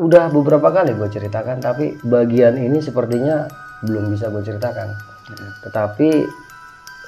udah 0.00 0.32
beberapa 0.32 0.72
kali 0.72 0.96
gue 0.96 1.08
ceritakan 1.12 1.60
tapi 1.60 2.00
bagian 2.00 2.56
ini 2.56 2.80
sepertinya 2.80 3.44
belum 3.84 4.12
bisa 4.12 4.28
gue 4.28 4.40
ceritakan. 4.44 4.88
Tetapi 5.64 6.08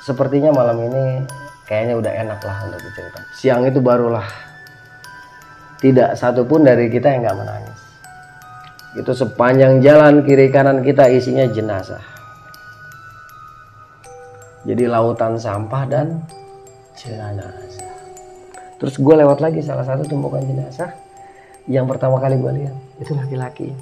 sepertinya 0.04 0.52
malam 0.52 0.78
ini 0.88 1.04
kayaknya 1.68 1.94
udah 1.96 2.12
enak 2.12 2.40
lah 2.44 2.56
untuk 2.68 2.80
diceritakan. 2.80 3.24
Siang 3.36 3.62
itu 3.68 3.80
barulah. 3.80 4.28
Tidak 5.82 6.14
satupun 6.14 6.62
dari 6.62 6.86
kita 6.92 7.10
yang 7.10 7.26
nggak 7.26 7.38
menangis. 7.42 7.80
Itu 8.92 9.12
sepanjang 9.16 9.82
jalan 9.82 10.22
kiri 10.22 10.52
kanan 10.52 10.84
kita 10.84 11.10
isinya 11.10 11.48
jenazah. 11.48 12.04
Jadi 14.62 14.86
lautan 14.86 15.40
sampah 15.40 15.82
dan 15.90 16.22
jenazah. 16.94 17.50
Terus 18.78 18.94
gue 18.94 19.14
lewat 19.16 19.42
lagi 19.42 19.58
salah 19.58 19.82
satu 19.82 20.06
tumpukan 20.06 20.44
jenazah. 20.44 20.94
Yang 21.66 21.94
pertama 21.94 22.22
kali 22.22 22.38
gue 22.38 22.52
lihat 22.62 22.76
itu 23.00 23.12
laki-laki 23.16 23.72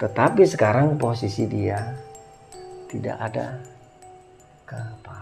tetapi 0.00 0.48
sekarang 0.48 0.96
posisi 0.96 1.44
dia 1.44 1.92
tidak 2.88 3.16
ada 3.20 3.60
kepalanya 4.64 5.20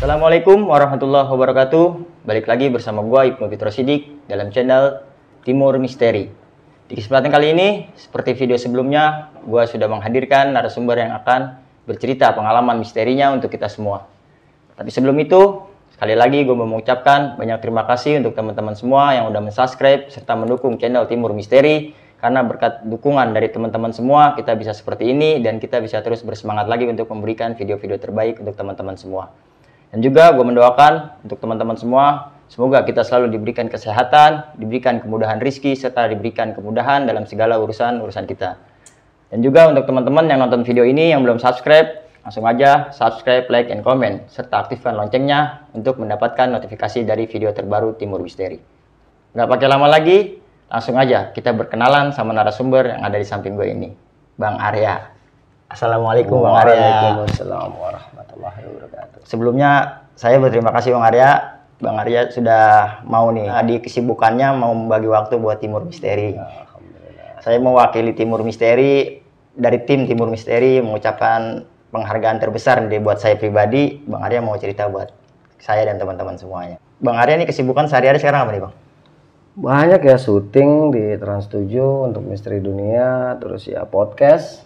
Assalamualaikum 0.00 0.64
warahmatullahi 0.64 1.28
wabarakatuh. 1.28 1.86
Balik 2.24 2.48
lagi 2.48 2.72
bersama 2.72 3.04
gua 3.04 3.28
Ibnu 3.28 3.52
Fitro 3.52 3.68
Sidik 3.68 4.24
dalam 4.24 4.48
channel 4.48 5.04
Timur 5.44 5.76
Misteri. 5.76 6.49
Di 6.90 6.98
kesempatan 6.98 7.30
kali 7.30 7.54
ini, 7.54 7.68
seperti 7.94 8.34
video 8.34 8.58
sebelumnya, 8.58 9.30
gua 9.46 9.62
sudah 9.62 9.86
menghadirkan 9.86 10.50
narasumber 10.50 10.98
yang 10.98 11.14
akan 11.22 11.62
bercerita 11.86 12.34
pengalaman 12.34 12.82
misterinya 12.82 13.30
untuk 13.30 13.46
kita 13.46 13.70
semua. 13.70 14.10
Tapi 14.74 14.90
sebelum 14.90 15.14
itu, 15.22 15.70
sekali 15.94 16.18
lagi 16.18 16.42
gue 16.42 16.50
mau 16.50 16.66
mengucapkan 16.66 17.38
banyak 17.38 17.62
terima 17.62 17.86
kasih 17.86 18.18
untuk 18.18 18.34
teman-teman 18.34 18.74
semua 18.74 19.14
yang 19.14 19.30
udah 19.30 19.38
mensubscribe 19.38 20.10
serta 20.10 20.34
mendukung 20.34 20.82
channel 20.82 21.06
Timur 21.06 21.30
Misteri 21.30 21.94
karena 22.18 22.42
berkat 22.42 22.82
dukungan 22.82 23.38
dari 23.38 23.54
teman-teman 23.54 23.94
semua 23.94 24.34
kita 24.34 24.58
bisa 24.58 24.74
seperti 24.74 25.14
ini 25.14 25.38
dan 25.38 25.62
kita 25.62 25.78
bisa 25.78 26.02
terus 26.02 26.26
bersemangat 26.26 26.66
lagi 26.66 26.90
untuk 26.90 27.06
memberikan 27.06 27.54
video-video 27.54 28.02
terbaik 28.02 28.42
untuk 28.42 28.58
teman-teman 28.58 28.98
semua. 28.98 29.30
Dan 29.94 30.02
juga 30.02 30.34
gue 30.34 30.42
mendoakan 30.42 31.22
untuk 31.22 31.38
teman-teman 31.38 31.78
semua, 31.78 32.34
semoga 32.50 32.82
kita 32.82 33.06
selalu 33.06 33.38
diberikan 33.38 33.70
kesehatan, 33.70 34.58
diberikan 34.58 34.98
kemudahan 34.98 35.38
rizki, 35.38 35.78
serta 35.78 36.10
diberikan 36.10 36.50
kemudahan 36.50 37.06
dalam 37.06 37.24
segala 37.24 37.62
urusan-urusan 37.62 38.26
kita. 38.26 38.58
Dan 39.30 39.46
juga 39.46 39.70
untuk 39.70 39.86
teman-teman 39.86 40.26
yang 40.26 40.42
nonton 40.42 40.66
video 40.66 40.82
ini 40.82 41.14
yang 41.14 41.22
belum 41.22 41.38
subscribe, 41.38 42.02
langsung 42.26 42.42
aja 42.50 42.90
subscribe, 42.90 43.46
like, 43.46 43.70
and 43.70 43.86
comment, 43.86 44.26
serta 44.26 44.66
aktifkan 44.66 44.98
loncengnya 44.98 45.70
untuk 45.70 46.02
mendapatkan 46.02 46.50
notifikasi 46.50 47.06
dari 47.06 47.30
video 47.30 47.54
terbaru 47.54 47.94
Timur 47.94 48.18
Misteri. 48.18 48.58
Nggak 49.30 49.46
pakai 49.46 49.66
lama 49.70 49.86
lagi, 49.86 50.42
langsung 50.66 50.98
aja 50.98 51.30
kita 51.30 51.54
berkenalan 51.54 52.10
sama 52.10 52.34
narasumber 52.34 52.98
yang 52.98 53.06
ada 53.06 53.14
di 53.14 53.26
samping 53.26 53.54
gue 53.54 53.70
ini, 53.70 53.94
Bang 54.34 54.58
Arya. 54.58 55.14
Assalamualaikum 55.70 56.42
Bang 56.42 56.66
Arya. 56.66 56.74
Waalaikumsalam 56.74 57.70
warahmatullahi 57.78 58.60
wabarakatuh 58.66 59.22
Sebelumnya 59.22 60.02
saya 60.18 60.42
berterima 60.42 60.74
kasih 60.74 60.98
Bang 60.98 61.06
Arya. 61.06 61.59
Bang 61.80 61.96
Arya 61.96 62.28
sudah 62.28 63.00
mau 63.08 63.32
nih 63.32 63.48
di 63.64 63.80
kesibukannya 63.80 64.52
mau 64.52 64.76
membagi 64.76 65.08
waktu 65.08 65.40
buat 65.40 65.64
Timur 65.64 65.88
Misteri. 65.88 66.36
Alhamdulillah 66.36 67.40
Saya 67.40 67.56
mewakili 67.56 68.12
Timur 68.12 68.44
Misteri 68.44 69.24
dari 69.56 69.78
tim 69.88 70.04
Timur 70.04 70.28
Misteri 70.28 70.84
mengucapkan 70.84 71.64
penghargaan 71.88 72.38
terbesar 72.38 72.84
nih 72.84 73.00
buat 73.00 73.16
saya 73.16 73.40
pribadi. 73.40 73.96
Bang 74.04 74.20
Arya 74.20 74.44
mau 74.44 74.60
cerita 74.60 74.92
buat 74.92 75.08
saya 75.56 75.88
dan 75.88 75.96
teman-teman 75.96 76.36
semuanya. 76.36 76.76
Bang 77.00 77.16
Arya 77.16 77.40
nih 77.40 77.48
kesibukan 77.48 77.88
sehari-hari 77.88 78.20
sekarang 78.20 78.44
apa 78.44 78.52
nih 78.52 78.62
Bang? 78.68 78.74
banyak 79.60 80.06
ya 80.06 80.16
syuting 80.16 80.94
di 80.94 81.04
Trans 81.18 81.50
7 81.50 81.66
untuk 82.06 82.22
Misteri 82.22 82.62
Dunia 82.62 83.34
terus 83.42 83.66
ya 83.66 83.82
podcast 83.82 84.62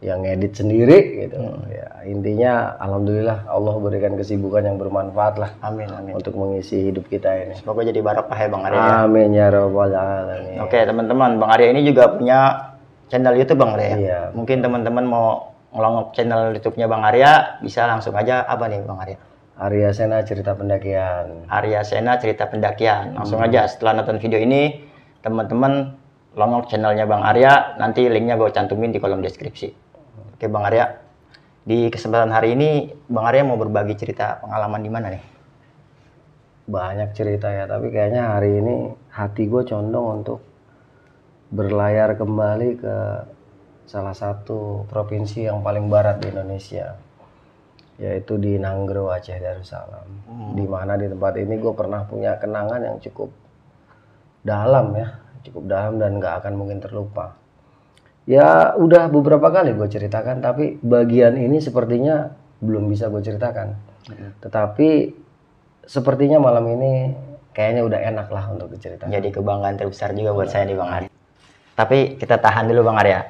yang 0.00 0.24
ngedit 0.24 0.56
sendiri 0.56 1.28
gitu 1.28 1.36
ya 1.68 2.00
intinya 2.08 2.72
alhamdulillah 2.80 3.44
Allah 3.44 3.74
berikan 3.84 4.16
kesibukan 4.16 4.64
yang 4.64 4.80
bermanfaat 4.80 5.36
lah 5.36 5.50
Amin 5.60 5.92
amin. 5.92 6.16
untuk 6.16 6.40
mengisi 6.40 6.88
hidup 6.88 7.04
kita 7.12 7.28
ini 7.28 7.54
Semoga 7.60 7.84
jadi 7.84 8.00
barokah 8.00 8.38
ya 8.40 8.48
Bang 8.48 8.64
Arya. 8.64 8.80
ya. 8.80 8.88
amin 9.04 9.28
ya 9.36 9.46
rabbal 9.52 9.92
alamin 9.92 10.56
Oke 10.64 10.80
teman-teman, 10.80 11.36
Bang 11.36 11.50
Arya 11.52 11.68
ini 11.76 11.84
juga 11.84 12.16
punya 12.16 12.38
channel 13.12 13.36
YouTube 13.36 13.60
Bang 13.60 13.76
Arya. 13.76 13.88
ya? 13.92 13.96
Iya. 14.00 14.20
Mungkin 14.32 14.64
teman-teman 14.64 15.04
mau 15.04 15.52
ngelongok 15.76 16.16
channel 16.16 16.56
YouTube-nya 16.56 16.86
Bang 16.88 17.02
Arya, 17.04 17.60
bisa 17.60 17.84
langsung 17.84 18.16
aja 18.16 18.40
apa 18.48 18.72
nih 18.72 18.80
Bang 18.86 19.04
Arya? 19.04 19.18
Arya 19.60 19.92
Sena 19.92 20.24
cerita 20.24 20.56
pendakian 20.56 21.44
Arya 21.52 21.84
Sena 21.84 22.16
cerita 22.16 22.48
pendakian. 22.48 23.12
Langsung 23.12 23.44
aja 23.44 23.68
setelah 23.68 24.00
nonton 24.00 24.16
video 24.16 24.40
ini, 24.40 24.80
teman-teman 25.20 25.92
longok 26.32 26.72
channelnya 26.72 27.04
Bang 27.04 27.20
Arya, 27.20 27.76
nanti 27.76 28.08
linknya 28.08 28.40
gue 28.40 28.48
cantumin 28.48 28.88
di 28.94 28.96
kolom 29.02 29.20
deskripsi. 29.20 29.89
Oke 30.40 30.48
Bang 30.48 30.64
Arya, 30.64 30.96
di 31.68 31.92
kesempatan 31.92 32.32
hari 32.32 32.56
ini 32.56 32.88
Bang 33.12 33.28
Arya 33.28 33.44
mau 33.44 33.60
berbagi 33.60 33.92
cerita 33.92 34.40
pengalaman 34.40 34.80
di 34.80 34.88
mana 34.88 35.12
nih? 35.12 35.24
banyak 36.64 37.12
cerita 37.12 37.52
ya 37.52 37.68
tapi 37.68 37.92
kayaknya 37.92 38.40
hari 38.40 38.64
ini 38.64 38.88
hati 39.12 39.52
gue 39.52 39.68
condong 39.68 40.24
untuk 40.24 40.40
berlayar 41.52 42.16
kembali 42.16 42.70
ke 42.80 42.96
salah 43.84 44.16
satu 44.16 44.88
provinsi 44.88 45.44
yang 45.44 45.60
paling 45.60 45.92
barat 45.92 46.24
di 46.24 46.32
Indonesia 46.32 46.96
yaitu 48.00 48.40
di 48.40 48.56
Nanggro 48.56 49.12
Aceh 49.12 49.36
Darussalam. 49.36 50.08
Di 50.56 50.64
mana 50.64 50.96
di 50.96 51.04
tempat 51.04 51.36
ini 51.36 51.60
gue 51.60 51.72
pernah 51.76 52.00
punya 52.08 52.40
kenangan 52.40 52.80
yang 52.80 52.96
cukup 52.96 53.28
dalam 54.40 54.96
ya 54.96 55.20
cukup 55.44 55.68
dalam 55.68 56.00
dan 56.00 56.16
nggak 56.16 56.34
akan 56.40 56.52
mungkin 56.56 56.80
terlupa 56.80 57.36
ya 58.28 58.76
udah 58.76 59.08
beberapa 59.08 59.48
kali 59.48 59.76
gue 59.76 59.88
ceritakan 59.88 60.44
tapi 60.44 60.80
bagian 60.80 61.38
ini 61.40 61.60
sepertinya 61.62 62.32
belum 62.60 62.88
bisa 62.92 63.08
gue 63.08 63.22
ceritakan 63.24 63.90
tetapi 64.40 65.14
sepertinya 65.84 66.38
malam 66.38 66.64
ini 66.70 66.92
kayaknya 67.50 67.82
udah 67.82 68.00
enak 68.00 68.28
lah 68.30 68.44
untuk 68.50 68.70
diceritakan. 68.70 69.10
Jadi 69.10 69.28
kebanggaan 69.34 69.76
terbesar 69.78 70.14
juga 70.14 70.30
buat 70.34 70.48
saya 70.50 70.66
nih 70.70 70.76
Bang 70.78 70.90
Arya. 70.90 71.10
Tapi 71.74 71.98
kita 72.20 72.38
tahan 72.38 72.70
dulu 72.70 72.86
Bang 72.86 72.98
Arya. 73.00 73.20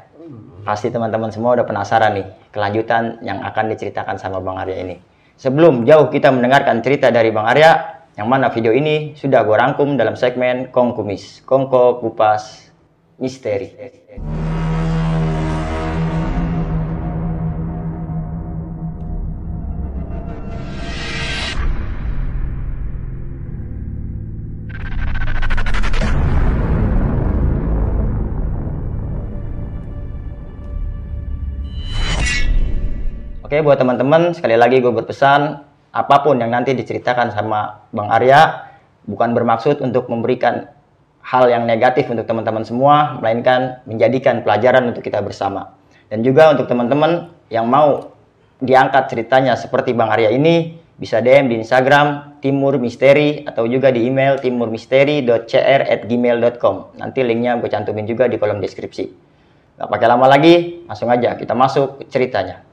Pasti 0.61 0.93
teman-teman 0.93 1.33
semua 1.33 1.57
udah 1.57 1.65
penasaran 1.65 2.21
nih 2.21 2.27
kelanjutan 2.53 3.25
yang 3.25 3.41
akan 3.41 3.73
diceritakan 3.73 4.21
sama 4.21 4.45
Bang 4.45 4.61
Arya 4.61 4.77
ini. 4.85 4.97
Sebelum 5.41 5.89
jauh 5.89 6.13
kita 6.13 6.29
mendengarkan 6.29 6.85
cerita 6.85 7.09
dari 7.09 7.33
Bang 7.33 7.49
Arya, 7.49 8.05
yang 8.21 8.29
mana 8.29 8.53
video 8.53 8.77
ini 8.77 9.17
sudah 9.17 9.41
gue 9.41 9.57
rangkum 9.57 9.97
dalam 9.97 10.21
segmen 10.21 10.69
Kong 10.69 10.93
Kumis, 10.93 11.41
Kongko 11.49 12.05
Kupas 12.05 12.69
Misteri. 13.17 13.73
Oke, 33.51 33.67
buat 33.67 33.83
teman-teman, 33.83 34.31
sekali 34.31 34.55
lagi 34.55 34.79
gue 34.79 34.95
berpesan, 34.95 35.59
apa 35.91 36.23
pun 36.23 36.39
yang 36.39 36.55
nanti 36.55 36.71
diceritakan 36.71 37.35
sama 37.35 37.83
Bang 37.91 38.07
Arya, 38.07 38.71
bukan 39.11 39.35
bermaksud 39.35 39.83
untuk 39.83 40.07
memberikan 40.07 40.71
hal 41.19 41.51
yang 41.51 41.67
negatif 41.67 42.07
untuk 42.07 42.31
teman-teman 42.31 42.63
semua, 42.63 43.19
melainkan 43.19 43.83
menjadikan 43.91 44.47
pelajaran 44.47 44.95
untuk 44.95 45.03
kita 45.03 45.19
bersama. 45.19 45.75
Dan 46.07 46.23
juga 46.23 46.55
untuk 46.55 46.71
teman-teman 46.71 47.35
yang 47.51 47.67
mau 47.67 48.15
diangkat 48.63 49.11
ceritanya 49.11 49.59
seperti 49.59 49.99
Bang 49.99 50.15
Arya 50.15 50.31
ini, 50.31 50.79
bisa 50.95 51.19
DM 51.19 51.51
di 51.51 51.59
Instagram 51.59 52.39
Timur 52.39 52.79
Misteri 52.79 53.43
atau 53.51 53.67
juga 53.67 53.91
di 53.91 54.07
email 54.07 54.39
timurmisteri.cr@gmail.com. 54.39 57.03
Nanti 57.03 57.19
linknya 57.27 57.59
gue 57.59 57.67
cantumin 57.67 58.07
juga 58.07 58.31
di 58.31 58.39
kolom 58.39 58.63
deskripsi. 58.63 59.11
Gak 59.75 59.91
pakai 59.91 60.07
lama 60.07 60.31
lagi, 60.31 60.87
langsung 60.87 61.11
aja 61.11 61.35
kita 61.35 61.59
masuk 61.59 62.07
ceritanya. 62.07 62.70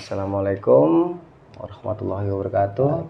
Assalamualaikum 0.00 1.20
warahmatullahi 1.60 2.32
wabarakatuh. 2.32 3.04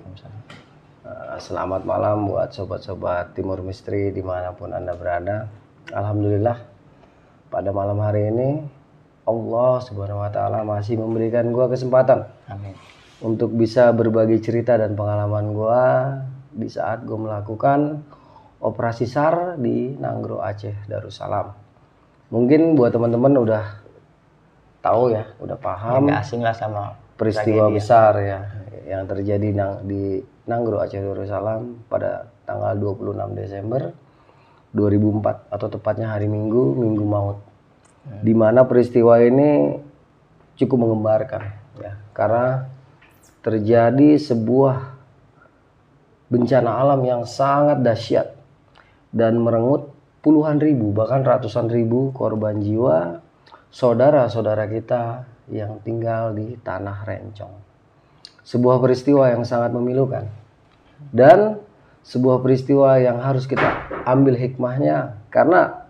Eh, 1.06 1.38
Selamat 1.38 1.86
malam 1.86 2.26
buat 2.26 2.50
sobat-sobat 2.50 3.30
Timur 3.38 3.62
Misteri 3.62 4.10
di 4.10 4.18
mana 4.18 4.50
pun 4.50 4.74
anda 4.74 4.98
berada. 4.98 5.46
Alhamdulillah 5.94 6.58
pada 7.46 7.70
malam 7.70 7.94
hari 8.02 8.34
ini 8.34 8.66
Allah 9.22 9.78
Subhanahu 9.86 10.18
Wa 10.18 10.34
Taala 10.34 10.66
masih 10.66 10.98
memberikan 10.98 11.54
gua 11.54 11.70
kesempatan 11.70 12.26
Amin. 12.50 12.74
untuk 13.22 13.54
bisa 13.54 13.94
berbagi 13.94 14.42
cerita 14.42 14.74
dan 14.74 14.98
pengalaman 14.98 15.54
gua 15.54 16.18
di 16.50 16.66
saat 16.66 17.06
gue 17.06 17.14
melakukan 17.14 18.02
operasi 18.58 19.06
SAR 19.06 19.62
di 19.62 19.94
Nanggro 19.94 20.42
Aceh 20.42 20.90
Darussalam. 20.90 21.54
Mungkin 22.34 22.74
buat 22.74 22.90
teman-teman 22.90 23.38
udah 23.38 23.79
tahu 24.80 25.12
ya, 25.12 25.24
udah 25.40 25.56
paham 25.60 26.08
Nggak 26.08 26.20
asing 26.24 26.40
lah 26.40 26.56
sama 26.56 26.96
peristiwa 27.20 27.68
besar 27.68 28.16
ya 28.20 28.40
yang 28.88 29.04
terjadi 29.06 29.54
nang- 29.54 29.84
di 29.86 30.18
Nanggro 30.48 30.82
Aceh 30.82 30.98
Darussalam 30.98 31.86
pada 31.86 32.26
tanggal 32.42 32.74
26 32.74 33.38
Desember 33.38 33.94
2004 34.74 35.46
atau 35.46 35.68
tepatnya 35.70 36.10
hari 36.10 36.26
Minggu, 36.26 36.74
Minggu 36.74 37.04
Maut. 37.06 37.38
Di 38.24 38.34
mana 38.34 38.66
peristiwa 38.66 39.20
ini 39.22 39.78
cukup 40.58 40.88
mengembarkan 40.88 41.42
ya. 41.78 41.94
Karena 42.10 42.66
terjadi 43.44 44.18
sebuah 44.18 44.98
bencana 46.30 46.70
alam 46.82 47.00
yang 47.06 47.22
sangat 47.28 47.82
dahsyat 47.82 48.34
dan 49.10 49.38
merenggut 49.38 49.90
puluhan 50.20 50.58
ribu 50.62 50.94
bahkan 50.94 51.24
ratusan 51.26 51.66
ribu 51.66 52.14
korban 52.14 52.60
jiwa 52.62 53.19
saudara-saudara 53.70 54.66
kita 54.66 55.24
yang 55.50 55.82
tinggal 55.82 56.34
di 56.34 56.58
tanah 56.62 57.06
rencong. 57.06 57.54
Sebuah 58.42 58.82
peristiwa 58.82 59.30
yang 59.30 59.46
sangat 59.46 59.70
memilukan 59.74 60.26
dan 61.14 61.62
sebuah 62.02 62.42
peristiwa 62.42 62.98
yang 62.98 63.22
harus 63.22 63.46
kita 63.46 63.86
ambil 64.08 64.34
hikmahnya 64.34 65.20
karena 65.30 65.86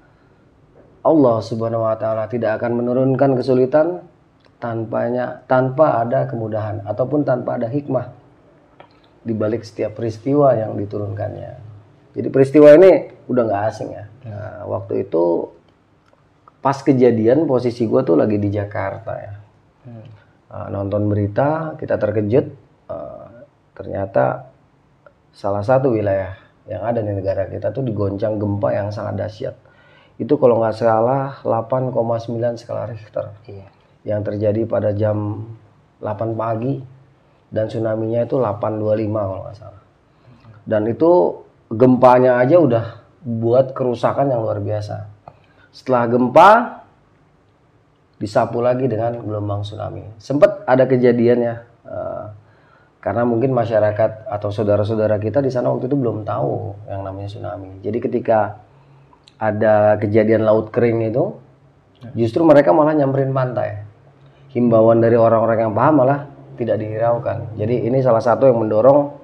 Allah 1.01 1.37
Subhanahu 1.41 1.87
wa 1.87 1.97
taala 1.97 2.29
tidak 2.29 2.61
akan 2.61 2.85
menurunkan 2.85 3.33
kesulitan 3.41 4.05
tanpanya 4.61 5.41
tanpa 5.49 6.05
ada 6.05 6.29
kemudahan 6.29 6.85
ataupun 6.85 7.25
tanpa 7.25 7.57
ada 7.57 7.73
hikmah 7.73 8.13
di 9.25 9.33
balik 9.33 9.65
setiap 9.65 9.97
peristiwa 9.97 10.53
yang 10.53 10.77
diturunkannya. 10.77 11.53
Jadi 12.13 12.29
peristiwa 12.29 12.77
ini 12.77 13.09
udah 13.31 13.43
nggak 13.49 13.65
asing 13.73 13.89
ya. 13.95 14.05
Nah, 14.29 14.69
waktu 14.69 15.09
itu 15.09 15.49
pas 16.61 16.77
kejadian 16.77 17.49
posisi 17.49 17.89
gue 17.89 18.01
tuh 18.05 18.17
lagi 18.17 18.37
di 18.37 18.53
Jakarta 18.53 19.13
ya. 19.17 19.35
Uh, 20.51 20.67
nonton 20.75 21.07
berita 21.07 21.79
kita 21.79 21.95
terkejut 21.95 22.47
uh, 22.91 23.47
ternyata 23.73 24.51
salah 25.31 25.63
satu 25.63 25.95
wilayah 25.95 26.35
yang 26.67 26.83
ada 26.83 27.03
di 27.03 27.11
negara 27.11 27.47
kita 27.47 27.71
tuh 27.75 27.83
digoncang 27.83 28.37
gempa 28.37 28.69
yang 28.71 28.89
sangat 28.93 29.27
dahsyat. 29.27 29.57
Itu 30.21 30.37
kalau 30.37 30.61
nggak 30.61 30.77
salah 30.77 31.41
8,9 31.43 32.61
skala 32.61 32.87
Richter 32.93 33.33
Iya. 33.49 33.67
yang 34.05 34.21
terjadi 34.21 34.69
pada 34.69 34.93
jam 34.93 35.49
8 35.99 36.37
pagi 36.37 36.79
dan 37.51 37.67
tsunami-nya 37.67 38.29
itu 38.29 38.39
825 38.39 39.27
kalau 39.27 39.43
nggak 39.49 39.59
salah. 39.59 39.83
Dan 40.63 40.87
itu 40.87 41.11
gempanya 41.73 42.39
aja 42.39 42.57
udah 42.63 42.85
buat 43.27 43.75
kerusakan 43.75 44.31
yang 44.31 44.47
luar 44.47 44.63
biasa. 44.63 45.10
Setelah 45.71 46.11
gempa 46.11 46.51
disapu 48.21 48.61
lagi 48.61 48.85
dengan 48.85 49.17
gelombang 49.17 49.65
tsunami. 49.65 50.05
Sempat 50.21 50.69
ada 50.69 50.85
kejadian 50.85 51.39
ya, 51.41 51.57
eh, 51.89 52.25
karena 53.01 53.25
mungkin 53.25 53.57
masyarakat 53.57 54.29
atau 54.29 54.53
saudara-saudara 54.53 55.17
kita 55.17 55.41
di 55.41 55.49
sana 55.49 55.73
waktu 55.73 55.89
itu 55.89 55.97
belum 55.97 56.29
tahu 56.29 56.85
yang 56.93 57.01
namanya 57.01 57.33
tsunami. 57.33 57.81
Jadi 57.81 57.99
ketika 57.99 58.61
ada 59.41 59.97
kejadian 59.97 60.45
laut 60.45 60.69
kering 60.69 61.09
itu, 61.09 61.33
justru 62.13 62.45
mereka 62.45 62.77
malah 62.77 62.93
nyamperin 62.93 63.33
pantai. 63.33 63.89
Himbauan 64.53 65.01
dari 65.01 65.17
orang-orang 65.17 65.71
yang 65.71 65.73
paham 65.73 65.95
malah 66.05 66.29
tidak 66.61 66.77
dihiraukan. 66.77 67.57
Jadi 67.57 67.89
ini 67.89 68.05
salah 68.05 68.21
satu 68.21 68.45
yang 68.45 68.61
mendorong 68.61 69.17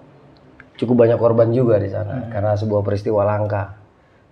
cukup 0.81 1.05
banyak 1.05 1.21
korban 1.21 1.53
juga 1.53 1.77
di 1.77 1.93
sana 1.93 2.33
karena 2.33 2.57
sebuah 2.57 2.81
peristiwa 2.81 3.29
langka 3.29 3.77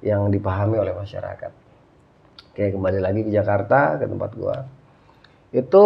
yang 0.00 0.32
dipahami 0.32 0.80
oleh 0.80 0.96
masyarakat. 0.96 1.63
Oke, 2.54 2.70
kembali 2.70 3.02
lagi 3.02 3.26
ke 3.26 3.34
Jakarta 3.34 3.98
ke 3.98 4.06
tempat 4.06 4.30
gua. 4.38 4.62
Itu 5.50 5.84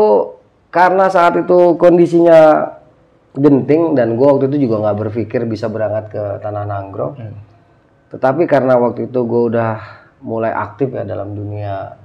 karena 0.69 1.09
saat 1.09 1.41
itu 1.41 1.81
kondisinya 1.81 2.61
genting 3.33 3.97
dan 3.97 4.21
gua 4.21 4.37
waktu 4.37 4.53
itu 4.53 4.69
juga 4.69 4.85
nggak 4.85 4.99
berpikir 5.01 5.49
bisa 5.49 5.73
berangkat 5.73 6.13
ke 6.13 6.25
Tanah 6.45 6.69
Nanggro. 6.69 7.17
Tetapi 8.13 8.45
karena 8.45 8.77
waktu 8.77 9.09
itu 9.09 9.25
gua 9.25 9.43
udah 9.49 9.73
mulai 10.21 10.53
aktif 10.53 10.93
ya 10.93 11.09
dalam 11.09 11.33
dunia 11.33 11.97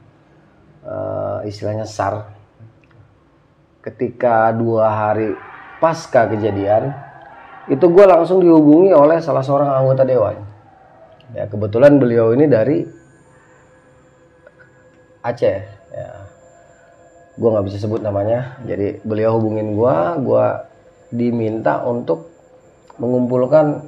eh, 0.88 1.38
istilahnya 1.44 1.84
SAR. 1.84 2.24
Ketika 3.84 4.56
dua 4.56 4.88
hari 4.88 5.36
pasca 5.84 6.24
kejadian, 6.32 6.88
itu 7.68 7.84
gue 7.84 8.06
langsung 8.08 8.40
dihubungi 8.40 8.96
oleh 8.96 9.20
salah 9.20 9.44
seorang 9.44 9.76
anggota 9.76 10.08
dewan. 10.08 10.40
Ya 11.36 11.52
kebetulan 11.52 12.00
beliau 12.00 12.32
ini 12.32 12.48
dari 12.48 13.03
Aceh. 15.24 15.60
Ya. 15.96 16.10
Gue 17.40 17.50
nggak 17.50 17.66
bisa 17.66 17.78
sebut 17.82 18.04
namanya. 18.04 18.60
Jadi 18.68 19.02
beliau 19.02 19.40
hubungin 19.40 19.74
gue, 19.74 19.96
gue 20.22 20.46
diminta 21.14 21.82
untuk 21.88 22.30
mengumpulkan 23.00 23.82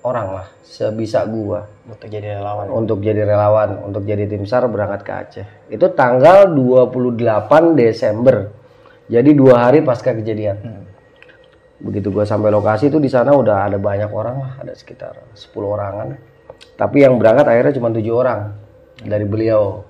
orang 0.00 0.28
lah 0.32 0.46
sebisa 0.64 1.28
gue 1.28 1.60
Untuk 1.88 2.08
jadi 2.08 2.40
relawan. 2.40 2.66
untuk 2.72 2.98
jadi 3.04 3.24
relawan, 3.24 3.84
untuk 3.84 4.04
jadi 4.08 4.24
tim 4.24 4.48
SAR 4.48 4.68
berangkat 4.68 5.00
ke 5.04 5.12
Aceh. 5.12 5.46
Itu 5.68 5.92
tanggal 5.92 6.48
28 6.52 7.76
Desember. 7.76 8.48
Jadi 9.10 9.30
dua 9.34 9.68
hari 9.68 9.82
pasca 9.82 10.14
kejadian. 10.14 10.86
Begitu 11.80 12.12
gue 12.12 12.24
sampai 12.28 12.52
lokasi 12.52 12.92
itu 12.92 13.00
di 13.00 13.08
sana 13.08 13.32
udah 13.32 13.66
ada 13.66 13.80
banyak 13.80 14.12
orang 14.12 14.36
lah, 14.38 14.52
ada 14.60 14.72
sekitar 14.76 15.16
10 15.32 15.50
orangan. 15.64 16.14
Tapi 16.76 16.96
yang 17.02 17.16
berangkat 17.16 17.48
akhirnya 17.48 17.74
cuma 17.76 17.88
tujuh 17.90 18.14
orang 18.14 18.54
dari 19.00 19.24
beliau. 19.24 19.84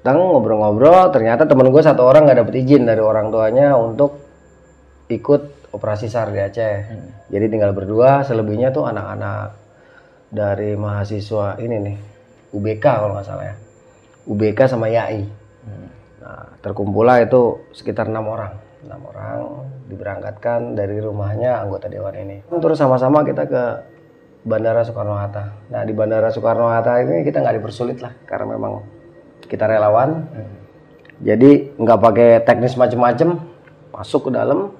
Datang 0.00 0.32
ngobrol-ngobrol, 0.32 1.12
ternyata 1.12 1.44
temen 1.44 1.68
gue 1.68 1.82
satu 1.84 2.08
orang 2.08 2.24
nggak 2.24 2.40
dapet 2.40 2.54
izin 2.64 2.88
dari 2.88 3.04
orang 3.04 3.28
tuanya 3.28 3.76
untuk 3.76 4.16
ikut 5.12 5.72
operasi 5.76 6.08
SAR 6.08 6.32
di 6.32 6.40
Aceh. 6.40 6.76
Jadi 7.28 7.46
tinggal 7.52 7.76
berdua, 7.76 8.24
selebihnya 8.24 8.72
tuh 8.72 8.88
anak-anak 8.88 9.60
dari 10.32 10.72
mahasiswa 10.72 11.60
ini 11.60 11.76
nih, 11.84 11.96
UBK 12.56 12.80
kalau 12.80 13.12
nggak 13.12 13.28
salah 13.28 13.44
ya. 13.52 13.56
UBK 14.24 14.58
sama 14.72 14.88
YAI. 14.88 15.28
Nah, 16.20 16.44
terkumpullah 16.64 17.20
itu 17.20 17.68
sekitar 17.76 18.08
enam 18.08 18.24
orang. 18.30 18.56
Enam 18.80 19.00
orang 19.04 19.68
diberangkatkan 19.84 20.80
dari 20.80 20.96
rumahnya 20.96 21.60
anggota 21.60 21.92
dewan 21.92 22.16
ini. 22.16 22.40
Terus 22.48 22.80
sama-sama 22.80 23.20
kita 23.20 23.44
ke 23.44 23.64
Bandara 24.48 24.80
Soekarno-Hatta. 24.80 25.68
Nah, 25.68 25.82
di 25.84 25.92
Bandara 25.92 26.32
Soekarno-Hatta 26.32 27.04
ini 27.04 27.20
kita 27.20 27.44
nggak 27.44 27.60
dipersulit 27.60 28.00
lah, 28.00 28.16
karena 28.24 28.56
memang 28.56 28.80
kita 29.50 29.66
relawan. 29.66 30.30
Jadi 31.20 31.76
nggak 31.76 31.98
pakai 32.00 32.28
teknis 32.46 32.78
macem-macem, 32.78 33.36
masuk 33.92 34.30
ke 34.30 34.38
dalam, 34.38 34.72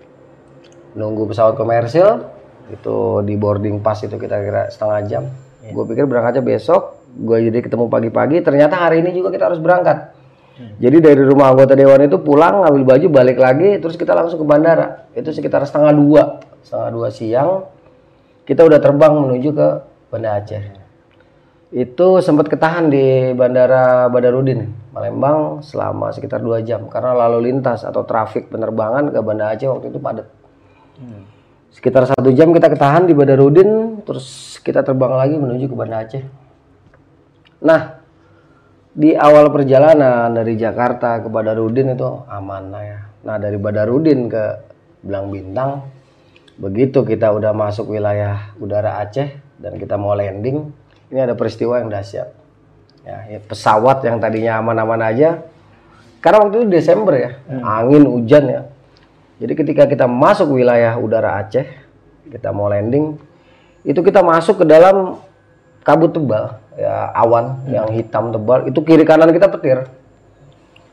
nunggu 0.97 1.29
pesawat 1.29 1.59
komersil, 1.59 2.25
itu 2.73 3.21
di 3.27 3.35
boarding 3.37 3.83
pass 3.83 4.07
itu 4.07 4.17
kita 4.17 4.41
kira 4.41 4.63
setengah 4.71 5.01
jam. 5.11 5.25
Gue 5.61 5.85
pikir 5.85 6.09
berangkatnya 6.09 6.41
besok, 6.41 7.05
gue 7.13 7.51
jadi 7.51 7.61
ketemu 7.61 7.93
pagi-pagi, 7.93 8.41
ternyata 8.41 8.79
hari 8.81 9.05
ini 9.05 9.13
juga 9.13 9.29
kita 9.29 9.53
harus 9.53 9.61
berangkat. 9.61 10.17
Jadi 10.81 10.97
dari 11.01 11.23
rumah 11.25 11.53
anggota 11.53 11.73
dewan 11.73 12.05
itu 12.05 12.21
pulang, 12.21 12.65
ngambil 12.65 12.85
baju, 12.85 13.07
balik 13.09 13.41
lagi, 13.41 13.81
terus 13.81 13.97
kita 13.97 14.13
langsung 14.13 14.41
ke 14.41 14.47
bandara. 14.49 15.09
Itu 15.17 15.33
sekitar 15.33 15.65
setengah 15.65 15.93
dua, 15.97 16.23
setengah 16.65 16.89
dua 16.93 17.09
siang, 17.09 17.65
kita 18.45 18.65
udah 18.65 18.81
terbang 18.81 19.13
menuju 19.13 19.57
ke 19.57 19.69
Banda 20.09 20.41
Aceh. 20.41 20.80
Itu 21.71 22.19
sempat 22.19 22.51
ketahan 22.51 22.91
di 22.91 23.31
Bandara 23.31 24.11
Badarudin, 24.11 24.91
Palembang 24.91 25.63
selama 25.63 26.11
sekitar 26.11 26.43
dua 26.43 26.67
jam 26.67 26.91
karena 26.91 27.15
lalu 27.15 27.47
lintas 27.47 27.87
atau 27.87 28.03
trafik 28.03 28.51
penerbangan 28.51 29.15
ke 29.15 29.19
Banda 29.23 29.55
Aceh 29.55 29.71
waktu 29.71 29.95
itu 29.95 30.03
padat. 30.03 30.27
Sekitar 31.71 32.11
satu 32.11 32.35
jam 32.35 32.51
kita 32.51 32.67
ketahan 32.67 33.07
di 33.07 33.15
Badarudin, 33.15 34.03
terus 34.03 34.59
kita 34.67 34.83
terbang 34.83 35.15
lagi 35.15 35.39
menuju 35.39 35.71
ke 35.71 35.77
Banda 35.79 36.03
Aceh. 36.03 36.23
Nah, 37.63 38.03
di 38.91 39.15
awal 39.15 39.55
perjalanan 39.55 40.35
dari 40.35 40.59
Jakarta 40.59 41.23
ke 41.23 41.31
Badarudin 41.31 41.95
itu 41.95 42.27
aman 42.27 42.75
lah 42.75 42.83
ya. 42.83 42.99
Nah 43.23 43.37
dari 43.39 43.55
Badarudin 43.55 44.27
ke 44.27 44.45
Belang 45.07 45.31
Bintang, 45.31 45.87
begitu 46.59 47.07
kita 47.07 47.31
udah 47.31 47.55
masuk 47.55 47.95
wilayah 47.95 48.51
udara 48.59 48.99
Aceh 48.99 49.31
dan 49.63 49.79
kita 49.79 49.95
mau 49.95 50.19
landing, 50.19 50.75
ini 51.11 51.19
ada 51.21 51.35
peristiwa 51.35 51.83
yang 51.83 51.91
dahsyat. 51.91 52.33
Ya, 53.03 53.27
ya, 53.27 53.39
pesawat 53.43 54.05
yang 54.07 54.21
tadinya 54.21 54.61
aman-aman 54.61 55.01
aja, 55.03 55.43
karena 56.21 56.47
waktu 56.47 56.63
itu 56.63 56.67
Desember 56.69 57.17
ya, 57.17 57.31
angin 57.65 58.05
hujan 58.05 58.45
ya. 58.47 58.63
Jadi 59.41 59.53
ketika 59.57 59.89
kita 59.89 60.05
masuk 60.05 60.53
wilayah 60.53 61.01
udara 61.01 61.41
Aceh, 61.41 61.65
kita 62.29 62.53
mau 62.53 62.69
landing, 62.69 63.17
itu 63.89 64.01
kita 64.05 64.21
masuk 64.21 64.63
ke 64.63 64.65
dalam 64.69 65.17
kabut 65.81 66.13
tebal, 66.13 66.61
ya 66.77 67.09
awan 67.17 67.65
yang 67.73 67.89
hitam 67.89 68.37
tebal, 68.37 68.69
itu 68.69 68.79
kiri 68.85 69.03
kanan 69.09 69.33
kita 69.33 69.49
petir. 69.49 69.89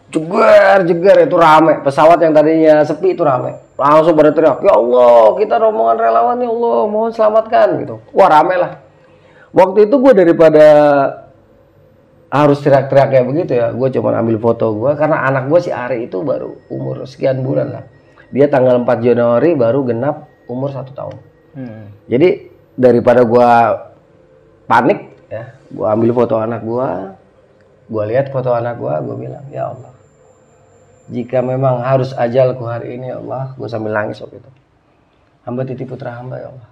jeger 0.08 0.88
jeger 0.88 1.28
itu 1.28 1.36
rame. 1.36 1.84
Pesawat 1.84 2.24
yang 2.24 2.32
tadinya 2.32 2.80
sepi 2.88 3.12
itu 3.12 3.28
rame. 3.28 3.60
Langsung 3.76 4.16
pada 4.16 4.32
teriak 4.34 4.64
ya 4.64 4.74
Allah 4.74 5.36
kita 5.38 5.60
rombongan 5.60 5.98
relawan 6.00 6.40
ya 6.40 6.50
Allah 6.50 6.80
mohon 6.88 7.12
selamatkan 7.12 7.68
gitu. 7.84 8.00
Wah 8.16 8.32
rame 8.32 8.56
lah 8.56 8.87
waktu 9.52 9.88
itu 9.88 9.96
gue 10.00 10.14
daripada 10.16 10.66
harus 12.28 12.60
teriak-teriak 12.60 13.08
kayak 13.14 13.26
begitu 13.28 13.52
ya 13.56 13.72
gue 13.72 13.88
cuma 13.94 14.16
ambil 14.20 14.38
foto 14.40 14.76
gue 14.76 14.92
karena 15.00 15.24
anak 15.28 15.48
gue 15.48 15.60
si 15.64 15.72
Ari 15.72 16.12
itu 16.12 16.20
baru 16.24 16.60
umur 16.68 17.08
sekian 17.08 17.40
bulan 17.44 17.68
lah 17.72 17.84
dia 18.32 18.52
tanggal 18.52 18.84
4 18.84 18.88
Januari 19.00 19.56
baru 19.56 19.88
genap 19.88 20.28
umur 20.48 20.72
satu 20.72 20.92
tahun 20.92 21.18
Hmm. 21.58 21.90
jadi 22.06 22.54
daripada 22.78 23.26
gua 23.26 23.74
panik 24.70 25.10
ya, 25.26 25.58
gua 25.74 25.98
ambil 25.98 26.14
foto 26.14 26.38
anak 26.38 26.62
gua, 26.62 27.18
gua 27.90 28.04
lihat 28.06 28.30
foto 28.30 28.54
anak 28.54 28.78
gua, 28.78 29.02
gua 29.02 29.18
bilang, 29.18 29.42
"Ya 29.50 29.74
Allah, 29.74 29.90
jika 31.10 31.42
memang 31.42 31.82
harus 31.82 32.14
ajalku 32.14 32.62
hari 32.70 33.02
ini 33.02 33.10
ya 33.10 33.18
Allah," 33.18 33.58
gua 33.58 33.66
sambil 33.66 33.98
nangis 33.98 34.22
waktu 34.22 34.38
itu. 34.38 34.52
Hamba 35.50 35.66
titip 35.66 35.90
putra 35.90 36.14
hamba 36.14 36.38
ya 36.38 36.54
Allah. 36.54 36.70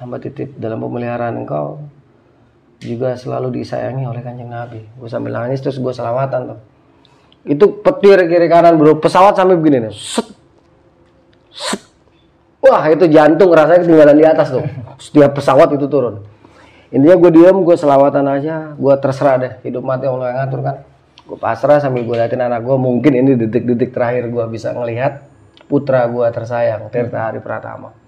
Hamba 0.00 0.16
titip 0.16 0.56
dalam 0.56 0.80
pemeliharaan 0.80 1.36
Engkau 1.44 1.76
juga 2.80 3.12
selalu 3.20 3.60
disayangi 3.60 4.08
oleh 4.08 4.24
kanjeng 4.24 4.48
Nabi. 4.48 4.80
Gua 4.96 5.12
sambil 5.12 5.36
nangis 5.36 5.60
terus 5.60 5.76
gua 5.76 5.92
selawatan 5.92 6.56
tuh. 6.56 6.58
Itu 7.44 7.84
petir 7.84 8.16
kiri 8.24 8.48
kanan 8.48 8.80
bro, 8.80 8.96
pesawat 8.96 9.36
sampai 9.36 9.60
begini 9.60 9.84
nih. 9.84 9.92
Set, 9.92 10.28
set, 11.52 11.80
Wah 12.64 12.84
itu 12.88 13.08
jantung 13.12 13.52
rasanya 13.52 13.84
ketinggalan 13.84 14.16
di 14.16 14.24
atas 14.24 14.48
tuh. 14.52 14.64
Setiap 14.96 15.36
pesawat 15.36 15.68
itu 15.76 15.84
turun. 15.84 16.24
Intinya 16.88 17.20
gue 17.20 17.30
diem, 17.36 17.56
gue 17.60 17.76
selawatan 17.76 18.24
aja, 18.24 18.72
gue 18.76 18.94
terserah 19.00 19.36
deh. 19.36 19.52
Hidup 19.68 19.84
mati 19.84 20.08
Allah 20.08 20.32
yang 20.32 20.38
ngatur 20.44 20.60
kan. 20.64 20.76
Gue 21.28 21.36
pasrah 21.36 21.76
sambil 21.76 22.08
gue 22.08 22.16
liatin 22.16 22.40
anak 22.40 22.64
gue. 22.64 22.76
Mungkin 22.76 23.12
ini 23.20 23.36
detik-detik 23.36 23.92
terakhir 23.92 24.32
gue 24.32 24.44
bisa 24.48 24.72
ngelihat 24.72 25.28
putra 25.68 26.08
gue 26.08 26.24
tersayang, 26.32 26.88
Tirta 26.88 27.30
Hari 27.30 27.44
Pratama. 27.44 27.99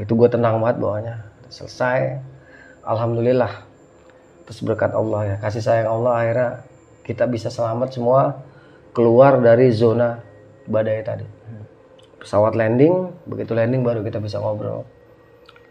Itu 0.00 0.16
gue 0.16 0.28
tenang 0.32 0.62
banget 0.62 0.80
bawahnya. 0.80 1.14
Selesai. 1.52 2.22
Alhamdulillah. 2.86 3.68
Terus 4.48 4.58
berkat 4.66 4.90
Allah 4.90 5.20
ya, 5.22 5.36
kasih 5.38 5.62
sayang 5.62 5.88
Allah 5.88 6.12
akhirnya 6.18 6.50
kita 7.06 7.30
bisa 7.30 7.46
selamat 7.46 7.94
semua 7.94 8.42
keluar 8.90 9.38
dari 9.38 9.70
zona 9.70 10.18
badai 10.66 11.02
tadi. 11.06 11.26
Pesawat 12.18 12.58
landing 12.58 13.10
begitu 13.26 13.54
landing 13.54 13.86
baru 13.86 14.02
kita 14.02 14.18
bisa 14.18 14.42
ngobrol. 14.42 14.82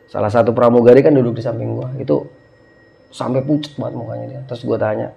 Salah 0.07 0.31
satu 0.31 0.55
pramugari 0.55 1.03
kan 1.03 1.15
duduk 1.15 1.39
di 1.39 1.43
samping 1.43 1.75
gua. 1.75 1.91
Itu 1.99 2.27
sampai 3.11 3.43
pucat 3.43 3.75
banget 3.75 3.93
mukanya 3.95 4.25
dia. 4.27 4.41
Terus 4.47 4.63
gua 4.63 4.79
tanya 4.79 5.11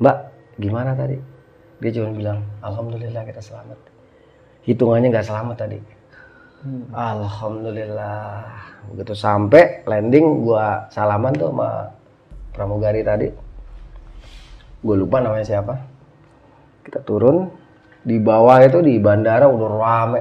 mbak 0.00 0.16
gimana 0.56 0.96
tadi? 0.96 1.20
Dia 1.78 1.90
cuma 1.92 2.10
bilang 2.16 2.40
alhamdulillah 2.64 3.22
kita 3.28 3.44
selamat. 3.44 3.78
Hitungannya 4.64 5.12
nggak 5.12 5.28
selamat 5.28 5.56
tadi 5.60 5.97
alhamdulillah 6.90 8.48
begitu 8.92 9.14
sampai 9.14 9.86
landing 9.86 10.42
gua 10.42 10.90
salaman 10.90 11.34
tuh 11.36 11.54
sama 11.54 11.92
pramugari 12.50 13.04
tadi 13.06 13.28
gue 14.78 14.94
lupa 14.94 15.18
namanya 15.18 15.46
siapa 15.46 15.74
kita 16.88 17.04
turun 17.04 17.52
di 18.08 18.16
bawah 18.16 18.64
itu 18.64 18.80
di 18.80 18.96
bandara 18.96 19.44
udah 19.44 19.70
rame. 19.76 20.20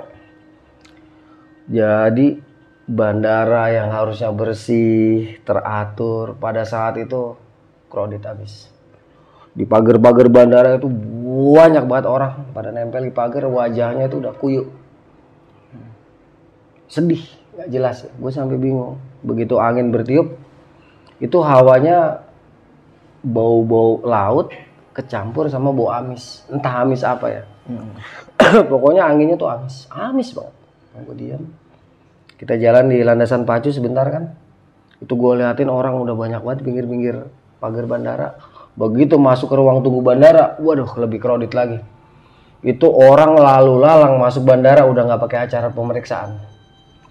Jadi 1.71 2.35
bandara 2.83 3.71
yang 3.71 3.91
harusnya 3.95 4.31
bersih, 4.35 5.39
teratur 5.47 6.35
pada 6.35 6.67
saat 6.67 6.99
itu 6.99 7.39
kredit 7.87 8.23
habis. 8.27 8.67
Di 9.55 9.63
pagar-pagar 9.63 10.27
bandara 10.27 10.75
itu 10.75 10.91
banyak 11.55 11.87
banget 11.87 12.05
orang 12.11 12.51
pada 12.51 12.75
nempel 12.75 13.07
di 13.07 13.15
pagar 13.15 13.47
wajahnya 13.47 14.11
itu 14.11 14.19
udah 14.19 14.33
kuyuk. 14.35 14.67
Sedih, 16.87 17.23
nggak 17.55 17.69
jelas. 17.71 17.97
Gue 18.15 18.31
sampai 18.31 18.55
bingung. 18.55 18.99
Begitu 19.23 19.59
angin 19.59 19.91
bertiup, 19.91 20.39
itu 21.19 21.37
hawanya 21.43 22.23
bau-bau 23.23 23.99
laut 24.05 24.53
kecampur 24.95 25.51
sama 25.51 25.75
bau 25.75 25.91
amis. 25.91 26.47
Entah 26.49 26.81
amis 26.81 27.03
apa 27.03 27.27
ya. 27.29 27.43
Pokoknya 28.71 29.05
anginnya 29.05 29.35
tuh 29.35 29.51
amis, 29.51 29.85
amis 29.91 30.31
banget. 30.33 30.55
Gue 31.05 31.15
diam. 31.17 31.43
Kita 32.37 32.53
jalan 32.57 32.89
di 32.89 33.01
landasan 33.01 33.43
pacu 33.45 33.69
sebentar 33.69 34.05
kan. 34.09 34.33
Itu 34.97 35.13
gue 35.13 35.41
liatin 35.41 35.69
orang 35.69 35.97
udah 36.01 36.15
banyak 36.17 36.41
banget 36.41 36.59
pinggir-pinggir 36.65 37.29
pagar 37.61 37.85
bandara. 37.85 38.37
Begitu 38.77 39.17
masuk 39.17 39.49
ke 39.49 39.55
ruang 39.57 39.81
tunggu 39.81 40.05
bandara, 40.05 40.57
waduh 40.61 40.89
lebih 41.01 41.17
kredit 41.17 41.53
lagi. 41.53 41.81
Itu 42.61 42.89
orang 42.89 43.37
lalu 43.37 43.81
lalang 43.81 44.17
masuk 44.21 44.45
bandara 44.45 44.85
udah 44.85 45.05
nggak 45.05 45.21
pakai 45.21 45.39
acara 45.49 45.69
pemeriksaan. 45.73 46.56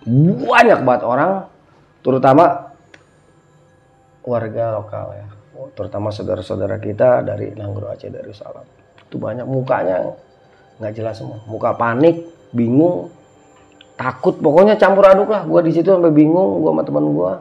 Banyak 0.06 0.86
banget 0.86 1.02
orang, 1.02 1.50
terutama 2.06 2.70
warga 4.22 4.78
lokal 4.78 5.06
ya. 5.18 5.26
Terutama 5.74 6.14
saudara-saudara 6.14 6.78
kita 6.78 7.26
dari 7.26 7.50
Nanggro 7.58 7.90
Aceh 7.90 8.06
Darussalam. 8.06 8.62
Itu 9.02 9.18
banyak 9.18 9.42
mukanya 9.48 10.14
nggak 10.78 10.92
jelas 10.94 11.18
semua. 11.18 11.42
Muka 11.50 11.74
panik 11.74 12.22
bingung 12.54 13.10
takut. 13.98 14.38
Pokoknya 14.38 14.78
campur 14.78 15.10
aduk 15.10 15.32
lah. 15.32 15.42
Gue 15.42 15.64
di 15.66 15.72
situ 15.72 15.88
sampai 15.90 16.12
bingung 16.12 16.62
gue 16.62 16.70
sama 16.70 16.82
teman 16.84 17.06
gue 17.10 17.32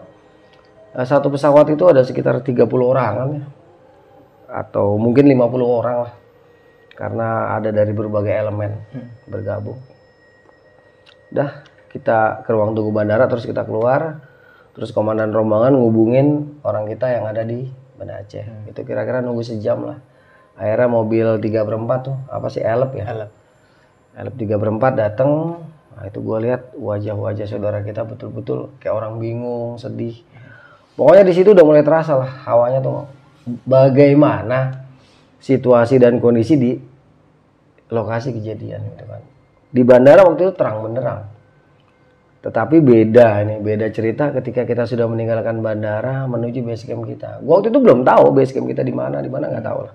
satu 0.95 1.27
pesawat 1.27 1.67
itu 1.75 1.83
ada 1.91 2.07
sekitar 2.07 2.39
30 2.39 2.55
orang 2.79 3.11
kan 3.19 3.29
ya. 3.35 3.45
Atau 4.63 4.95
mungkin 4.95 5.27
50 5.27 5.43
orang 5.67 5.97
lah. 6.07 6.13
Karena 6.95 7.59
ada 7.59 7.75
dari 7.75 7.91
berbagai 7.91 8.31
elemen 8.31 8.71
bergabung. 9.27 9.75
Dah 11.27 11.74
kita 11.95 12.43
ke 12.43 12.51
ruang 12.51 12.75
tunggu 12.75 12.91
bandara 12.91 13.31
terus 13.31 13.47
kita 13.47 13.63
keluar. 13.63 14.19
Terus 14.75 14.91
komandan 14.91 15.31
rombongan 15.31 15.79
ngubungin 15.79 16.59
orang 16.67 16.83
kita 16.91 17.07
yang 17.07 17.23
ada 17.23 17.47
di 17.47 17.63
Banda 17.95 18.19
Aceh. 18.19 18.43
Itu 18.67 18.83
kira-kira 18.83 19.23
nunggu 19.23 19.39
sejam 19.39 19.87
lah. 19.87 20.03
Akhirnya 20.59 20.91
mobil 20.91 21.39
3 21.39 21.47
per 21.63 21.75
4 21.79 21.87
tuh 22.03 22.17
apa 22.27 22.47
sih 22.51 22.59
elep 22.59 22.91
ya? 22.99 23.07
Elep. 23.07 23.31
elep 24.19 24.35
3 24.35 24.59
per 24.59 24.69
4 24.75 24.99
dateng. 24.99 25.31
Nah 25.95 26.03
itu 26.03 26.19
gue 26.19 26.37
lihat 26.43 26.75
wajah-wajah 26.75 27.47
saudara 27.47 27.79
kita 27.87 28.03
betul-betul 28.03 28.75
kayak 28.83 28.99
orang 28.99 29.15
bingung 29.15 29.79
sedih. 29.79 30.19
Pokoknya 30.99 31.23
di 31.23 31.31
situ 31.31 31.55
udah 31.55 31.63
mulai 31.63 31.83
terasa 31.87 32.19
lah 32.19 32.31
hawanya 32.43 32.83
tuh 32.83 33.07
bagaimana 33.63 34.83
situasi 35.39 36.03
dan 36.03 36.19
kondisi 36.19 36.59
di 36.59 36.71
lokasi 37.87 38.35
kejadian 38.35 38.83
gitu 38.91 39.07
kan. 39.07 39.23
Di 39.71 39.87
bandara 39.87 40.27
waktu 40.27 40.51
itu 40.51 40.53
terang 40.55 40.83
benderang 40.83 41.34
tetapi 42.45 42.77
beda 42.77 43.41
ini 43.41 43.57
beda 43.57 43.89
cerita 43.89 44.29
ketika 44.29 44.69
kita 44.69 44.85
sudah 44.85 45.09
meninggalkan 45.09 45.65
bandara 45.65 46.29
menuju 46.29 46.61
base 46.61 46.85
camp 46.85 47.01
kita. 47.09 47.41
Gua 47.41 47.57
waktu 47.57 47.73
itu 47.73 47.81
belum 47.81 48.05
tahu 48.05 48.37
base 48.37 48.53
camp 48.53 48.69
kita 48.69 48.85
di 48.85 48.93
mana 48.93 49.17
di 49.17 49.33
mana 49.33 49.49
nggak 49.49 49.65
tahu 49.65 49.79
lah. 49.81 49.93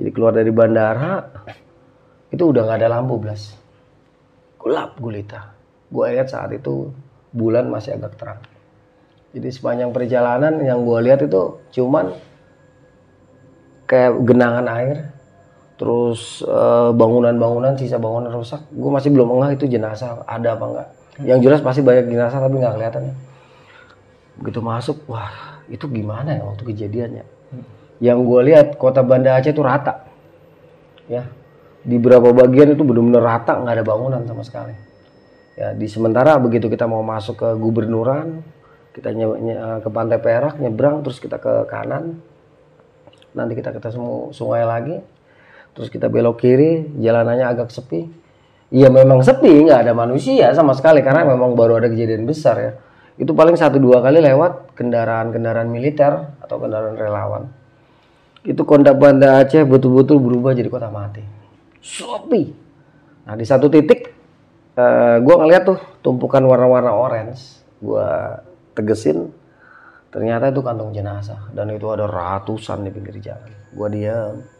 Jadi 0.00 0.10
keluar 0.16 0.32
dari 0.32 0.48
bandara 0.48 1.20
itu 2.32 2.40
udah 2.48 2.64
nggak 2.64 2.80
ada 2.80 2.88
lampu 2.88 3.20
blas. 3.20 3.52
Gelap 4.56 4.96
gulita. 4.96 5.52
Gue 5.92 6.16
lihat 6.16 6.32
saat 6.32 6.48
itu 6.56 6.96
bulan 7.36 7.68
masih 7.68 8.00
agak 8.00 8.16
terang. 8.16 8.40
Jadi 9.36 9.48
sepanjang 9.52 9.92
perjalanan 9.92 10.56
yang 10.64 10.80
gue 10.80 10.98
lihat 11.04 11.28
itu 11.28 11.60
cuman 11.76 12.16
kayak 13.84 14.16
genangan 14.24 14.64
air 14.72 15.12
terus 15.76 16.40
eh, 16.40 16.90
bangunan-bangunan 16.96 17.76
sisa 17.76 18.00
bangunan 18.00 18.32
rusak. 18.32 18.64
Gue 18.72 18.88
masih 18.88 19.12
belum 19.12 19.28
ngeh 19.44 19.60
itu 19.60 19.68
jenazah 19.68 20.24
ada 20.24 20.56
apa 20.56 20.64
enggak 20.64 20.88
yang 21.24 21.40
jelas 21.40 21.64
pasti 21.64 21.80
banyak 21.80 22.12
jenazah 22.12 22.40
tapi 22.42 22.60
nggak 22.60 22.74
kelihatan. 22.76 23.02
Begitu 24.36 24.60
masuk 24.60 25.08
wah 25.08 25.62
itu 25.72 25.88
gimana 25.88 26.36
ya 26.36 26.42
waktu 26.44 26.62
kejadiannya? 26.68 27.24
Yang 28.04 28.18
gue 28.28 28.40
lihat 28.52 28.66
kota 28.76 29.00
Banda 29.00 29.40
Aceh 29.40 29.56
itu 29.56 29.64
rata. 29.64 30.04
Ya 31.08 31.24
di 31.86 31.96
beberapa 32.02 32.34
bagian 32.34 32.74
itu 32.74 32.82
benar-benar 32.82 33.22
rata 33.22 33.56
nggak 33.56 33.74
ada 33.80 33.84
bangunan 33.86 34.20
sama 34.28 34.42
sekali. 34.44 34.74
Ya 35.56 35.72
di 35.72 35.88
sementara 35.88 36.36
begitu 36.36 36.68
kita 36.68 36.84
mau 36.84 37.00
masuk 37.00 37.40
ke 37.40 37.48
gubernuran 37.56 38.44
kita 38.92 39.12
nye- 39.12 39.40
nye- 39.40 39.60
ke 39.80 39.88
pantai 39.88 40.20
Perak 40.20 40.60
nyebrang 40.60 41.00
terus 41.00 41.16
kita 41.16 41.40
ke 41.40 41.64
kanan. 41.72 42.20
Nanti 43.32 43.52
kita 43.56 43.72
ketemu 43.72 44.36
sungai 44.36 44.68
lagi 44.68 45.00
terus 45.72 45.88
kita 45.88 46.12
belok 46.12 46.40
kiri 46.40 46.92
jalanannya 47.00 47.48
agak 47.48 47.72
sepi 47.72 48.08
iya 48.70 48.90
memang 48.90 49.22
sepi 49.22 49.66
nggak 49.66 49.86
ada 49.86 49.92
manusia 49.94 50.50
sama 50.50 50.74
sekali 50.74 51.02
karena 51.02 51.22
memang 51.22 51.54
baru 51.54 51.78
ada 51.78 51.88
kejadian 51.90 52.26
besar 52.26 52.56
ya. 52.58 52.72
Itu 53.16 53.32
paling 53.32 53.56
satu 53.56 53.80
dua 53.80 54.04
kali 54.04 54.20
lewat 54.20 54.76
kendaraan-kendaraan 54.76 55.72
militer 55.72 56.36
atau 56.42 56.56
kendaraan 56.60 56.96
relawan. 57.00 57.48
Itu 58.44 58.62
kota 58.68 58.92
Banda 58.92 59.40
Aceh 59.42 59.64
betul-betul 59.64 60.20
berubah 60.20 60.52
jadi 60.52 60.68
kota 60.68 60.92
mati. 60.92 61.24
Sepi. 61.80 62.52
Nah 63.26 63.34
di 63.34 63.44
satu 63.48 63.66
titik 63.72 64.12
eh, 64.76 65.16
gua 65.24 65.34
ngeliat 65.40 65.62
tuh 65.64 65.78
tumpukan 66.04 66.44
warna-warna 66.44 66.92
orange. 66.92 67.64
Gua 67.80 68.36
tegesin 68.76 69.32
ternyata 70.12 70.52
itu 70.52 70.60
kantong 70.60 70.92
jenazah. 70.92 71.48
Dan 71.56 71.72
itu 71.72 71.88
ada 71.88 72.04
ratusan 72.04 72.84
di 72.84 72.90
pinggir 72.92 73.16
jalan. 73.18 73.50
Gua 73.72 73.88
diam 73.88 74.55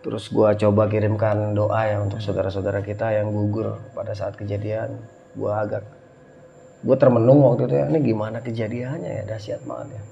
terus 0.00 0.32
gua 0.32 0.56
coba 0.56 0.88
kirimkan 0.88 1.52
doa 1.52 1.80
ya 1.84 2.00
untuk 2.00 2.24
saudara-saudara 2.24 2.80
kita 2.80 3.12
yang 3.12 3.32
gugur 3.32 3.76
pada 3.92 4.16
saat 4.16 4.36
kejadian. 4.36 4.96
Gua 5.36 5.62
agak 5.62 5.84
gue 6.80 6.96
termenung 6.96 7.44
waktu 7.44 7.68
itu 7.68 7.74
ya 7.76 7.86
ini 7.92 7.98
gimana 8.00 8.40
kejadiannya 8.40 9.10
ya 9.20 9.22
dahsyat 9.28 9.60
banget 9.68 10.00
ya. 10.00 10.02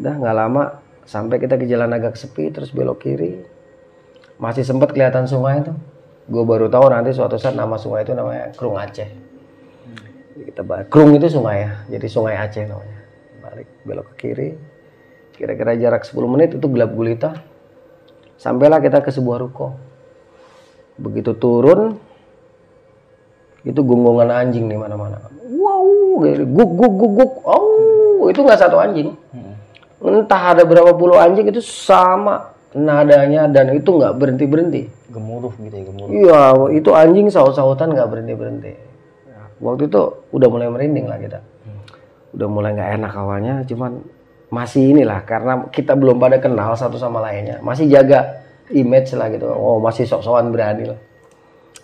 Udah 0.00 0.14
nggak 0.24 0.36
lama 0.36 0.62
sampai 1.04 1.36
kita 1.36 1.60
ke 1.60 1.68
jalan 1.68 1.92
agak 1.92 2.16
sepi 2.16 2.48
terus 2.48 2.72
belok 2.72 3.04
kiri. 3.04 3.44
Masih 4.40 4.64
sempat 4.64 4.96
kelihatan 4.96 5.28
sungai 5.28 5.60
itu 5.60 5.72
gue 6.22 6.44
baru 6.48 6.72
tahu 6.72 6.88
nanti 6.88 7.12
suatu 7.12 7.36
saat 7.36 7.52
nama 7.52 7.76
sungai 7.76 8.08
itu 8.08 8.16
namanya 8.16 8.56
Krung 8.56 8.80
Aceh. 8.80 9.10
Kita 10.48 10.64
balik 10.64 10.88
Krung 10.88 11.12
itu 11.12 11.28
sungai 11.28 11.68
ya 11.68 11.72
jadi 11.92 12.06
sungai 12.08 12.40
Aceh 12.40 12.64
namanya. 12.64 12.98
Balik 13.44 13.68
belok 13.84 14.16
ke 14.16 14.32
kiri. 14.32 14.50
Kira-kira 15.36 15.76
jarak 15.76 16.08
10 16.08 16.16
menit 16.24 16.56
itu 16.56 16.66
gelap 16.72 16.92
gulita 16.96 17.36
sampailah 18.42 18.82
kita 18.82 18.98
ke 18.98 19.14
sebuah 19.14 19.38
ruko. 19.38 19.78
Begitu 20.98 21.38
turun 21.38 21.94
itu 23.62 23.78
gunggungan 23.78 24.34
anjing 24.34 24.66
di 24.66 24.74
mana-mana. 24.74 25.22
Wow 25.46 26.26
gitu. 26.26 26.42
guk 26.50 26.70
guk 26.74 26.92
guk 26.98 27.12
guk. 27.22 27.32
Oh 27.46 28.26
itu 28.26 28.42
nggak 28.42 28.58
satu 28.58 28.82
anjing. 28.82 29.14
Entah 30.02 30.58
ada 30.58 30.66
berapa 30.66 30.90
puluh 30.98 31.14
anjing 31.14 31.46
itu 31.46 31.62
sama 31.62 32.50
nadanya 32.74 33.46
dan 33.46 33.70
itu 33.70 33.86
nggak 33.94 34.16
berhenti 34.18 34.44
berhenti 34.48 34.82
Gemuruh 35.12 35.52
gitu 35.60 35.76
ya, 35.76 35.84
gemuruh. 35.84 36.08
iya 36.08 36.42
itu 36.72 36.90
anjing 36.96 37.28
saut-sautan 37.28 37.92
nggak 37.92 38.08
berhenti 38.08 38.32
berhenti 38.32 38.72
waktu 39.60 39.92
itu 39.92 40.02
udah 40.32 40.48
mulai 40.50 40.66
merinding 40.72 41.06
lah 41.06 41.20
kita. 41.20 41.38
Udah 42.32 42.48
mulai 42.48 42.72
nggak 42.74 42.90
enak 42.98 43.12
awalnya 43.12 43.54
cuman 43.68 44.00
masih 44.52 44.92
inilah 44.92 45.24
karena 45.24 45.64
kita 45.72 45.96
belum 45.96 46.20
pada 46.20 46.36
kenal 46.36 46.76
satu 46.76 47.00
sama 47.00 47.24
lainnya. 47.24 47.64
Masih 47.64 47.88
jaga 47.88 48.44
image 48.68 49.16
lah 49.16 49.32
gitu. 49.32 49.48
Oh 49.48 49.80
masih 49.80 50.04
sok-sokan 50.04 50.52
berani 50.52 50.92
lah. 50.92 51.00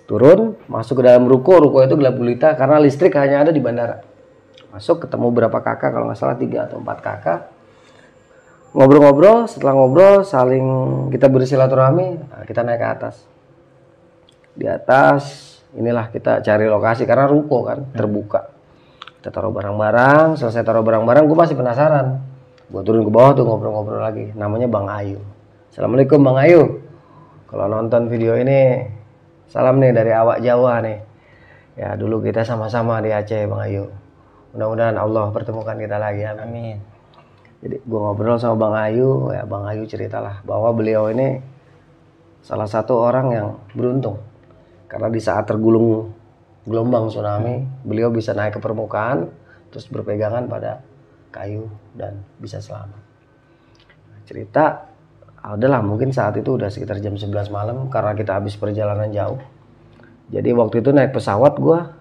Turun 0.04 0.52
masuk 0.68 1.00
ke 1.00 1.02
dalam 1.08 1.24
ruko. 1.24 1.56
Ruko 1.56 1.80
itu 1.80 1.96
gelap 1.96 2.20
gulita 2.20 2.52
karena 2.60 2.76
listrik 2.76 3.16
hanya 3.16 3.48
ada 3.48 3.56
di 3.56 3.60
bandara. 3.64 4.04
Masuk 4.68 5.08
ketemu 5.08 5.32
berapa 5.32 5.58
kakak 5.64 5.96
kalau 5.96 6.12
nggak 6.12 6.20
salah 6.20 6.36
tiga 6.36 6.68
atau 6.68 6.76
empat 6.76 6.98
kakak. 7.00 7.40
Ngobrol-ngobrol 8.76 9.48
setelah 9.48 9.72
ngobrol 9.72 10.28
saling 10.28 10.66
kita 11.08 11.32
bersilaturahmi 11.32 12.06
nah, 12.20 12.44
kita 12.44 12.60
naik 12.68 12.84
ke 12.84 12.88
atas. 13.00 13.16
Di 14.52 14.68
atas 14.68 15.56
inilah 15.72 16.12
kita 16.12 16.44
cari 16.44 16.68
lokasi 16.68 17.08
karena 17.08 17.24
ruko 17.24 17.64
kan 17.64 17.80
terbuka. 17.96 18.52
Kita 19.18 19.32
taruh 19.32 19.56
barang-barang 19.56 20.36
selesai 20.36 20.60
taruh 20.68 20.84
barang-barang 20.84 21.24
gue 21.24 21.38
masih 21.48 21.56
penasaran 21.56 22.36
gue 22.68 22.82
turun 22.84 23.02
ke 23.04 23.12
bawah 23.12 23.32
tuh 23.32 23.44
ngobrol-ngobrol 23.48 24.00
lagi 24.00 24.32
namanya 24.36 24.68
Bang 24.68 24.88
Ayu 24.88 25.20
Assalamualaikum 25.72 26.20
Bang 26.20 26.36
Ayu 26.36 26.84
kalau 27.48 27.64
nonton 27.68 28.12
video 28.12 28.36
ini 28.36 28.84
Salam 29.48 29.80
nih 29.80 29.96
dari 29.96 30.12
awak 30.12 30.44
Jawa 30.44 30.84
nih. 30.84 31.00
Ya 31.80 31.96
dulu 31.96 32.20
kita 32.20 32.44
sama-sama 32.44 33.00
di 33.00 33.08
Aceh 33.08 33.48
Bang 33.48 33.64
Ayu. 33.64 33.88
Mudah-mudahan 34.52 35.00
Allah 35.00 35.32
pertemukan 35.32 35.72
kita 35.80 35.96
lagi. 35.96 36.20
Amin. 36.28 36.44
Amin. 36.44 36.76
Jadi 37.64 37.80
gue 37.80 37.98
ngobrol 37.98 38.36
sama 38.36 38.60
Bang 38.60 38.76
Ayu, 38.76 39.32
ya 39.32 39.48
Bang 39.48 39.64
Ayu 39.64 39.88
ceritalah 39.88 40.44
bahwa 40.44 40.68
beliau 40.76 41.08
ini 41.08 41.40
salah 42.44 42.68
satu 42.68 42.92
orang 43.00 43.26
yang 43.32 43.48
beruntung. 43.72 44.20
Karena 44.84 45.08
di 45.08 45.16
saat 45.16 45.48
tergulung 45.48 46.12
gelombang 46.68 47.08
tsunami, 47.08 47.64
beliau 47.88 48.12
bisa 48.12 48.36
naik 48.36 48.56
ke 48.56 48.60
permukaan, 48.60 49.32
terus 49.72 49.88
berpegangan 49.88 50.44
pada 50.44 50.84
kayu 51.30 51.68
dan 51.94 52.24
bisa 52.40 52.58
selamat. 52.60 53.00
Cerita 54.28 54.88
adalah 55.38 55.80
mungkin 55.80 56.10
saat 56.10 56.36
itu 56.36 56.58
udah 56.58 56.68
sekitar 56.68 56.98
jam 56.98 57.14
11 57.14 57.48
malam 57.48 57.86
karena 57.88 58.12
kita 58.12 58.36
habis 58.36 58.58
perjalanan 58.58 59.08
jauh. 59.14 59.40
Jadi 60.28 60.50
waktu 60.52 60.84
itu 60.84 60.90
naik 60.92 61.16
pesawat 61.16 61.56
gua 61.56 61.96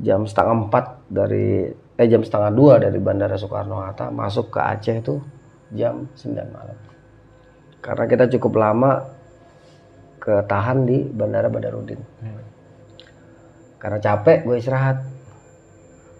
jam 0.00 0.24
setengah 0.24 0.68
empat 0.68 0.84
dari 1.08 1.68
eh 1.72 2.08
jam 2.08 2.20
setengah 2.20 2.52
dua 2.52 2.76
dari 2.76 3.00
Bandara 3.00 3.36
Soekarno 3.40 3.80
Hatta 3.80 4.12
masuk 4.12 4.52
ke 4.52 4.60
Aceh 4.60 4.96
itu 5.00 5.16
jam 5.72 6.06
9 6.12 6.36
malam. 6.52 6.78
Karena 7.80 8.04
kita 8.04 8.24
cukup 8.36 8.60
lama 8.60 9.02
ketahan 10.20 10.84
di 10.84 11.06
Bandara 11.06 11.48
Badarudin. 11.48 12.00
Karena 13.80 13.98
capek 14.02 14.44
gue 14.44 14.56
istirahat. 14.58 15.15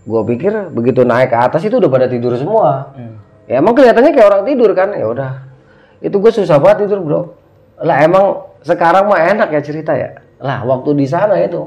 Gue 0.07 0.23
pikir 0.23 0.71
begitu 0.71 1.03
naik 1.03 1.35
ke 1.35 1.39
atas 1.39 1.67
itu 1.67 1.83
udah 1.83 1.91
pada 1.91 2.07
tidur 2.07 2.39
semua. 2.39 2.95
Ya 3.51 3.59
emang 3.59 3.75
kelihatannya 3.75 4.15
kayak 4.15 4.29
orang 4.31 4.43
tidur 4.47 4.71
kan. 4.73 4.95
Ya 4.95 5.07
udah. 5.11 5.33
Itu 5.99 6.23
gue 6.23 6.31
susah 6.31 6.63
banget 6.63 6.87
tidur, 6.87 7.03
Bro. 7.03 7.21
Lah 7.83 8.07
emang 8.07 8.47
sekarang 8.63 9.11
mah 9.11 9.19
enak 9.19 9.51
ya 9.51 9.61
cerita 9.61 9.99
ya. 9.99 10.23
Lah 10.39 10.63
waktu 10.63 10.95
di 10.95 11.07
sana 11.11 11.35
itu 11.43 11.67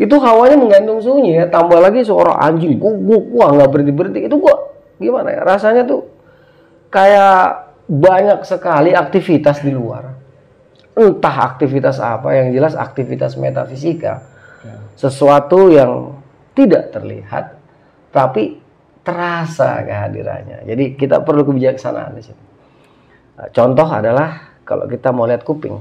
itu 0.00 0.16
hawanya 0.16 0.56
menggantung 0.56 1.04
sunyi 1.04 1.36
ya 1.36 1.44
tambah 1.52 1.76
lagi 1.76 2.00
seorang 2.00 2.32
anjing 2.40 2.80
guguk 2.80 3.28
wah 3.36 3.52
nggak 3.52 3.68
berhenti 3.68 3.92
berhenti 3.92 4.20
itu 4.24 4.36
gua 4.40 4.72
gimana 4.96 5.28
ya 5.36 5.40
rasanya 5.44 5.84
tuh 5.84 6.08
kayak 6.88 7.68
banyak 7.88 8.40
sekali 8.48 8.96
aktivitas 8.96 9.60
di 9.60 9.72
luar 9.74 10.16
entah 10.96 11.36
aktivitas 11.44 12.00
apa 12.00 12.32
yang 12.32 12.56
jelas 12.56 12.72
aktivitas 12.72 13.36
metafisika 13.36 14.24
sesuatu 14.96 15.68
yang 15.68 16.11
tidak 16.52 16.92
terlihat 16.92 17.56
tapi 18.12 18.60
terasa 19.02 19.82
kehadirannya. 19.82 20.62
Jadi 20.68 20.94
kita 20.94 21.24
perlu 21.26 21.42
kebijaksanaan 21.42 22.12
di 22.14 22.22
situ. 22.22 22.44
Nah, 23.38 23.48
contoh 23.50 23.88
adalah 23.88 24.60
kalau 24.62 24.86
kita 24.86 25.10
mau 25.10 25.26
lihat 25.26 25.42
kuping. 25.42 25.74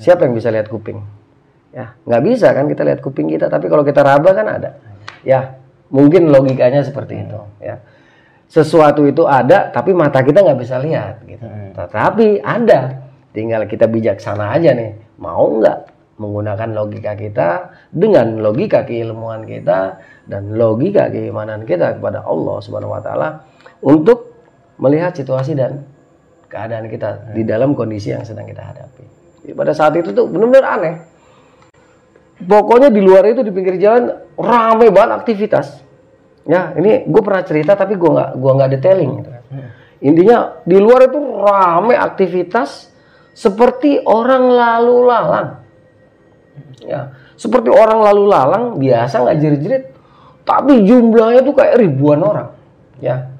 Siapa 0.00 0.24
yang 0.24 0.34
bisa 0.34 0.48
lihat 0.48 0.72
kuping? 0.72 0.98
Ya 1.72 1.96
nggak 2.04 2.22
bisa 2.24 2.52
kan 2.52 2.68
kita 2.68 2.84
lihat 2.84 3.00
kuping 3.00 3.32
kita 3.32 3.48
tapi 3.48 3.68
kalau 3.68 3.84
kita 3.84 4.00
raba 4.00 4.30
kan 4.32 4.46
ada. 4.48 4.70
Ya 5.24 5.60
mungkin 5.92 6.32
logikanya 6.32 6.80
seperti 6.84 7.28
itu 7.28 7.38
ya. 7.60 7.80
Sesuatu 8.48 9.04
itu 9.08 9.24
ada 9.28 9.72
tapi 9.72 9.92
mata 9.96 10.20
kita 10.20 10.40
nggak 10.40 10.60
bisa 10.60 10.80
lihat 10.80 11.24
gitu. 11.28 11.44
Tetapi 11.76 12.40
ada. 12.40 13.00
Tinggal 13.32 13.64
kita 13.64 13.88
bijaksana 13.88 14.52
aja 14.60 14.76
nih 14.76 15.16
mau 15.16 15.48
nggak 15.56 15.91
menggunakan 16.22 16.70
logika 16.70 17.18
kita 17.18 17.48
dengan 17.90 18.38
logika 18.38 18.86
keilmuan 18.86 19.42
kita 19.42 19.98
dan 20.30 20.54
logika 20.54 21.10
keimanan 21.10 21.66
kita 21.66 21.98
kepada 21.98 22.22
Allah 22.22 22.56
Subhanahu 22.62 22.94
Wa 22.94 23.02
Taala 23.02 23.28
untuk 23.82 24.30
melihat 24.78 25.12
situasi 25.18 25.58
dan 25.58 25.82
keadaan 26.46 26.86
kita 26.86 27.34
di 27.34 27.42
dalam 27.42 27.74
kondisi 27.74 28.14
yang 28.14 28.22
sedang 28.22 28.46
kita 28.46 28.62
hadapi. 28.62 29.04
Jadi 29.42 29.52
pada 29.58 29.72
saat 29.74 29.98
itu 29.98 30.14
tuh 30.14 30.30
benar-benar 30.30 30.66
aneh. 30.78 30.94
Pokoknya 32.42 32.90
di 32.90 33.02
luar 33.02 33.26
itu 33.26 33.42
di 33.42 33.50
pinggir 33.54 33.78
jalan 33.78 34.14
rame 34.38 34.90
banget 34.90 35.10
aktivitas. 35.22 35.82
Ya 36.46 36.74
ini 36.74 37.06
gue 37.06 37.22
pernah 37.22 37.42
cerita 37.46 37.78
tapi 37.78 37.94
gue 37.94 38.10
nggak 38.10 38.30
gua 38.34 38.52
nggak 38.58 38.70
detailing 38.78 39.12
gitu. 39.22 39.30
intinya 40.02 40.58
di 40.66 40.82
luar 40.82 41.06
itu 41.06 41.18
rame 41.22 41.94
aktivitas 41.94 42.90
seperti 43.30 44.02
orang 44.02 44.50
lalu 44.50 44.96
lalang 45.06 45.61
ya 46.82 47.14
seperti 47.38 47.68
orang 47.72 48.02
lalu 48.02 48.22
lalang 48.28 48.64
biasa 48.78 49.22
nggak 49.22 49.38
jerit-jerit 49.38 49.84
tapi 50.42 50.82
jumlahnya 50.82 51.40
tuh 51.46 51.54
kayak 51.54 51.78
ribuan 51.78 52.20
orang 52.20 52.52
ya 52.98 53.30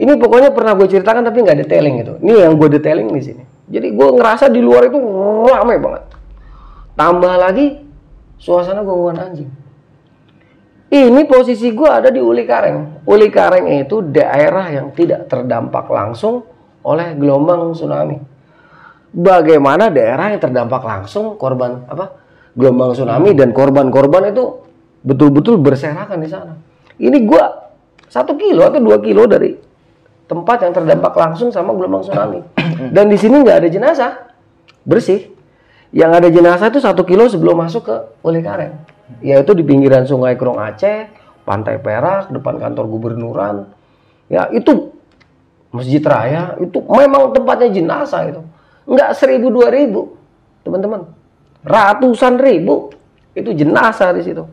ini 0.00 0.16
pokoknya 0.16 0.50
pernah 0.54 0.72
gue 0.74 0.88
ceritakan 0.88 1.22
tapi 1.26 1.44
nggak 1.44 1.58
detailing 1.66 1.94
gitu 2.00 2.12
ini 2.24 2.40
yang 2.40 2.56
gue 2.56 2.68
detailing 2.80 3.08
di 3.12 3.22
sini 3.22 3.44
jadi 3.70 3.92
gue 3.92 4.08
ngerasa 4.16 4.48
di 4.48 4.60
luar 4.64 4.88
itu 4.88 4.98
rame 5.46 5.76
banget 5.78 6.04
tambah 6.96 7.34
lagi 7.36 7.90
suasana 8.40 8.80
gangguan 8.82 9.20
anjing. 9.20 9.52
Ini 10.90 11.22
posisi 11.30 11.70
gue 11.70 11.86
ada 11.86 12.10
di 12.10 12.18
Uli 12.18 12.42
Kareng. 12.42 13.06
Uli 13.06 13.30
Kareng 13.30 13.78
itu 13.78 14.02
daerah 14.02 14.74
yang 14.74 14.90
tidak 14.90 15.30
terdampak 15.30 15.86
langsung 15.86 16.42
oleh 16.82 17.14
gelombang 17.14 17.70
tsunami. 17.76 18.18
Bagaimana 19.14 19.86
daerah 19.86 20.34
yang 20.34 20.42
terdampak 20.42 20.82
langsung 20.82 21.38
korban 21.38 21.86
apa 21.86 22.19
gelombang 22.54 22.94
tsunami 22.94 23.30
dan 23.36 23.54
korban-korban 23.54 24.30
itu 24.30 24.64
betul-betul 25.02 25.58
berserakan 25.60 26.18
di 26.20 26.28
sana. 26.28 26.54
Ini 27.00 27.18
gue 27.24 27.42
satu 28.10 28.34
kilo 28.36 28.66
atau 28.66 28.80
dua 28.82 28.98
kilo 29.00 29.24
dari 29.24 29.54
tempat 30.26 30.66
yang 30.66 30.72
terdampak 30.74 31.14
langsung 31.14 31.50
sama 31.50 31.74
gelombang 31.74 32.06
tsunami. 32.06 32.40
Dan 32.94 33.10
di 33.10 33.18
sini 33.18 33.42
nggak 33.42 33.56
ada 33.64 33.68
jenazah, 33.70 34.12
bersih. 34.86 35.30
Yang 35.90 36.10
ada 36.22 36.28
jenazah 36.30 36.66
itu 36.70 36.78
satu 36.78 37.02
kilo 37.02 37.26
sebelum 37.26 37.66
masuk 37.66 37.82
ke 37.90 37.96
Uli 38.22 38.38
Kareng 38.46 38.90
yaitu 39.18 39.58
di 39.58 39.66
pinggiran 39.66 40.06
sungai 40.06 40.38
Krong 40.38 40.62
Aceh 40.62 41.10
pantai 41.42 41.82
Perak 41.82 42.30
depan 42.30 42.62
kantor 42.62 42.86
gubernuran. 42.86 43.66
Ya 44.30 44.46
itu 44.54 44.94
Masjid 45.74 45.98
Raya 45.98 46.54
itu 46.62 46.78
memang 46.86 47.34
tempatnya 47.34 47.74
jenazah 47.74 48.30
itu. 48.30 48.42
Nggak 48.86 49.18
seribu 49.18 49.50
dua 49.50 49.74
ribu 49.74 50.14
teman-teman 50.62 51.10
ratusan 51.64 52.40
ribu. 52.40 52.92
Itu 53.36 53.54
jenazah 53.54 54.10
di 54.16 54.22
situ. 54.26 54.44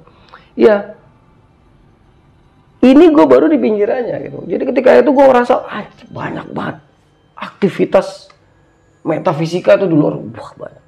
Ya 0.57 0.97
ini 2.85 3.09
gue 3.09 3.25
baru 3.25 3.49
di 3.49 3.57
pinggirannya 3.57 4.17
gitu. 4.29 4.37
Jadi 4.45 4.63
ketika 4.69 4.89
itu 5.01 5.09
gue 5.11 5.25
ngerasa 5.25 5.53
ah, 5.65 5.85
banyak 6.13 6.47
banget 6.53 6.77
aktivitas 7.37 8.29
metafisika 9.01 9.75
itu 9.81 9.89
di 9.89 9.95
luar. 9.97 10.21
Wah 10.21 10.51
banyak. 10.55 10.83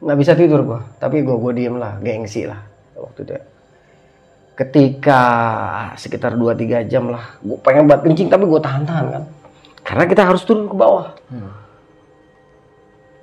Nggak 0.00 0.18
bisa 0.18 0.32
tidur 0.32 0.60
gue 0.64 0.80
tapi 0.96 1.20
gue 1.20 1.36
gue 1.36 1.52
diem 1.52 1.76
lah 1.76 2.00
gengsi 2.00 2.48
lah 2.48 2.60
waktu 2.96 3.20
itu 3.24 3.32
ya. 3.36 3.44
ketika 4.60 5.22
sekitar 5.96 6.36
2-3 6.36 6.84
jam 6.84 7.08
lah 7.08 7.40
gue 7.40 7.56
pengen 7.64 7.88
buat 7.88 8.04
kencing 8.04 8.28
tapi 8.28 8.44
gue 8.48 8.60
tahan-tahan 8.60 9.06
kan. 9.12 9.24
Karena 9.80 10.04
kita 10.04 10.22
harus 10.28 10.44
turun 10.44 10.68
ke 10.68 10.76
bawah 10.76 11.16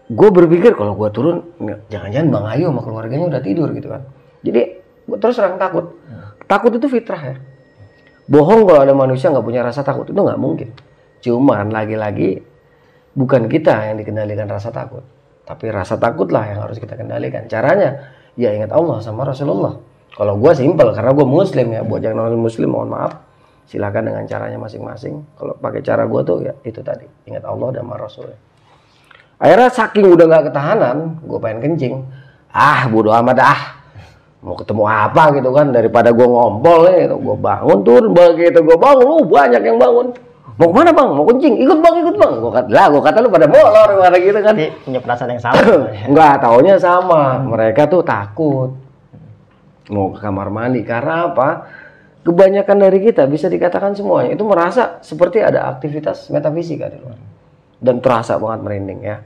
gue 0.08 0.30
berpikir 0.32 0.72
kalau 0.80 0.96
gue 0.96 1.10
turun 1.12 1.43
jangan-jangan 1.91 2.32
bang 2.32 2.46
Ayu 2.56 2.65
sama 2.72 2.82
keluarganya 2.84 3.26
udah 3.28 3.41
tidur 3.43 3.67
gitu 3.76 3.91
kan. 3.91 4.08
Jadi 4.39 4.62
gue 4.80 5.17
terus 5.20 5.36
terang 5.36 5.60
takut. 5.60 6.00
Takut 6.48 6.72
itu 6.72 6.88
fitrah 6.88 7.22
ya. 7.22 7.36
Bohong 8.28 8.63
kalau 8.63 8.80
ada 8.84 8.96
manusia 8.96 9.32
nggak 9.32 9.43
punya 9.43 9.63
rasa 9.63 9.84
takut 9.84 10.08
itu 10.08 10.15
nggak 10.15 10.39
mungkin. 10.39 10.72
Cuman 11.20 11.76
lagi-lagi 11.76 12.39
bukan 13.12 13.52
kita 13.52 13.91
yang 13.91 14.00
dikendalikan 14.00 14.48
rasa 14.48 14.72
takut 14.72 15.04
tapi 15.48 15.72
rasa 15.72 15.96
takutlah 15.96 16.43
yang 16.43 16.60
harus 16.63 16.80
kita 16.80 16.96
kendalikan. 16.96 17.48
Caranya 17.48 18.12
ya 18.39 18.52
ingat 18.52 18.72
Allah 18.72 19.00
sama 19.04 19.28
Rasulullah. 19.28 19.80
Kalau 20.12 20.39
gue 20.39 20.52
simpel 20.56 20.91
karena 20.96 21.12
gue 21.12 21.28
muslim 21.28 21.67
ya 21.72 21.82
buat 21.84 22.04
yang 22.04 22.15
non 22.15 22.36
muslim 22.39 22.72
mohon 22.72 22.91
maaf. 22.91 23.15
Silakan 23.67 24.12
dengan 24.12 24.24
caranya 24.24 24.56
masing-masing. 24.56 25.36
Kalau 25.36 25.56
pakai 25.60 25.84
cara 25.84 26.08
gue 26.08 26.22
tuh 26.24 26.39
ya 26.48 26.56
itu 26.63 26.80
tadi. 26.80 27.04
Ingat 27.28 27.43
Allah 27.43 27.76
dan 27.76 27.88
Rasulnya 27.91 28.39
akhirnya 29.38 29.69
saking 29.69 30.06
udah 30.13 30.26
nggak 30.26 30.43
ketahanan 30.50 31.21
gue 31.21 31.39
pengen 31.41 31.60
kencing. 31.62 31.93
Ah 32.54 32.89
bodo 32.89 33.13
amat 33.13 33.38
ah. 33.41 33.62
Mau 34.41 34.54
ketemu 34.54 34.86
apa 34.86 35.34
gitu 35.34 35.50
kan 35.50 35.73
daripada 35.73 36.13
gue 36.13 36.28
ngompol 36.28 36.89
nih 36.89 37.10
gitu. 37.10 37.15
gue 37.17 37.38
bangun 37.38 37.78
turun 37.82 38.12
begitu 38.13 38.60
gue 38.62 38.78
bangun. 38.78 39.06
Lu 39.06 39.26
banyak 39.26 39.62
yang 39.62 39.78
bangun. 39.78 40.13
Mau 40.58 40.73
ke 40.73 40.73
mana 40.73 40.89
bang? 40.89 41.10
Mau 41.13 41.26
kencing? 41.26 41.54
Ikut 41.62 41.80
bang 41.82 41.95
ikut 42.02 42.15
bang. 42.17 42.34
Gue 42.41 42.52
kata 42.54 42.69
lah 42.73 42.86
gue 42.89 43.02
kata 43.02 43.17
lu 43.21 43.30
pada 43.30 43.47
molor 43.50 43.89
pada 43.97 44.17
gitu 44.17 44.39
kan. 44.41 44.54
Punya 44.86 45.00
perasaan 45.02 45.30
yang 45.38 45.41
sama. 45.41 45.62
Enggak, 46.10 46.34
taunya 46.43 46.76
sama. 46.82 47.41
Mereka 47.45 47.86
tuh 47.86 48.02
takut. 48.02 48.73
Mau 49.93 50.13
ke 50.13 50.19
kamar 50.19 50.50
mandi 50.50 50.82
karena 50.82 51.30
apa? 51.30 51.50
Kebanyakan 52.26 52.78
dari 52.84 53.00
kita 53.00 53.23
bisa 53.30 53.47
dikatakan 53.47 53.95
semuanya 53.95 54.36
itu 54.36 54.43
merasa 54.43 55.00
seperti 55.00 55.39
ada 55.39 55.71
aktivitas 55.71 56.28
metafisika 56.28 56.91
di 56.91 57.00
luar 57.00 57.37
dan 57.82 58.02
terasa 58.02 58.38
banget 58.42 58.60
merinding 58.66 59.02
ya. 59.06 59.18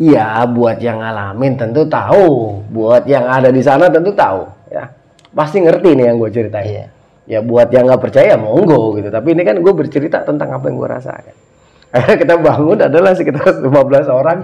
Iya, 0.00 0.48
buat 0.48 0.80
yang 0.80 1.04
ngalamin 1.04 1.60
tentu 1.60 1.84
tahu, 1.84 2.56
buat 2.72 3.04
yang 3.04 3.28
ada 3.28 3.52
di 3.52 3.60
sana 3.60 3.92
tentu 3.92 4.16
tahu 4.16 4.48
ya. 4.72 4.88
Pasti 5.30 5.60
ngerti 5.60 5.92
nih 5.92 6.04
yang 6.08 6.16
gue 6.16 6.30
ceritain. 6.32 6.66
Iya. 6.66 6.86
Ya 7.30 7.38
buat 7.44 7.68
yang 7.70 7.86
nggak 7.86 8.02
percaya 8.02 8.34
monggo 8.34 8.96
gitu. 8.96 9.12
Tapi 9.12 9.36
ini 9.36 9.44
kan 9.44 9.60
gue 9.60 9.74
bercerita 9.76 10.24
tentang 10.24 10.56
apa 10.56 10.64
yang 10.66 10.80
gue 10.80 10.88
rasakan. 10.88 11.36
Akhirnya 11.94 12.16
kita 12.16 12.34
bangun 12.40 12.78
adalah 12.80 13.12
sekitar 13.12 13.60
15 13.60 13.70
orang 14.08 14.38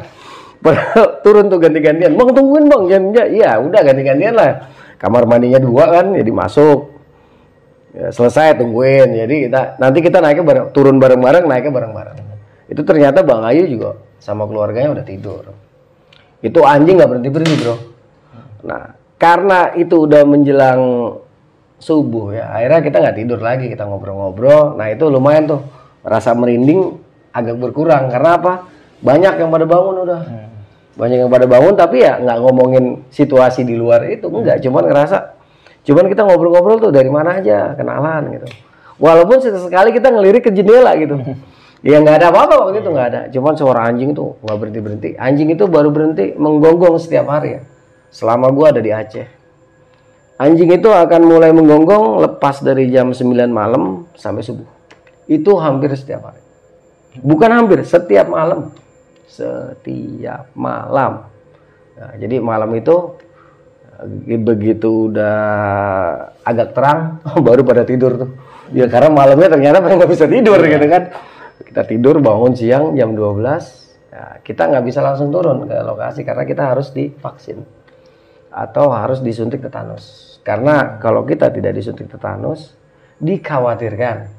turun 1.24 1.48
tuh 1.48 1.58
ganti-gantian. 1.58 2.12
Bang 2.14 2.30
tungguin 2.36 2.68
bang, 2.68 2.82
jangan 2.90 3.04
ya, 3.16 3.24
iya 3.26 3.50
udah 3.56 3.80
ganti-gantian 3.80 4.34
lah. 4.36 4.70
Kamar 5.00 5.24
mandinya 5.24 5.60
dua 5.60 5.88
kan, 5.88 6.12
jadi 6.12 6.30
masuk. 6.32 6.92
Ya, 7.96 8.12
selesai 8.12 8.60
tungguin. 8.60 9.08
Jadi 9.24 9.48
kita 9.48 9.80
nanti 9.80 9.98
kita 10.04 10.20
naiknya 10.20 10.44
bareng, 10.44 10.66
turun 10.76 10.96
bareng-bareng, 11.00 11.44
naiknya 11.48 11.72
bareng-bareng. 11.72 12.35
Itu 12.66 12.82
ternyata 12.82 13.22
Bang 13.22 13.46
Ayu 13.46 13.66
juga 13.70 14.00
sama 14.18 14.44
keluarganya 14.44 14.94
udah 14.96 15.04
tidur. 15.06 15.54
Itu 16.42 16.66
anjing 16.66 16.98
nggak 16.98 17.10
berhenti 17.10 17.30
berhenti 17.30 17.56
bro. 17.62 17.76
Nah 18.66 18.82
karena 19.16 19.72
itu 19.78 20.04
udah 20.04 20.22
menjelang 20.28 20.80
subuh 21.76 22.36
ya, 22.36 22.52
akhirnya 22.52 22.80
kita 22.84 22.96
nggak 23.00 23.16
tidur 23.16 23.40
lagi, 23.40 23.68
kita 23.68 23.84
ngobrol-ngobrol. 23.84 24.76
Nah 24.76 24.86
itu 24.92 25.08
lumayan 25.08 25.48
tuh 25.48 25.60
rasa 26.04 26.32
merinding 26.32 26.96
agak 27.32 27.56
berkurang 27.60 28.08
karena 28.08 28.40
apa? 28.40 28.52
Banyak 29.00 29.40
yang 29.40 29.52
pada 29.52 29.68
bangun 29.68 29.96
udah 30.08 30.20
banyak 30.96 31.18
yang 31.20 31.30
pada 31.30 31.44
bangun 31.44 31.76
tapi 31.76 32.00
ya 32.00 32.16
nggak 32.16 32.38
ngomongin 32.40 33.04
situasi 33.12 33.68
di 33.68 33.76
luar 33.76 34.08
itu 34.08 34.32
enggak 34.32 34.64
cuman 34.64 34.88
ngerasa 34.88 35.36
cuman 35.84 36.08
kita 36.08 36.24
ngobrol-ngobrol 36.24 36.80
tuh 36.80 36.90
dari 36.90 37.12
mana 37.12 37.36
aja 37.36 37.76
kenalan 37.76 38.32
gitu 38.32 38.48
walaupun 38.96 39.44
sesekali 39.44 39.92
kita 39.92 40.08
ngelirik 40.08 40.48
ke 40.48 40.50
jendela 40.56 40.96
gitu 40.96 41.20
ya 41.84 42.00
nggak 42.00 42.16
ada 42.22 42.26
apa-apa 42.32 42.54
waktu 42.68 42.80
itu 42.80 42.90
nggak 42.92 43.08
ada. 43.12 43.20
Cuman 43.32 43.54
suara 43.56 43.80
anjing 43.88 44.16
tuh 44.16 44.36
nggak 44.44 44.56
berhenti 44.56 44.80
berhenti 44.80 45.10
anjing 45.16 45.48
itu 45.52 45.64
baru 45.68 45.88
berhenti 45.92 46.36
menggonggong 46.36 46.96
setiap 47.00 47.28
hari 47.28 47.60
ya. 47.60 47.62
Selama 48.08 48.48
gua 48.54 48.72
ada 48.72 48.80
di 48.80 48.92
Aceh. 48.94 49.26
Anjing 50.36 50.68
itu 50.68 50.92
akan 50.92 51.20
mulai 51.24 51.48
menggonggong 51.48 52.20
lepas 52.20 52.60
dari 52.60 52.92
jam 52.92 53.08
9 53.08 53.48
malam 53.48 54.04
sampai 54.12 54.44
subuh. 54.44 54.68
Itu 55.24 55.56
hampir 55.56 55.96
setiap 55.96 56.28
hari. 56.28 56.44
Bukan 57.24 57.48
hampir 57.48 57.80
setiap 57.88 58.28
malam. 58.28 58.68
Setiap 59.24 60.52
malam. 60.52 61.24
Nah, 61.96 62.12
jadi 62.20 62.36
malam 62.44 62.68
itu 62.76 63.16
eh, 63.96 64.36
begitu 64.36 65.08
udah 65.08 65.36
agak 66.44 66.76
terang 66.76 67.24
baru 67.46 67.64
pada 67.64 67.88
tidur 67.88 68.20
tuh. 68.20 68.30
Ya 68.76 68.92
karena 68.92 69.08
malamnya 69.08 69.48
ternyata 69.48 69.80
mereka 69.80 70.04
nggak 70.04 70.12
bisa 70.12 70.26
tidur 70.28 70.60
gitu 70.60 70.86
kan 70.90 71.02
kita 71.62 71.88
tidur 71.88 72.20
bangun 72.20 72.52
siang 72.52 72.92
jam 72.92 73.16
12 73.16 74.12
ya, 74.12 74.24
kita 74.44 74.68
nggak 74.68 74.84
bisa 74.84 75.00
langsung 75.00 75.32
turun 75.32 75.64
ke 75.64 75.76
lokasi 75.80 76.20
karena 76.26 76.44
kita 76.44 76.62
harus 76.76 76.92
divaksin. 76.92 77.64
Atau 78.52 78.88
harus 78.88 79.20
disuntik 79.20 79.60
tetanus. 79.60 80.36
Karena 80.40 80.96
kalau 80.96 81.28
kita 81.28 81.52
tidak 81.52 81.76
disuntik 81.76 82.08
tetanus 82.08 82.72
dikhawatirkan 83.20 84.32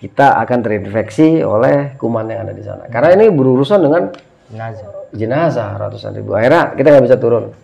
kita 0.00 0.40
akan 0.40 0.58
terinfeksi 0.64 1.44
oleh 1.44 1.94
kuman 2.00 2.24
yang 2.32 2.48
ada 2.48 2.54
di 2.56 2.64
sana. 2.64 2.88
Karena 2.88 3.20
ini 3.20 3.28
berurusan 3.28 3.84
dengan 3.84 4.08
Jenazah. 4.50 4.88
jenazah 5.14 5.70
ratusan 5.78 6.16
ribu. 6.16 6.34
Akhirnya 6.34 6.72
kita 6.74 6.88
nggak 6.90 7.04
bisa 7.06 7.18
turun. 7.20 7.54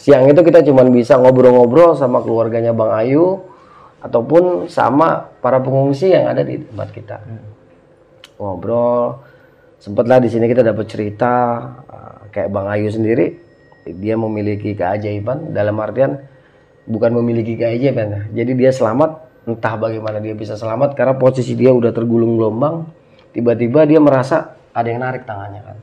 Siang 0.00 0.26
itu 0.26 0.40
kita 0.42 0.64
cuma 0.66 0.82
bisa 0.88 1.14
ngobrol-ngobrol 1.20 1.94
sama 1.94 2.18
keluarganya 2.24 2.74
Bang 2.74 2.90
Ayu 2.90 3.44
ataupun 4.02 4.66
sama 4.66 5.30
para 5.38 5.62
pengungsi 5.62 6.10
yang 6.10 6.26
ada 6.26 6.42
di 6.42 6.58
tempat 6.58 6.90
kita 6.90 7.22
ngobrol. 8.42 9.22
Sempatlah 9.78 10.18
di 10.22 10.30
sini 10.30 10.46
kita 10.50 10.62
dapat 10.66 10.86
cerita 10.90 11.32
uh, 11.86 12.26
kayak 12.34 12.50
Bang 12.50 12.66
Ayu 12.66 12.90
sendiri. 12.90 13.38
Dia 13.82 14.14
memiliki 14.14 14.74
keajaiban 14.78 15.54
dalam 15.54 15.74
artian 15.82 16.18
bukan 16.86 17.14
memiliki 17.22 17.54
keajaiban 17.54 18.06
ya. 18.10 18.42
jadi 18.42 18.52
dia 18.58 18.70
selamat 18.74 19.10
entah 19.46 19.74
bagaimana 19.78 20.18
dia 20.18 20.34
bisa 20.34 20.54
selamat 20.54 20.94
karena 20.94 21.14
posisi 21.18 21.54
dia 21.54 21.70
udah 21.74 21.90
tergulung 21.94 22.38
gelombang 22.38 22.86
tiba-tiba 23.34 23.86
dia 23.86 23.98
merasa 23.98 24.54
ada 24.72 24.88
yang 24.88 25.02
narik 25.02 25.26
tangannya 25.26 25.62
kan. 25.62 25.78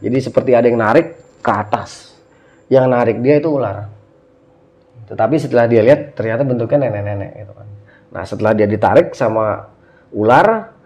Jadi 0.00 0.16
seperti 0.20 0.50
ada 0.56 0.66
yang 0.68 0.80
narik 0.80 1.16
ke 1.40 1.50
atas. 1.50 2.14
Yang 2.70 2.86
narik 2.88 3.16
dia 3.20 3.34
itu 3.42 3.48
ular. 3.50 3.90
Tetapi 5.10 5.34
setelah 5.36 5.66
dia 5.66 5.82
lihat 5.82 6.14
ternyata 6.14 6.46
bentuknya 6.46 6.86
nenek-nenek 6.88 7.30
gitu 7.42 7.52
kan. 7.52 7.68
Nah 8.14 8.22
setelah 8.24 8.52
dia 8.54 8.68
ditarik 8.70 9.12
sama 9.12 9.66
ular 10.14 10.76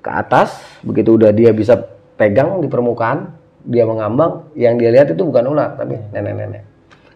ke 0.00 0.10
atas 0.10 0.60
begitu 0.80 1.20
udah 1.20 1.30
dia 1.30 1.52
bisa 1.52 1.76
pegang 2.16 2.60
di 2.60 2.68
permukaan 2.68 3.36
dia 3.64 3.84
mengambang 3.84 4.48
yang 4.56 4.80
dia 4.80 4.88
lihat 4.92 5.12
itu 5.12 5.20
bukan 5.24 5.44
ular 5.52 5.76
tapi 5.76 6.00
nenek-nenek. 6.12 6.64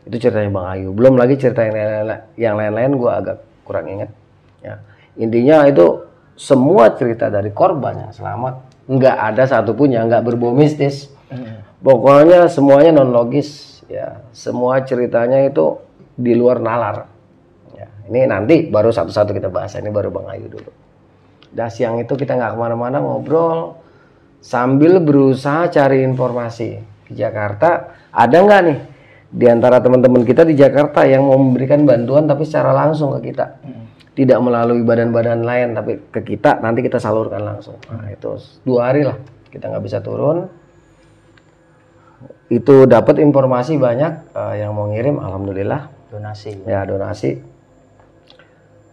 Itu 0.04 0.20
ceritanya 0.20 0.52
Bang 0.52 0.68
Ayu. 0.68 0.92
Belum 0.92 1.16
lagi 1.16 1.40
cerita 1.40 1.64
yang 1.64 1.76
lain-lain. 1.76 2.20
Yang 2.36 2.54
lain-lain 2.60 2.90
gue 3.00 3.12
agak 3.12 3.36
kurang 3.64 3.86
ingat. 3.88 4.10
Ya. 4.60 4.84
Intinya 5.16 5.64
itu 5.64 6.04
semua 6.36 6.92
cerita 6.92 7.32
dari 7.32 7.48
korban 7.56 8.08
yang 8.08 8.12
selamat. 8.12 8.54
Nggak 8.84 9.16
ada 9.16 9.42
satupun 9.48 9.88
yang 9.96 10.12
nggak 10.12 10.24
berbau 10.28 10.52
mistis. 10.52 11.08
Pokoknya 11.80 12.52
semuanya 12.52 13.00
non 13.00 13.16
logis 13.16 13.80
ya. 13.88 14.20
Semua 14.36 14.84
ceritanya 14.84 15.40
itu 15.40 15.80
di 16.12 16.36
luar 16.36 16.60
nalar. 16.60 17.08
Ya. 17.72 17.88
Ini 18.12 18.28
nanti 18.28 18.68
baru 18.68 18.92
satu-satu 18.92 19.32
kita 19.32 19.48
bahas. 19.48 19.72
Ini 19.80 19.88
baru 19.88 20.12
Bang 20.12 20.28
Ayu 20.28 20.52
dulu 20.52 20.83
Dah 21.54 21.70
siang 21.70 22.02
itu 22.02 22.18
kita 22.18 22.34
nggak 22.34 22.52
ke 22.52 22.58
mana-mana 22.58 22.98
ngobrol 22.98 23.78
sambil 24.42 24.98
berusaha 24.98 25.70
cari 25.70 26.02
informasi 26.02 26.82
di 27.06 27.12
Jakarta. 27.14 27.94
Ada 28.10 28.36
nggak 28.42 28.60
nih 28.66 28.78
di 29.30 29.46
antara 29.46 29.78
teman-teman 29.78 30.26
kita 30.26 30.42
di 30.42 30.58
Jakarta 30.58 31.06
yang 31.06 31.26
mau 31.26 31.38
memberikan 31.38 31.86
bantuan 31.86 32.26
tapi 32.26 32.42
secara 32.42 32.74
langsung 32.74 33.14
ke 33.18 33.30
kita, 33.30 33.58
tidak 34.18 34.38
melalui 34.42 34.82
badan-badan 34.82 35.42
lain 35.42 35.74
tapi 35.74 36.10
ke 36.10 36.20
kita 36.22 36.58
nanti 36.58 36.82
kita 36.82 36.98
salurkan 36.98 37.42
langsung. 37.42 37.78
Nah, 37.90 38.10
itu 38.10 38.34
dua 38.66 38.90
hari 38.90 39.06
lah 39.06 39.18
kita 39.54 39.70
nggak 39.70 39.84
bisa 39.86 39.98
turun. 40.02 40.50
Itu 42.50 42.84
dapat 42.84 43.18
informasi 43.22 43.80
banyak 43.80 44.12
eh, 44.36 44.54
yang 44.62 44.76
mau 44.76 44.90
ngirim, 44.90 45.16
alhamdulillah 45.16 45.94
Donasi. 46.14 46.62
ya 46.62 46.86
donasi 46.86 47.42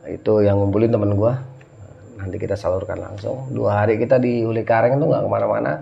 itu 0.10 0.34
yang 0.41 0.58
ngumpulin 0.58 0.89
temen 0.89 1.13
gua 1.13 1.38
nanti 2.22 2.38
kita 2.38 2.54
salurkan 2.54 3.02
langsung 3.02 3.50
dua 3.50 3.84
hari 3.84 3.98
kita 3.98 4.22
di 4.22 4.46
Uli 4.46 4.62
Kareng 4.62 5.02
itu 5.02 5.06
nggak 5.10 5.24
ke 5.26 5.30
mana-mana 5.30 5.74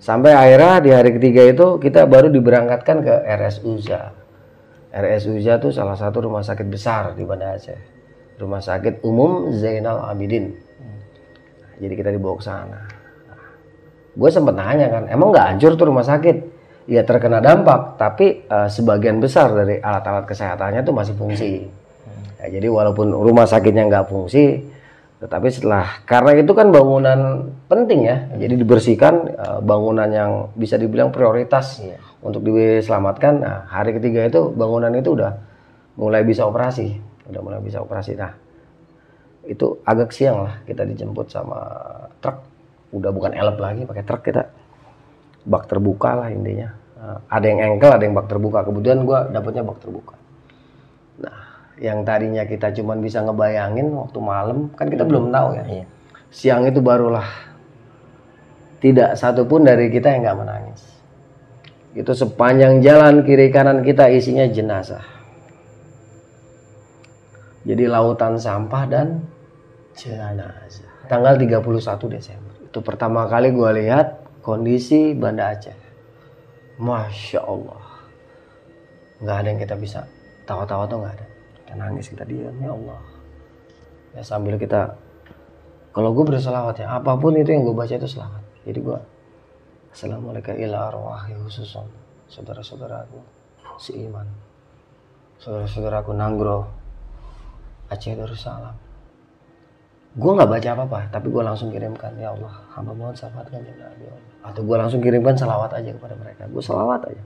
sampai 0.00 0.32
akhirnya 0.32 0.80
di 0.80 0.90
hari 0.90 1.10
ketiga 1.20 1.42
itu 1.44 1.66
kita 1.76 2.08
baru 2.08 2.32
diberangkatkan 2.32 3.04
ke 3.04 3.14
RS 3.28 3.56
Uza 3.62 4.16
RS 4.90 5.28
Uza 5.28 5.60
tuh 5.60 5.70
salah 5.70 5.94
satu 5.94 6.24
rumah 6.24 6.40
sakit 6.40 6.66
besar 6.66 7.12
di 7.12 7.22
Banda 7.28 7.52
Aceh 7.52 7.94
Rumah 8.34 8.62
Sakit 8.62 9.06
Umum 9.06 9.54
Zainal 9.54 10.02
Abidin. 10.10 10.50
Nah, 10.50 10.98
jadi 11.78 11.94
kita 11.94 12.10
dibawa 12.10 12.34
ke 12.38 12.44
sana. 12.44 12.80
gue 14.14 14.30
sempet 14.30 14.54
nanya 14.54 14.86
kan, 14.94 15.10
emang 15.10 15.34
nggak 15.34 15.46
hancur 15.54 15.74
tuh 15.74 15.90
rumah 15.90 16.06
sakit? 16.06 16.54
Ya 16.86 17.02
terkena 17.02 17.42
dampak, 17.42 17.98
tapi 17.98 18.46
eh, 18.46 18.68
sebagian 18.70 19.18
besar 19.18 19.50
dari 19.50 19.82
alat-alat 19.82 20.22
kesehatannya 20.22 20.86
tuh 20.86 20.94
masih 20.94 21.14
fungsi. 21.18 21.66
Ya, 22.38 22.46
jadi 22.46 22.70
walaupun 22.70 23.10
rumah 23.10 23.42
sakitnya 23.42 23.90
nggak 23.90 24.06
fungsi, 24.06 24.62
tetapi 25.24 25.48
setelah 25.48 26.04
karena 26.04 26.36
itu 26.36 26.52
kan 26.52 26.68
bangunan 26.68 27.48
penting 27.64 28.04
ya, 28.04 28.28
jadi 28.36 28.60
dibersihkan 28.60 29.14
eh, 29.32 29.58
bangunan 29.64 30.04
yang 30.12 30.52
bisa 30.52 30.76
dibilang 30.76 31.08
prioritas 31.08 31.80
untuk 32.20 32.44
diselamatkan. 32.44 33.40
Nah 33.40 33.64
hari 33.72 33.96
ketiga 33.96 34.28
itu 34.28 34.52
bangunan 34.52 34.92
itu 34.92 35.16
udah 35.16 35.32
mulai 35.96 36.28
bisa 36.28 36.44
operasi, 36.44 37.00
udah 37.32 37.40
mulai 37.40 37.64
bisa 37.64 37.80
operasi. 37.80 38.20
Nah 38.20 38.36
itu 39.48 39.80
agak 39.88 40.12
siang 40.12 40.44
lah 40.44 40.60
kita 40.68 40.84
dijemput 40.84 41.32
sama 41.32 41.56
truk, 42.20 42.44
udah 42.92 43.08
bukan 43.08 43.32
elep 43.32 43.56
lagi 43.56 43.88
pakai 43.88 44.04
truk 44.04 44.28
kita, 44.28 44.44
bak 45.48 45.64
terbuka 45.72 46.20
lah 46.20 46.28
intinya. 46.28 46.68
Eh, 47.00 47.18
ada 47.32 47.46
yang 47.48 47.80
engkel, 47.80 47.96
ada 47.96 48.04
yang 48.04 48.12
bak 48.12 48.28
terbuka. 48.28 48.60
Kebetulan 48.60 49.08
gua 49.08 49.24
dapetnya 49.32 49.64
bak 49.64 49.80
terbuka. 49.80 50.20
Yang 51.84 51.98
tadinya 52.08 52.48
kita 52.48 52.72
cuman 52.80 53.04
bisa 53.04 53.20
ngebayangin 53.20 53.92
waktu 53.92 54.18
malam, 54.24 54.72
kan 54.72 54.88
kita 54.88 55.04
belum 55.04 55.28
tahu 55.28 55.48
ya. 55.60 55.64
Iya. 55.68 55.86
Siang 56.32 56.64
itu 56.64 56.80
barulah 56.80 57.28
tidak 58.80 59.20
satupun 59.20 59.68
dari 59.68 59.92
kita 59.92 60.08
yang 60.16 60.24
nggak 60.24 60.38
menangis. 60.40 60.80
Itu 61.92 62.16
sepanjang 62.16 62.80
jalan 62.80 63.20
kiri 63.22 63.52
kanan 63.52 63.84
kita 63.84 64.08
isinya 64.08 64.48
jenazah. 64.48 65.04
Jadi 67.64 67.84
lautan 67.84 68.40
sampah 68.40 68.84
dan 68.88 69.24
jenazah. 69.96 70.88
Tanggal 71.08 71.36
31 71.36 71.64
Desember. 72.12 72.52
Itu 72.64 72.80
pertama 72.80 73.28
kali 73.28 73.52
gua 73.52 73.76
lihat 73.76 74.24
kondisi 74.40 75.12
Banda 75.12 75.52
Aceh. 75.52 75.76
Masya 76.80 77.40
Allah. 77.44 77.84
Nggak 79.20 79.36
ada 79.36 79.48
yang 79.48 79.60
kita 79.60 79.76
bisa 79.80 80.00
tawa-tawa 80.44 80.84
tuh 80.88 81.00
nggak 81.00 81.14
ada. 81.16 81.33
Kita 81.74 81.90
nangis, 81.90 82.06
kita 82.06 82.22
diam, 82.22 82.54
ya 82.62 82.70
Allah. 82.70 83.02
Ya 84.14 84.22
sambil 84.22 84.54
kita, 84.54 84.94
kalau 85.90 86.14
gue 86.14 86.22
berselawat 86.22 86.78
ya, 86.78 87.02
apa 87.02 87.18
pun 87.18 87.34
itu 87.34 87.50
yang 87.50 87.66
gue 87.66 87.74
baca 87.74 87.90
itu 87.90 88.06
selawat. 88.06 88.46
Jadi 88.62 88.78
gue, 88.78 88.98
Assalamualaikum 89.90 90.54
ila 90.54 90.94
arwahi 90.94 91.34
khususon. 91.34 91.90
Saudara-saudaraku, 92.30 93.18
seiman. 93.82 94.22
Saudara-saudaraku 95.42 96.14
Nanggro, 96.14 96.70
Aceh 97.90 98.14
Darussalam. 98.14 98.78
Gue 100.14 100.30
nggak 100.30 100.46
baca 100.46 100.68
apa-apa, 100.78 101.00
tapi 101.10 101.26
gue 101.26 101.42
langsung 101.42 101.74
kirimkan, 101.74 102.14
ya 102.14 102.30
Allah, 102.38 102.54
hamba 102.70 102.94
mohon 102.94 103.18
selamatkan 103.18 103.66
ya 103.66 103.74
Nabi 103.82 104.14
Allah. 104.14 104.30
Atau 104.46 104.62
gue 104.62 104.76
langsung 104.78 105.02
kirimkan 105.02 105.34
salawat 105.34 105.74
aja 105.74 105.90
kepada 105.90 106.14
mereka. 106.14 106.46
Gue 106.46 106.62
salawat 106.62 107.02
aja. 107.10 107.22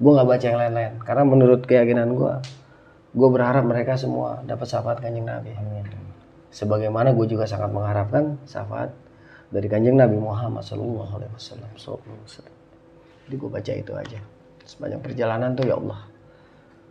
Gue 0.00 0.10
nggak 0.16 0.28
baca 0.32 0.46
yang 0.48 0.56
lain-lain, 0.64 0.92
karena 1.04 1.24
menurut 1.28 1.60
keyakinan 1.68 2.16
gue, 2.16 2.61
gue 3.12 3.28
berharap 3.28 3.64
mereka 3.68 4.00
semua 4.00 4.40
dapat 4.44 4.66
syafaat 4.68 5.04
kanjeng 5.04 5.28
Nabi. 5.28 5.52
Sebagaimana 6.52 7.16
gue 7.16 7.26
juga 7.28 7.48
sangat 7.48 7.72
mengharapkan 7.72 8.36
syafaat 8.44 8.92
dari 9.52 9.68
kanjeng 9.68 9.96
Nabi 9.96 10.16
Muhammad 10.16 10.64
Sallallahu 10.64 11.12
Alaihi 11.20 11.32
Wasallam. 11.32 11.70
Sallallahu 11.76 12.08
Alaihi 12.08 12.26
Wasallam. 12.28 12.56
Jadi 13.24 13.34
gue 13.36 13.50
baca 13.52 13.72
itu 13.72 13.92
aja. 13.96 14.20
Sepanjang 14.62 15.00
perjalanan 15.00 15.56
tuh 15.56 15.64
ya 15.68 15.76
Allah, 15.76 16.00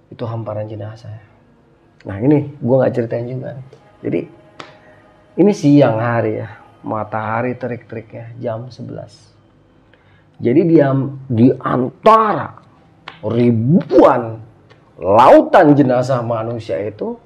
itu 0.09 0.23
hamparan 0.25 0.65
jenazah. 0.69 1.21
Nah 2.05 2.17
ini 2.17 2.57
gue 2.57 2.75
nggak 2.75 2.93
ceritain 2.93 3.25
juga. 3.29 3.57
Jadi 4.01 4.19
ini 5.37 5.51
siang 5.53 6.01
hari 6.01 6.41
ya, 6.41 6.49
matahari 6.81 7.53
terik-teriknya 7.53 8.35
jam 8.41 8.67
11. 8.67 10.41
Jadi 10.41 10.61
dia 10.65 10.89
di 11.29 11.53
antara 11.61 12.57
ribuan 13.21 14.40
lautan 15.01 15.73
jenazah 15.73 16.21
manusia 16.21 16.77
itu 16.77 17.17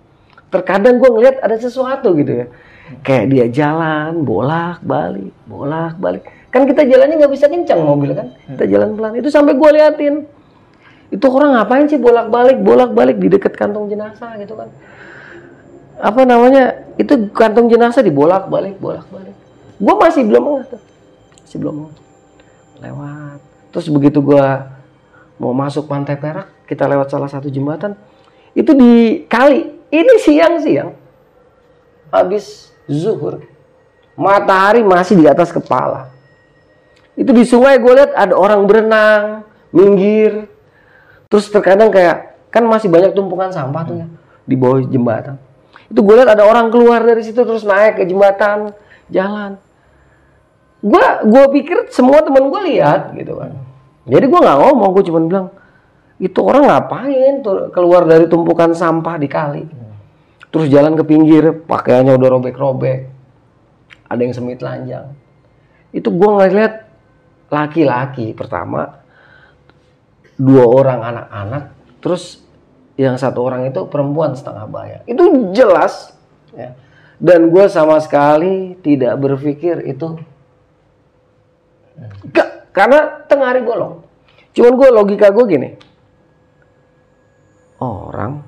terkadang 0.47 0.95
gue 0.95 1.09
ngeliat 1.11 1.43
ada 1.43 1.59
sesuatu 1.59 2.15
gitu 2.15 2.45
ya. 2.45 2.47
Kayak 3.03 3.25
dia 3.33 3.45
jalan 3.51 4.23
bolak 4.23 4.79
balik 4.85 5.33
bolak 5.49 5.97
balik 5.97 6.23
kan 6.53 6.63
kita 6.63 6.88
jalannya 6.88 7.19
nggak 7.19 7.33
bisa 7.35 7.51
kencang 7.51 7.83
mobil 7.83 8.15
kan? 8.15 8.31
Kita 8.55 8.63
jalan 8.63 8.95
pelan. 8.95 9.11
Itu 9.19 9.27
sampai 9.27 9.59
gue 9.59 9.69
liatin. 9.75 10.15
Itu 11.11 11.27
orang 11.27 11.59
ngapain 11.59 11.85
sih 11.91 11.99
bolak 11.99 12.31
balik 12.31 12.57
bolak 12.63 12.95
balik 12.95 13.19
di 13.19 13.27
dekat 13.27 13.59
kantong 13.59 13.91
jenazah 13.91 14.39
gitu 14.39 14.55
kan? 14.55 14.71
Apa 15.99 16.23
namanya? 16.23 16.88
Itu 16.95 17.27
kantong 17.35 17.67
jenazah 17.67 17.99
dibolak 17.99 18.47
balik 18.47 18.79
bolak 18.79 19.03
balik 19.11 19.35
gue 19.75 19.95
masih 19.99 20.23
belum 20.23 20.43
ngeh 20.55 20.65
tuh. 20.71 20.81
Masih 21.43 21.57
belum 21.59 21.75
lewat. 22.79 23.39
Terus 23.75 23.88
begitu 23.91 24.23
gue 24.23 24.45
mau 25.35 25.51
masuk 25.51 25.91
pantai 25.91 26.15
perak 26.15 26.55
kita 26.65 26.89
lewat 26.89 27.13
salah 27.13 27.30
satu 27.30 27.49
jembatan 27.49 27.97
itu 28.58 28.71
di 28.73 29.25
kali 29.30 29.89
ini 29.89 30.13
siang-siang 30.21 30.93
habis 32.10 32.73
zuhur 32.89 33.41
matahari 34.15 34.82
masih 34.82 35.19
di 35.19 35.25
atas 35.28 35.51
kepala. 35.51 36.10
Itu 37.15 37.32
di 37.32 37.43
sungai 37.47 37.80
gue 37.80 37.93
lihat 37.95 38.12
ada 38.15 38.36
orang 38.36 38.63
berenang 38.67 39.23
minggir. 39.71 40.47
Terus 41.28 41.51
terkadang 41.51 41.91
kayak 41.91 42.36
kan 42.51 42.63
masih 42.63 42.88
banyak 42.88 43.12
tumpukan 43.12 43.51
sampah 43.51 43.84
tuh 43.84 43.95
ya 43.99 44.08
di 44.47 44.56
bawah 44.56 44.84
jembatan. 44.88 45.36
Itu 45.91 46.01
gue 46.01 46.15
lihat 46.15 46.32
ada 46.32 46.43
orang 46.47 46.71
keluar 46.71 47.04
dari 47.04 47.21
situ 47.23 47.43
terus 47.43 47.67
naik 47.67 47.99
ke 47.99 48.04
jembatan 48.08 48.71
jalan. 49.12 49.60
Gue 50.80 51.06
gue 51.28 51.43
pikir 51.60 51.91
semua 51.91 52.23
temen 52.23 52.47
gue 52.47 52.62
lihat 52.71 53.12
gitu 53.15 53.36
kan. 53.36 53.51
Jadi 54.06 54.25
gue 54.28 54.39
nggak 54.39 54.58
ngomong 54.60 54.89
gue 54.95 55.04
cuma 55.12 55.19
bilang 55.23 55.47
itu 56.15 56.39
orang 56.39 56.71
ngapain 56.71 57.43
tuh 57.43 57.69
keluar 57.75 58.08
dari 58.08 58.25
tumpukan 58.32 58.71
sampah 58.71 59.15
di 59.19 59.28
kali? 59.28 59.63
Terus 60.49 60.71
jalan 60.71 60.95
ke 60.95 61.04
pinggir 61.04 61.51
pakaiannya 61.67 62.15
udah 62.15 62.30
robek-robek. 62.39 62.99
Ada 64.08 64.21
yang 64.21 64.34
semit 64.36 64.63
lanjang 64.63 65.25
itu 65.95 66.12
gue 66.12 66.30
ngeliat 66.30 66.84
laki-laki 67.47 68.36
pertama 68.36 68.99
dua 70.36 70.67
orang 70.67 70.99
anak-anak 70.99 71.63
terus 72.04 72.43
yang 72.99 73.15
satu 73.15 73.39
orang 73.47 73.71
itu 73.71 73.88
perempuan 73.88 74.36
setengah 74.36 74.67
baya. 74.67 74.99
Itu 75.08 75.56
jelas 75.56 76.12
ya. 76.51 76.75
dan 77.15 77.47
gue 77.47 77.65
sama 77.71 78.04
sekali 78.04 78.75
tidak 78.84 79.15
berpikir 79.19 79.88
itu 79.88 80.19
Gak, 82.36 82.75
karena 82.75 83.23
tengah 83.23 83.56
hari 83.56 83.63
bolong 83.63 84.04
cuman 84.51 84.75
gue 84.75 84.89
logika 84.91 85.32
gue 85.32 85.45
gini 85.47 85.69
orang? 87.79 88.43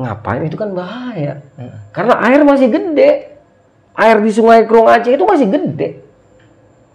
Ngapain? 0.00 0.48
Itu 0.48 0.56
kan 0.56 0.72
bahaya. 0.72 1.44
Karena 1.92 2.16
air 2.24 2.40
masih 2.40 2.72
gede. 2.72 3.36
Air 3.92 4.16
di 4.24 4.32
sungai 4.32 4.64
Krung 4.64 4.88
Aceh 4.88 5.12
itu 5.12 5.24
masih 5.28 5.50
gede. 5.50 6.00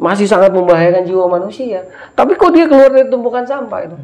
Masih 0.01 0.25
sangat 0.25 0.51
membahayakan 0.51 1.05
jiwa 1.05 1.29
manusia. 1.29 1.85
Tapi 2.17 2.33
kok 2.35 2.51
dia 2.51 2.65
keluar 2.65 2.89
dari 2.89 3.07
tumpukan 3.07 3.45
sampah 3.45 3.79
itu? 3.85 3.97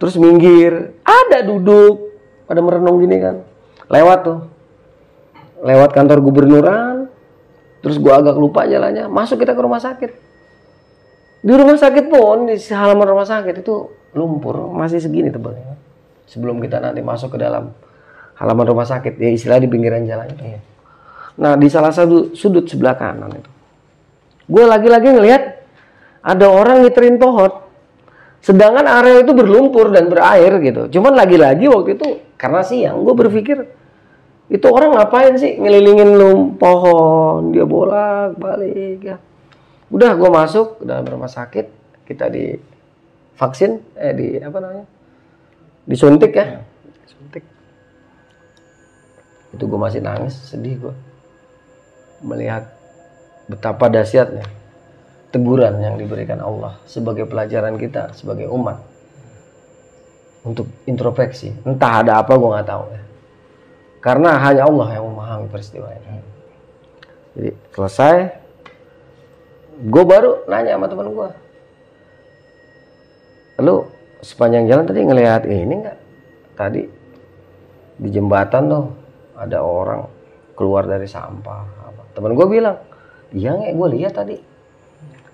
Terus 0.00 0.14
minggir. 0.16 0.96
Ada 1.04 1.44
duduk. 1.44 2.10
Pada 2.48 2.58
merenung 2.64 2.98
gini 2.98 3.20
kan. 3.20 3.44
Lewat 3.92 4.18
tuh. 4.24 4.38
Lewat 5.62 5.92
kantor 5.92 6.18
gubernuran. 6.24 7.06
Terus 7.84 8.00
gua 8.00 8.18
agak 8.24 8.34
lupa 8.40 8.64
jalannya. 8.66 9.06
Masuk 9.12 9.44
kita 9.44 9.52
ke 9.52 9.62
rumah 9.62 9.78
sakit. 9.78 10.10
Di 11.42 11.52
rumah 11.52 11.74
sakit 11.74 12.06
pun 12.06 12.46
di 12.48 12.54
halaman 12.70 13.06
rumah 13.12 13.26
sakit 13.26 13.60
itu 13.60 13.90
lumpur. 14.14 14.72
Masih 14.72 15.02
segini 15.02 15.28
tebalnya 15.28 15.71
sebelum 16.26 16.58
kita 16.62 16.78
nanti 16.82 17.00
masuk 17.00 17.34
ke 17.34 17.38
dalam 17.42 17.72
halaman 18.38 18.66
rumah 18.66 18.86
sakit. 18.88 19.18
Ya 19.18 19.30
istilah 19.30 19.62
di 19.62 19.68
pinggiran 19.70 20.04
jalan. 20.04 20.28
Itu 20.32 20.44
nah 21.32 21.56
di 21.56 21.64
salah 21.72 21.88
satu 21.88 22.36
sudut 22.36 22.68
sebelah 22.68 22.92
kanan 22.92 23.32
itu 23.32 23.52
gue 24.52 24.64
lagi-lagi 24.68 25.08
ngelihat 25.16 25.42
ada 26.22 26.46
orang 26.50 26.84
ngiterin 26.84 27.16
pohon. 27.16 27.50
Sedangkan 28.42 28.84
area 28.90 29.22
itu 29.22 29.32
berlumpur 29.32 29.94
dan 29.94 30.10
berair 30.10 30.58
gitu. 30.60 30.90
Cuman 30.98 31.14
lagi-lagi 31.14 31.70
waktu 31.70 31.94
itu 31.94 32.08
karena 32.34 32.60
siang 32.66 33.06
gue 33.06 33.14
berpikir 33.14 33.58
itu 34.50 34.66
orang 34.66 34.98
ngapain 34.98 35.38
sih 35.38 35.56
ngelilingin 35.56 36.10
lum 36.18 36.40
pohon? 36.58 37.54
Dia 37.54 37.64
bolak 37.64 38.36
balik 38.36 38.98
ya. 39.00 39.16
Udah 39.88 40.18
gue 40.18 40.30
masuk 40.30 40.82
ke 40.82 40.84
dalam 40.84 41.06
rumah 41.06 41.30
sakit. 41.30 41.80
Kita 42.02 42.26
di 42.26 42.50
vaksin 43.38 43.78
eh 43.96 44.12
di 44.12 44.26
apa 44.42 44.58
namanya 44.58 44.84
disuntik 45.88 46.32
ya? 46.34 46.62
Suntik 47.08 47.44
itu 49.52 49.64
gue 49.68 49.80
masih 49.80 50.00
nangis 50.00 50.34
sedih 50.48 50.78
gue 50.88 50.94
melihat 52.24 52.70
betapa 53.50 53.90
dahsyatnya 53.90 54.46
teguran 55.34 55.80
yang 55.82 55.96
diberikan 55.98 56.40
Allah 56.40 56.78
sebagai 56.88 57.26
pelajaran 57.26 57.76
kita 57.76 58.12
sebagai 58.14 58.48
umat. 58.52 58.80
Untuk 60.42 60.66
introspeksi 60.90 61.54
entah 61.62 62.02
ada 62.02 62.18
apa 62.18 62.34
gue 62.34 62.48
nggak 62.50 62.68
tahu 62.68 62.84
ya. 62.90 63.02
Karena 64.02 64.34
hanya 64.42 64.66
Allah 64.66 64.88
yang 64.98 65.06
memahami 65.06 65.46
peristiwa 65.46 65.86
ini. 65.94 66.18
Jadi 67.38 67.50
selesai. 67.70 68.14
Gue 69.82 70.04
baru 70.04 70.46
nanya 70.46 70.78
sama 70.78 70.86
teman 70.86 71.10
gue 71.10 71.28
lu 73.62 73.86
sepanjang 74.22 74.70
jalan 74.70 74.86
tadi 74.86 75.02
ngelihat 75.02 75.42
ini 75.50 75.74
nggak? 75.82 75.98
Tadi 76.54 76.82
di 77.98 78.08
jembatan 78.08 78.62
tuh 78.70 78.86
ada 79.34 79.60
orang 79.60 80.06
keluar 80.54 80.86
dari 80.86 81.10
sampah. 81.10 81.90
Apa? 81.90 82.02
Teman 82.14 82.38
gue 82.38 82.46
bilang 82.46 82.78
iya 83.34 83.52
nggak 83.58 83.74
gue 83.74 83.88
lihat 83.98 84.12
tadi. 84.14 84.36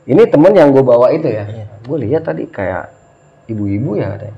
Ini 0.08 0.24
temen 0.32 0.56
yang 0.56 0.72
gue 0.72 0.80
bawa 0.80 1.12
itu 1.12 1.28
ya. 1.28 1.44
Gue 1.84 2.00
lihat 2.08 2.24
tadi 2.24 2.48
kayak 2.48 2.88
ibu-ibu 3.52 4.00
ya 4.00 4.16
katanya. 4.16 4.36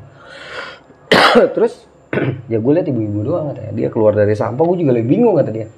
Terus 1.55 1.87
ya 2.53 2.59
gue 2.59 2.73
lihat 2.75 2.91
ibu-ibu 2.91 3.23
doang 3.23 3.55
katanya. 3.55 3.73
Dia 3.79 3.89
keluar 3.89 4.19
dari 4.19 4.35
sampah 4.35 4.63
gue 4.67 4.77
juga 4.83 4.99
lebih 4.99 5.15
bingung 5.15 5.39
kata 5.39 5.51
dia. 5.55 5.71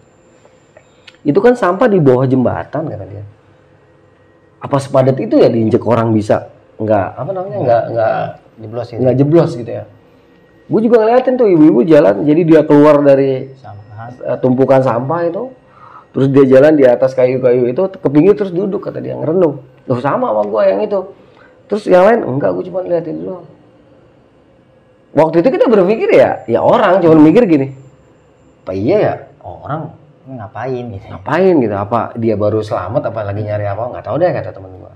Itu 1.23 1.45
kan 1.45 1.55
sampah 1.55 1.93
di 1.93 2.01
bawah 2.01 2.25
jembatan 2.25 2.89
kata 2.89 3.05
dia. 3.05 3.25
Apa 4.65 4.81
sepadat 4.81 5.21
itu 5.21 5.37
ya 5.37 5.53
diinjek 5.53 5.85
orang 5.85 6.09
bisa? 6.17 6.49
Nggak 6.81 7.09
apa 7.21 7.31
namanya? 7.37 7.59
Nggak 7.61 7.83
nggak 7.93 8.42
Jeblos 8.61 8.89
itu. 8.93 9.01
nggak 9.01 9.17
jeblos 9.17 9.51
gitu 9.57 9.71
ya 9.71 9.85
gue 10.73 10.81
juga 10.89 10.97
ngeliatin 11.05 11.35
tuh 11.37 11.49
ibu-ibu 11.51 11.81
jalan 11.85 12.25
jadi 12.25 12.41
dia 12.47 12.61
keluar 12.65 13.03
dari 13.03 13.51
Sama. 13.59 14.13
eh, 14.25 14.39
tumpukan 14.41 14.81
sampah 14.81 15.21
itu 15.29 15.53
terus 16.13 16.29
dia 16.29 16.45
jalan 16.59 16.77
di 16.77 16.85
atas 16.85 17.17
kayu-kayu 17.17 17.73
itu 17.73 17.83
ke 17.89 18.09
pinggir 18.13 18.37
terus 18.37 18.53
duduk 18.53 18.85
kata 18.85 19.01
dia 19.01 19.17
ngerenung 19.17 19.65
Loh 19.91 19.99
sama 19.99 20.31
sama 20.31 20.43
gue 20.47 20.63
yang 20.69 20.81
itu 20.85 21.01
terus 21.67 21.83
yang 21.89 22.05
lain 22.07 22.21
enggak 22.23 22.53
gue 22.55 22.65
cuma 22.69 22.85
liatin 22.85 23.17
dulu 23.25 23.43
waktu 25.17 25.37
itu 25.45 25.49
kita 25.53 25.67
berpikir 25.69 26.09
ya 26.13 26.31
ya 26.47 26.61
orang 26.61 27.01
cuma 27.01 27.17
mikir 27.17 27.45
gini 27.49 27.73
apa 28.63 28.73
iya 28.77 28.97
ya 29.01 29.15
orang 29.43 29.91
ngapain 30.23 30.85
gitu. 30.95 31.03
ya? 31.03 31.11
ngapain 31.19 31.55
gitu 31.59 31.75
apa 31.75 32.01
dia 32.15 32.35
baru 32.39 32.63
selamat 32.63 33.11
apa 33.11 33.21
lagi 33.27 33.43
nyari 33.43 33.67
apa 33.67 33.83
nggak 33.91 34.05
tahu 34.07 34.17
deh 34.23 34.31
kata 34.31 34.51
temen 34.55 34.73
gue 34.79 34.93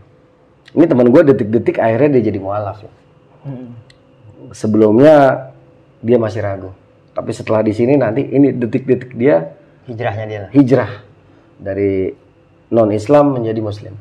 ini 0.77 0.85
temen 0.87 1.07
gue 1.11 1.23
detik-detik 1.33 1.77
akhirnya 1.83 2.21
dia 2.21 2.31
jadi 2.31 2.39
mualaf 2.39 2.79
ya. 2.85 2.93
Hmm. 3.47 3.71
sebelumnya 4.51 5.49
dia 6.03 6.19
masih 6.19 6.43
ragu 6.43 6.71
tapi 7.15 7.31
setelah 7.31 7.63
di 7.63 7.71
sini 7.71 7.95
nanti 7.95 8.27
ini 8.27 8.51
detik-detik 8.51 9.15
dia 9.15 9.55
Hijrahnya 9.87 10.25
dia 10.27 10.41
lah. 10.43 10.51
hijrah 10.51 10.91
dari 11.63 12.11
non 12.71 12.91
Islam 12.91 13.39
menjadi 13.39 13.61
Muslim. 13.63 13.95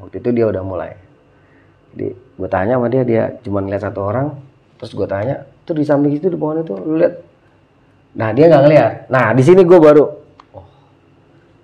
Waktu 0.00 0.20
itu 0.20 0.28
dia 0.34 0.46
udah 0.50 0.62
mulai. 0.64 0.92
Jadi 1.94 2.08
gue 2.12 2.48
tanya 2.50 2.76
sama 2.76 2.90
dia, 2.90 3.02
dia 3.06 3.22
cuma 3.46 3.62
ngeliat 3.62 3.82
satu 3.86 4.00
orang, 4.02 4.34
terus 4.76 4.92
gue 4.92 5.06
tanya, 5.06 5.46
tuh 5.62 5.78
di 5.78 5.86
samping 5.86 6.18
itu 6.18 6.26
di 6.26 6.34
pohon 6.34 6.60
itu 6.60 6.74
lu 6.74 6.98
lihat? 6.98 7.14
Nah 8.18 8.34
dia 8.34 8.50
nggak 8.50 8.62
ngeliat. 8.66 8.92
Nah 9.08 9.30
di 9.30 9.42
sini 9.46 9.62
gue 9.62 9.78
baru, 9.78 10.04
oh, 10.58 10.66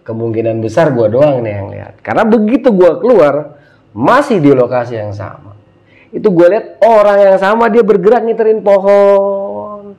kemungkinan 0.06 0.62
besar 0.62 0.94
gue 0.94 1.06
doang 1.10 1.42
nih 1.42 1.54
yang 1.58 1.68
lihat. 1.74 1.94
Karena 2.00 2.22
begitu 2.22 2.70
gue 2.70 2.90
keluar, 3.02 3.58
masih 3.90 4.38
di 4.38 4.54
lokasi 4.54 4.96
yang 4.96 5.10
sama. 5.10 5.58
Itu 6.10 6.34
gue 6.34 6.46
lihat 6.50 6.82
orang 6.82 7.18
yang 7.22 7.38
sama 7.38 7.70
dia 7.70 7.86
bergerak 7.86 8.26
ngiterin 8.26 8.66
pohon. 8.66 9.94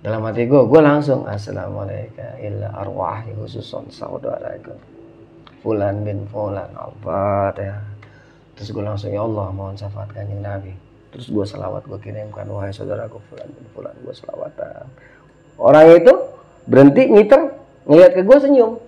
Dalam 0.00 0.24
hati 0.24 0.48
gue, 0.48 0.62
gue 0.64 0.80
langsung 0.80 1.28
assalamualaikum. 1.28 2.40
Illa 2.40 2.72
arwahi 2.72 3.36
khususon 3.36 3.92
saudaraku. 3.92 4.72
Fulan 5.60 6.06
bin 6.06 6.24
Fulan 6.32 6.72
apa 6.72 7.52
ya. 7.60 7.76
Terus 8.56 8.72
gue 8.72 8.80
langsung 8.80 9.12
ya 9.12 9.26
Allah 9.26 9.52
mohon 9.52 9.76
syafaat 9.76 10.08
kanjeng 10.16 10.40
Nabi. 10.40 10.72
Terus 11.12 11.28
gue 11.28 11.44
selawat 11.44 11.84
gue 11.84 11.98
kirimkan 12.00 12.48
wahai 12.48 12.72
saudaraku 12.72 13.20
Fulan 13.28 13.48
bin 13.52 13.66
Fulan 13.76 13.92
gue 14.00 14.14
selawatan. 14.16 14.88
Orang 15.60 15.84
itu 15.92 16.14
berhenti 16.64 17.12
ngiter 17.12 17.52
ngeliat 17.84 18.16
ke 18.16 18.22
gue 18.24 18.38
senyum 18.40 18.80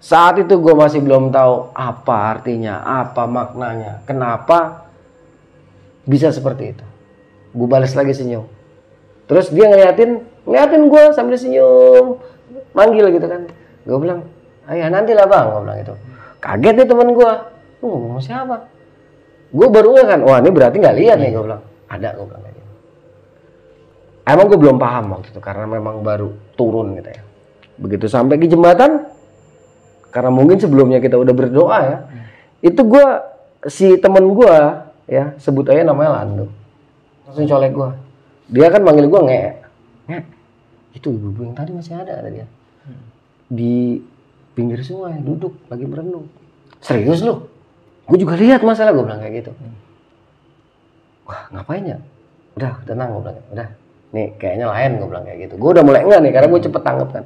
saat 0.00 0.40
itu 0.40 0.56
gue 0.56 0.74
masih 0.74 1.04
belum 1.04 1.28
tahu 1.28 1.76
apa 1.76 2.16
artinya 2.36 2.80
apa 2.82 3.28
maknanya 3.28 4.00
kenapa 4.08 4.88
bisa 6.08 6.32
seperti 6.32 6.72
itu 6.72 6.86
gue 7.52 7.68
balas 7.68 7.92
lagi 7.92 8.16
senyum 8.16 8.48
Terus 9.30 9.46
dia 9.54 9.70
ngeliatin, 9.70 10.26
ngeliatin 10.42 10.90
gue 10.90 11.02
sambil 11.14 11.38
senyum, 11.38 12.18
manggil 12.74 13.14
gitu 13.14 13.30
kan. 13.30 13.46
Gue 13.86 13.98
bilang, 14.02 14.26
ayah 14.66 14.90
nanti 14.90 15.14
lah 15.14 15.30
bang, 15.30 15.54
gue 15.54 15.62
bilang 15.62 15.78
gitu. 15.86 15.94
Kaget 16.42 16.74
deh 16.82 16.86
temen 16.90 17.14
gue, 17.14 17.32
lu 17.78 17.86
ngomong 17.86 18.18
sama 18.18 18.22
siapa? 18.26 18.56
Gue 19.54 19.70
baru 19.70 20.02
kan, 20.02 20.18
wah 20.26 20.42
ini 20.42 20.50
berarti 20.50 20.82
nggak 20.82 20.96
lihat 20.98 21.16
nih 21.22 21.30
gue 21.30 21.42
bilang. 21.46 21.62
Ada 21.86 22.18
gue 22.18 22.26
bilang 22.26 22.42
kayak 22.42 22.56
gitu. 22.58 22.70
Emang 24.26 24.46
gue 24.50 24.58
belum 24.58 24.76
paham 24.82 25.04
waktu 25.14 25.28
itu 25.30 25.38
karena 25.38 25.64
memang 25.78 26.02
baru 26.02 26.28
turun 26.58 26.98
gitu 26.98 27.10
ya. 27.14 27.22
Begitu 27.78 28.10
sampai 28.10 28.34
ke 28.34 28.50
jembatan, 28.50 29.09
karena 30.10 30.30
mungkin 30.30 30.58
sebelumnya 30.58 30.98
kita 30.98 31.16
udah 31.16 31.34
berdoa 31.34 31.78
ya, 31.82 31.98
itu 32.60 32.82
gue 32.82 33.06
si 33.66 33.96
temen 33.98 34.30
gue 34.34 34.54
ya 35.10 35.34
sebut 35.40 35.66
aja 35.70 35.82
namanya 35.82 36.22
Lando, 36.22 36.46
langsung 37.26 37.46
colek 37.46 37.72
gue 37.72 37.90
dia 38.50 38.66
kan 38.68 38.82
manggil 38.82 39.06
gue 39.06 39.20
nge. 39.30 39.42
Nge. 40.10 40.20
Itu 40.98 41.14
ibu-ibu 41.14 41.46
yang 41.46 41.54
tadi 41.54 41.70
masih 41.70 41.94
ada 41.94 42.18
ada 42.18 42.28
dia. 42.28 42.46
Di 43.46 44.02
pinggir 44.58 44.82
sungai 44.82 45.22
duduk 45.22 45.54
lagi 45.70 45.86
merenung. 45.86 46.26
Serius 46.82 47.22
lu? 47.22 47.46
Gue 48.10 48.18
juga 48.18 48.34
lihat 48.34 48.66
masalah 48.66 48.90
gue 48.90 49.06
bilang 49.06 49.22
kayak 49.22 49.34
gitu. 49.46 49.54
Wah 51.30 51.46
ngapain 51.54 51.86
ya? 51.86 51.98
Udah 52.58 52.82
tenang 52.82 53.14
gue 53.14 53.22
bilang. 53.30 53.46
Udah. 53.54 53.68
Nih 54.10 54.34
kayaknya 54.34 54.66
lain 54.66 54.98
gue 54.98 55.06
bilang 55.06 55.24
kayak 55.24 55.38
gitu. 55.46 55.54
Gue 55.54 55.70
udah 55.78 55.84
mulai 55.86 56.02
enggak 56.02 56.20
nih 56.26 56.32
karena 56.34 56.48
gue 56.50 56.60
cepet 56.66 56.82
tanggap 56.82 57.08
kan 57.14 57.24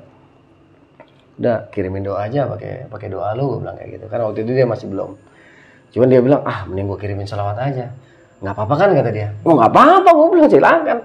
udah 1.34 1.66
kirimin 1.74 2.06
doa 2.06 2.24
aja 2.26 2.46
pakai 2.46 2.86
pakai 2.86 3.08
doa 3.10 3.34
lu 3.34 3.56
gue 3.56 3.58
bilang 3.66 3.76
kayak 3.78 3.90
gitu. 3.98 4.06
Karena 4.06 4.24
waktu 4.30 4.40
itu 4.46 4.52
dia 4.54 4.66
masih 4.66 4.86
belum. 4.90 5.10
Cuman 5.94 6.06
dia 6.10 6.20
bilang 6.22 6.42
ah 6.46 6.66
mending 6.66 6.86
gue 6.90 6.98
kirimin 6.98 7.26
salawat 7.26 7.58
aja. 7.58 7.90
Nggak 8.42 8.54
apa-apa 8.54 8.74
kan 8.78 8.88
kata 8.94 9.10
dia. 9.10 9.28
Oh 9.42 9.54
nggak 9.58 9.70
apa-apa 9.70 10.10
gue 10.14 10.26
bilang 10.38 10.50
silakan 10.50 10.98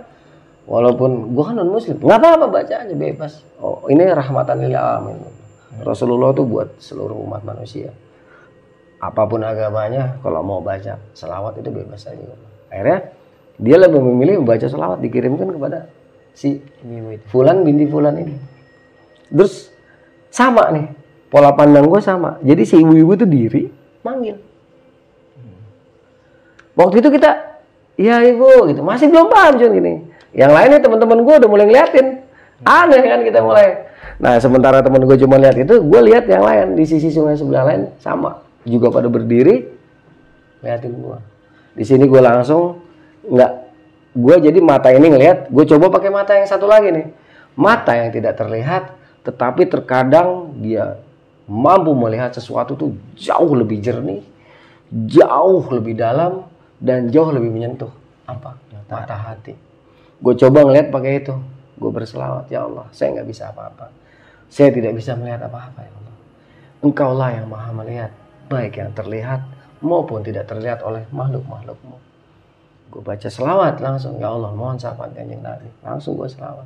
walaupun 0.69 1.33
gue 1.33 1.43
kan 1.43 1.57
non 1.57 1.73
muslim 1.73 1.97
nggak 1.97 2.19
apa-apa 2.21 2.45
baca 2.45 2.75
aja 2.85 2.93
bebas. 2.93 3.41
Oh 3.57 3.89
ini 3.89 4.05
rahmatan 4.05 4.55
lil 4.61 4.77
alamin. 4.77 5.17
Rasulullah 5.81 6.33
tuh 6.33 6.45
buat 6.45 6.77
seluruh 6.77 7.17
umat 7.25 7.41
manusia. 7.41 7.89
Apa 8.99 9.25
pun 9.25 9.41
agamanya 9.41 10.19
kalau 10.21 10.43
mau 10.43 10.59
baca 10.59 10.99
selawat 11.15 11.57
itu 11.57 11.69
bebas 11.71 12.05
aja. 12.05 12.21
Akhirnya 12.69 13.15
dia 13.59 13.77
lebih 13.79 14.01
memilih 14.03 14.43
membaca 14.43 14.67
selawat 14.67 15.01
dikirimkan 15.01 15.49
kepada 15.55 15.89
si. 16.37 16.61
Fulan 17.31 17.65
binti 17.65 17.87
Fulan 17.89 18.15
ini. 18.19 18.35
Terus 19.29 19.68
sama 20.39 20.71
nih. 20.71 20.87
Pola 21.27 21.51
pandang 21.51 21.85
gue 21.85 21.99
sama. 21.99 22.39
Jadi 22.39 22.63
si 22.63 22.79
ibu-ibu 22.79 23.19
tuh 23.19 23.27
diri 23.27 23.67
manggil. 24.01 24.39
Waktu 26.79 27.03
itu 27.03 27.09
kita 27.11 27.59
ya 27.99 28.23
ibu 28.23 28.71
gitu. 28.71 28.79
Masih 28.79 29.11
belum 29.11 29.27
paham 29.27 29.59
cuman 29.59 29.71
gini. 29.75 29.93
Yang 30.31 30.51
lainnya 30.55 30.79
teman-teman 30.79 31.19
gue 31.27 31.35
udah 31.43 31.49
mulai 31.51 31.65
ngeliatin. 31.67 32.07
Aneh 32.63 33.03
kan 33.03 33.19
kita 33.27 33.43
mulai. 33.43 33.91
Nah 34.23 34.39
sementara 34.39 34.79
teman 34.79 35.03
gue 35.03 35.17
cuma 35.19 35.35
lihat 35.35 35.59
itu 35.59 35.83
gue 35.83 36.01
lihat 36.07 36.25
yang 36.31 36.47
lain. 36.47 36.79
Di 36.79 36.87
sisi 36.87 37.11
sungai 37.11 37.35
sebelah 37.35 37.67
lain 37.67 37.91
sama. 37.99 38.39
Juga 38.63 38.87
pada 38.89 39.11
berdiri 39.11 39.67
liatin 40.59 40.91
gue 40.91 41.19
di 41.79 41.87
sini 41.87 42.11
gue 42.11 42.19
langsung 42.19 42.83
nggak 43.23 43.51
gue 44.19 44.35
jadi 44.51 44.59
mata 44.59 44.91
ini 44.91 45.07
ngelihat 45.15 45.47
gue 45.47 45.63
coba 45.63 45.87
pakai 45.95 46.11
mata 46.11 46.35
yang 46.35 46.43
satu 46.43 46.67
lagi 46.67 46.91
nih. 46.91 47.07
Mata 47.55 47.95
yang 47.95 48.11
tidak 48.11 48.35
terlihat 48.35 48.98
tetapi 49.25 49.67
terkadang 49.67 50.55
dia 50.59 50.99
mampu 51.49 51.91
melihat 51.97 52.31
sesuatu 52.31 52.77
tuh 52.77 52.95
jauh 53.17 53.53
lebih 53.57 53.81
jernih 53.81 54.23
jauh 54.89 55.61
lebih 55.69 55.93
dalam 55.93 56.49
dan 56.81 57.13
jauh 57.13 57.29
lebih 57.29 57.53
menyentuh. 57.53 57.91
Apa? 58.25 58.57
Mata 58.89 59.13
hati. 59.13 59.53
Gue 60.17 60.33
coba 60.33 60.65
ngeliat 60.65 60.89
pakai 60.89 61.21
itu. 61.21 61.35
Gue 61.79 61.91
berselawat 61.95 62.51
ya 62.51 62.67
Allah 62.67 62.89
saya 62.91 63.19
nggak 63.19 63.27
bisa 63.29 63.53
apa-apa. 63.53 63.93
Saya 64.49 64.73
tidak 64.73 64.97
bisa 64.97 65.13
melihat 65.13 65.45
apa-apa 65.45 65.79
ya 65.85 65.93
Allah. 65.93 66.15
Engkaulah 66.81 67.29
yang 67.37 67.47
maha 67.47 67.69
melihat 67.71 68.11
baik 68.49 68.81
yang 68.81 68.91
terlihat 68.97 69.45
maupun 69.79 70.25
tidak 70.25 70.49
terlihat 70.49 70.81
oleh 70.81 71.05
makhluk-makhlukmu. 71.13 71.97
Gue 72.89 73.01
baca 73.05 73.29
selawat 73.29 73.77
langsung 73.77 74.17
ya 74.17 74.33
Allah 74.33 74.49
mohon 74.51 74.81
syafaat 74.81 75.13
kanjeng 75.13 75.45
Nabi. 75.45 75.69
Langsung 75.85 76.17
gue 76.17 76.25
selawat 76.25 76.65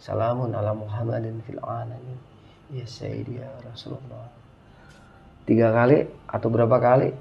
salamun 0.00 0.50
ala 0.56 0.72
Muhammadin 0.72 1.44
fil 1.44 1.60
alamin. 1.60 2.18
Ya 2.72 2.88
Sayyidi 2.88 3.38
ya 3.38 3.48
Rasulullah. 3.62 4.26
Tiga 5.44 5.70
kali 5.70 6.08
atau 6.26 6.48
berapa 6.48 6.76
kali 6.80 7.12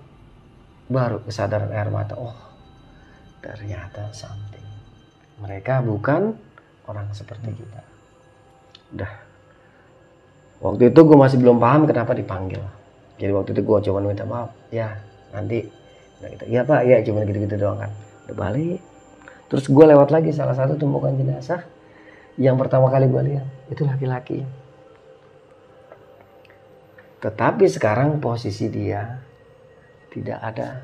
baru 0.88 1.21
kesadaran 1.27 1.69
air 1.75 1.91
mata. 1.91 2.15
Oh 2.15 2.36
ternyata 3.43 4.09
something. 4.15 4.65
Mereka 5.43 5.84
bukan 5.84 6.36
orang 6.88 7.11
seperti 7.11 7.51
kita. 7.55 7.82
Udah 8.95 9.11
waktu 10.59 10.91
itu 10.91 10.99
gue 11.03 11.17
masih 11.17 11.38
belum 11.39 11.59
paham 11.59 11.84
kenapa 11.84 12.15
dipanggil. 12.15 12.63
Jadi 13.19 13.32
waktu 13.36 13.49
itu 13.51 13.61
gue 13.63 13.77
cuma 13.91 13.99
minta 14.03 14.23
maaf. 14.23 14.55
Ya 14.71 14.99
nanti. 15.36 15.67
Nah 16.23 16.27
gitu. 16.32 16.43
Iya 16.47 16.61
pak. 16.63 16.82
Ya 16.88 17.03
cuma 17.03 17.27
gitu-gitu 17.27 17.55
doang 17.59 17.80
kan. 17.80 17.91
Udah 18.27 18.36
balik. 18.38 18.80
Terus 19.49 19.65
gue 19.65 19.86
lewat 19.88 20.13
lagi 20.13 20.30
salah 20.30 20.53
satu 20.53 20.77
tumpukan 20.77 21.17
jenazah 21.17 21.65
yang 22.39 22.55
pertama 22.55 22.87
kali 22.87 23.11
gue 23.11 23.23
lihat 23.35 23.47
itu 23.67 23.83
laki-laki. 23.83 24.47
Tetapi 27.19 27.67
sekarang 27.67 28.23
posisi 28.23 28.71
dia 28.71 29.19
tidak 30.07 30.39
ada 30.39 30.79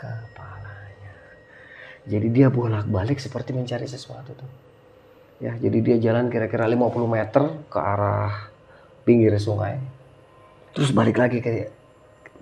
kepalanya. 0.00 1.14
Jadi 2.08 2.28
dia 2.32 2.48
bolak-balik 2.48 3.20
seperti 3.20 3.52
mencari 3.52 3.84
sesuatu 3.84 4.32
tuh. 4.32 4.50
Ya, 5.38 5.52
jadi 5.54 5.78
dia 5.84 5.96
jalan 6.00 6.32
kira-kira 6.32 6.64
50 6.64 6.80
meter 7.06 7.44
ke 7.68 7.78
arah 7.78 8.48
pinggir 9.04 9.36
sungai. 9.36 9.76
Terus 10.72 10.96
balik 10.96 11.20
lagi 11.20 11.44
ke 11.44 11.68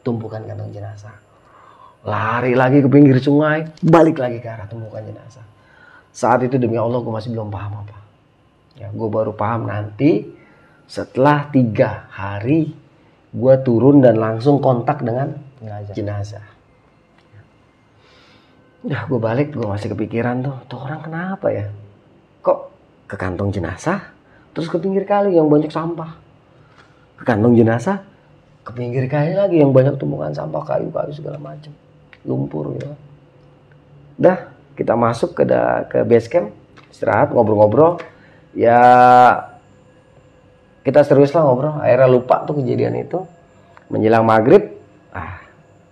tumpukan 0.06 0.46
kantong 0.46 0.70
jenazah. 0.70 1.18
Lari 2.06 2.54
lagi 2.54 2.78
ke 2.78 2.86
pinggir 2.86 3.18
sungai, 3.18 3.66
balik 3.82 4.22
lagi 4.22 4.38
ke 4.38 4.46
arah 4.46 4.70
tumpukan 4.70 5.02
jenazah. 5.02 5.55
Saat 6.16 6.48
itu 6.48 6.56
demi 6.56 6.80
Allah 6.80 6.96
gue 7.04 7.12
masih 7.12 7.36
belum 7.36 7.52
paham 7.52 7.84
apa. 7.84 8.00
Ya, 8.80 8.88
gue 8.88 9.08
baru 9.12 9.36
paham 9.36 9.68
nanti 9.68 10.24
setelah 10.88 11.52
tiga 11.52 12.08
hari 12.08 12.72
gue 13.36 13.54
turun 13.60 14.00
dan 14.00 14.16
langsung 14.16 14.64
kontak 14.64 15.04
dengan 15.04 15.36
Jenazah. 15.60 15.92
jenazah. 15.92 16.46
Udah 18.80 19.02
gue 19.04 19.20
balik, 19.20 19.52
gue 19.52 19.66
masih 19.66 19.92
kepikiran 19.92 20.40
tuh, 20.40 20.56
tuh 20.72 20.80
orang 20.80 21.04
kenapa 21.04 21.52
ya? 21.52 21.68
Kok 22.40 22.58
ke 23.12 23.16
kantong 23.20 23.52
jenazah, 23.52 24.14
terus 24.56 24.72
ke 24.72 24.80
pinggir 24.80 25.04
kali 25.04 25.36
yang 25.36 25.52
banyak 25.52 25.68
sampah. 25.68 26.16
Ke 27.20 27.24
kantong 27.28 27.60
jenazah, 27.60 28.00
ke 28.64 28.72
pinggir 28.72 29.04
kali 29.10 29.36
lagi 29.36 29.60
yang 29.60 29.74
banyak 29.74 30.00
tumpukan 30.00 30.32
sampah, 30.32 30.64
kayu-kayu 30.64 31.12
segala 31.12 31.36
macam, 31.36 31.72
lumpur 32.24 32.72
gitu. 32.78 32.88
Udah, 34.22 34.55
kita 34.76 34.92
masuk 34.94 35.32
ke 35.32 35.42
da- 35.48 35.88
ke 35.88 36.04
base 36.04 36.28
camp, 36.28 36.52
istirahat, 36.92 37.32
ngobrol-ngobrol. 37.32 37.98
Ya 38.52 38.78
kita 40.84 41.02
serius 41.02 41.32
lah 41.32 41.48
ngobrol. 41.48 41.80
Akhirnya 41.80 42.06
lupa 42.06 42.44
tuh 42.44 42.60
kejadian 42.60 43.00
itu. 43.00 43.24
Menjelang 43.88 44.26
maghrib, 44.26 44.76
ah 45.14 45.40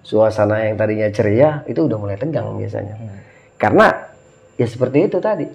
suasana 0.05 0.66
yang 0.68 0.76
tadinya 0.76 1.09
ceria 1.09 1.64
itu 1.64 1.87
udah 1.87 1.99
mulai 1.99 2.18
tegang 2.20 2.55
biasanya. 2.55 2.95
Karena 3.57 3.91
ya 4.61 4.66
seperti 4.68 5.09
itu 5.09 5.18
tadi. 5.18 5.47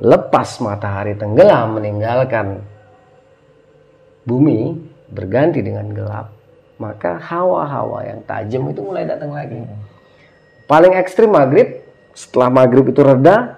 Lepas 0.00 0.56
matahari 0.64 1.12
tenggelam 1.12 1.76
meninggalkan 1.76 2.64
bumi 4.24 4.78
berganti 5.12 5.60
dengan 5.60 5.92
gelap, 5.92 6.32
maka 6.80 7.20
hawa-hawa 7.20 8.08
yang 8.08 8.20
tajam 8.24 8.70
itu 8.72 8.80
mulai 8.80 9.04
datang 9.04 9.36
lagi. 9.36 9.60
Paling 10.64 10.96
ekstrim 10.96 11.34
maghrib, 11.34 11.79
setelah 12.20 12.52
maghrib 12.52 12.84
itu 12.84 13.00
reda, 13.00 13.56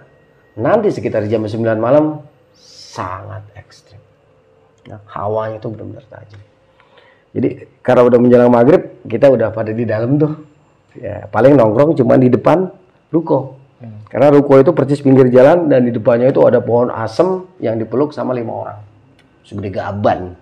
nanti 0.55 0.95
sekitar 0.95 1.27
jam 1.27 1.43
9 1.43 1.83
malam 1.83 2.23
sangat 2.55 3.43
ekstrim. 3.59 3.99
Nah, 4.87 5.03
hawanya 5.11 5.59
itu 5.59 5.67
benar-benar 5.67 6.07
tajam. 6.07 6.39
Jadi 7.33 7.49
karena 7.83 8.03
udah 8.07 8.19
menjelang 8.23 8.53
maghrib, 8.55 9.03
kita 9.03 9.27
udah 9.27 9.51
pada 9.51 9.75
di 9.75 9.83
dalam 9.83 10.15
tuh. 10.15 10.33
Ya, 10.95 11.27
paling 11.27 11.57
nongkrong 11.59 11.97
cuma 11.99 12.15
di 12.21 12.31
depan 12.31 12.71
ruko. 13.11 13.59
Karena 14.07 14.31
ruko 14.31 14.63
itu 14.63 14.71
persis 14.71 15.03
pinggir 15.03 15.27
jalan 15.33 15.67
dan 15.67 15.83
di 15.83 15.91
depannya 15.91 16.31
itu 16.31 16.39
ada 16.47 16.63
pohon 16.63 16.93
asem 16.93 17.49
yang 17.59 17.81
dipeluk 17.81 18.15
sama 18.15 18.31
lima 18.31 18.53
orang. 18.53 18.79
Segede 19.43 19.75
gaban. 19.75 20.37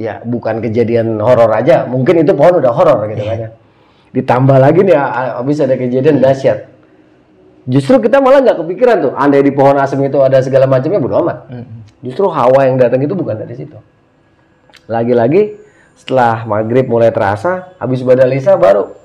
Ya, 0.00 0.18
bukan 0.24 0.64
kejadian 0.64 1.20
horor 1.20 1.52
aja, 1.52 1.84
mungkin 1.84 2.24
itu 2.24 2.32
pohon 2.32 2.58
udah 2.58 2.72
horor 2.72 3.06
gitu 3.12 3.22
kan 3.22 3.38
ya. 3.38 3.50
Ditambah 4.16 4.56
lagi 4.56 4.88
nih 4.88 4.96
habis 4.96 5.60
ada 5.60 5.76
kejadian 5.76 6.24
dahsyat. 6.24 6.71
Justru 7.62 8.02
kita 8.02 8.18
malah 8.18 8.42
nggak 8.42 8.58
kepikiran 8.58 8.96
tuh, 8.98 9.12
andai 9.14 9.46
di 9.46 9.54
pohon 9.54 9.78
asem 9.78 10.02
itu 10.02 10.18
ada 10.18 10.42
segala 10.42 10.66
macamnya 10.66 10.98
bodo 10.98 11.22
amat. 11.22 11.38
Justru 12.02 12.26
hawa 12.26 12.66
yang 12.66 12.74
datang 12.78 12.98
itu 12.98 13.14
bukan 13.14 13.38
dari 13.38 13.54
situ. 13.54 13.78
Lagi-lagi 14.90 15.62
setelah 15.94 16.42
maghrib 16.42 16.90
mulai 16.90 17.14
terasa, 17.14 17.78
habis 17.78 18.02
badal 18.02 18.34
isya 18.34 18.58
baru 18.58 19.02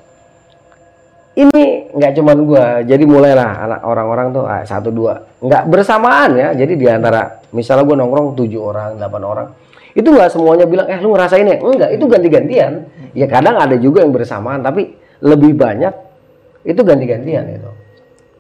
ini 1.37 1.93
nggak 1.93 2.11
cuman 2.17 2.37
gua, 2.49 2.65
jadi 2.81 3.05
mulailah 3.05 3.49
anak 3.61 3.81
orang-orang 3.85 4.33
tuh 4.33 4.49
ah, 4.49 4.65
satu 4.65 4.89
dua, 4.89 5.21
nggak 5.37 5.69
bersamaan 5.69 6.33
ya. 6.33 6.49
Jadi 6.57 6.73
di 6.73 6.89
antara 6.89 7.45
misalnya 7.53 7.85
gua 7.85 7.95
nongkrong 8.01 8.33
tujuh 8.33 8.57
orang, 8.57 8.97
delapan 8.97 9.21
orang, 9.21 9.47
itu 9.93 10.09
nggak 10.09 10.33
semuanya 10.33 10.65
bilang 10.65 10.89
eh 10.89 10.97
lu 10.97 11.13
ngerasain 11.13 11.45
ya, 11.45 11.61
enggak, 11.61 11.93
itu 11.93 12.05
ganti-gantian. 12.09 12.89
Ya 13.13 13.29
kadang 13.29 13.61
ada 13.61 13.77
juga 13.77 14.01
yang 14.01 14.17
bersamaan, 14.17 14.65
tapi 14.65 14.97
lebih 15.21 15.53
banyak 15.53 15.93
itu 16.65 16.81
ganti-gantian 16.81 17.45
itu. 17.53 17.69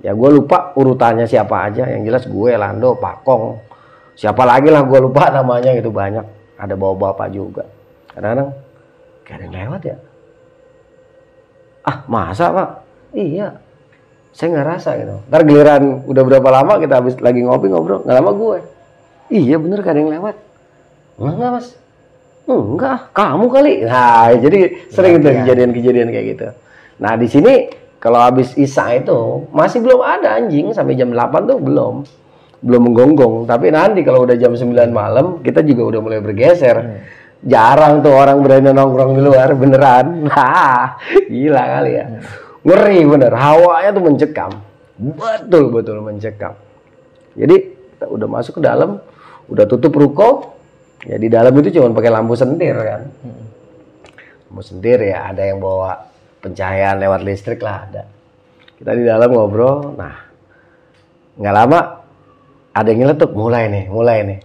Ya 0.07 0.15
gue 0.15 0.29
lupa 0.31 0.71
urutannya 0.79 1.27
siapa 1.27 1.67
aja, 1.67 1.83
yang 1.83 2.07
jelas 2.07 2.23
gue, 2.31 2.55
Lando, 2.55 2.95
Pakong, 2.95 3.59
siapa 4.15 4.47
lagi 4.47 4.71
lah 4.71 4.87
gue 4.87 4.99
lupa 5.03 5.27
namanya 5.27 5.75
itu 5.75 5.91
banyak. 5.91 6.23
Ada 6.55 6.79
bawa 6.79 7.11
bapak 7.11 7.27
juga. 7.35 7.67
Kadang-kadang 8.15 8.55
kayak 9.27 9.39
yang 9.43 9.53
lewat 9.67 9.81
ya. 9.83 9.97
Ah 11.83 12.07
masa 12.07 12.55
pak? 12.55 12.69
Iya. 13.11 13.59
Saya 14.31 14.47
nggak 14.55 14.67
rasa 14.79 14.89
gitu. 14.95 15.15
Ntar 15.27 15.43
giliran 15.43 16.07
udah 16.07 16.23
berapa 16.23 16.49
lama 16.55 16.79
kita 16.79 17.03
habis 17.03 17.19
lagi 17.19 17.43
ngopi 17.43 17.67
ngobrol, 17.67 18.07
nggak 18.07 18.15
lama 18.15 18.31
gue. 18.31 18.57
Iya 19.27 19.59
bener 19.59 19.83
kadang 19.83 20.07
yang 20.07 20.23
lewat. 20.23 20.39
Enggak 21.19 21.33
enggak 21.35 21.51
mas. 21.51 21.67
Enggak, 22.47 23.11
kamu 23.11 23.45
kali. 23.51 23.73
Nah, 23.83 24.31
jadi 24.39 24.87
sering 24.87 25.19
tuh 25.19 25.35
kejadian-kejadian 25.35 26.15
kayak 26.15 26.25
gitu. 26.31 26.47
Nah, 27.03 27.19
di 27.19 27.27
sini 27.27 27.67
kalau 28.07 28.23
habis 28.23 28.55
Isa 28.55 28.87
itu 28.95 29.51
masih 29.51 29.83
belum 29.83 29.99
ada 29.99 30.39
anjing 30.39 30.71
sampai 30.71 30.95
jam 30.95 31.11
8 31.11 31.43
tuh 31.43 31.59
belum. 31.59 32.07
Belum 32.63 32.81
menggonggong, 32.87 33.43
tapi 33.43 33.67
nanti 33.67 33.99
kalau 34.07 34.23
udah 34.23 34.39
jam 34.39 34.55
9 34.55 34.71
malam 34.95 35.43
kita 35.43 35.59
juga 35.59 35.91
udah 35.91 35.99
mulai 35.99 36.23
bergeser. 36.23 37.03
Jarang 37.43 37.99
tuh 37.99 38.15
orang 38.15 38.39
berani 38.39 38.71
nongkrong 38.71 39.11
di 39.19 39.21
luar 39.27 39.51
beneran. 39.59 40.07
Nah, 40.31 40.95
gila 41.27 41.63
kali 41.67 41.91
ya. 41.99 42.05
Ngeri 42.63 42.99
bener, 43.11 43.31
hawanya 43.35 43.91
tuh 43.91 44.03
mencekam. 44.07 44.51
Betul 44.95 45.63
betul 45.75 45.99
mencekam. 45.99 46.55
Jadi 47.35 47.55
kita 47.91 48.07
udah 48.07 48.27
masuk 48.31 48.57
ke 48.57 48.61
dalam, 48.63 49.03
udah 49.51 49.65
tutup 49.67 49.91
ruko. 49.91 50.55
Ya 51.03 51.19
di 51.19 51.27
dalam 51.27 51.51
itu 51.59 51.75
cuma 51.75 51.91
pakai 51.91 52.09
lampu 52.15 52.39
sentir 52.39 52.73
kan. 52.73 53.03
Lampu 54.47 54.63
sentir 54.63 54.95
ya 55.03 55.27
ada 55.35 55.43
yang 55.43 55.59
bawa 55.59 56.16
pencahayaan 56.41 56.97
lewat 57.01 57.21
listrik 57.25 57.59
lah 57.61 57.87
ada. 57.89 58.03
Kita 58.77 58.93
di 58.93 59.03
dalam 59.03 59.29
ngobrol. 59.33 59.97
Nah, 59.97 60.15
nggak 61.37 61.55
lama 61.55 61.79
ada 62.73 62.87
yang 62.93 62.99
nyeletuk 63.09 63.33
mulai 63.33 63.69
nih, 63.69 63.85
mulai 63.89 64.17
nih. 64.25 64.39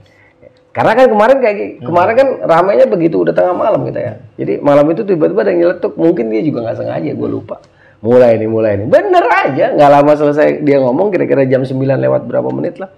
Karena 0.72 0.97
kan 0.97 1.05
kemarin 1.12 1.36
kayak 1.45 1.57
gi- 1.61 1.74
kemarin 1.84 2.14
kan 2.16 2.28
ramainya 2.49 2.88
begitu 2.88 3.20
udah 3.20 3.36
tengah 3.36 3.53
malam 3.53 3.84
kita 3.84 4.01
ya. 4.01 4.14
Jadi 4.40 4.57
malam 4.64 4.88
itu 4.88 5.05
tiba-tiba 5.05 5.45
ada 5.45 5.53
yang 5.53 5.61
nyeletuk, 5.68 5.93
mungkin 6.01 6.32
dia 6.32 6.40
juga 6.40 6.64
nggak 6.64 6.76
sengaja, 6.80 7.11
gue 7.12 7.28
lupa. 7.28 7.61
Mulai 8.01 8.40
nih, 8.40 8.49
mulai 8.49 8.72
nih. 8.80 8.88
Bener 8.88 9.24
aja, 9.28 9.76
nggak 9.76 9.90
lama 9.93 10.12
selesai 10.16 10.64
dia 10.64 10.80
ngomong 10.80 11.12
kira-kira 11.12 11.45
jam 11.45 11.61
9 11.61 11.76
lewat 11.76 12.24
berapa 12.24 12.49
menit 12.49 12.80
lah. 12.80 12.88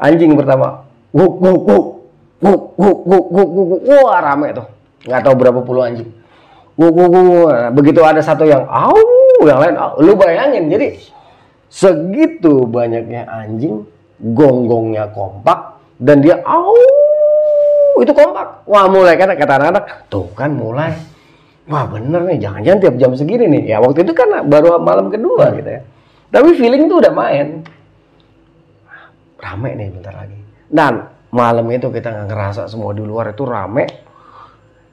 Anjing 0.00 0.32
pertama, 0.34 0.88
wuk 1.12 1.36
wuk 1.36 1.60
wuk 1.68 1.86
wuk 2.40 2.62
wuk 2.80 2.98
wuk 3.04 3.26
wuk 3.28 3.48
wuk, 3.52 3.68
wuk. 3.84 4.02
wah 4.08 4.18
rame 4.24 4.56
tuh. 4.56 4.66
Nggak 5.04 5.20
tahu 5.20 5.34
berapa 5.36 5.60
puluh 5.60 5.84
anjing. 5.84 6.08
Wuk 6.08 6.08
wuk 6.08 6.21
wuk. 6.90 7.08
wuk. 7.12 7.48
Nah, 7.52 7.70
begitu 7.70 8.00
ada 8.02 8.18
satu 8.18 8.42
yang 8.42 8.66
au, 8.66 8.98
yang 9.46 9.58
lain 9.62 9.76
au. 9.78 10.00
Lu 10.02 10.18
bayangin, 10.18 10.66
jadi 10.66 10.98
segitu 11.70 12.66
banyaknya 12.66 13.28
anjing, 13.30 13.86
gonggongnya 14.18 15.10
kompak 15.14 15.78
dan 16.02 16.18
dia 16.18 16.42
au 16.42 16.74
itu 18.00 18.10
kompak. 18.10 18.66
Wah 18.66 18.90
mulai 18.90 19.14
kan 19.14 19.30
kata 19.36 19.52
anak-anak, 19.60 19.84
tuh 20.10 20.26
kan 20.34 20.50
mulai. 20.50 20.94
Wah 21.70 21.86
bener 21.86 22.26
nih, 22.26 22.42
jangan-jangan 22.42 22.78
tiap 22.82 22.94
jam 22.98 23.12
segini 23.14 23.46
nih. 23.46 23.62
Ya 23.74 23.78
waktu 23.78 24.02
itu 24.02 24.12
kan 24.16 24.50
baru 24.50 24.82
malam 24.82 25.14
kedua 25.14 25.54
gitu 25.54 25.70
ya. 25.78 25.82
Tapi 26.32 26.48
feeling 26.58 26.90
tuh 26.90 26.98
udah 26.98 27.12
main. 27.14 27.62
Rame 29.38 29.70
nih 29.74 29.88
bentar 29.92 30.14
lagi. 30.16 30.38
Dan 30.66 31.06
malam 31.30 31.66
itu 31.70 31.92
kita 31.92 32.08
nggak 32.08 32.26
ngerasa 32.32 32.62
semua 32.66 32.90
di 32.96 33.04
luar 33.04 33.30
itu 33.30 33.44
rame. 33.46 33.84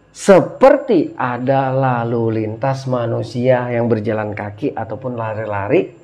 Seperti 0.10 1.14
ada 1.14 1.70
lalu 1.70 2.44
lintas 2.44 2.90
manusia 2.90 3.70
yang 3.70 3.86
berjalan 3.86 4.34
kaki 4.34 4.74
ataupun 4.74 5.16
lari-lari. 5.16 5.96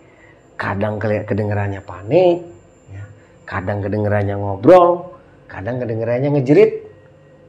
Kadang 0.55 1.03
kedengerannya 1.03 1.83
panik, 1.83 2.47
ya. 2.87 3.03
kadang 3.43 3.83
kedengerannya 3.83 4.39
ngobrol, 4.39 5.19
kadang 5.51 5.83
kedengerannya 5.83 6.31
ngejerit, 6.31 6.87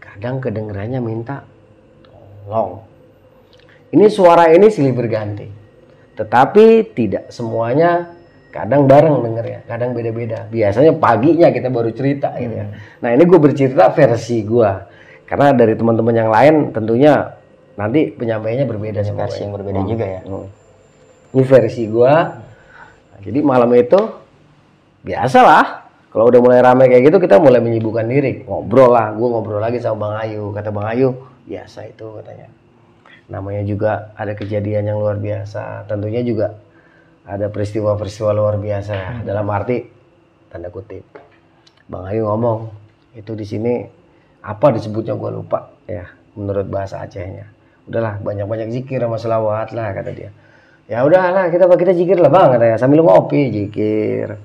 kadang 0.02 0.42
kedengerannya 0.42 0.98
minta 0.98 1.46
tolong. 2.02 2.82
Ini 3.94 4.11
suara 4.11 4.50
ini 4.50 4.66
silih 4.74 4.90
berganti. 4.90 5.46
Tetapi 6.18 6.96
tidak 6.96 7.30
semuanya 7.30 8.16
kadang 8.50 8.88
bareng 8.88 9.20
dengernya, 9.20 9.61
kadang 9.68 9.92
beda-beda. 9.92 10.48
Biasanya 10.48 10.96
paginya 10.96 11.52
kita 11.52 11.68
baru 11.68 11.92
cerita 11.92 12.34
gitu 12.40 12.57
ya. 12.57 12.66
Nah, 13.04 13.11
ini 13.12 13.22
gue 13.22 13.38
bercerita 13.38 13.92
versi 13.92 14.40
gue. 14.42 14.95
Karena 15.27 15.51
dari 15.53 15.74
teman-teman 15.74 16.14
yang 16.14 16.31
lain 16.31 16.55
tentunya 16.70 17.35
nanti 17.74 18.14
penyampaiannya 18.14 18.66
berbeda 18.66 19.03
sama 19.03 19.27
Versi 19.27 19.43
yang 19.43 19.53
berbeda 19.53 19.81
juga 19.85 20.07
ya. 20.07 20.22
Hmm. 20.24 20.49
Ini 21.37 21.43
versi 21.45 21.83
gua. 21.91 22.14
Nah, 23.12 23.20
jadi 23.20 23.39
malam 23.45 23.68
itu 23.77 24.01
biasalah 25.05 25.85
Kalau 26.16 26.33
udah 26.33 26.41
mulai 26.41 26.64
rame 26.64 26.89
kayak 26.89 27.12
gitu 27.12 27.20
kita 27.20 27.37
mulai 27.37 27.61
menyibukkan 27.61 28.09
diri, 28.09 28.41
ngobrol 28.49 28.89
lah. 28.89 29.12
Gue 29.12 29.29
ngobrol 29.29 29.61
lagi 29.61 29.77
sama 29.85 30.09
Bang 30.09 30.24
Ayu. 30.24 30.49
Kata 30.49 30.72
Bang 30.72 30.89
Ayu, 30.89 31.12
biasa 31.45 31.93
itu 31.93 32.09
katanya. 32.16 32.49
Namanya 33.29 33.61
juga 33.68 34.16
ada 34.16 34.33
kejadian 34.33 34.89
yang 34.89 34.97
luar 34.97 35.20
biasa. 35.20 35.85
Tentunya 35.85 36.24
juga 36.24 36.57
ada 37.29 37.53
peristiwa-peristiwa 37.53 38.33
luar 38.33 38.57
biasa. 38.57 39.29
Dalam 39.29 39.45
arti 39.53 39.85
tanda 40.49 40.72
kutip. 40.72 41.05
Bang 41.85 42.09
Ayu 42.09 42.24
ngomong 42.24 42.72
itu 43.12 43.37
di 43.37 43.45
sini 43.45 43.85
apa 44.47 44.66
disebutnya 44.70 45.18
gue 45.18 45.30
lupa 45.34 45.74
ya 45.90 46.07
menurut 46.38 46.70
bahasa 46.70 47.03
Acehnya. 47.03 47.51
Udahlah 47.90 48.22
banyak-banyak 48.22 48.70
zikir 48.70 49.03
sama 49.03 49.18
selawat 49.18 49.74
lah 49.74 49.90
kata 49.90 50.11
dia. 50.14 50.30
Ya 50.86 51.03
udahlah 51.03 51.51
kita 51.51 51.66
kita 51.66 51.92
zikir 51.99 52.22
lah 52.22 52.30
bang 52.30 52.55
katanya 52.55 52.78
sambil 52.78 53.03
ngopi 53.03 53.51
zikir. 53.51 54.38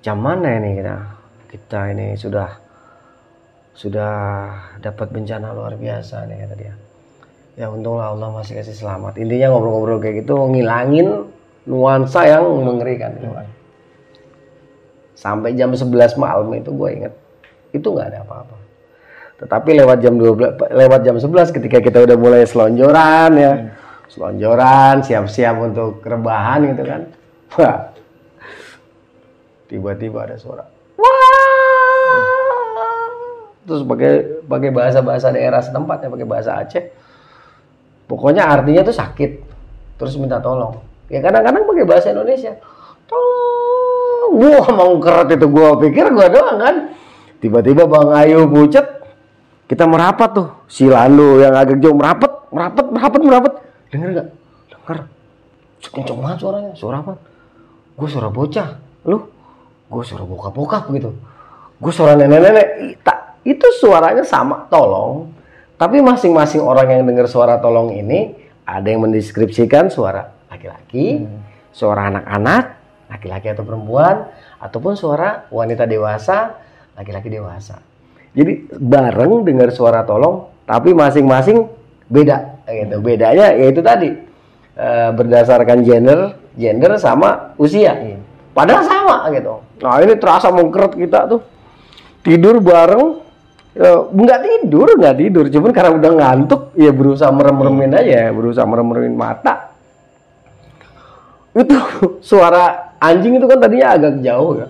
Jam 0.00 0.16
mana 0.24 0.56
ini 0.56 0.80
kita? 0.80 0.96
Kita 1.52 1.80
ini 1.92 2.16
sudah 2.16 2.48
sudah 3.76 4.14
dapat 4.80 5.12
bencana 5.12 5.52
luar 5.52 5.76
biasa 5.76 6.24
nih 6.24 6.36
kata 6.48 6.54
dia. 6.56 6.74
Ya 7.60 7.68
untunglah 7.68 8.16
Allah 8.16 8.32
masih 8.32 8.56
kasih 8.56 8.72
selamat. 8.72 9.20
Intinya 9.20 9.52
ngobrol-ngobrol 9.52 10.00
kayak 10.00 10.24
gitu 10.24 10.40
ngilangin 10.40 11.28
nuansa 11.68 12.24
yang 12.24 12.48
mengerikan 12.64 13.12
gitu. 13.20 13.28
Sampai 15.12 15.52
jam 15.52 15.68
11 15.68 16.16
malam 16.16 16.48
itu 16.56 16.72
gue 16.72 16.88
inget 16.96 17.12
itu 17.76 17.84
nggak 17.84 18.08
ada 18.08 18.24
apa-apa. 18.24 18.61
Tetapi 19.42 19.74
lewat 19.74 19.98
jam 19.98 20.14
12 20.14 20.54
lewat 20.70 21.00
jam 21.02 21.18
11 21.18 21.50
ketika 21.50 21.82
kita 21.82 21.98
udah 22.06 22.14
mulai 22.14 22.46
selonjoran 22.46 23.30
ya. 23.34 23.52
Selonjoran, 24.06 25.02
siap-siap 25.02 25.58
untuk 25.58 25.98
rebahan 26.06 26.62
gitu 26.70 26.82
kan. 26.86 27.10
Wah. 27.58 27.90
Tiba-tiba 29.66 30.30
ada 30.30 30.38
suara. 30.38 30.62
Wah. 30.94 31.10
Terus 33.66 33.82
pakai 33.82 34.12
pakai 34.46 34.70
bahasa-bahasa 34.70 35.34
daerah 35.34 35.58
setempat 35.58 36.06
ya, 36.06 36.08
pakai 36.12 36.28
bahasa 36.28 36.62
Aceh. 36.62 36.84
Pokoknya 38.06 38.46
artinya 38.46 38.86
tuh 38.86 38.94
sakit. 38.94 39.30
Terus 39.98 40.14
minta 40.22 40.38
tolong. 40.38 40.78
Ya 41.10 41.18
kadang-kadang 41.18 41.66
pakai 41.66 41.84
bahasa 41.88 42.14
Indonesia. 42.14 42.52
Tolong. 43.10 44.38
Wah, 44.38 44.66
mau 44.70 44.94
keret 45.02 45.34
itu 45.34 45.46
gua 45.50 45.74
pikir 45.80 46.12
gua 46.14 46.28
doang 46.30 46.58
kan. 46.62 46.76
Tiba-tiba 47.40 47.88
Bang 47.90 48.12
Ayu 48.14 48.46
pucet, 48.46 48.86
kita 49.66 49.84
merapat 49.88 50.30
tuh. 50.34 50.48
Si 50.68 50.84
Lando 50.86 51.38
yang 51.40 51.54
agak 51.56 51.78
jauh 51.80 51.96
merapat, 51.96 52.30
merapat, 52.52 52.86
merapat, 52.92 53.20
merapat. 53.22 53.52
Dengar 53.92 54.08
nggak? 54.12 54.28
Dengar. 54.68 54.98
Kenceng 55.82 56.18
banget 56.22 56.38
suaranya. 56.40 56.72
Suara 56.78 56.96
apa? 57.02 57.12
Gue 57.96 58.08
suara 58.08 58.28
bocah. 58.30 58.68
Lu? 59.08 59.18
Gue 59.90 60.02
suara 60.06 60.24
bokap-bokap 60.24 60.88
gitu. 60.94 61.10
Gue 61.82 61.92
suara 61.92 62.14
nenek-nenek. 62.16 62.66
Ih, 62.80 62.94
tak- 63.02 63.34
Itu 63.42 63.66
suaranya 63.74 64.22
sama, 64.22 64.70
tolong. 64.70 65.34
Tapi 65.74 65.98
masing-masing 65.98 66.62
orang 66.62 66.94
yang 66.94 67.02
dengar 67.10 67.26
suara 67.26 67.58
tolong 67.58 67.90
ini, 67.90 68.38
ada 68.62 68.86
yang 68.86 69.02
mendeskripsikan 69.02 69.90
suara 69.90 70.30
laki-laki, 70.46 71.26
suara 71.74 72.06
anak-anak, 72.06 72.64
laki-laki 73.10 73.50
atau 73.50 73.66
perempuan, 73.66 74.30
ataupun 74.62 74.94
suara 74.94 75.50
wanita 75.50 75.90
dewasa, 75.90 76.54
laki-laki 76.94 77.34
dewasa. 77.34 77.82
Jadi 78.32 78.72
bareng 78.72 79.44
dengar 79.44 79.68
suara 79.76 80.08
tolong, 80.08 80.48
tapi 80.64 80.96
masing-masing 80.96 81.68
beda 82.08 82.64
gitu. 82.64 82.96
Bedanya 83.04 83.52
yaitu 83.52 83.84
tadi 83.84 84.08
eh, 84.76 85.10
berdasarkan 85.12 85.84
gender, 85.84 86.36
gender 86.56 86.96
sama 86.96 87.52
usia. 87.60 87.92
Padahal 88.56 88.84
sama 88.84 89.16
gitu. 89.36 89.60
Nah 89.84 90.00
ini 90.00 90.16
terasa 90.16 90.48
mengkeret 90.48 90.96
kita 90.96 91.28
tuh 91.28 91.40
tidur 92.24 92.60
bareng. 92.60 93.20
Ya, 93.72 94.04
nggak 94.04 94.40
tidur, 94.44 94.88
nggak 95.00 95.16
tidur. 95.16 95.44
Cuman 95.48 95.72
karena 95.72 95.96
udah 95.96 96.12
ngantuk, 96.12 96.76
ya 96.76 96.92
berusaha 96.92 97.32
merem-meremin 97.32 97.96
aja, 97.96 98.28
berusaha 98.28 98.68
merem-meremin 98.68 99.16
mata. 99.16 99.72
Itu 101.56 101.80
suara 102.28 102.96
anjing 103.00 103.40
itu 103.40 103.48
kan 103.48 103.60
tadinya 103.60 103.96
agak 103.96 104.20
jauh 104.20 104.60
ya 104.60 104.68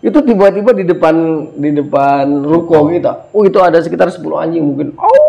itu 0.00 0.18
tiba-tiba 0.24 0.72
di 0.72 0.84
depan 0.88 1.14
di 1.60 1.76
depan 1.76 2.24
ruko 2.40 2.88
kita. 2.88 3.28
Oh 3.36 3.44
itu 3.44 3.60
ada 3.60 3.76
sekitar 3.84 4.08
10 4.08 4.24
anjing 4.36 4.64
mungkin. 4.64 4.96
Oh, 4.96 5.20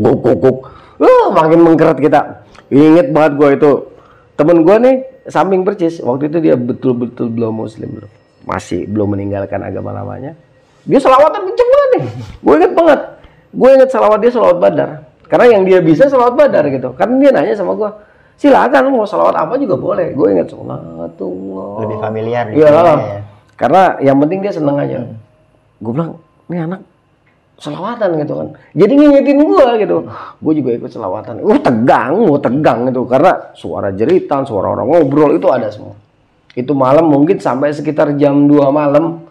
guk 0.00 0.24
guk. 0.24 0.58
Wah, 0.96 1.28
makin 1.28 1.60
mengkeret 1.60 2.00
kita. 2.00 2.40
Ingat 2.72 3.12
banget 3.12 3.32
gua 3.36 3.48
itu. 3.52 3.72
Temen 4.36 4.64
gua 4.64 4.80
nih 4.80 5.04
samping 5.28 5.60
percis. 5.60 6.00
Waktu 6.00 6.32
itu 6.32 6.40
dia 6.40 6.56
betul-betul 6.56 7.28
belum 7.28 7.68
muslim 7.68 8.00
belum. 8.00 8.10
Masih 8.48 8.88
belum 8.88 9.12
meninggalkan 9.12 9.60
agama 9.60 9.92
lamanya. 9.92 10.32
Dia 10.86 11.02
selawatan 11.02 11.50
kenceng 11.50 11.68
banget 11.68 11.90
nih. 11.98 12.04
Gue 12.46 12.54
inget 12.62 12.72
banget. 12.78 13.00
Gue 13.50 13.70
inget 13.74 13.90
salawat 13.90 14.18
dia 14.22 14.30
salawat 14.30 14.58
badar. 14.62 14.90
Karena 15.26 15.46
yang 15.58 15.62
dia 15.66 15.82
bisa 15.82 16.06
salawat 16.06 16.38
badar 16.38 16.62
gitu. 16.70 16.94
Karena 16.94 17.14
dia 17.18 17.30
nanya 17.34 17.58
sama 17.58 17.74
gua, 17.74 17.90
silakan 18.36 18.80
lu 18.88 19.02
mau 19.02 19.08
salawat 19.08 19.36
apa 19.36 19.56
juga 19.56 19.76
boleh. 19.76 20.12
Gue 20.12 20.36
inget 20.36 20.52
salatullah. 20.52 21.72
Lebih 21.84 21.98
familiar 22.00 22.44
di 22.48 22.60
Iya, 22.60 22.68
ya. 22.68 23.20
karena 23.56 23.82
yang 24.00 24.16
penting 24.20 24.38
dia 24.44 24.52
seneng 24.52 24.76
aja. 24.76 25.04
Gue 25.80 25.92
bilang, 25.92 26.20
ini 26.48 26.56
anak 26.60 26.80
selawatan 27.56 28.20
gitu 28.20 28.34
kan. 28.36 28.48
Jadi 28.76 28.92
ngingetin 28.96 29.38
gue 29.40 29.66
gitu. 29.80 29.96
Gue 30.44 30.52
juga 30.56 30.70
ikut 30.76 30.90
selawatan. 30.92 31.40
Uh 31.40 31.58
tegang, 31.60 32.12
uh 32.28 32.38
tegang 32.40 32.88
gitu. 32.88 33.08
Karena 33.08 33.32
suara 33.56 33.88
jeritan, 33.92 34.44
suara 34.44 34.76
orang 34.76 34.88
ngobrol 34.92 35.36
itu 35.36 35.48
ada 35.48 35.72
semua. 35.72 35.96
Itu 36.56 36.72
malam 36.72 37.08
mungkin 37.08 37.40
sampai 37.40 37.72
sekitar 37.72 38.16
jam 38.16 38.48
2 38.48 38.72
malam. 38.72 39.24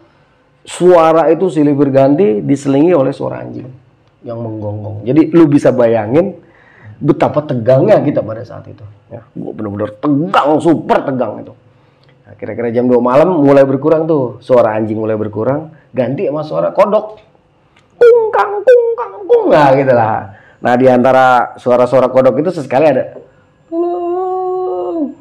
Suara 0.66 1.30
itu 1.30 1.46
silih 1.46 1.78
berganti 1.78 2.42
diselingi 2.42 2.90
oleh 2.90 3.14
suara 3.14 3.38
anjing 3.38 3.70
yang 4.26 4.42
menggonggong. 4.42 5.06
Jadi 5.06 5.30
lu 5.30 5.46
bisa 5.46 5.70
bayangin 5.70 6.34
betapa 7.00 7.44
tegangnya 7.44 8.00
kita 8.00 8.24
pada 8.24 8.42
saat 8.42 8.64
itu. 8.68 8.84
Ya, 9.12 9.22
gue 9.22 9.52
bener-bener 9.52 9.92
tegang, 10.00 10.58
super 10.58 10.98
tegang 11.04 11.44
itu. 11.44 11.52
Nah, 12.26 12.34
kira-kira 12.34 12.74
jam 12.74 12.90
2 12.90 12.98
malam 12.98 13.38
mulai 13.38 13.62
berkurang 13.62 14.08
tuh. 14.10 14.42
Suara 14.42 14.74
anjing 14.74 14.98
mulai 14.98 15.14
berkurang 15.14 15.70
ganti 15.94 16.26
sama 16.26 16.42
suara 16.42 16.68
kodok. 16.74 17.22
Kungkang 17.96 18.60
kungkang 18.60 19.12
kung 19.24 19.44
nah 19.48 19.70
gitu 19.72 19.92
lah. 19.94 20.36
Nah 20.60 20.74
di 20.76 20.86
antara 20.90 21.56
suara-suara 21.56 22.12
kodok 22.12 22.42
itu 22.42 22.50
sesekali 22.52 22.84
ada 22.84 23.16
tolong 23.70 25.14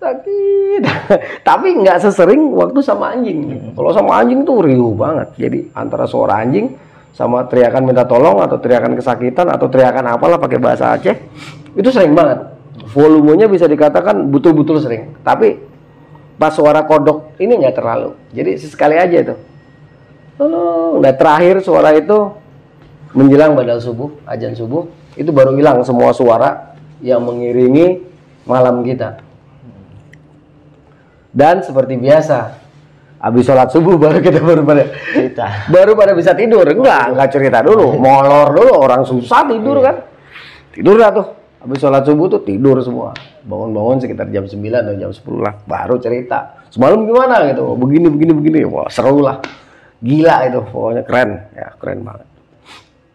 sakit. 0.00 0.82
Tapi 1.48 1.68
nggak 1.84 2.02
sesering 2.02 2.50
waktu 2.56 2.80
sama 2.82 3.14
anjing. 3.14 3.70
Kalau 3.76 3.92
sama 3.94 4.24
anjing 4.24 4.42
tuh 4.42 4.64
riuh 4.64 4.96
banget. 4.96 5.28
Jadi 5.36 5.70
antara 5.76 6.08
suara 6.08 6.40
anjing 6.42 6.72
sama 7.14 7.44
teriakan 7.46 7.82
minta 7.84 8.06
tolong 8.06 8.40
atau 8.40 8.56
teriakan 8.56 8.94
kesakitan 8.96 9.50
atau 9.50 9.66
teriakan 9.66 10.16
apalah 10.16 10.38
pakai 10.38 10.58
bahasa 10.62 10.94
Aceh 10.94 11.16
itu 11.74 11.88
sering 11.90 12.14
banget. 12.14 12.46
Volumenya 12.90 13.46
bisa 13.46 13.70
dikatakan 13.70 14.30
betul-betul 14.30 14.82
sering. 14.82 15.14
Tapi 15.22 15.58
pas 16.40 16.50
suara 16.54 16.82
kodok 16.86 17.36
ini 17.38 17.60
nggak 17.60 17.76
terlalu. 17.76 18.16
Jadi 18.32 18.50
sesekali 18.56 18.96
aja 18.96 19.16
itu. 19.20 19.34
Tolong 20.40 21.04
nah 21.04 21.12
terakhir 21.12 21.60
suara 21.60 21.92
itu 21.92 22.32
menjelang 23.12 23.58
badal 23.58 23.82
subuh 23.82 24.08
ajan 24.24 24.54
subuh 24.54 24.86
itu 25.18 25.28
baru 25.34 25.58
hilang 25.58 25.82
semua 25.82 26.14
suara 26.14 26.78
yang 27.02 27.20
mengiringi 27.20 28.00
malam 28.46 28.80
kita. 28.86 29.20
Dan 31.30 31.62
seperti 31.62 31.94
biasa 31.94 32.58
habis 33.20 33.44
sholat 33.44 33.68
subuh 33.68 34.00
baru 34.00 34.18
kita 34.24 34.40
baru 34.40 34.64
pada 34.64 34.88
Cerita. 35.12 35.46
baru 35.68 35.92
pada 35.92 36.12
bisa 36.16 36.32
tidur. 36.32 36.64
Enggak 36.64 37.12
enggak 37.12 37.28
cerita 37.28 37.60
dulu. 37.60 38.00
Molor 38.00 38.56
dulu 38.56 38.72
orang 38.80 39.04
susah 39.04 39.44
tidur 39.44 39.84
kan. 39.84 39.96
Tidur 40.72 40.96
dah 40.96 41.10
tuh. 41.12 41.26
Habis 41.60 41.76
sholat 41.76 42.02
subuh 42.08 42.26
tuh 42.32 42.40
tidur 42.40 42.80
semua. 42.80 43.12
Bangun-bangun 43.44 44.00
sekitar 44.00 44.32
jam 44.32 44.48
9 44.48 44.56
atau 44.72 44.94
jam 44.96 45.12
10 45.12 45.44
lah 45.44 45.54
baru 45.68 46.00
cerita. 46.00 46.64
Semalam 46.72 47.04
gimana 47.04 47.44
gitu. 47.52 47.76
Begini 47.76 48.08
begini 48.08 48.32
begini. 48.32 48.58
Wah 48.64 48.88
seru 48.88 49.20
lah. 49.20 49.44
Gila 50.00 50.36
itu 50.48 50.60
pokoknya 50.64 51.02
keren. 51.04 51.30
Ya 51.52 51.68
keren 51.76 52.00
banget. 52.00 52.26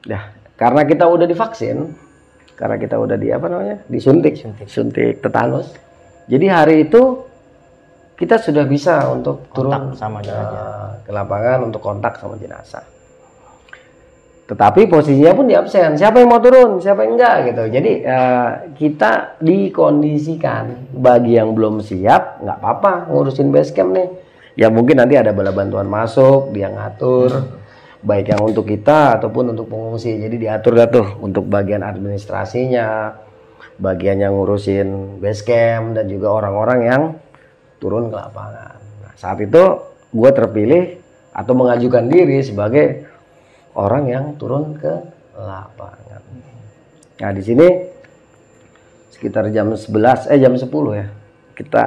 Ya 0.06 0.20
karena 0.54 0.86
kita 0.86 1.10
udah 1.10 1.26
divaksin 1.26 1.98
karena 2.56 2.78
kita 2.78 2.96
udah 2.96 3.18
di 3.18 3.34
apa 3.34 3.50
namanya 3.50 3.82
disuntik. 3.90 4.38
Suntik, 4.70 5.26
tetanus. 5.26 5.74
Jadi 6.30 6.46
hari 6.46 6.76
itu 6.86 7.26
kita 8.16 8.40
sudah 8.40 8.64
bisa 8.64 9.12
untuk 9.12 9.52
turun 9.52 9.92
Kontak 9.92 10.00
sama 10.00 10.24
jenazah. 10.24 10.56
eh, 10.56 10.90
ke 11.04 11.12
lapangan 11.12 11.60
untuk 11.68 11.82
kontak 11.84 12.16
sama 12.16 12.40
jenazah. 12.40 12.84
Tetapi 14.46 14.88
posisinya 14.88 15.34
pun 15.36 15.50
di 15.50 15.56
absen. 15.58 15.98
Siapa 16.00 16.22
yang 16.22 16.30
mau 16.30 16.40
turun 16.40 16.78
siapa 16.80 17.04
yang 17.04 17.20
enggak 17.20 17.36
gitu. 17.52 17.64
Jadi 17.68 17.92
eh, 18.08 18.50
kita 18.78 19.42
dikondisikan. 19.44 20.96
Bagi 20.96 21.36
yang 21.36 21.52
belum 21.52 21.84
siap 21.84 22.40
nggak 22.40 22.58
apa-apa 22.64 23.12
ngurusin 23.12 23.52
base 23.52 23.76
camp 23.76 23.92
nih. 23.92 24.08
Ya 24.56 24.72
mungkin 24.72 25.04
nanti 25.04 25.20
ada 25.20 25.36
bala 25.36 25.52
bantuan 25.52 25.92
masuk 25.92 26.56
dia 26.56 26.72
ngatur. 26.72 27.52
Baik 28.06 28.32
yang 28.32 28.42
untuk 28.48 28.70
kita 28.70 29.20
ataupun 29.20 29.52
untuk 29.52 29.68
pengungsi. 29.68 30.16
Jadi 30.16 30.40
diatur 30.40 30.78
dah 30.78 30.88
tuh 30.88 31.20
untuk 31.20 31.50
bagian 31.52 31.84
administrasinya 31.84 33.18
bagian 33.76 34.24
yang 34.24 34.34
ngurusin 34.36 35.20
base 35.20 35.44
camp 35.44 36.00
dan 36.00 36.08
juga 36.08 36.32
orang-orang 36.32 36.80
yang 36.88 37.02
turun 37.86 38.10
ke 38.10 38.18
lapangan 38.18 38.82
nah, 39.06 39.14
saat 39.14 39.38
itu 39.46 39.62
gue 40.10 40.30
terpilih 40.34 40.84
atau 41.36 41.54
mengajukan 41.54 42.10
diri 42.10 42.42
sebagai 42.42 43.06
orang 43.76 44.04
yang 44.08 44.26
turun 44.40 44.80
ke 44.80 44.94
lapangan. 45.36 46.24
Nah 47.20 47.32
di 47.36 47.44
sini 47.44 47.68
sekitar 49.12 49.52
jam 49.52 49.76
11 49.76 50.32
eh 50.32 50.40
jam 50.40 50.56
10 50.56 50.72
ya 50.96 51.08
kita 51.56 51.84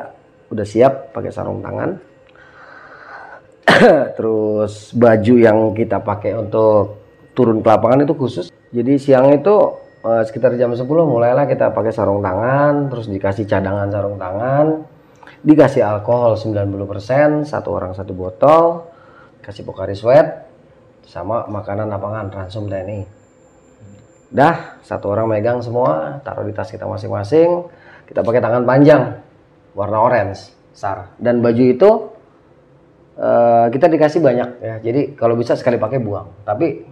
udah 0.52 0.66
siap 0.68 1.16
pakai 1.16 1.32
sarung 1.32 1.64
tangan. 1.64 1.96
Terus 4.16 4.92
baju 4.92 5.34
yang 5.40 5.58
kita 5.72 6.04
pakai 6.04 6.36
untuk 6.36 7.00
turun 7.32 7.64
ke 7.64 7.68
lapangan 7.72 8.04
itu 8.04 8.14
khusus. 8.16 8.46
Jadi 8.68 9.00
siang 9.00 9.32
itu 9.32 9.56
eh, 10.04 10.22
sekitar 10.28 10.60
jam 10.60 10.76
10 10.76 10.84
mulailah 10.84 11.48
kita 11.48 11.72
pakai 11.72 11.92
sarung 11.92 12.20
tangan, 12.20 12.92
terus 12.92 13.08
dikasih 13.08 13.48
cadangan 13.48 13.88
sarung 13.88 14.20
tangan, 14.20 14.84
dikasih 15.42 15.82
alkohol 15.84 16.34
90%, 16.34 17.46
satu 17.46 17.68
orang 17.70 17.92
satu 17.94 18.12
botol, 18.14 18.90
kasih 19.42 19.62
Pokari 19.62 19.94
Sweat, 19.94 20.48
sama 21.06 21.48
makanan 21.48 21.88
lapangan 21.88 22.28
ransum 22.28 22.68
TNI. 22.68 23.08
Dah, 24.28 24.76
satu 24.84 25.08
orang 25.08 25.24
megang 25.24 25.64
semua, 25.64 26.20
taruh 26.20 26.44
di 26.44 26.52
tas 26.52 26.68
kita 26.68 26.84
masing-masing. 26.84 27.64
Kita 28.04 28.20
pakai 28.20 28.40
tangan 28.44 28.64
panjang, 28.68 29.24
warna 29.72 30.04
orange, 30.04 30.52
sar. 30.76 31.16
Dan 31.16 31.40
baju 31.40 31.64
itu 31.64 31.90
eh, 33.16 33.66
kita 33.72 33.88
dikasih 33.88 34.20
banyak 34.20 34.48
ya. 34.60 34.74
Jadi 34.84 35.16
kalau 35.16 35.32
bisa 35.32 35.56
sekali 35.56 35.80
pakai 35.80 35.96
buang. 35.96 36.44
Tapi 36.44 36.84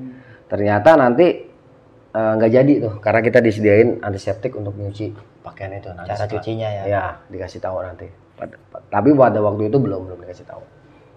ternyata 0.48 0.96
nanti 0.96 1.44
eh, 2.16 2.32
nggak 2.40 2.50
jadi 2.52 2.72
tuh, 2.80 2.94
karena 3.04 3.20
kita 3.20 3.44
disediain 3.44 4.00
antiseptik 4.00 4.56
untuk 4.56 4.72
nyuci 4.80 5.12
pakaian 5.44 5.76
itu. 5.76 5.92
Nanti 5.92 6.08
Cara 6.08 6.24
setelah- 6.24 6.32
cucinya 6.40 6.68
ya. 6.72 6.82
Ya, 6.88 7.04
dikasih 7.28 7.60
tahu 7.60 7.84
nanti. 7.84 8.08
Tapi 8.36 9.10
pada 9.16 9.38
waktu 9.40 9.72
itu 9.72 9.80
belum 9.80 10.12
belum 10.12 10.18
dikasih 10.24 10.44
tahu. 10.44 10.62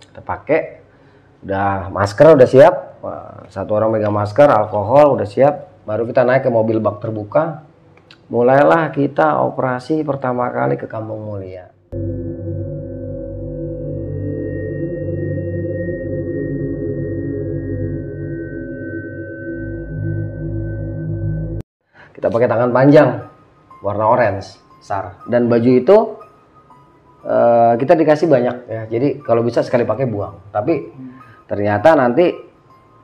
Kita 0.07 0.21
pakai, 0.23 0.59
udah 1.43 1.91
masker 1.91 2.27
udah 2.39 2.47
siap, 2.47 2.73
satu 3.51 3.71
orang 3.75 3.95
megang 3.95 4.15
masker, 4.15 4.47
alkohol 4.47 5.19
udah 5.19 5.27
siap, 5.27 5.83
baru 5.83 6.07
kita 6.07 6.23
naik 6.23 6.47
ke 6.47 6.51
mobil 6.51 6.79
bak 6.79 7.03
terbuka. 7.03 7.63
Mulailah 8.29 8.93
kita 8.93 9.41
operasi 9.41 10.05
pertama 10.05 10.47
kali 10.53 10.77
ke 10.77 10.85
Kampung 10.85 11.25
Mulia. 11.25 11.73
Kita 22.13 22.27
pakai 22.27 22.51
tangan 22.51 22.75
panjang, 22.75 23.09
warna 23.79 24.05
orange, 24.11 24.59
sar. 24.83 25.23
Dan 25.25 25.47
baju 25.47 25.71
itu 25.71 25.97
eh, 27.23 27.73
kita 27.79 27.93
dikasih 27.95 28.27
banyak 28.27 28.55
ya. 28.67 28.81
Jadi 28.87 29.23
kalau 29.23 29.41
bisa 29.43 29.63
sekali 29.65 29.83
pakai 29.83 30.05
buang. 30.05 30.51
Tapi 30.51 30.91
ternyata 31.49 31.95
nanti 31.97 32.25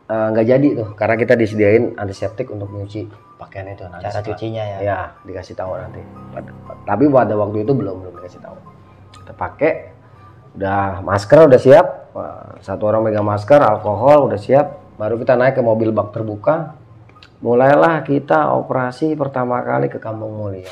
eh, 0.05 0.28
nggak 0.32 0.45
jadi 0.45 0.68
tuh, 0.78 0.89
karena 0.93 1.16
kita 1.18 1.34
disediain 1.34 1.97
antiseptik 1.97 2.51
untuk 2.51 2.72
nyuci 2.72 3.07
pakaian 3.36 3.72
itu. 3.72 3.84
Nanti 3.88 4.05
Cara 4.07 4.20
cucinya 4.24 4.63
ya. 4.63 4.78
Ya, 4.80 4.97
dikasih 5.28 5.55
tahu 5.55 5.76
nanti. 5.76 6.01
Tapi 6.88 7.03
pada 7.11 7.34
waktu 7.36 7.68
itu 7.68 7.72
belum 7.76 7.95
belum 8.03 8.13
dikasih 8.24 8.41
tahu. 8.43 8.57
Kita 9.26 9.34
pakai, 9.34 9.72
udah 10.55 11.01
masker 11.01 11.39
udah 11.49 11.59
siap, 11.59 11.88
Wah, 12.16 12.55
satu 12.63 12.88
orang 12.88 13.11
megang 13.11 13.28
masker, 13.28 13.59
alkohol 13.59 14.32
udah 14.32 14.39
siap, 14.39 14.95
baru 14.95 15.20
kita 15.20 15.36
naik 15.36 15.59
ke 15.59 15.61
mobil 15.66 15.91
bak 15.91 16.16
terbuka. 16.16 16.80
Mulailah 17.43 18.07
kita 18.07 18.55
operasi 18.55 19.20
pertama 19.20 19.59
kali 19.59 19.91
ke 19.91 19.99
Kampung 19.99 20.32
Mulia. 20.32 20.72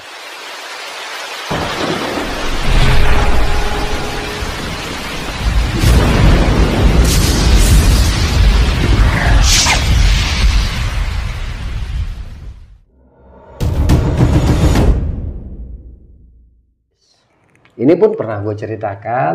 Ini 17.83 17.93
pun 17.99 18.15
pernah 18.15 18.39
gue 18.39 18.55
ceritakan, 18.55 19.33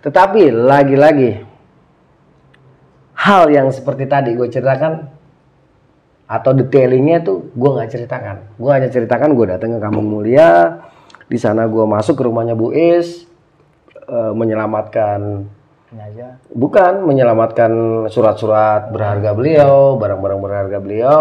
tetapi 0.00 0.48
lagi-lagi 0.48 1.44
hal 3.12 3.52
yang 3.52 3.68
seperti 3.68 4.08
tadi 4.08 4.32
gue 4.32 4.48
ceritakan 4.48 5.12
atau 6.26 6.50
detailingnya 6.56 7.20
tuh 7.20 7.52
gue 7.52 7.70
nggak 7.70 7.90
ceritakan. 7.92 8.36
Gue 8.56 8.70
hanya 8.72 8.88
ceritakan 8.88 9.36
gue 9.36 9.46
datang 9.52 9.76
ke 9.76 9.80
Kampung 9.84 10.08
Mulia, 10.08 10.80
di 11.28 11.36
sana 11.36 11.68
gue 11.68 11.84
masuk 11.84 12.16
ke 12.16 12.22
rumahnya 12.24 12.56
Bu 12.56 12.72
Is, 12.72 13.28
eh, 14.08 14.32
menyelamatkan 14.32 15.44
aja. 15.92 16.40
bukan 16.48 17.04
menyelamatkan 17.04 17.72
surat-surat 18.08 18.88
berharga 18.88 19.36
beliau, 19.36 20.00
barang-barang 20.00 20.40
berharga 20.40 20.78
beliau. 20.80 21.20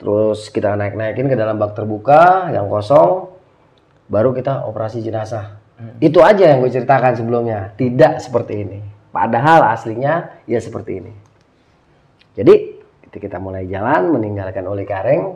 Terus 0.00 0.48
kita 0.52 0.76
naik-naikin 0.76 1.28
ke 1.28 1.36
dalam 1.36 1.60
bak 1.60 1.76
terbuka 1.76 2.52
yang 2.52 2.68
kosong, 2.68 3.32
baru 4.08 4.32
kita 4.32 4.64
operasi 4.68 5.04
jenazah. 5.04 5.59
Itu 6.00 6.20
aja 6.20 6.52
yang 6.52 6.60
gue 6.60 6.72
ceritakan 6.72 7.16
sebelumnya, 7.16 7.72
tidak 7.76 8.20
seperti 8.20 8.64
ini. 8.64 8.78
Padahal 9.10 9.72
aslinya 9.72 10.44
ya 10.44 10.60
seperti 10.60 11.00
ini. 11.00 11.12
Jadi 12.36 12.54
kita 13.10 13.42
mulai 13.42 13.66
jalan 13.66 14.14
meninggalkan 14.14 14.62
Uli 14.70 14.86
Kareng, 14.86 15.34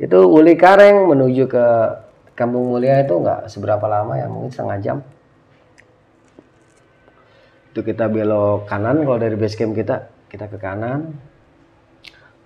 itu 0.00 0.18
Uli 0.24 0.56
Kareng 0.56 1.12
menuju 1.12 1.44
ke 1.44 1.64
Kampung 2.32 2.72
Mulia 2.72 3.04
itu 3.04 3.12
nggak 3.12 3.52
seberapa 3.52 3.84
lama 3.84 4.16
ya, 4.16 4.26
mungkin 4.32 4.48
setengah 4.48 4.78
jam. 4.80 4.98
Itu 7.72 7.84
kita 7.84 8.08
belok 8.08 8.64
kanan 8.68 9.04
kalau 9.04 9.20
dari 9.20 9.36
base 9.36 9.56
camp 9.60 9.76
kita, 9.76 10.08
kita 10.32 10.48
ke 10.48 10.56
kanan. 10.56 11.12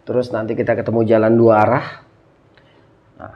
Terus 0.03 0.35
nanti 0.35 0.59
kita 0.59 0.75
ketemu 0.75 1.07
jalan 1.07 1.33
dua 1.35 1.55
arah. 1.63 1.87
Nah, 3.19 3.35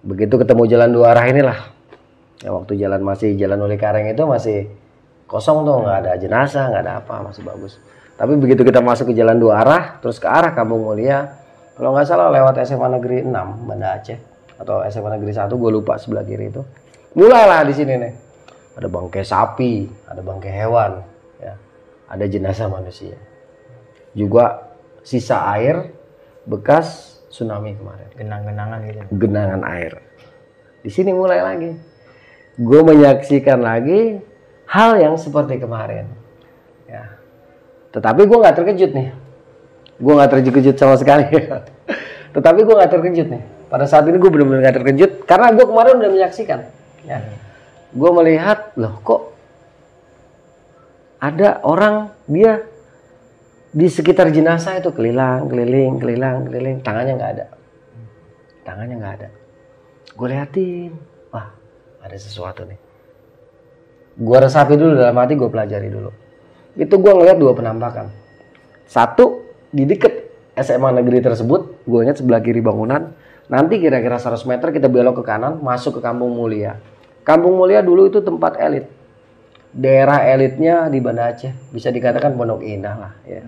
begitu 0.00 0.40
ketemu 0.40 0.64
jalan 0.68 0.90
dua 0.92 1.12
arah 1.12 1.24
inilah. 1.28 1.60
Ya 2.40 2.50
waktu 2.56 2.80
jalan 2.80 3.04
masih 3.04 3.36
jalan 3.36 3.60
Uli 3.60 3.76
Kareng 3.76 4.08
itu 4.08 4.24
masih 4.24 4.72
kosong 5.28 5.62
tuh, 5.62 5.84
nggak 5.84 5.96
ada 6.04 6.12
jenazah, 6.16 6.72
nggak 6.72 6.82
ada 6.82 6.92
apa, 7.04 7.14
masih 7.20 7.44
bagus. 7.44 7.76
Tapi 8.16 8.36
begitu 8.36 8.64
kita 8.64 8.80
masuk 8.80 9.12
ke 9.12 9.14
jalan 9.16 9.36
dua 9.36 9.60
arah, 9.60 10.00
terus 10.00 10.16
ke 10.20 10.28
arah 10.28 10.52
Kampung 10.52 10.84
Mulia, 10.84 11.40
kalau 11.76 11.96
nggak 11.96 12.04
salah 12.08 12.28
lewat 12.28 12.60
SMA 12.68 13.00
Negeri 13.00 13.24
6 13.24 13.32
Banda 13.64 13.96
Aceh 13.96 14.18
atau 14.60 14.84
SMA 14.88 15.16
Negeri 15.16 15.32
1, 15.32 15.48
gue 15.48 15.70
lupa 15.72 15.96
sebelah 15.96 16.24
kiri 16.24 16.52
itu. 16.52 16.60
Mulailah 17.16 17.64
di 17.64 17.72
sini 17.72 17.92
nih. 17.96 18.12
Ada 18.76 18.88
bangkai 18.88 19.24
sapi, 19.24 19.88
ada 20.04 20.20
bangkai 20.20 20.52
hewan, 20.52 21.00
ya. 21.40 21.56
Ada 22.08 22.24
jenazah 22.28 22.68
manusia. 22.68 23.16
Juga 24.12 24.68
sisa 25.00 25.48
air 25.56 25.92
bekas 26.44 27.18
tsunami 27.30 27.78
kemarin 27.78 28.08
Genang-genangan 28.16 28.78
gitu. 28.84 29.00
genangan 29.16 29.60
air. 29.64 29.92
Di 30.84 30.90
sini 30.92 31.16
mulai 31.16 31.40
lagi. 31.40 31.70
Gue 32.58 32.80
menyaksikan 32.82 33.60
lagi 33.60 34.18
hal 34.66 34.98
yang 34.98 35.14
seperti 35.18 35.58
kemarin. 35.60 36.06
Ya. 36.86 37.18
Tetapi 37.94 38.26
gue 38.26 38.38
nggak 38.38 38.56
terkejut 38.56 38.90
nih. 38.94 39.08
Gue 40.00 40.12
nggak 40.16 40.30
terkejut 40.30 40.76
sama 40.78 40.96
sekali. 40.98 41.26
Tetapi 42.34 42.60
gue 42.62 42.74
nggak 42.74 42.92
terkejut 42.92 43.28
nih. 43.30 43.42
Pada 43.70 43.86
saat 43.86 44.06
ini 44.10 44.18
gue 44.18 44.30
benar-benar 44.30 44.60
nggak 44.66 44.76
terkejut 44.82 45.10
karena 45.26 45.54
gue 45.54 45.66
kemarin 45.66 45.94
udah 46.02 46.10
menyaksikan. 46.10 46.60
Ya. 47.06 47.18
Gue 47.90 48.10
melihat 48.14 48.74
loh 48.78 48.98
kok 49.02 49.22
ada 51.20 51.60
orang 51.66 52.14
dia 52.24 52.64
di 53.70 53.86
sekitar 53.86 54.34
jenazah 54.34 54.82
itu 54.82 54.90
kelilang, 54.90 55.46
keliling, 55.46 56.02
kelilang, 56.02 56.48
keliling, 56.48 56.82
tangannya 56.82 57.14
nggak 57.14 57.32
ada 57.38 57.46
tangannya 58.70 58.96
nggak 59.02 59.14
ada. 59.20 59.28
Gue 60.14 60.28
liatin, 60.30 60.92
wah 61.34 61.50
ada 62.00 62.16
sesuatu 62.16 62.64
nih. 62.64 62.78
Gue 64.20 64.38
resapi 64.40 64.76
dulu 64.76 64.98
dalam 64.98 65.16
hati, 65.16 65.38
gue 65.38 65.48
pelajari 65.48 65.88
dulu. 65.88 66.10
Itu 66.76 67.00
gue 67.00 67.12
ngeliat 67.12 67.38
dua 67.40 67.52
penampakan. 67.56 68.12
Satu 68.84 69.46
di 69.70 69.86
deket 69.86 70.28
SMA 70.58 70.90
negeri 71.00 71.22
tersebut, 71.22 71.86
gue 71.86 72.00
lihat 72.04 72.20
sebelah 72.20 72.42
kiri 72.42 72.60
bangunan. 72.60 73.14
Nanti 73.50 73.82
kira-kira 73.82 74.18
100 74.20 74.46
meter 74.46 74.70
kita 74.70 74.86
belok 74.86 75.22
ke 75.22 75.24
kanan, 75.26 75.58
masuk 75.58 75.98
ke 75.98 76.00
Kampung 76.04 76.30
Mulia. 76.30 76.78
Kampung 77.26 77.58
Mulia 77.58 77.82
dulu 77.82 78.06
itu 78.06 78.22
tempat 78.22 78.58
elit. 78.62 78.86
Daerah 79.70 80.22
elitnya 80.26 80.86
di 80.90 80.98
Banda 81.02 81.30
Aceh, 81.30 81.50
bisa 81.74 81.90
dikatakan 81.90 82.34
Pondok 82.34 82.62
Indah 82.62 82.94
lah. 82.94 83.12
Ya. 83.26 83.42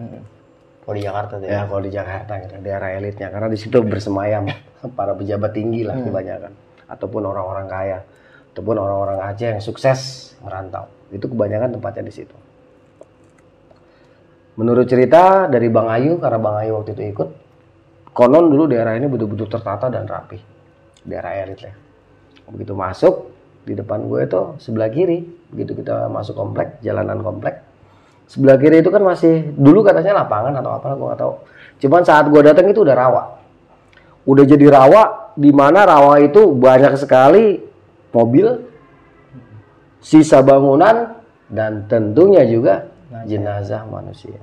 Oh 0.83 0.95
di 0.95 1.03
Jakarta 1.03 1.39
tuh 1.39 1.47
Ya 1.47 1.63
ya. 1.63 1.71
kalau 1.71 1.83
di 1.83 1.93
Jakarta 1.95 2.33
gitu, 2.43 2.55
daerah 2.59 2.91
elitnya 2.99 3.31
karena 3.31 3.47
di 3.47 3.59
situ 3.59 3.79
bersemayam 3.87 4.51
para 4.99 5.15
pejabat 5.15 5.55
tinggi 5.55 5.87
lah 5.87 5.95
kebanyakan 6.03 6.51
ataupun 6.91 7.23
orang-orang 7.23 7.67
kaya 7.71 7.99
ataupun 8.53 8.77
orang-orang 8.77 9.19
Aceh 9.33 9.49
yang 9.49 9.63
sukses 9.65 10.33
merantau. 10.45 10.89
Itu 11.09 11.29
kebanyakan 11.29 11.77
tempatnya 11.77 12.05
di 12.09 12.15
situ. 12.15 12.37
Menurut 14.61 14.85
cerita 14.85 15.49
dari 15.49 15.73
Bang 15.73 15.89
Ayu 15.89 16.21
karena 16.21 16.39
Bang 16.41 16.57
Ayu 16.61 16.77
waktu 16.77 16.93
itu 16.93 17.03
ikut, 17.17 17.29
konon 18.13 18.53
dulu 18.53 18.69
daerah 18.69 18.93
ini 18.97 19.09
betul-betul 19.09 19.49
tertata 19.49 19.89
dan 19.89 20.05
rapi. 20.05 20.37
Daerah 21.09 21.33
elit 21.41 21.61
ya. 21.65 21.73
Begitu 22.53 22.77
masuk 22.77 23.33
di 23.65 23.73
depan 23.73 24.05
gue 24.05 24.21
itu 24.29 24.41
sebelah 24.61 24.93
kiri, 24.93 25.25
begitu 25.49 25.73
kita 25.81 26.13
masuk 26.13 26.37
komplek, 26.37 26.83
jalanan 26.85 27.25
komplek, 27.25 27.65
sebelah 28.33 28.57
kiri 28.57 28.81
itu 28.81 28.89
kan 28.89 29.05
masih 29.05 29.53
dulu 29.53 29.85
katanya 29.85 30.25
lapangan 30.25 30.57
atau 30.57 30.73
apa 30.73 30.89
gue 30.97 31.05
nggak 31.05 31.21
tahu 31.21 31.35
cuman 31.85 32.01
saat 32.01 32.25
gue 32.33 32.41
datang 32.41 32.65
itu 32.65 32.81
udah 32.81 32.97
rawa 32.97 33.23
udah 34.25 34.45
jadi 34.49 34.67
rawa 34.73 35.35
di 35.37 35.53
mana 35.53 35.85
rawa 35.85 36.17
itu 36.25 36.57
banyak 36.57 36.97
sekali 36.97 37.61
mobil 38.13 38.47
sisa 39.99 40.41
bangunan 40.41 41.19
dan 41.49 41.85
tentunya 41.87 42.43
juga 42.45 42.89
jenazah 43.25 43.85
manusia 43.87 44.37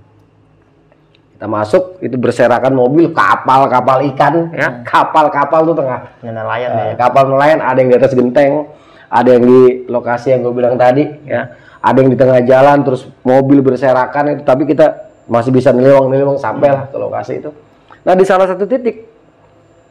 kita 1.36 1.48
masuk 1.48 2.04
itu 2.04 2.20
berserakan 2.20 2.76
mobil 2.76 3.16
kapal-kapal 3.16 4.04
ikan 4.14 4.52
ya 4.52 4.84
kapal-kapal 4.84 5.64
tuh 5.64 5.76
tengah 5.78 6.00
nelayan 6.20 6.70
Eh, 6.76 6.86
ya. 6.92 6.96
kapal 7.00 7.32
nelayan 7.32 7.64
ada 7.64 7.80
yang 7.80 7.90
di 7.90 7.98
atas 7.98 8.12
genteng, 8.12 8.68
ada 9.08 9.30
yang 9.40 9.44
di 9.48 9.60
lokasi 9.88 10.36
yang 10.36 10.44
gue 10.44 10.52
bilang 10.54 10.76
tadi, 10.76 11.08
ya. 11.24 11.56
Ada 11.80 11.98
yang 12.04 12.12
di 12.12 12.20
tengah 12.20 12.44
jalan, 12.44 12.84
terus 12.84 13.08
mobil 13.24 13.64
berserakan 13.64 14.36
itu, 14.36 14.44
tapi 14.44 14.68
kita 14.68 15.00
masih 15.32 15.56
bisa 15.56 15.72
ngelewang-ngelewang 15.72 16.36
sampai 16.36 16.76
lah 16.76 16.84
ke 16.92 16.98
lokasi 17.00 17.40
itu. 17.40 17.56
Nah 18.04 18.14
di 18.20 18.28
salah 18.28 18.44
satu 18.44 18.68
titik 18.68 19.08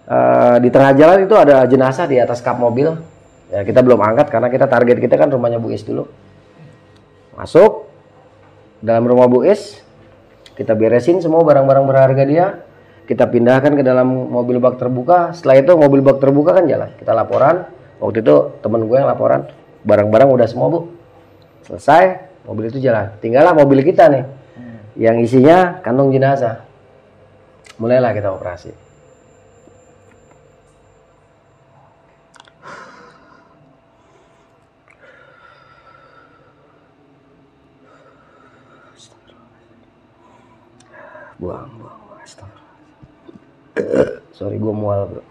eh, 0.04 0.56
di 0.60 0.68
tengah 0.68 0.92
jalan 0.92 1.24
itu 1.24 1.32
ada 1.32 1.64
jenazah 1.64 2.04
di 2.04 2.20
atas 2.20 2.44
kap 2.44 2.60
mobil. 2.60 2.92
Ya 3.48 3.64
kita 3.64 3.80
belum 3.80 3.96
angkat 3.96 4.28
karena 4.28 4.52
kita 4.52 4.68
target 4.68 5.00
kita 5.00 5.16
kan 5.16 5.32
rumahnya 5.32 5.56
Bu 5.56 5.72
Is 5.72 5.80
dulu. 5.80 6.04
Masuk 7.32 7.88
dalam 8.84 9.08
rumah 9.08 9.24
Bu 9.24 9.46
Is, 9.46 9.80
kita 10.52 10.76
beresin 10.76 11.24
semua 11.24 11.40
barang-barang 11.46 11.84
berharga 11.88 12.22
dia, 12.28 12.46
kita 13.08 13.24
pindahkan 13.24 13.72
ke 13.72 13.82
dalam 13.86 14.04
mobil 14.28 14.60
bak 14.60 14.76
terbuka. 14.76 15.32
Setelah 15.32 15.64
itu 15.64 15.72
mobil 15.78 16.04
bak 16.04 16.20
terbuka 16.20 16.60
kan 16.60 16.68
jalan. 16.68 16.92
Kita 17.00 17.16
laporan. 17.16 17.64
Waktu 17.98 18.22
itu 18.22 18.34
temen 18.62 18.86
gue 18.86 18.94
yang 18.94 19.10
laporan, 19.10 19.50
barang-barang 19.82 20.28
udah 20.30 20.46
semua 20.46 20.70
bu. 20.70 20.86
Selesai, 21.66 22.30
mobil 22.46 22.70
itu 22.70 22.78
jalan. 22.78 23.10
Tinggallah 23.18 23.56
mobil 23.58 23.82
kita 23.82 24.06
nih, 24.06 24.24
yang 24.94 25.18
isinya 25.18 25.82
kantong 25.82 26.14
jenazah. 26.14 26.62
Mulailah 27.82 28.14
kita 28.14 28.30
operasi. 28.30 28.87
Buang, 41.38 41.70
buang, 41.78 41.98
buang. 42.02 42.50
Sorry, 44.34 44.58
gue 44.58 44.74
mual 44.74 45.06
bro. 45.06 45.22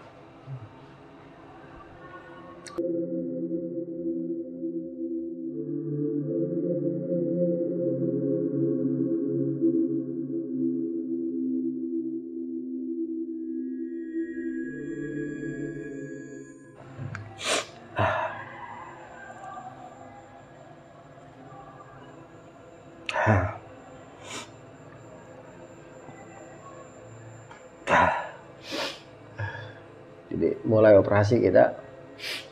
Jadi 30.28 30.48
mulai 30.68 30.94
operasi 31.00 31.40
kita 31.40 31.72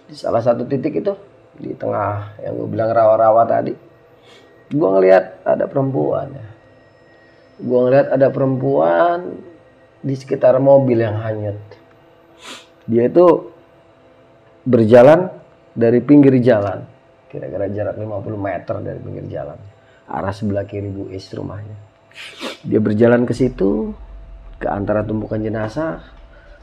di 0.09 0.14
salah 0.16 0.41
satu 0.41 0.64
titik 0.64 1.03
itu 1.05 1.12
di 1.57 1.72
tengah 1.76 2.41
yang 2.41 2.57
gue 2.57 2.68
bilang 2.68 2.91
rawa-rawa 2.93 3.43
tadi, 3.49 3.72
gue 4.72 4.89
ngelihat 4.89 5.45
ada 5.45 5.64
perempuan 5.68 6.28
ya. 6.32 6.47
Gue 7.57 7.78
ngelihat 7.89 8.12
ada 8.12 8.28
perempuan 8.28 9.41
di 10.05 10.14
sekitar 10.14 10.61
mobil 10.61 11.01
yang 11.01 11.16
hanyut. 11.20 11.57
Dia 12.84 13.09
itu 13.09 13.51
berjalan 14.62 15.32
dari 15.72 16.01
pinggir 16.05 16.37
jalan, 16.41 16.84
kira-kira 17.32 17.66
jarak 17.72 17.97
50 17.97 18.37
meter 18.37 18.76
dari 18.84 18.99
pinggir 19.01 19.26
jalan, 19.28 19.59
arah 20.07 20.32
sebelah 20.32 20.64
kiri 20.68 20.89
Bu 20.93 21.09
Is 21.11 21.28
rumahnya. 21.32 21.76
Dia 22.64 22.80
berjalan 22.80 23.24
ke 23.24 23.32
situ, 23.37 23.93
ke 24.57 24.67
antara 24.69 25.05
tumpukan 25.05 25.41
jenazah, 25.41 26.01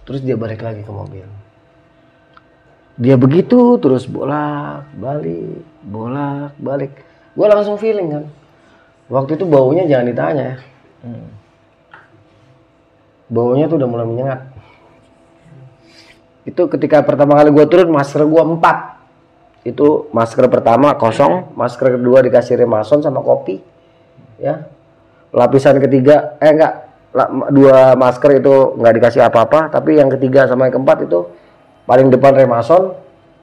terus 0.03 0.25
dia 0.25 0.33
balik 0.33 0.65
lagi 0.65 0.81
ke 0.81 0.91
mobil. 0.91 1.25
Dia 2.93 3.17
begitu 3.17 3.81
terus 3.81 4.05
bolak 4.05 4.85
balik, 4.97 5.65
bolak 5.81 6.53
balik. 6.61 6.93
Gue 7.33 7.47
langsung 7.49 7.81
feeling 7.81 8.09
kan. 8.13 8.25
Waktu 9.09 9.37
itu 9.37 9.45
baunya 9.49 9.89
jangan 9.89 10.05
ditanya 10.13 10.43
ya. 10.43 10.57
Hmm. 11.01 11.27
Baunya 13.33 13.65
tuh 13.65 13.81
udah 13.81 13.89
mulai 13.89 14.05
menyengat. 14.05 14.39
Itu 16.45 16.69
ketika 16.69 17.01
pertama 17.01 17.33
kali 17.33 17.49
gue 17.49 17.65
turun 17.65 17.89
masker 17.89 18.29
gue 18.29 18.43
empat. 18.45 19.01
Itu 19.63 20.11
masker 20.11 20.45
pertama 20.51 20.93
kosong, 20.99 21.55
masker 21.55 21.97
kedua 21.97 22.21
dikasih 22.21 22.61
remason 22.61 23.01
sama 23.01 23.23
kopi. 23.25 23.63
Ya. 24.37 24.69
Lapisan 25.33 25.81
ketiga, 25.81 26.37
eh 26.37 26.53
enggak, 26.53 26.92
dua 27.53 27.93
masker 27.93 28.41
itu 28.41 28.73
nggak 28.77 28.93
dikasih 28.97 29.21
apa-apa, 29.21 29.69
tapi 29.69 30.01
yang 30.01 30.09
ketiga 30.09 30.49
sama 30.49 30.65
yang 30.67 30.81
keempat 30.81 31.05
itu 31.05 31.29
paling 31.85 32.09
depan 32.09 32.33
remason, 32.33 32.97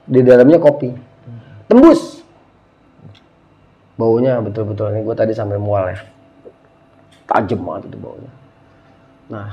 di 0.05 0.19
dalamnya 0.21 0.59
kopi. 0.59 0.91
Tembus. 1.71 2.21
Baunya 3.95 4.41
betul-betul 4.41 4.91
ini 4.91 5.05
gue 5.05 5.15
tadi 5.15 5.31
sampai 5.31 5.55
mual 5.61 5.93
ya. 5.93 5.99
Tajam 7.29 7.63
banget 7.63 7.93
itu 7.93 7.97
baunya. 8.01 8.31
Nah, 9.31 9.49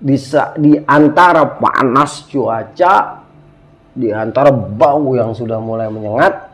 di, 0.00 0.16
di 0.56 0.72
antara 0.88 1.44
panas 1.44 2.24
cuaca, 2.30 3.20
di 3.92 4.08
antara 4.08 4.48
bau 4.54 5.12
yang 5.12 5.36
sudah 5.36 5.60
mulai 5.60 5.92
menyengat, 5.92 6.49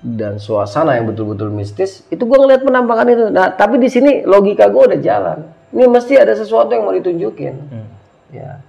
dan 0.00 0.40
suasana 0.40 0.96
yang 0.96 1.12
betul-betul 1.12 1.52
mistis, 1.52 2.08
itu 2.08 2.24
gue 2.24 2.38
ngeliat 2.40 2.64
penampakan 2.64 3.06
itu. 3.12 3.24
Nah, 3.28 3.52
tapi 3.52 3.76
di 3.76 3.88
sini 3.92 4.24
logika 4.24 4.68
gue 4.72 4.82
udah 4.92 5.00
jalan. 5.00 5.38
Ini 5.70 5.86
mesti 5.86 6.16
ada 6.16 6.32
sesuatu 6.32 6.72
yang 6.72 6.88
mau 6.88 6.96
ditunjukin. 6.96 7.54
Ya, 8.32 8.64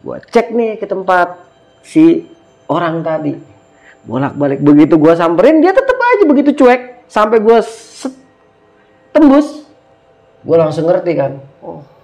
gue 0.00 0.16
cek 0.30 0.54
nih 0.54 0.78
ke 0.78 0.86
tempat 0.86 1.36
si 1.82 2.30
orang 2.70 3.02
tadi, 3.02 3.34
bolak-balik. 4.06 4.62
Begitu 4.62 4.94
gue 4.94 5.12
samperin, 5.18 5.58
dia 5.58 5.74
tetap 5.74 5.98
aja 5.98 6.24
begitu 6.24 6.54
cuek, 6.54 7.06
sampai 7.10 7.42
gue 7.42 7.58
tembus. 9.10 9.66
Gue 10.44 10.56
langsung 10.60 10.86
ngerti 10.86 11.12
kan, 11.16 11.40
oh 11.64 11.94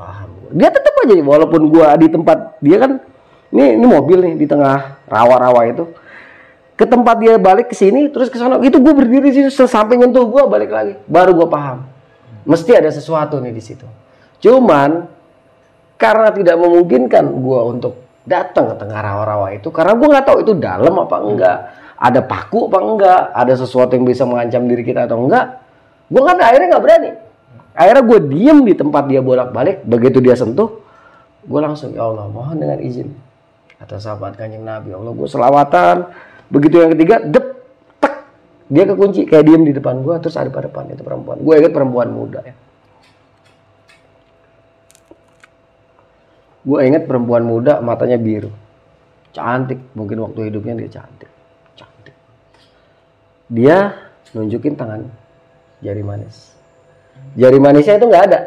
paham 0.00 0.28
gua. 0.40 0.50
dia 0.56 0.70
tetap 0.72 0.94
aja 1.04 1.14
walaupun 1.20 1.62
gua 1.68 1.92
di 2.00 2.08
tempat 2.08 2.56
dia 2.64 2.76
kan 2.80 2.92
ini 3.52 3.76
ini 3.76 3.86
mobil 3.86 4.18
nih 4.24 4.34
di 4.40 4.46
tengah 4.48 5.04
rawa-rawa 5.04 5.60
itu 5.68 5.84
ke 6.80 6.88
tempat 6.88 7.20
dia 7.20 7.36
balik 7.36 7.68
ke 7.68 7.76
sini 7.76 8.08
terus 8.08 8.32
ke 8.32 8.40
sana. 8.40 8.56
Itu 8.64 8.80
gue 8.80 8.96
berdiri 8.96 9.28
di 9.28 9.44
situ 9.44 9.68
sampai 9.68 10.00
nyentuh 10.00 10.24
gua 10.24 10.48
balik 10.48 10.72
lagi. 10.72 10.96
Baru 11.04 11.36
gua 11.36 11.48
paham. 11.52 11.84
Mesti 12.48 12.72
ada 12.72 12.88
sesuatu 12.88 13.36
nih 13.36 13.52
di 13.52 13.60
situ. 13.60 13.84
Cuman 14.40 15.04
karena 16.00 16.32
tidak 16.32 16.56
memungkinkan 16.56 17.28
gua 17.44 17.68
untuk 17.68 18.00
datang 18.24 18.72
ke 18.72 18.80
tengah 18.80 18.96
rawa-rawa 18.96 19.52
itu 19.52 19.68
karena 19.68 19.92
gua 19.92 20.08
nggak 20.16 20.24
tahu 20.24 20.38
itu 20.40 20.52
dalam 20.56 20.94
apa 21.04 21.16
enggak 21.20 21.56
ada 22.00 22.20
paku 22.24 22.72
apa 22.72 22.78
enggak 22.80 23.20
ada 23.36 23.54
sesuatu 23.60 23.92
yang 23.92 24.08
bisa 24.08 24.24
mengancam 24.24 24.64
diri 24.64 24.80
kita 24.80 25.04
atau 25.04 25.20
enggak 25.20 25.60
gua 26.08 26.32
kan 26.32 26.40
akhirnya 26.40 26.66
nggak 26.72 26.84
berani. 26.88 27.10
Akhirnya 27.70 28.02
gue 28.02 28.18
diem 28.34 28.58
di 28.66 28.74
tempat 28.74 29.06
dia 29.06 29.22
bolak-balik. 29.22 29.86
Begitu 29.86 30.18
dia 30.24 30.34
sentuh 30.34 30.80
gue 31.40 31.60
langsung 31.60 31.92
ya 31.92 32.08
Allah 32.08 32.24
mohon 32.28 32.56
dengan 32.56 32.80
izin. 32.80 33.12
Atas 33.80 34.04
sahabat 34.04 34.36
kanjeng 34.36 34.64
Nabi 34.64 34.92
Ya 34.92 35.00
Allah 35.00 35.12
gue 35.12 35.28
selawatan 35.28 35.96
begitu 36.50 36.82
yang 36.82 36.90
ketiga 36.92 37.22
dep 37.22 37.46
tek. 38.02 38.14
Dia 38.70 38.84
kekunci 38.86 39.26
kayak 39.26 39.44
diem 39.46 39.62
di 39.64 39.72
depan 39.74 40.02
gue 40.02 40.14
terus 40.20 40.36
ada 40.36 40.50
pada 40.50 40.66
depan 40.68 40.90
itu 40.90 41.02
perempuan. 41.06 41.38
Gue 41.40 41.54
ingat 41.62 41.72
perempuan 41.72 42.10
muda 42.10 42.40
ya. 42.44 42.54
Gue 46.60 46.78
ingat 46.84 47.08
perempuan 47.08 47.42
muda 47.46 47.80
matanya 47.80 48.20
biru. 48.20 48.52
Cantik 49.32 49.80
mungkin 49.96 50.20
waktu 50.26 50.50
hidupnya 50.50 50.76
dia 50.84 51.00
cantik. 51.00 51.30
Cantik. 51.78 52.14
Dia 53.48 53.96
nunjukin 54.34 54.74
tangan 54.76 55.08
jari 55.80 56.02
manis. 56.04 56.52
Jari 57.38 57.58
manisnya 57.62 57.96
itu 57.96 58.06
nggak 58.10 58.24
ada. 58.26 58.40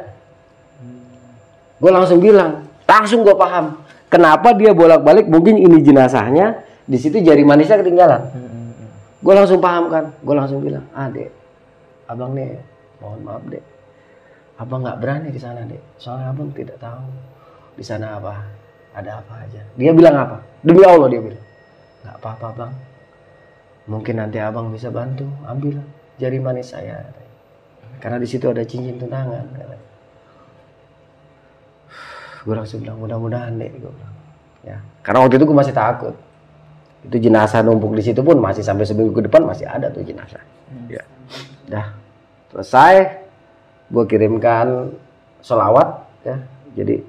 Gue 1.79 1.91
langsung 1.91 2.23
bilang, 2.23 2.63
langsung 2.87 3.27
gue 3.27 3.35
paham. 3.35 3.81
Kenapa 4.07 4.53
dia 4.53 4.71
bolak-balik? 4.71 5.25
Mungkin 5.25 5.57
ini 5.57 5.81
jenazahnya, 5.81 6.61
di 6.83 6.97
situ 6.99 7.17
jari 7.23 7.43
manisnya 7.43 7.79
ketinggalan. 7.79 8.21
Gue 9.23 9.33
langsung 9.33 9.63
paham 9.63 9.87
kan. 9.87 10.11
Gue 10.19 10.35
langsung 10.35 10.59
bilang, 10.59 10.83
ah 10.91 11.07
dek, 11.07 11.31
abang 12.11 12.35
nih, 12.35 12.59
mohon 12.99 13.23
maaf 13.23 13.43
dek, 13.47 13.63
abang 14.59 14.83
nggak 14.83 14.99
berani 14.99 15.31
di 15.31 15.39
sana 15.39 15.63
dek. 15.63 15.79
Soalnya 15.95 16.35
abang 16.35 16.51
tidak 16.51 16.77
tahu 16.77 17.07
di 17.79 17.83
sana 17.83 18.19
apa, 18.19 18.35
ada 18.93 19.23
apa 19.23 19.33
aja. 19.47 19.63
Dia 19.79 19.91
bilang 19.95 20.15
apa? 20.19 20.37
Demi 20.59 20.83
Allah 20.83 21.07
dia 21.07 21.21
bilang, 21.23 21.43
nggak 22.03 22.15
apa-apa 22.19 22.47
bang. 22.55 22.73
Mungkin 23.83 24.15
nanti 24.19 24.39
abang 24.39 24.71
bisa 24.71 24.91
bantu, 24.91 25.27
ambil. 25.47 25.79
jari 26.13 26.37
manis 26.37 26.69
saya 26.73 27.09
karena 27.97 28.21
di 28.21 28.27
situ 28.27 28.49
ada 28.49 28.65
cincin 28.67 28.99
tunangan 29.01 29.47
gue 32.45 32.53
langsung 32.53 32.83
bilang 32.83 32.99
mudah-mudahan 33.01 33.57
deh 33.57 33.71
gue 33.71 33.91
bilang 33.91 34.15
ya 34.63 34.77
karena 35.01 35.19
waktu 35.25 35.35
itu 35.41 35.45
gue 35.47 35.57
masih 35.57 35.75
takut 35.75 36.15
itu 37.03 37.17
jenazah 37.19 37.59
numpuk 37.59 37.93
di 37.99 38.03
situ 38.03 38.23
pun 38.23 38.39
masih 38.39 38.63
sampai 38.63 38.87
seminggu 38.87 39.11
ke 39.11 39.27
depan 39.27 39.43
masih 39.43 39.67
ada 39.67 39.91
tuh 39.91 40.03
jenazah. 40.07 40.39
Ya. 40.87 41.03
Dah. 41.67 41.91
Selesai 42.55 43.23
gue 43.91 44.03
kirimkan 44.07 44.95
selawat 45.43 46.07
ya. 46.23 46.37
Jadi 46.73 47.03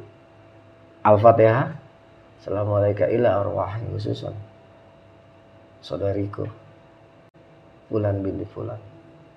al-fatihah. 1.06 1.78
Assalamualaikum 2.44 3.08
ila 3.08 3.40
arwahi 3.40 3.88
khususan 3.96 4.34
saudariku. 5.80 6.44
Fulan 7.88 8.24
binti 8.24 8.44
Fulan. 8.48 8.80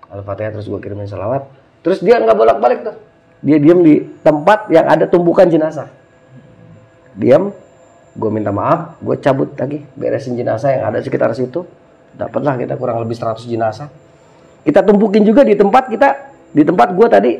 Al-Fatihah 0.08 0.56
terus 0.56 0.66
gue 0.66 0.80
kirimin 0.80 1.04
salawat 1.04 1.44
terus 1.84 2.00
dia 2.00 2.18
nggak 2.18 2.36
bolak-balik 2.36 2.80
tuh. 2.82 2.96
Dia 3.44 3.60
diam 3.62 3.86
di 3.86 4.02
tempat 4.24 4.66
yang 4.72 4.88
ada 4.88 5.06
tumpukan 5.06 5.46
jenazah. 5.46 5.86
Diam 7.14 7.54
gue 8.18 8.30
minta 8.34 8.50
maaf 8.50 8.98
gue 8.98 9.16
cabut 9.22 9.54
lagi. 9.54 9.86
Beresin 9.94 10.34
jenazah 10.34 10.74
yang 10.74 10.90
ada 10.90 10.98
sekitar 10.98 11.30
situ. 11.38 11.62
Dapatlah 12.18 12.58
kita 12.58 12.74
kurang 12.74 12.98
lebih 12.98 13.14
100 13.14 13.46
jenazah. 13.46 13.86
Kita 14.66 14.82
tumpukin 14.82 15.22
juga 15.22 15.46
di 15.46 15.54
tempat 15.54 15.86
kita 15.86 16.08
di 16.50 16.66
tempat 16.66 16.90
gue 16.98 17.06
tadi 17.06 17.32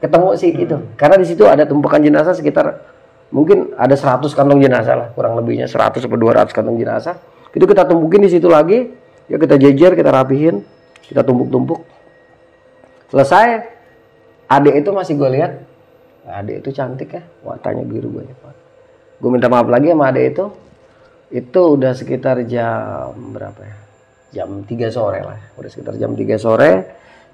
ketemu 0.00 0.28
sih 0.40 0.50
itu. 0.56 0.76
Karena 0.96 1.20
di 1.20 1.26
situ 1.28 1.44
ada 1.44 1.68
tumpukan 1.68 2.00
jenazah 2.00 2.32
sekitar 2.32 2.80
mungkin 3.28 3.76
ada 3.76 3.92
100 3.92 4.24
kantong 4.32 4.64
jenazah 4.64 4.94
lah 4.96 5.08
kurang 5.12 5.36
lebihnya 5.36 5.68
100 5.68 6.00
atau 6.00 6.16
200 6.16 6.56
kantong 6.56 6.80
jenazah. 6.80 7.20
Itu 7.52 7.68
kita 7.68 7.84
tumpukin 7.84 8.24
di 8.24 8.32
situ 8.32 8.48
lagi. 8.48 8.88
Ya 9.28 9.36
kita 9.36 9.60
jejer 9.60 9.92
kita 9.92 10.08
rapihin 10.08 10.64
kita 11.04 11.20
tumpuk-tumpuk. 11.20 11.84
Selesai. 13.12 13.76
Adik 14.44 14.84
itu 14.84 14.90
masih 14.92 15.20
gue 15.20 15.30
lihat. 15.36 15.52
Adik 16.24 16.64
itu 16.64 16.72
cantik 16.72 17.12
ya 17.12 17.22
warnanya 17.44 17.84
biru 17.84 18.08
banyak 18.08 18.53
gue 19.18 19.30
minta 19.30 19.46
maaf 19.46 19.68
lagi 19.70 19.90
sama 19.90 20.10
adik 20.10 20.24
itu. 20.34 20.44
Itu 21.34 21.74
udah 21.78 21.92
sekitar 21.96 22.46
jam 22.46 23.14
berapa 23.34 23.60
ya? 23.62 23.76
Jam 24.42 24.62
3 24.62 24.90
sore 24.90 25.20
lah. 25.22 25.38
Udah 25.58 25.70
sekitar 25.70 25.98
jam 25.98 26.14
3 26.14 26.38
sore. 26.38 26.70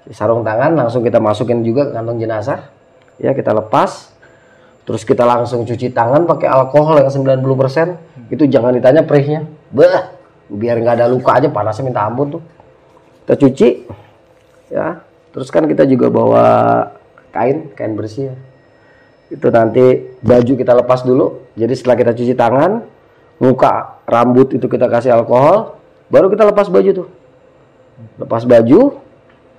Sarung 0.09 0.41
tangan 0.41 0.73
langsung 0.73 1.05
kita 1.05 1.21
masukin 1.21 1.61
juga 1.61 1.89
ke 1.89 1.91
kantong 1.93 2.17
jenazah. 2.17 2.73
Ya 3.21 3.37
kita 3.37 3.53
lepas. 3.53 4.09
Terus 4.81 5.05
kita 5.05 5.21
langsung 5.21 5.61
cuci 5.61 5.93
tangan 5.93 6.25
pakai 6.25 6.49
alkohol 6.49 7.05
yang 7.05 7.13
90% 7.13 8.33
itu 8.33 8.43
jangan 8.49 8.73
ditanya 8.73 9.05
perihnya. 9.05 9.45
Bah 9.69 10.17
biar 10.49 10.81
nggak 10.81 10.95
ada 10.97 11.07
luka 11.07 11.37
aja 11.37 11.47
panasnya 11.53 11.85
minta 11.85 12.01
ampun 12.01 12.39
tuh. 12.39 12.43
Kita 13.23 13.37
cuci 13.37 13.69
ya. 14.73 14.97
Terus 15.31 15.47
kan 15.53 15.69
kita 15.69 15.85
juga 15.85 16.09
bawa 16.09 16.45
kain 17.29 17.69
kain 17.77 17.93
bersih 17.93 18.33
ya. 18.33 18.35
Itu 19.29 19.47
nanti 19.53 20.17
baju 20.25 20.53
kita 20.57 20.73
lepas 20.73 21.05
dulu 21.05 21.40
jadi 21.55 21.73
setelah 21.75 21.95
kita 21.99 22.11
cuci 22.15 22.33
tangan 22.35 22.87
muka 23.41 24.03
rambut 24.07 24.55
itu 24.55 24.65
kita 24.69 24.87
kasih 24.87 25.11
alkohol 25.11 25.81
baru 26.07 26.31
kita 26.31 26.47
lepas 26.47 26.71
baju 26.71 26.89
tuh. 27.03 27.07
Lepas 28.17 28.47
baju 28.47 29.01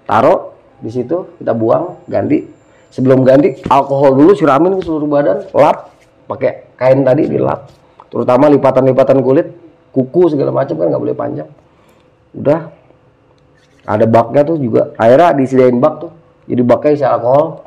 taruh 0.08 0.56
di 0.80 0.90
situ 0.90 1.36
kita 1.36 1.52
buang 1.52 2.00
ganti. 2.08 2.48
Sebelum 2.92 3.24
ganti 3.24 3.56
alkohol 3.72 4.12
dulu 4.12 4.36
siramin 4.36 4.76
ke 4.76 4.84
seluruh 4.84 5.08
badan 5.08 5.48
lap 5.56 5.92
pakai 6.28 6.76
kain 6.76 7.00
tadi 7.00 7.24
dilap. 7.24 7.72
Terutama 8.12 8.52
lipatan-lipatan 8.52 9.24
kulit 9.24 9.48
kuku 9.92 10.32
segala 10.32 10.52
macam 10.52 10.76
kan 10.76 10.86
nggak 10.92 11.02
boleh 11.02 11.16
panjang. 11.16 11.48
Udah 12.36 12.68
ada 13.88 14.04
baknya 14.04 14.44
tuh 14.44 14.60
juga. 14.60 14.92
Airnya 15.00 15.32
disediain 15.32 15.76
bak 15.80 16.04
tuh. 16.04 16.12
Jadi 16.44 16.62
baknya 16.64 16.90
isi 16.92 17.04
alkohol 17.08 17.64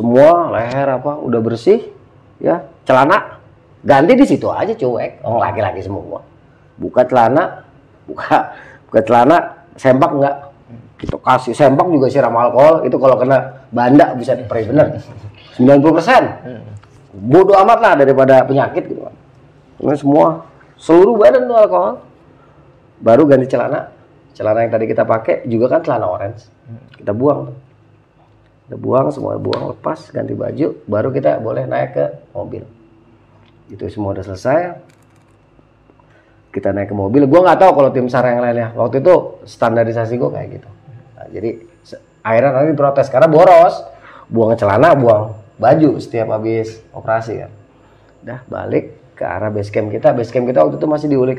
semua 0.00 0.48
leher 0.56 0.88
apa 0.88 1.20
udah 1.20 1.40
bersih 1.44 1.92
ya. 2.40 2.64
Celana 2.88 3.36
ganti 3.84 4.16
di 4.16 4.24
situ 4.24 4.48
aja 4.48 4.72
cuek. 4.72 5.20
Oh 5.20 5.36
laki-laki 5.36 5.84
semua. 5.84 6.24
Buka 6.80 7.04
celana 7.04 7.60
buka 8.08 8.56
buka 8.88 9.00
celana 9.04 9.36
sempak 9.76 10.10
enggak 10.16 10.36
kita 10.96 11.16
kasih 11.20 11.52
sempak 11.52 11.84
juga 11.92 12.08
siram 12.08 12.32
alkohol 12.32 12.88
itu 12.88 12.96
kalau 12.96 13.20
kena 13.20 13.68
banda 13.68 14.16
bisa 14.16 14.32
diperih 14.32 14.72
bener. 14.72 15.04
90 15.60 15.96
persen. 16.00 16.22
Bodoh 17.12 17.60
amat 17.60 17.78
lah 17.84 17.92
daripada 18.00 18.40
penyakit 18.48 18.88
gitu 18.88 19.04
kan 19.04 19.16
semua 20.00 20.48
seluruh 20.80 21.20
badan 21.20 21.44
tuh 21.44 21.56
alkohol. 21.60 21.92
Baru 23.04 23.28
ganti 23.28 23.52
celana. 23.52 23.92
Celana 24.32 24.64
yang 24.64 24.72
tadi 24.72 24.88
kita 24.88 25.04
pakai 25.04 25.44
juga 25.44 25.76
kan 25.76 25.84
celana 25.84 26.08
orange. 26.08 26.48
Kita 26.96 27.12
buang. 27.12 27.52
Kita 28.70 28.78
buang 28.78 29.10
semua 29.10 29.34
buang 29.34 29.74
lepas 29.74 30.14
ganti 30.14 30.30
baju 30.30 30.78
baru 30.86 31.10
kita 31.10 31.42
boleh 31.42 31.66
naik 31.66 31.90
ke 31.90 32.06
mobil. 32.30 32.62
Itu 33.66 33.82
semua 33.90 34.14
udah 34.14 34.22
selesai. 34.22 34.78
Kita 36.54 36.70
naik 36.70 36.86
ke 36.86 36.94
mobil. 36.94 37.26
Gue 37.26 37.42
nggak 37.42 37.58
tahu 37.58 37.74
kalau 37.74 37.90
tim 37.90 38.06
sar 38.06 38.30
yang 38.30 38.38
lainnya. 38.38 38.70
Waktu 38.78 39.02
itu 39.02 39.42
standarisasi 39.42 40.14
gue 40.14 40.30
kayak 40.30 40.48
gitu. 40.54 40.70
Nah, 41.18 41.26
jadi 41.34 41.50
akhirnya 42.22 42.50
nanti 42.62 42.78
protes. 42.78 43.10
Karena 43.10 43.26
boros. 43.26 43.74
Buang 44.30 44.54
celana 44.54 44.94
buang 44.94 45.34
baju 45.58 45.98
setiap 45.98 46.30
habis 46.30 46.78
operasi 46.94 47.42
kan. 47.42 47.50
Udah 48.22 48.38
balik 48.46 49.18
ke 49.18 49.26
arah 49.26 49.50
base 49.50 49.74
camp 49.74 49.90
kita. 49.90 50.14
Base 50.14 50.30
camp 50.30 50.46
kita 50.46 50.62
waktu 50.62 50.78
itu 50.78 50.86
masih 50.86 51.10
di 51.10 51.18
Uli 51.18 51.34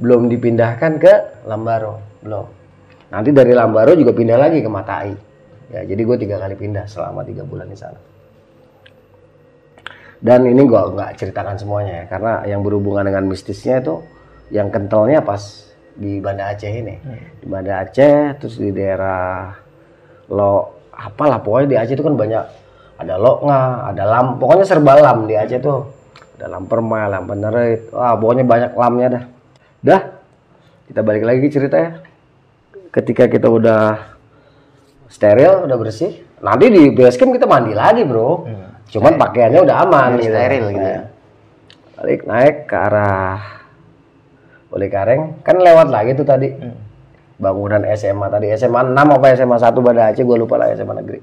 belum 0.00 0.32
dipindahkan 0.32 0.96
ke 0.96 1.44
Lambaro 1.44 2.24
belum. 2.24 2.48
Nanti 3.12 3.36
dari 3.36 3.52
Lambaro 3.52 3.92
juga 3.92 4.16
pindah 4.16 4.40
lagi 4.40 4.64
ke 4.64 4.70
Matai 4.72 5.27
ya 5.68 5.84
jadi 5.84 6.00
gue 6.00 6.16
tiga 6.16 6.36
kali 6.40 6.54
pindah 6.56 6.88
selama 6.88 7.24
tiga 7.24 7.44
bulan 7.44 7.68
di 7.68 7.76
sana. 7.76 8.00
Dan 10.18 10.50
ini 10.50 10.66
gue 10.66 10.80
nggak 10.98 11.14
ceritakan 11.14 11.54
semuanya 11.54 12.02
ya 12.02 12.04
karena 12.10 12.32
yang 12.50 12.60
berhubungan 12.66 13.06
dengan 13.06 13.30
mistisnya 13.30 13.78
itu 13.78 14.02
yang 14.50 14.66
kentalnya 14.66 15.22
pas 15.22 15.70
di 15.94 16.18
Banda 16.18 16.50
Aceh 16.50 16.66
ini. 16.66 16.98
Di 17.38 17.46
Banda 17.46 17.86
Aceh 17.86 18.34
terus 18.42 18.58
di 18.58 18.74
daerah 18.74 19.54
lo 20.26 20.82
apalah 20.90 21.38
pokoknya 21.38 21.66
di 21.70 21.76
Aceh 21.78 21.94
itu 21.94 22.02
kan 22.02 22.18
banyak 22.18 22.44
ada 22.98 23.14
loknga 23.14 23.94
ada 23.94 24.02
lam 24.10 24.26
pokoknya 24.42 24.66
serba 24.66 24.98
lam 24.98 25.30
di 25.30 25.38
Aceh 25.38 25.62
tuh. 25.62 25.86
Ada 26.38 26.50
lam 26.50 26.66
perma 26.66 27.06
lam 27.06 27.22
penerit 27.26 27.90
wah 27.94 28.18
pokoknya 28.18 28.42
banyak 28.42 28.72
lamnya 28.74 29.06
dah. 29.14 29.24
Dah 29.78 30.02
kita 30.90 31.00
balik 31.06 31.22
lagi 31.22 31.46
ke 31.46 31.50
cerita 31.52 31.76
ya. 31.78 31.90
Ketika 32.90 33.30
kita 33.30 33.46
udah 33.46 34.17
steril 35.08 35.64
udah 35.64 35.76
bersih. 35.80 36.22
Nanti 36.44 36.70
di 36.70 36.82
base 36.94 37.18
camp 37.18 37.34
kita 37.34 37.48
mandi 37.48 37.74
lagi 37.74 38.06
bro. 38.06 38.46
Cuman 38.88 39.20
pakaiannya 39.20 39.60
udah 39.64 39.76
aman 39.84 40.10
gitu. 40.16 40.32
steril 40.32 40.64
gitu 40.72 40.88
ya. 40.88 41.02
Balik 41.98 42.20
naik 42.30 42.56
ke 42.70 42.76
arah 42.78 43.42
Boleh 44.68 44.88
Kareng 44.92 45.40
kan 45.42 45.56
lewat 45.56 45.88
lagi 45.88 46.12
tuh 46.14 46.28
tadi. 46.28 46.52
Bangunan 47.40 47.82
SMA 47.96 48.26
tadi. 48.28 48.46
SMA 48.54 48.80
6 48.92 48.96
apa 48.96 49.26
SMA 49.34 49.56
1 49.56 49.84
Banda 49.84 50.02
Aceh 50.12 50.22
gue 50.22 50.36
lupa 50.36 50.60
lah 50.60 50.70
SMA 50.76 50.94
negeri. 51.00 51.20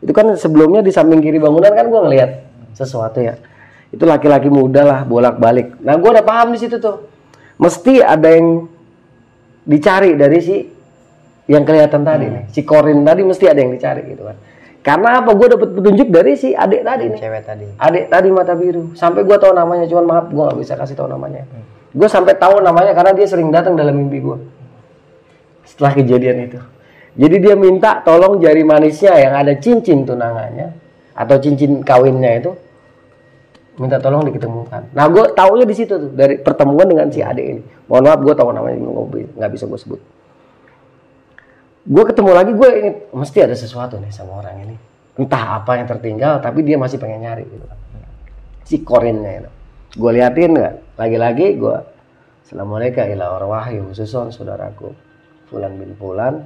Itu 0.00 0.12
kan 0.14 0.30
sebelumnya 0.38 0.84
di 0.84 0.94
samping 0.94 1.18
kiri 1.18 1.42
bangunan 1.42 1.72
kan 1.74 1.86
gue 1.90 2.00
ngeliat 2.00 2.30
sesuatu 2.78 3.18
ya. 3.18 3.34
Itu 3.90 4.06
laki-laki 4.06 4.46
muda 4.52 4.82
lah 4.86 4.98
bolak-balik. 5.02 5.82
Nah 5.82 5.98
gue 5.98 6.10
udah 6.10 6.24
paham 6.24 6.54
di 6.54 6.58
situ 6.62 6.78
tuh. 6.78 7.08
Mesti 7.56 8.04
ada 8.04 8.28
yang 8.28 8.68
dicari 9.66 10.14
dari 10.14 10.38
si 10.38 10.56
yang 11.46 11.62
kelihatan 11.62 12.02
tadi 12.02 12.26
nih 12.26 12.44
si 12.50 12.66
Korin 12.66 13.06
tadi 13.06 13.22
mesti 13.22 13.46
ada 13.46 13.58
yang 13.62 13.72
dicari 13.74 14.02
gitu 14.10 14.26
kan. 14.26 14.36
Karena 14.86 15.18
apa? 15.18 15.34
Gue 15.34 15.50
dapet 15.50 15.74
petunjuk 15.74 16.14
dari 16.14 16.38
si 16.38 16.54
adik 16.54 16.86
tadi 16.86 17.10
nih. 17.10 17.18
Cewek 17.18 17.42
tadi. 17.42 17.66
adik 17.74 18.06
tadi 18.06 18.28
mata 18.30 18.54
biru. 18.54 18.94
Sampai 18.94 19.26
gue 19.26 19.34
tahu 19.34 19.50
namanya 19.50 19.82
cuman 19.90 20.04
maaf 20.06 20.26
gue 20.30 20.38
nggak 20.38 20.58
bisa 20.62 20.78
kasih 20.78 20.94
tahu 20.94 21.10
namanya. 21.10 21.42
Gue 21.90 22.06
sampai 22.06 22.38
tahu 22.38 22.62
namanya 22.62 22.94
karena 22.94 23.10
dia 23.10 23.26
sering 23.26 23.50
datang 23.50 23.74
dalam 23.74 23.98
mimpi 23.98 24.22
gue 24.22 24.38
setelah 25.66 25.90
kejadian 25.90 26.50
itu. 26.50 26.58
Jadi 27.18 27.36
dia 27.42 27.54
minta 27.58 27.98
tolong 28.06 28.38
jari 28.38 28.62
manisnya 28.62 29.18
yang 29.18 29.34
ada 29.34 29.58
cincin 29.58 30.06
tunangannya 30.06 30.70
atau 31.18 31.34
cincin 31.42 31.82
kawinnya 31.82 32.38
itu 32.38 32.54
minta 33.82 33.98
tolong 33.98 34.22
diketemukan. 34.22 34.94
Nah 34.94 35.06
gue 35.10 35.34
taunya 35.34 35.66
di 35.66 35.74
situ 35.74 35.98
tuh 35.98 36.10
dari 36.14 36.38
pertemuan 36.38 36.86
dengan 36.86 37.10
si 37.10 37.26
adik 37.26 37.42
ini. 37.42 37.62
Mohon 37.90 38.02
maaf 38.06 38.20
gue 38.22 38.34
tahu 38.38 38.48
namanya 38.54 38.76
nggak 39.34 39.50
bisa 39.50 39.66
gue 39.66 39.78
sebut 39.82 40.00
gue 41.86 42.04
ketemu 42.10 42.30
lagi 42.34 42.52
gue 42.52 42.70
inget 42.82 42.96
mesti 43.14 43.38
ada 43.46 43.54
sesuatu 43.54 44.02
nih 44.02 44.10
sama 44.10 44.42
orang 44.42 44.66
ini. 44.66 44.76
Entah 45.16 45.62
apa 45.62 45.80
yang 45.80 45.86
tertinggal 45.88 46.42
tapi 46.42 46.66
dia 46.66 46.76
masih 46.76 46.98
pengen 46.98 47.24
nyari 47.24 47.46
gitu 47.46 47.64
kan. 47.64 47.78
Si 48.66 48.82
korinnya 48.82 49.32
itu 49.46 49.50
gue 49.96 50.10
liatin 50.12 50.50
nggak 50.52 50.74
lagi-lagi 50.98 51.56
gue 51.56 51.76
assalamualaikum 52.44 53.06
ila 53.16 53.40
wahyu 53.48 53.96
susun 53.96 54.28
saudaraku 54.28 54.92
Fulan 55.48 55.78
bin 55.80 55.96
Fulan 55.96 56.44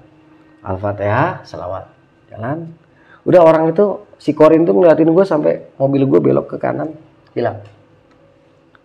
Al-Fatihah 0.62 1.42
selawat 1.48 1.88
jalan. 2.28 2.70
Udah 3.24 3.40
orang 3.40 3.72
itu 3.72 4.04
si 4.20 4.36
korin 4.36 4.68
tuh 4.68 4.76
ngeliatin 4.76 5.08
gue 5.08 5.24
sampai 5.24 5.72
mobil 5.80 6.04
gue 6.04 6.20
belok 6.20 6.54
ke 6.54 6.56
kanan 6.60 6.92
hilang. 7.32 7.64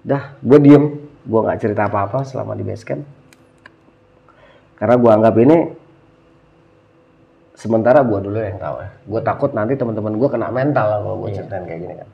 Dah 0.01 0.39
gue 0.39 0.59
diem. 0.63 0.85
Gue 1.25 1.41
nggak 1.41 1.57
cerita 1.57 1.89
apa-apa 1.89 2.21
selama 2.21 2.53
di 2.53 2.61
base 2.61 2.85
camp. 2.85 3.01
Karena 4.75 4.95
gua 4.99 5.11
anggap 5.15 5.35
ini 5.39 5.57
sementara 7.55 8.03
gua 8.03 8.19
dulu 8.19 8.37
yang 8.37 8.59
tahu 8.59 8.83
ya. 8.83 8.89
Gua 9.07 9.21
takut 9.23 9.51
nanti 9.55 9.73
teman-teman 9.79 10.19
gua 10.19 10.29
kena 10.29 10.51
mental 10.51 10.85
lah 10.91 10.99
kalau 10.99 11.17
gua 11.23 11.29
ceritain 11.31 11.63
kayak 11.63 11.79
gini 11.81 11.95
kan. 11.95 12.09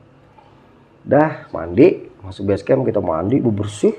Dah 1.02 1.30
mandi 1.50 2.06
masuk 2.22 2.46
base 2.46 2.62
camp 2.62 2.86
kita 2.86 3.02
mandi 3.02 3.42
bersih. 3.42 3.94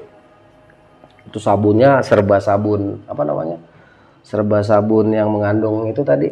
Itu 1.27 1.39
sabunnya 1.39 1.99
serba 2.03 2.39
sabun 2.39 3.03
apa 3.05 3.21
namanya? 3.27 3.59
Serba 4.23 4.63
sabun 4.63 5.11
yang 5.11 5.27
mengandung 5.27 5.91
itu 5.91 5.99
tadi. 6.01 6.31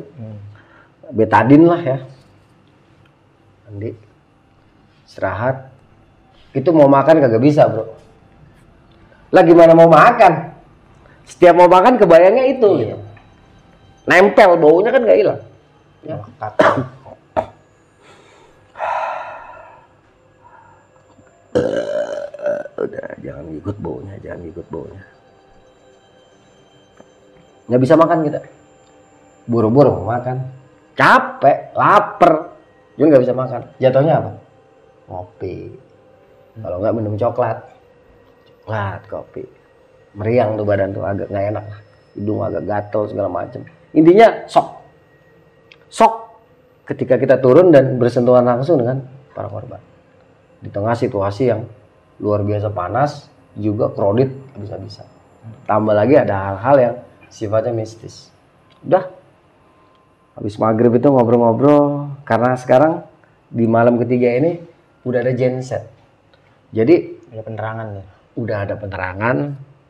Betadin 1.12 1.68
lah 1.68 1.82
ya. 1.84 1.98
Mandi 3.68 3.92
istirahat. 5.04 5.68
Itu 6.56 6.72
mau 6.72 6.88
makan 6.88 7.20
kagak 7.20 7.44
bisa 7.44 7.68
bro. 7.68 7.84
Lah 9.32 9.44
gimana 9.44 9.76
mau 9.76 9.92
makan? 9.92 10.56
Setiap 11.28 11.56
mau 11.56 11.68
makan 11.68 12.00
kebayangnya 12.00 12.48
itu 12.52 12.68
gitu. 12.80 12.98
Nempel 14.06 14.58
baunya 14.58 14.90
kan 14.90 15.06
gak 15.06 15.20
hilang. 15.20 15.42
Ya. 16.02 16.18
udah 22.82 23.08
jangan 23.22 23.46
ikut 23.54 23.78
baunya 23.78 24.16
jangan 24.26 24.42
ikut 24.50 24.66
baunya. 24.74 25.04
Nggak 27.70 27.82
bisa 27.86 27.96
makan 27.96 28.20
kita. 28.26 28.40
Buru-buru 29.46 30.02
mau 30.02 30.18
makan. 30.18 30.38
Capek 30.98 31.72
lapar. 31.78 32.58
Juga 32.98 33.16
nggak 33.16 33.24
bisa 33.24 33.36
makan. 33.38 33.62
Jatuhnya 33.78 34.14
apa? 34.20 34.32
Ngopi 35.08 35.72
kalau 36.60 36.78
nggak 36.84 36.96
minum 36.98 37.16
coklat. 37.16 37.58
Coklat 38.48 39.02
kopi. 39.08 39.44
Meriang 40.12 40.60
tuh 40.60 40.68
badan 40.68 40.92
tuh 40.92 41.04
agak 41.08 41.32
nggak 41.32 41.46
enak 41.56 41.66
lah. 41.70 41.80
Hidung 42.12 42.44
agak 42.44 42.64
gatel 42.68 43.04
segala 43.08 43.30
macam 43.32 43.62
intinya 43.96 44.48
sok. 44.48 44.68
Sok 45.92 46.14
ketika 46.88 47.20
kita 47.20 47.40
turun 47.40 47.72
dan 47.72 48.00
bersentuhan 48.00 48.44
langsung 48.44 48.80
dengan 48.80 49.04
para 49.36 49.48
korban. 49.48 49.80
Di 50.62 50.70
tengah 50.70 50.94
situasi 50.94 51.52
yang 51.52 51.66
luar 52.22 52.46
biasa 52.46 52.70
panas 52.70 53.28
juga 53.58 53.92
kredit 53.92 54.32
bisa-bisa 54.56 55.04
tambah 55.66 55.96
lagi 55.96 56.16
ada 56.18 56.36
hal-hal 56.52 56.76
yang 56.78 56.96
sifatnya 57.32 57.74
mistis. 57.74 58.30
Udah. 58.86 59.10
Habis 60.38 60.56
maghrib 60.58 60.96
itu 60.96 61.12
ngobrol-ngobrol 61.12 62.12
karena 62.24 62.56
sekarang 62.56 63.04
di 63.52 63.68
malam 63.68 64.00
ketiga 64.00 64.32
ini 64.32 64.64
udah 65.04 65.20
ada 65.22 65.34
genset. 65.36 65.86
Jadi 66.72 67.20
Ada 67.32 67.44
penerangan 67.48 67.88
ya. 67.96 68.04
udah 68.36 68.58
ada 68.64 68.76
penerangan 68.76 69.38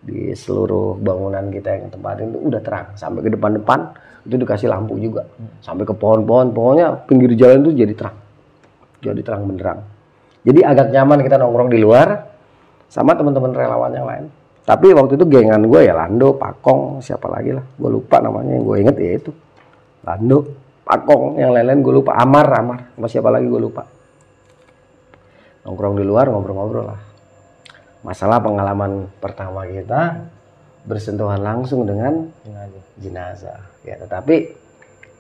di 0.02 0.34
seluruh 0.34 0.98
bangunan 0.98 1.54
kita 1.54 1.78
yang 1.78 1.94
tempatin 1.94 2.34
itu 2.34 2.40
udah 2.42 2.62
terang. 2.66 2.88
Sampai 2.98 3.22
ke 3.22 3.30
depan-depan 3.38 3.80
itu 4.26 4.36
dikasih 4.42 4.68
lampu 4.70 4.98
juga. 4.98 5.30
Sampai 5.62 5.86
ke 5.86 5.94
pohon-pohon 5.94 6.50
pokoknya 6.52 7.06
pinggir 7.06 7.38
jalan 7.38 7.62
itu 7.70 7.86
jadi 7.86 7.94
terang. 7.94 8.18
Jadi 9.02 9.22
terang 9.22 9.46
benderang. 9.46 9.80
Jadi 10.42 10.60
agak 10.66 10.90
nyaman 10.90 11.22
kita 11.22 11.38
nongkrong 11.38 11.70
di 11.70 11.78
luar 11.78 12.08
sama 12.90 13.14
teman-teman 13.14 13.54
relawan 13.54 13.94
yang 13.94 14.08
lain. 14.10 14.26
Tapi 14.66 14.94
waktu 14.94 15.18
itu 15.18 15.26
gengan 15.30 15.62
gue 15.70 15.82
ya 15.86 15.94
Lando 15.94 16.34
Pakong 16.34 17.02
siapa 17.02 17.30
lagi 17.30 17.54
lah. 17.54 17.66
Gue 17.78 17.90
lupa 17.94 18.18
namanya 18.22 18.58
yang 18.58 18.66
gue 18.66 18.78
inget 18.82 18.96
ya 18.98 19.12
itu. 19.22 19.32
Lando 20.02 20.38
Pakong 20.82 21.38
yang 21.38 21.54
lain-lain 21.54 21.86
gue 21.86 21.94
lupa. 21.94 22.18
Amar 22.18 22.50
Amar. 22.58 22.98
Sama 22.98 23.06
siapa 23.06 23.30
lagi 23.30 23.46
gue 23.46 23.62
lupa. 23.62 23.86
Nongkrong 25.62 25.94
di 26.02 26.06
luar 26.06 26.26
ngobrol-ngobrol 26.26 26.86
lah 26.90 27.11
masalah 28.02 28.42
pengalaman 28.42 29.10
pertama 29.22 29.66
kita 29.70 30.26
bersentuhan 30.86 31.42
langsung 31.42 31.86
dengan 31.86 32.26
Jenazah. 32.42 32.84
jenazah. 32.98 33.60
Ya 33.86 33.96
tetapi 34.02 34.50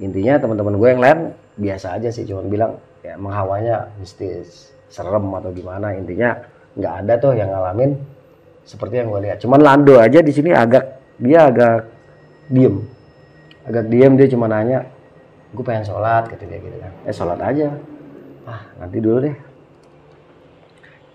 intinya 0.02 0.42
teman-teman 0.42 0.76
gue 0.78 0.90
yang 0.90 1.02
lain 1.02 1.20
biasa 1.62 2.02
aja 2.02 2.10
sih 2.10 2.26
cuman 2.26 2.50
bilang 2.50 2.72
ya 3.06 3.14
menghawanya 3.18 3.94
mistis 4.02 4.74
serem 4.90 5.30
atau 5.38 5.54
gimana. 5.54 5.94
Intinya 5.94 6.34
nggak 6.74 6.94
ada 7.06 7.14
tuh 7.22 7.38
yang 7.38 7.54
ngalamin 7.54 7.94
seperti 8.66 9.06
yang 9.06 9.14
gue 9.14 9.22
lihat. 9.30 9.38
Cuman 9.42 9.62
Lando 9.62 10.02
aja 10.02 10.20
di 10.22 10.34
sini 10.34 10.50
agak 10.50 10.98
dia 11.22 11.46
agak 11.46 11.86
diem. 12.50 12.82
Agak 13.70 13.86
diem 13.94 14.14
dia 14.18 14.28
cuma 14.34 14.50
nanya 14.50 14.82
gue 15.54 15.62
pengen 15.62 15.86
sholat 15.86 16.26
gitu 16.34 16.50
dia 16.50 16.58
gitu 16.58 16.78
kan. 16.82 16.94
Eh 17.06 17.14
sholat 17.14 17.38
aja. 17.38 17.70
Ah 18.50 18.66
nanti 18.82 18.98
dulu 18.98 19.30
deh 19.30 19.51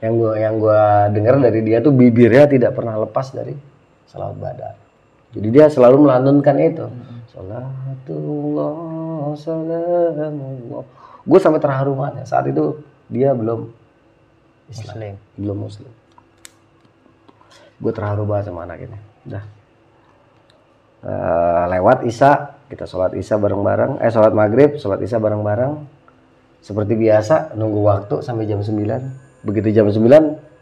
yang 0.04 0.12
gue 0.20 0.32
yang 0.36 0.54
gua 0.60 1.08
dengar 1.08 1.40
dari 1.40 1.64
dia 1.64 1.80
tuh 1.80 1.92
bibirnya 1.92 2.44
tidak 2.44 2.76
pernah 2.76 3.00
lepas 3.00 3.32
dari 3.32 3.56
salawat 4.06 4.36
badar. 4.36 4.74
Jadi 5.32 5.48
dia 5.52 5.66
selalu 5.72 6.08
melantunkan 6.08 6.56
itu. 6.60 6.86
Salatullah 7.32 8.76
salamullah. 9.36 10.84
Gue 11.26 11.38
sampai 11.42 11.60
terharu 11.60 11.96
banget 11.98 12.22
ya. 12.22 12.36
saat 12.36 12.46
itu 12.48 12.80
dia 13.08 13.34
belum 13.34 13.72
Islam 14.70 14.94
Muslim. 14.94 15.14
belum 15.36 15.56
muslim. 15.56 15.92
Gue 17.76 17.92
terharu 17.92 18.24
banget 18.24 18.52
sama 18.52 18.64
anak 18.64 18.84
ini. 18.84 18.98
Udah 19.28 19.44
Eh, 21.06 21.64
lewat 21.70 22.02
isya 22.02 22.58
kita 22.66 22.82
sholat 22.82 23.14
isya 23.14 23.38
bareng-bareng. 23.38 24.02
Eh 24.02 24.10
sholat 24.10 24.34
maghrib 24.34 24.74
sholat 24.74 24.98
isya 25.06 25.22
bareng-bareng. 25.22 25.86
Seperti 26.58 26.98
biasa 26.98 27.54
nunggu 27.54 27.78
waktu 27.86 28.26
sampai 28.26 28.50
jam 28.50 28.58
9 28.58 29.25
begitu 29.46 29.70
jam 29.70 29.86
9 29.86 30.02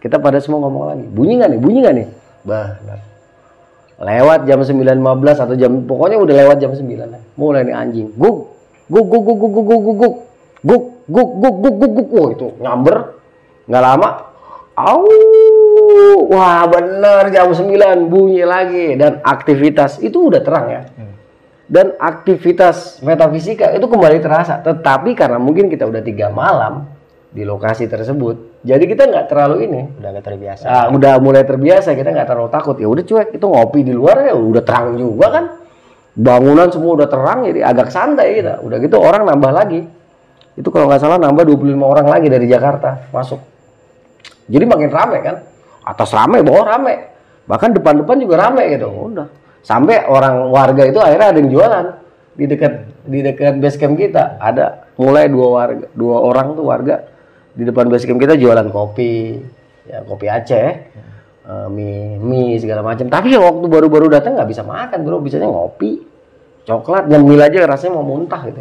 kita 0.05 0.21
pada 0.21 0.37
semua 0.45 0.69
ngomong 0.69 0.85
lagi. 0.93 1.07
Bunyi 1.09 1.41
nggak 1.41 1.51
nih? 1.57 1.61
Bunyi 1.61 1.79
nggak 1.81 1.97
nih? 1.97 2.07
Benar 2.45 3.15
lewat 4.01 4.51
jam 4.51 4.59
9.15 4.59 5.45
atau 5.47 5.55
jam 5.55 5.73
pokoknya 5.87 6.19
udah 6.19 6.35
lewat 6.35 6.57
jam 6.59 6.73
9 6.75 6.83
lah. 6.99 7.23
mulai 7.39 7.63
nih 7.63 7.75
anjing. 7.75 8.09
Guk 8.19 8.51
guk 8.91 9.07
guk 9.07 9.23
guk 9.23 9.39
guk 9.39 9.53
guk 9.55 9.65
guk 9.65 9.97
guk. 9.97 10.15
Guk 10.65 10.85
guk 11.07 11.31
guk 11.39 11.55
guk 11.63 11.75
guk 11.79 11.93
guk. 11.95 11.95
Guk 11.95 12.09
Wah, 12.15 12.31
itu 12.35 12.49
nyamber. 12.59 12.97
Nggak 13.71 13.83
lama. 13.83 14.09
Au. 14.75 15.07
Wah 16.27 16.67
bener 16.67 17.31
jam 17.31 17.55
9 17.55 18.11
bunyi 18.11 18.43
lagi. 18.43 18.99
Dan 18.99 19.23
aktivitas 19.23 20.03
itu 20.03 20.29
udah 20.33 20.43
terang 20.43 20.67
ya. 20.69 20.83
Dan 21.65 21.97
aktivitas 21.97 23.01
metafisika 23.01 23.73
itu 23.73 23.87
kembali 23.87 24.19
terasa. 24.19 24.59
Tetapi 24.59 25.15
karena 25.15 25.39
mungkin 25.39 25.71
kita 25.71 25.87
udah 25.87 26.03
tiga 26.03 26.29
malam 26.35 26.91
di 27.35 27.43
lokasi 27.43 27.91
tersebut. 27.91 28.63
Jadi 28.63 28.87
kita 28.87 29.11
nggak 29.11 29.27
terlalu 29.27 29.67
ini 29.67 29.81
Udah 29.99 30.09
agak 30.15 30.25
terbiasa. 30.31 30.65
Ah, 30.71 30.87
udah 30.87 31.19
mulai 31.19 31.43
terbiasa 31.43 31.99
kita 31.99 32.15
nggak 32.15 32.31
terlalu 32.31 32.49
takut. 32.55 32.79
Ya 32.79 32.87
udah 32.87 33.03
cuek. 33.03 33.35
Itu 33.35 33.51
ngopi 33.51 33.83
di 33.83 33.91
luar 33.91 34.31
ya 34.31 34.39
udah 34.39 34.63
terang 34.63 34.95
juga 34.95 35.27
kan. 35.35 35.45
Bangunan 36.15 36.71
semua 36.71 36.95
udah 36.95 37.11
terang 37.11 37.43
jadi 37.43 37.67
agak 37.67 37.91
santai 37.91 38.39
kita. 38.39 38.63
Udah 38.63 38.79
gitu 38.79 39.03
orang 39.03 39.27
nambah 39.27 39.51
lagi. 39.51 39.83
Itu 40.55 40.71
kalau 40.71 40.87
nggak 40.87 41.03
salah 41.03 41.19
nambah 41.19 41.43
25 41.43 41.75
orang 41.83 42.07
lagi 42.07 42.31
dari 42.31 42.47
Jakarta 42.47 43.11
masuk. 43.11 43.43
Jadi 44.47 44.65
makin 44.71 44.91
rame 44.95 45.19
kan. 45.19 45.37
Atas 45.83 46.15
rame 46.15 46.39
bawah 46.47 46.71
rame. 46.71 46.95
Bahkan 47.51 47.75
depan-depan 47.83 48.17
juga 48.23 48.47
rame 48.47 48.71
gitu. 48.79 48.87
Udah. 48.87 49.27
Sampai 49.67 50.07
orang 50.07 50.55
warga 50.55 50.87
itu 50.87 51.03
akhirnya 51.03 51.35
ada 51.35 51.39
yang 51.43 51.51
jualan. 51.51 51.87
Di 52.35 52.47
dekat 52.47 52.73
di 53.11 53.19
dekat 53.27 53.59
base 53.59 53.79
camp 53.79 53.99
kita 53.99 54.39
ada 54.39 54.87
mulai 54.99 55.27
dua 55.27 55.49
warga 55.51 55.87
dua 55.95 56.17
orang 56.19 56.55
tuh 56.59 56.67
warga 56.67 57.14
di 57.55 57.63
depan 57.63 57.87
base 57.87 58.05
camp 58.05 58.19
kita 58.19 58.35
jualan 58.35 58.69
kopi. 58.69 59.39
Ya 59.85 60.03
kopi 60.03 60.27
Aceh 60.27 60.69
eh, 61.45 61.67
mie 61.71 62.19
mie 62.19 62.59
segala 62.59 62.83
macam. 62.83 63.07
Tapi 63.07 63.35
waktu 63.39 63.67
baru-baru 63.71 64.11
datang 64.11 64.35
nggak 64.35 64.51
bisa 64.51 64.67
makan 64.67 64.99
bro. 65.07 65.23
Bisanya 65.23 65.49
ngopi 65.49 66.03
coklat 66.65 67.07
nyemil 67.07 67.41
aja 67.41 67.65
rasanya 67.65 68.01
mau 68.01 68.05
muntah 68.05 68.43
gitu. 68.51 68.61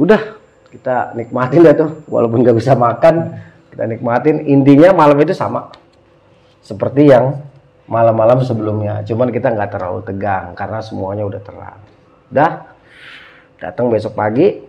Udah 0.00 0.40
kita 0.72 1.12
nikmatin 1.14 1.60
dah 1.66 1.74
tuh. 1.76 1.90
Walaupun 2.08 2.40
nggak 2.40 2.56
bisa 2.56 2.72
makan 2.72 3.36
kita 3.70 3.84
nikmatin. 3.84 4.48
Intinya 4.48 4.96
malam 4.96 5.20
itu 5.20 5.36
sama 5.36 5.68
seperti 6.64 7.10
yang 7.10 7.36
malam-malam 7.90 8.40
sebelumnya. 8.46 9.02
Cuman 9.02 9.34
kita 9.34 9.50
nggak 9.50 9.70
terlalu 9.76 10.00
tegang 10.06 10.54
karena 10.54 10.78
semuanya 10.78 11.26
udah 11.26 11.40
terang. 11.42 11.80
Dah 12.30 12.52
datang 13.60 13.92
besok 13.92 14.16
pagi 14.16 14.62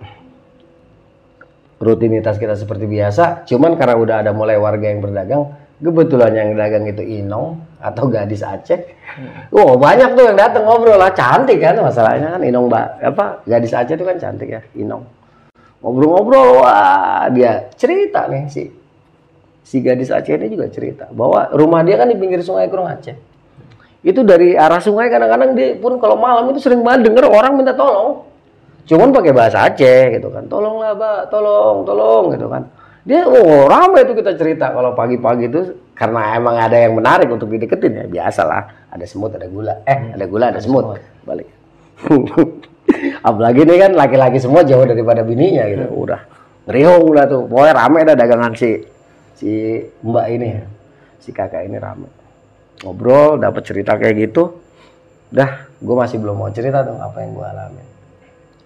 rutinitas 1.81 2.37
kita 2.37 2.53
seperti 2.53 2.85
biasa. 2.85 3.43
Cuman 3.49 3.73
karena 3.75 3.97
udah 3.97 4.15
ada 4.21 4.31
mulai 4.31 4.55
warga 4.61 4.87
yang 4.87 5.01
berdagang 5.01 5.49
kebetulan 5.81 6.31
yang 6.37 6.49
dagang 6.53 6.85
itu 6.85 7.01
Inong 7.01 7.57
atau 7.81 8.05
gadis 8.05 8.45
Aceh. 8.45 8.79
Wow 9.49 9.75
banyak 9.81 10.13
tuh 10.13 10.29
yang 10.29 10.37
datang 10.37 10.63
ngobrol. 10.69 10.95
Lah 10.95 11.11
cantik 11.11 11.57
kan 11.57 11.75
masalahnya 11.81 12.37
kan 12.37 12.41
Inong 12.45 12.69
mbak. 12.69 13.01
Apa 13.01 13.41
gadis 13.49 13.73
Aceh 13.73 13.97
itu 13.97 14.05
kan 14.05 14.21
cantik 14.21 14.47
ya 14.53 14.61
Inong. 14.77 15.03
Ngobrol-ngobrol 15.81 16.61
wah 16.61 17.25
dia 17.33 17.73
cerita 17.73 18.29
nih 18.29 18.45
si 18.53 18.69
si 19.65 19.81
gadis 19.81 20.13
Aceh 20.13 20.37
ini 20.37 20.53
juga 20.53 20.69
cerita 20.69 21.09
bahwa 21.09 21.49
rumah 21.57 21.81
dia 21.81 21.97
kan 21.97 22.05
di 22.05 22.15
pinggir 22.15 22.45
sungai 22.45 22.69
Kurung 22.69 22.85
Aceh. 22.85 23.33
Itu 24.05 24.21
dari 24.21 24.53
arah 24.53 24.81
sungai 24.81 25.09
kadang-kadang 25.09 25.57
dia 25.57 25.77
pun 25.77 25.97
kalau 25.97 26.17
malam 26.17 26.49
itu 26.53 26.61
sering 26.61 26.85
banget 26.85 27.09
denger 27.09 27.25
orang 27.25 27.57
minta 27.57 27.73
tolong 27.73 28.30
cuman 28.85 29.09
pakai 29.13 29.31
bahasa 29.33 29.67
Aceh 29.69 30.17
gitu 30.17 30.27
kan. 30.33 30.45
Tolonglah 30.49 30.93
mbak 30.97 31.19
tolong 31.29 31.83
tolong 31.85 32.33
gitu 32.33 32.47
kan. 32.47 32.63
Dia 33.01 33.25
oh 33.25 33.65
ramai 33.65 34.05
itu 34.05 34.13
kita 34.13 34.37
cerita 34.37 34.69
kalau 34.69 34.93
pagi-pagi 34.93 35.49
itu 35.49 35.61
karena 35.97 36.37
emang 36.37 36.53
ada 36.57 36.77
yang 36.77 36.93
menarik 36.93 37.29
untuk 37.29 37.49
dideketin 37.49 37.97
ya. 37.97 38.05
Biasalah 38.05 38.93
ada 38.93 39.05
semut 39.09 39.33
ada 39.33 39.49
gula. 39.49 39.81
Eh 39.85 40.13
ada 40.13 40.25
gula 40.29 40.53
ada 40.53 40.61
semut. 40.61 40.97
balik. 41.25 41.49
Apalagi 43.27 43.65
ini 43.65 43.75
kan 43.77 43.91
laki-laki 43.93 44.37
semua 44.41 44.61
jauh 44.65 44.85
daripada 44.85 45.25
bininya 45.25 45.65
gitu. 45.69 45.85
Udah 45.93 46.21
ngeriung 46.69 47.13
lah 47.13 47.25
tuh. 47.25 47.45
Pokoknya 47.49 47.73
rame 47.77 47.99
dah 48.05 48.15
dagangan 48.17 48.53
si 48.53 48.69
si 49.37 49.81
mbak 50.05 50.25
ini. 50.29 50.49
Si 51.21 51.29
kakak 51.33 51.65
ini 51.65 51.77
rame. 51.81 52.09
Ngobrol 52.85 53.41
dapat 53.41 53.61
cerita 53.65 53.97
kayak 53.97 54.29
gitu. 54.29 54.61
Dah 55.33 55.69
gue 55.81 55.95
masih 55.97 56.21
belum 56.21 56.37
mau 56.37 56.51
cerita 56.53 56.85
tuh 56.85 57.01
apa 57.01 57.17
yang 57.25 57.33
gue 57.33 57.47
alami 57.47 57.83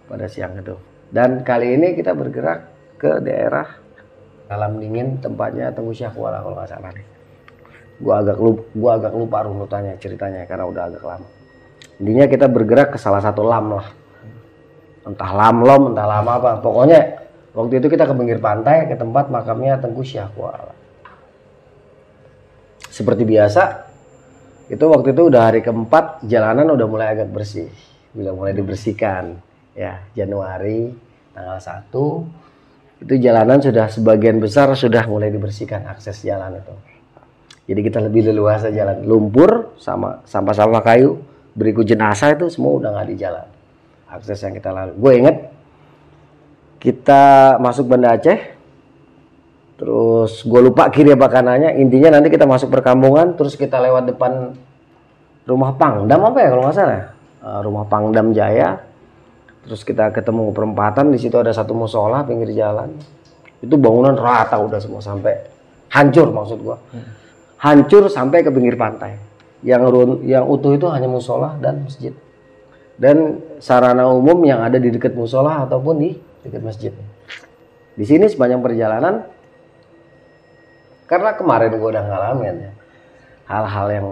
pada 0.09 0.25
siang 0.29 0.57
itu. 0.57 0.75
Dan 1.09 1.45
kali 1.45 1.77
ini 1.77 1.93
kita 1.93 2.17
bergerak 2.17 2.59
ke 2.97 3.21
daerah 3.21 3.65
alam 4.49 4.77
dingin 4.77 5.17
tempatnya 5.21 5.73
Tengku 5.73 5.93
Syahwala 5.93 6.41
kalau 6.41 6.55
nggak 6.57 6.69
salah 6.69 6.91
nih. 6.93 7.05
Gua 7.95 8.19
agak 8.19 8.37
lupa, 8.37 8.63
gua 8.75 8.91
agak 8.99 9.13
lupa 9.15 9.37
runutannya 9.47 9.93
ceritanya 9.97 10.43
karena 10.45 10.65
udah 10.67 10.83
agak 10.91 11.03
lama. 11.03 11.27
Intinya 12.01 12.25
kita 12.27 12.45
bergerak 12.51 12.93
ke 12.93 12.97
salah 12.99 13.23
satu 13.23 13.41
lam 13.41 13.79
lah. 13.79 13.87
Entah 15.05 15.31
lam 15.31 15.57
lom 15.63 15.95
entah 15.95 16.07
lama 16.09 16.31
apa. 16.37 16.51
Pokoknya 16.59 17.23
waktu 17.55 17.79
itu 17.79 17.87
kita 17.87 18.03
ke 18.03 18.13
pinggir 18.13 18.41
pantai 18.43 18.89
ke 18.89 18.99
tempat 18.99 19.31
makamnya 19.31 19.79
Tengku 19.79 20.03
Syahwala 20.03 20.85
seperti 22.95 23.27
biasa 23.27 23.91
itu 24.71 24.85
waktu 24.87 25.11
itu 25.11 25.27
udah 25.27 25.51
hari 25.51 25.59
keempat 25.59 26.23
jalanan 26.23 26.71
udah 26.71 26.87
mulai 26.87 27.11
agak 27.11 27.27
bersih. 27.27 27.67
Udah 28.15 28.31
mulai 28.31 28.55
dibersihkan 28.55 29.35
ya 29.75 30.01
Januari 30.15 30.95
tanggal 31.35 31.59
1 31.59 33.03
itu 33.05 33.13
jalanan 33.19 33.59
sudah 33.59 33.91
sebagian 33.91 34.39
besar 34.39 34.71
sudah 34.71 35.03
mulai 35.05 35.27
dibersihkan 35.27 35.83
akses 35.91 36.23
jalan 36.23 36.63
itu. 36.63 36.75
Jadi 37.65 37.81
kita 37.83 37.99
lebih 37.99 38.31
leluasa 38.31 38.71
jalan. 38.71 39.03
Lumpur 39.03 39.75
sama 39.75 40.23
sampah-sampah 40.23 40.81
kayu 40.81 41.19
berikut 41.51 41.83
jenazah 41.83 42.33
itu 42.33 42.47
semua 42.47 42.79
udah 42.79 42.89
nggak 42.95 43.07
di 43.11 43.15
jalan. 43.19 43.47
Akses 44.07 44.39
yang 44.47 44.55
kita 44.55 44.71
lalu 44.71 44.95
gue 44.95 45.11
inget 45.11 45.37
kita 46.79 47.57
masuk 47.59 47.89
Banda 47.89 48.15
Aceh 48.15 48.39
terus 49.75 50.45
gue 50.47 50.61
lupa 50.63 50.87
kiri 50.87 51.11
apa 51.11 51.27
kanannya. 51.27 51.75
Intinya 51.83 52.15
nanti 52.15 52.31
kita 52.31 52.47
masuk 52.47 52.71
perkampungan 52.71 53.35
terus 53.35 53.59
kita 53.59 53.75
lewat 53.83 54.07
depan 54.07 54.55
rumah 55.43 55.75
Pangdam 55.75 56.31
apa 56.31 56.37
ya 56.39 56.47
kalau 56.47 56.63
nggak 56.63 56.77
salah? 56.79 57.11
Uh, 57.43 57.59
rumah 57.59 57.85
Pangdam 57.91 58.31
Jaya 58.31 58.84
terus 59.65 59.81
kita 59.81 60.13
ketemu 60.13 60.53
perempatan 60.53 61.09
di 61.09 61.17
situ 61.17 61.35
ada 61.35 61.49
satu 61.49 61.73
musola 61.73 62.21
pinggir 62.21 62.53
jalan. 62.53 62.93
Itu 63.59 63.75
bangunan 63.81 64.13
rata 64.13 64.61
udah 64.61 64.77
semua 64.77 65.01
sampai 65.01 65.33
hancur 65.89 66.29
maksud 66.29 66.57
gua. 66.61 66.77
Hancur 67.57 68.07
sampai 68.07 68.45
ke 68.45 68.53
pinggir 68.53 68.77
pantai. 68.77 69.17
Yang 69.65 69.83
run, 69.89 70.11
yang 70.21 70.45
utuh 70.45 70.77
itu 70.77 70.85
hanya 70.93 71.09
musola 71.09 71.57
dan 71.57 71.81
masjid. 71.81 72.13
Dan 72.95 73.41
sarana 73.57 74.05
umum 74.07 74.37
yang 74.45 74.61
ada 74.61 74.77
di 74.77 74.93
dekat 74.93 75.17
musola 75.17 75.65
ataupun 75.65 75.95
di 75.97 76.13
dekat 76.45 76.61
masjid. 76.61 76.93
Di 77.97 78.05
sini 78.05 78.29
sepanjang 78.29 78.61
perjalanan 78.61 79.25
karena 81.09 81.33
kemarin 81.33 81.73
gua 81.77 81.89
udah 81.93 82.05
ngalamin 82.05 82.55
ya 82.69 82.71
hal-hal 83.45 83.87
yang 83.93 84.07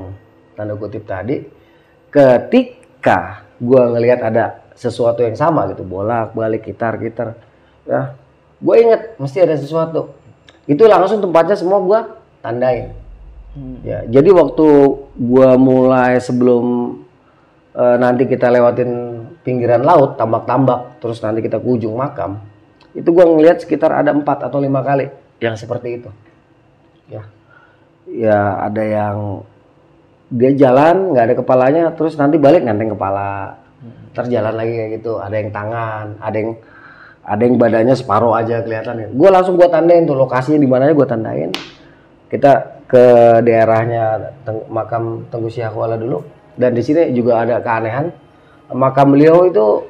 tanda 0.53 0.77
kutip 0.77 1.03
tadi 1.09 1.41
ketika 2.13 3.45
gua 3.57 3.89
ngelihat 3.97 4.21
ada 4.29 4.62
sesuatu 4.75 5.21
yang 5.21 5.37
sama 5.37 5.69
gitu. 5.71 5.85
Bolak 5.85 6.33
balik 6.37 6.67
gitar 6.67 6.97
gitar. 6.97 7.37
Ya 7.85 8.15
gue 8.63 8.75
inget 8.79 9.15
mesti 9.19 9.43
ada 9.43 9.55
sesuatu. 9.59 10.15
Itu 10.65 10.87
langsung 10.87 11.19
tempatnya 11.19 11.59
semua 11.59 11.79
gue 11.83 11.99
tandain. 12.39 12.95
Ya 13.85 14.01
jadi 14.07 14.33
waktu 14.33 14.67
gue 15.13 15.49
mulai 15.61 16.17
sebelum 16.17 16.97
eh, 17.77 17.97
nanti 18.01 18.25
kita 18.25 18.49
lewatin 18.49 18.89
pinggiran 19.45 19.83
laut 19.85 20.15
tambak-tambak 20.17 20.97
terus 21.03 21.19
nanti 21.19 21.43
kita 21.43 21.59
ke 21.59 21.67
ujung 21.67 21.93
makam 21.99 22.39
itu 22.93 23.09
gue 23.09 23.25
ngelihat 23.25 23.57
sekitar 23.65 23.89
ada 23.89 24.13
empat 24.13 24.45
atau 24.45 24.61
lima 24.61 24.85
kali 24.85 25.09
yang 25.41 25.57
seperti 25.57 26.01
itu. 26.01 26.09
Ya. 27.09 27.25
Ya 28.03 28.39
ada 28.69 28.83
yang 28.83 29.17
dia 30.33 30.51
jalan 30.53 31.13
nggak 31.13 31.25
ada 31.29 31.35
kepalanya 31.37 31.83
terus 31.93 32.17
nanti 32.17 32.41
balik 32.41 32.65
nganteng 32.65 32.97
kepala 32.97 33.61
ntar 34.13 34.25
jalan 34.31 34.55
lagi 34.55 34.73
kayak 34.77 34.91
gitu 35.01 35.19
ada 35.19 35.35
yang 35.35 35.49
tangan 35.51 36.05
ada 36.23 36.37
yang 36.37 36.51
ada 37.23 37.41
yang 37.47 37.55
badannya 37.55 37.95
separuh 37.95 38.35
aja 38.35 38.59
kelihatan 38.59 39.15
gue 39.15 39.29
langsung 39.31 39.55
gue 39.55 39.67
tandain 39.71 40.03
tuh 40.03 40.19
lokasinya 40.19 40.59
di 40.59 40.67
mananya 40.67 40.91
gue 40.91 41.07
tandain. 41.07 41.51
Kita 42.27 42.83
ke 42.83 43.05
daerahnya 43.45 44.35
Teng- 44.43 44.67
makam 44.67 45.23
Tengku 45.31 45.47
Syahwala 45.47 45.95
dulu. 45.95 46.19
Dan 46.53 46.75
di 46.75 46.83
sini 46.83 47.15
juga 47.15 47.47
ada 47.47 47.63
keanehan 47.63 48.11
makam 48.75 49.15
beliau 49.15 49.47
itu 49.47 49.87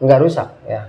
nggak 0.00 0.20
rusak 0.22 0.48
ya. 0.64 0.88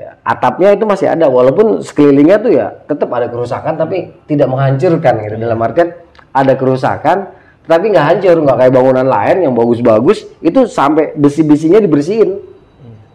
Ya, 0.00 0.16
atapnya 0.24 0.72
itu 0.76 0.84
masih 0.88 1.12
ada 1.12 1.28
walaupun 1.28 1.84
sekelilingnya 1.84 2.40
tuh 2.40 2.52
ya 2.56 2.72
tetap 2.88 3.12
ada 3.12 3.28
kerusakan 3.28 3.76
tapi 3.80 4.12
tidak 4.28 4.48
menghancurkan 4.48 5.24
gitu. 5.24 5.36
Dalam 5.40 5.60
artian 5.60 5.88
ada 6.36 6.52
kerusakan 6.56 7.39
tapi 7.68 7.92
nggak 7.92 8.06
hancur 8.06 8.36
nggak 8.40 8.56
kayak 8.56 8.72
bangunan 8.72 9.06
lain 9.06 9.36
yang 9.48 9.52
bagus-bagus 9.54 10.26
itu 10.40 10.64
sampai 10.66 11.12
besi-besinya 11.14 11.78
dibersihin 11.80 12.40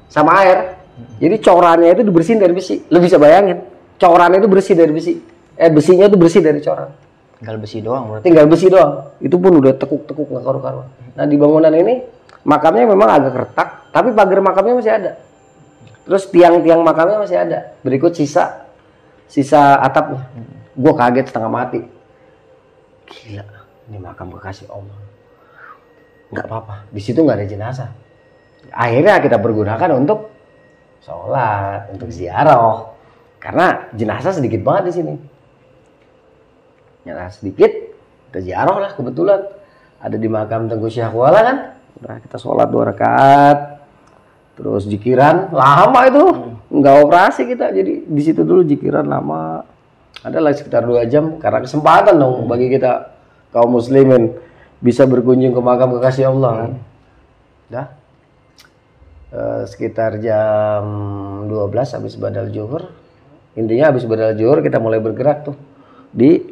sama 0.10 0.42
air. 0.46 0.78
Jadi 1.20 1.36
corannya 1.44 1.92
itu 1.92 2.04
dibersihin 2.08 2.40
dari 2.40 2.54
besi. 2.56 2.88
Lo 2.88 3.04
bisa 3.04 3.20
bayangin 3.20 3.76
corannya 4.00 4.40
itu 4.44 4.50
bersih 4.50 4.76
dari 4.76 4.92
besi. 4.92 5.14
Eh 5.56 5.72
besinya 5.72 6.06
itu 6.08 6.18
bersih 6.20 6.44
dari 6.44 6.60
coran. 6.60 6.92
Tinggal 7.40 7.58
besi 7.60 7.78
doang 7.84 8.04
berarti. 8.12 8.24
Tinggal 8.28 8.46
besi 8.48 8.66
doang. 8.68 8.92
Itu 9.20 9.36
pun 9.40 9.52
udah 9.60 9.74
tekuk-tekuk 9.76 10.28
nggak 10.28 10.44
karu-karuan. 10.44 10.88
Nah 11.16 11.26
di 11.28 11.36
bangunan 11.40 11.72
ini 11.72 12.04
makamnya 12.44 12.86
memang 12.88 13.10
agak 13.12 13.34
retak 13.34 13.70
tapi 13.92 14.12
pagar 14.12 14.40
makamnya 14.44 14.74
masih 14.76 14.94
ada. 14.94 15.12
Terus 16.06 16.24
tiang-tiang 16.30 16.84
makamnya 16.84 17.18
masih 17.24 17.38
ada. 17.40 17.76
Berikut 17.82 18.14
sisa 18.16 18.68
sisa 19.32 19.80
atapnya. 19.80 20.28
Gue 20.76 20.94
kaget 20.94 21.32
setengah 21.32 21.52
mati. 21.52 21.82
Gila 23.08 23.55
ini 23.90 23.98
makam 24.02 24.34
kekasih 24.34 24.70
Allah. 24.74 24.98
Nggak 26.34 26.46
apa-apa. 26.50 26.76
Di 26.90 27.02
situ 27.02 27.22
nggak 27.22 27.38
ada 27.38 27.48
jenazah. 27.48 27.90
Akhirnya 28.74 29.22
kita 29.22 29.38
pergunakan 29.38 29.90
untuk 29.94 30.34
sholat 31.06 31.94
untuk 31.94 32.10
ziarah. 32.10 32.90
Karena 33.38 33.94
jenazah 33.94 34.34
sedikit 34.34 34.66
banget 34.66 34.90
di 34.90 34.94
sini. 34.94 35.14
Nyala 37.06 37.30
sedikit 37.30 37.70
kita 38.30 38.42
ziarah 38.42 38.78
lah 38.82 38.92
kebetulan. 38.98 39.42
Ada 40.02 40.18
di 40.18 40.28
makam 40.30 40.66
Tengku 40.66 40.90
Syahwala 40.90 41.40
kan? 41.46 41.58
Udah 42.02 42.18
kita 42.26 42.38
sholat 42.42 42.68
dua 42.74 42.90
rakaat. 42.90 43.86
Terus 44.58 44.90
jikiran 44.90 45.54
lama 45.54 46.00
itu. 46.10 46.26
Nggak 46.74 46.96
operasi 47.06 47.46
kita 47.46 47.70
jadi 47.70 48.02
di 48.02 48.22
situ 48.26 48.42
dulu 48.42 48.66
jikiran 48.66 49.06
lama. 49.06 49.62
Ada 50.26 50.42
lah 50.42 50.58
sekitar 50.58 50.82
dua 50.90 51.06
jam 51.06 51.38
karena 51.38 51.62
kesempatan 51.62 52.18
dong 52.18 52.50
bagi 52.50 52.74
kita 52.74 53.15
kaum 53.56 53.72
muslimin 53.72 54.36
bisa 54.84 55.08
berkunjung 55.08 55.56
ke 55.56 55.62
makam 55.64 55.96
kekasih 55.96 56.28
Allah 56.36 56.52
kan? 56.60 56.72
Dah. 57.72 57.88
Eh, 59.32 59.64
sekitar 59.68 60.20
jam 60.20 60.84
12 61.48 61.96
habis 61.96 62.20
badal 62.20 62.52
zuhur. 62.52 62.92
Intinya 63.56 63.96
habis 63.96 64.04
badal 64.04 64.36
zuhur 64.36 64.60
kita 64.60 64.80
mulai 64.84 65.00
bergerak 65.00 65.48
tuh 65.48 65.56
di 66.12 66.44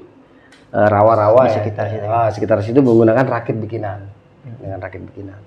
eh, 0.71 0.87
rawa-rawa 0.87 1.51
ya. 1.51 1.59
sekitar 1.59 1.91
situ. 1.91 2.07
Ah, 2.07 2.31
sekitar 2.31 2.57
situ 2.63 2.79
menggunakan 2.79 3.27
rakit 3.27 3.59
bikinan. 3.59 4.07
Dengan 4.63 4.79
rakit 4.79 5.03
bikinan. 5.03 5.39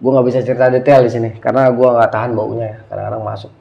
Gue 0.00 0.10
nggak 0.12 0.26
bisa 0.28 0.40
cerita 0.40 0.72
detail 0.72 1.04
di 1.04 1.12
sini 1.12 1.30
karena 1.40 1.68
gue 1.72 1.88
nggak 1.88 2.10
tahan 2.12 2.30
baunya 2.36 2.66
ya. 2.68 2.78
Kadang-kadang 2.88 3.22
masuk. 3.24 3.52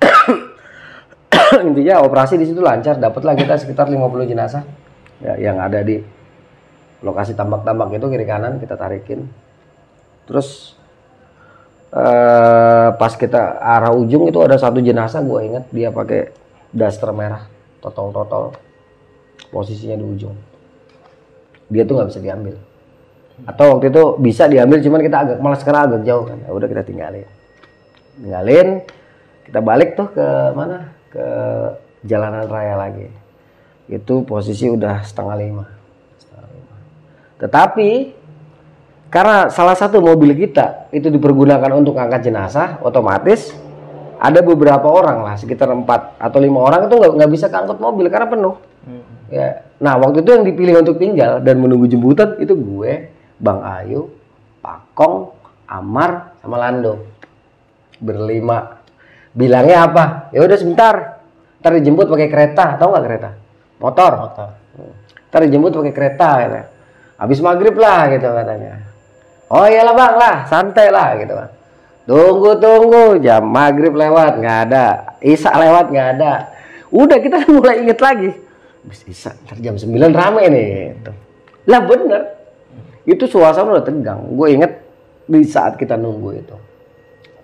Intinya 1.68 2.04
operasi 2.04 2.36
di 2.36 2.48
situ 2.48 2.60
lancar. 2.60 2.96
Dapatlah 3.00 3.32
kita 3.36 3.56
sekitar 3.56 3.88
50 3.88 4.28
jenazah 4.28 4.64
ya, 5.24 5.40
yang 5.40 5.56
ada 5.56 5.80
di 5.80 6.19
lokasi 7.00 7.32
tambak-tambak 7.32 7.96
itu 7.96 8.06
kiri 8.08 8.26
kanan 8.28 8.60
kita 8.60 8.76
tarikin. 8.76 9.28
Terus 10.28 10.76
eh 11.90 12.88
pas 12.94 13.12
kita 13.18 13.58
arah 13.58 13.90
ujung 13.90 14.30
itu 14.30 14.38
ada 14.38 14.54
satu 14.54 14.78
jenazah 14.78 15.26
gue 15.26 15.40
inget 15.42 15.64
dia 15.74 15.90
pakai 15.90 16.30
daster 16.70 17.10
merah 17.10 17.48
totol-totol. 17.82 18.54
Posisinya 19.50 19.96
di 19.98 20.06
ujung. 20.06 20.36
Dia 21.72 21.82
tuh 21.88 21.98
nggak 21.98 22.08
bisa 22.12 22.20
diambil. 22.22 22.54
Atau 23.48 23.74
waktu 23.74 23.88
itu 23.88 24.02
bisa 24.20 24.44
diambil 24.46 24.84
cuman 24.84 25.00
kita 25.00 25.16
agak 25.16 25.38
malas 25.40 25.64
karena 25.64 25.88
agak 25.88 26.04
jauh 26.04 26.28
kan. 26.28 26.38
Ya 26.44 26.50
udah 26.52 26.68
kita 26.68 26.82
tinggalin. 26.84 27.26
Tinggalin 28.20 28.68
kita 29.48 29.58
balik 29.64 29.96
tuh 29.96 30.12
ke 30.12 30.26
mana? 30.52 30.92
Ke 31.10 31.26
jalanan 32.04 32.46
raya 32.46 32.76
lagi. 32.76 33.08
Itu 33.90 34.22
posisi 34.22 34.70
udah 34.70 35.02
Setengah 35.02 35.36
lima. 35.40 35.79
Tetapi 37.40 38.14
karena 39.10 39.50
salah 39.50 39.74
satu 39.74 39.98
mobil 39.98 40.36
kita 40.36 40.92
itu 40.94 41.10
dipergunakan 41.10 41.72
untuk 41.74 41.98
angkat 41.98 42.30
jenazah 42.30 42.78
otomatis 42.84 43.50
ada 44.20 44.44
beberapa 44.44 44.86
orang 44.86 45.24
lah 45.24 45.34
sekitar 45.40 45.72
empat 45.72 46.20
atau 46.20 46.38
lima 46.38 46.60
orang 46.60 46.86
itu 46.86 46.94
nggak 47.00 47.30
bisa 47.32 47.48
keangkut 47.48 47.80
mobil 47.80 48.06
karena 48.12 48.28
penuh 48.28 48.54
Ya. 49.30 49.62
Nah 49.78 49.94
waktu 49.96 50.26
itu 50.26 50.30
yang 50.34 50.44
dipilih 50.44 50.82
untuk 50.82 50.98
tinggal 50.98 51.38
dan 51.40 51.62
menunggu 51.62 51.86
jemputan 51.86 52.34
itu 52.42 52.52
gue, 52.58 53.14
Bang 53.38 53.62
Ayu, 53.62 54.10
Pakong, 54.58 55.30
Amar, 55.70 56.34
sama 56.42 56.58
Lando 56.58 57.06
berlima. 58.02 58.82
Bilangnya 59.30 59.86
apa? 59.86 60.04
Ya 60.34 60.42
udah 60.42 60.58
sebentar. 60.58 61.22
Ntar 61.62 61.72
dijemput 61.78 62.10
pakai 62.10 62.28
kereta, 62.28 62.74
tahu 62.74 62.90
nggak 62.90 63.06
kereta? 63.06 63.30
Motor. 63.78 64.12
Motor. 64.18 64.48
Ntar 65.30 65.40
dijemput 65.46 65.72
pakai 65.78 65.94
kereta 65.94 66.28
gitu. 66.42 66.60
Habis 67.20 67.44
maghrib 67.44 67.76
lah 67.76 68.08
gitu 68.08 68.24
katanya. 68.24 68.80
Oh 69.52 69.68
iyalah 69.68 69.92
bang 69.92 70.14
lah, 70.16 70.36
santai 70.48 70.88
lah 70.88 71.20
gitu 71.20 71.36
kan. 71.36 71.50
Tunggu 72.08 72.56
tunggu, 72.56 73.20
jam 73.20 73.44
maghrib 73.44 73.92
lewat 73.92 74.40
nggak 74.40 74.58
ada, 74.70 74.86
Isa 75.20 75.52
lewat 75.52 75.92
nggak 75.92 76.08
ada. 76.16 76.48
Udah 76.88 77.20
kita 77.20 77.44
mulai 77.52 77.84
inget 77.84 78.00
lagi. 78.00 78.32
Habis 78.80 79.04
Isa, 79.04 79.36
ntar 79.44 79.60
jam 79.60 79.76
9 79.76 80.00
rame 80.16 80.42
nih. 80.48 80.68
Gitu. 80.96 81.12
Lah 81.68 81.80
bener, 81.84 82.22
itu 83.04 83.24
suasana 83.28 83.76
udah 83.76 83.84
tegang. 83.84 84.32
Gue 84.32 84.56
inget 84.56 84.80
di 85.28 85.44
saat 85.44 85.76
kita 85.76 86.00
nunggu 86.00 86.30
itu, 86.40 86.56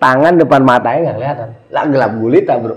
tangan 0.01 0.41
depan 0.41 0.65
matanya 0.65 1.11
nggak 1.11 1.17
kelihatan. 1.21 1.49
Lah 1.69 1.83
gelap 1.85 2.11
gulita 2.17 2.53
bro. 2.57 2.75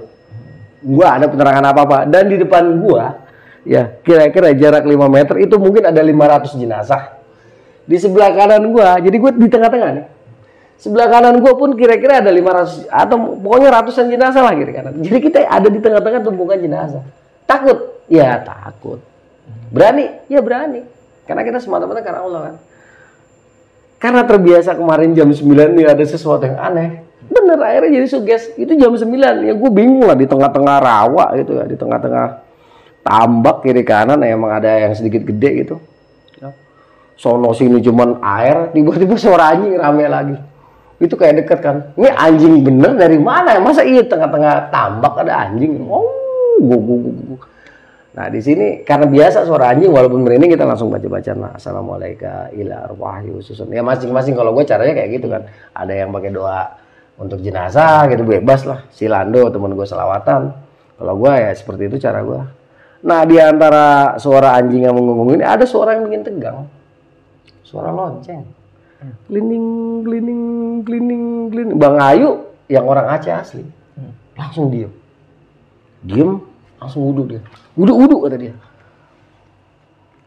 Gua 0.81 1.21
ada 1.21 1.29
penerangan 1.29 1.65
apa 1.77 1.81
apa 1.85 1.99
dan 2.09 2.25
di 2.29 2.41
depan 2.41 2.81
gua 2.81 3.20
ya 3.65 4.01
kira-kira 4.01 4.53
jarak 4.57 4.85
5 4.85 4.97
meter 5.09 5.37
itu 5.41 5.55
mungkin 5.61 5.85
ada 5.85 6.01
500 6.01 6.57
jenazah 6.57 7.21
di 7.91 7.97
sebelah 7.99 8.31
kanan 8.31 8.71
gua. 8.71 9.03
Jadi 9.03 9.17
gue 9.19 9.31
di 9.35 9.49
tengah-tengah 9.51 9.91
nih. 9.99 10.07
Sebelah 10.81 11.09
kanan 11.11 11.43
gua 11.43 11.59
pun 11.59 11.75
kira-kira 11.75 12.23
ada 12.25 12.31
500 12.31 12.89
atau 12.89 13.17
pokoknya 13.37 13.69
ratusan 13.69 14.09
jenazah 14.09 14.41
lah 14.41 14.55
kiri 14.57 14.73
kanan 14.73 14.97
jadi 15.03 15.19
kita 15.21 15.39
ada 15.45 15.69
di 15.69 15.83
tengah-tengah 15.83 16.21
tumpukan 16.23 16.57
jenazah. 16.57 17.03
Takut? 17.45 18.07
Ya 18.07 18.39
takut. 18.41 19.03
Berani? 19.75 20.23
Ya 20.31 20.39
berani. 20.41 20.87
Karena 21.27 21.43
kita 21.43 21.59
semata-mata 21.59 22.01
karena 22.01 22.23
Allah 22.23 22.41
kan. 22.47 22.55
Karena 24.01 24.23
terbiasa 24.25 24.79
kemarin 24.79 25.13
jam 25.13 25.29
9 25.29 25.77
nih 25.77 25.87
ada 25.91 26.05
sesuatu 26.07 26.49
yang 26.49 26.57
aneh. 26.57 27.05
Bener 27.31 27.61
akhirnya 27.61 28.01
jadi 28.01 28.07
suges. 28.09 28.55
Itu 28.57 28.73
jam 28.79 28.97
9 28.97 29.05
ya 29.45 29.53
gue 29.53 29.71
bingung 29.71 30.09
lah 30.09 30.17
di 30.17 30.25
tengah-tengah 30.25 30.77
rawa 30.81 31.37
gitu 31.37 31.61
ya 31.61 31.69
di 31.69 31.77
tengah-tengah 31.77 32.50
tambak 33.01 33.65
kiri 33.65 33.83
kanan 33.85 34.21
emang 34.25 34.53
ada 34.61 34.89
yang 34.89 34.93
sedikit 34.93 35.25
gede 35.25 35.51
gitu. 35.65 35.77
Ya. 36.41 36.53
sono 37.21 37.53
sini 37.53 37.85
cuman 37.85 38.21
air 38.25 38.73
tiba-tiba 38.73 39.17
suara 39.17 39.53
anjing 39.57 39.77
rame 39.77 40.05
lagi. 40.09 40.37
Itu 41.01 41.17
kayak 41.17 41.45
deket 41.45 41.59
kan. 41.65 41.77
Ini 41.97 42.13
anjing 42.13 42.61
bener 42.61 42.97
dari 42.97 43.17
mana? 43.17 43.57
Masa 43.61 43.85
iya 43.85 44.05
tengah-tengah 44.05 44.69
tambak 44.69 45.17
ada 45.25 45.49
anjing? 45.49 45.81
Oh 45.89 46.05
gua, 46.61 46.77
gua, 46.77 46.99
gua. 47.01 47.41
nah 48.11 48.27
di 48.27 48.43
sini 48.43 48.83
karena 48.83 49.07
biasa 49.07 49.47
suara 49.47 49.71
anjing 49.71 49.87
walaupun 49.87 50.27
merinding 50.27 50.53
kita 50.53 50.69
langsung 50.69 50.93
baca-baca. 50.93 51.33
Nah 51.33 51.53
assalamualaikum 51.57 52.53
ila 52.61 52.77
arwahyu 52.93 53.41
susun. 53.41 53.73
Ya 53.73 53.81
masing-masing 53.81 54.37
kalau 54.37 54.53
gue 54.53 54.65
caranya 54.69 54.93
kayak 54.93 55.11
gitu 55.21 55.33
kan. 55.33 55.49
Ada 55.73 56.05
yang 56.05 56.13
pakai 56.13 56.31
doa 56.37 56.69
untuk 57.17 57.41
jenazah 57.41 58.05
gitu 58.13 58.25
bebas 58.29 58.69
lah. 58.69 58.85
Si 58.93 59.09
Lando 59.09 59.49
temen 59.49 59.73
gue 59.73 59.87
selawatan. 59.89 60.53
Kalau 61.01 61.15
gue 61.17 61.33
ya 61.33 61.49
seperti 61.57 61.89
itu 61.89 61.97
cara 61.97 62.21
gue 62.21 62.60
Nah, 63.01 63.25
di 63.25 63.41
antara 63.41 64.17
suara 64.21 64.53
anjing 64.61 64.85
yang 64.85 64.93
menggonggong 64.93 65.41
ini 65.41 65.45
ada 65.45 65.65
suara 65.65 65.97
yang 65.97 66.05
bikin 66.05 66.21
tegang. 66.21 66.69
Suara 67.65 67.89
lonceng. 67.89 68.45
Glining, 69.33 69.67
glining, 70.05 70.43
glining, 70.85 71.25
glining. 71.49 71.77
Bang 71.81 71.97
Ayu 71.97 72.45
yang 72.69 72.85
orang 72.85 73.09
Aceh 73.09 73.33
asli. 73.33 73.65
Langsung 74.37 74.69
diem. 74.69 74.93
Diem, 76.05 76.45
langsung 76.77 77.09
wudhu 77.09 77.25
dia. 77.37 77.41
Wudhu, 77.73 77.93
wudhu 77.97 78.17
kata 78.29 78.37
dia. 78.37 78.55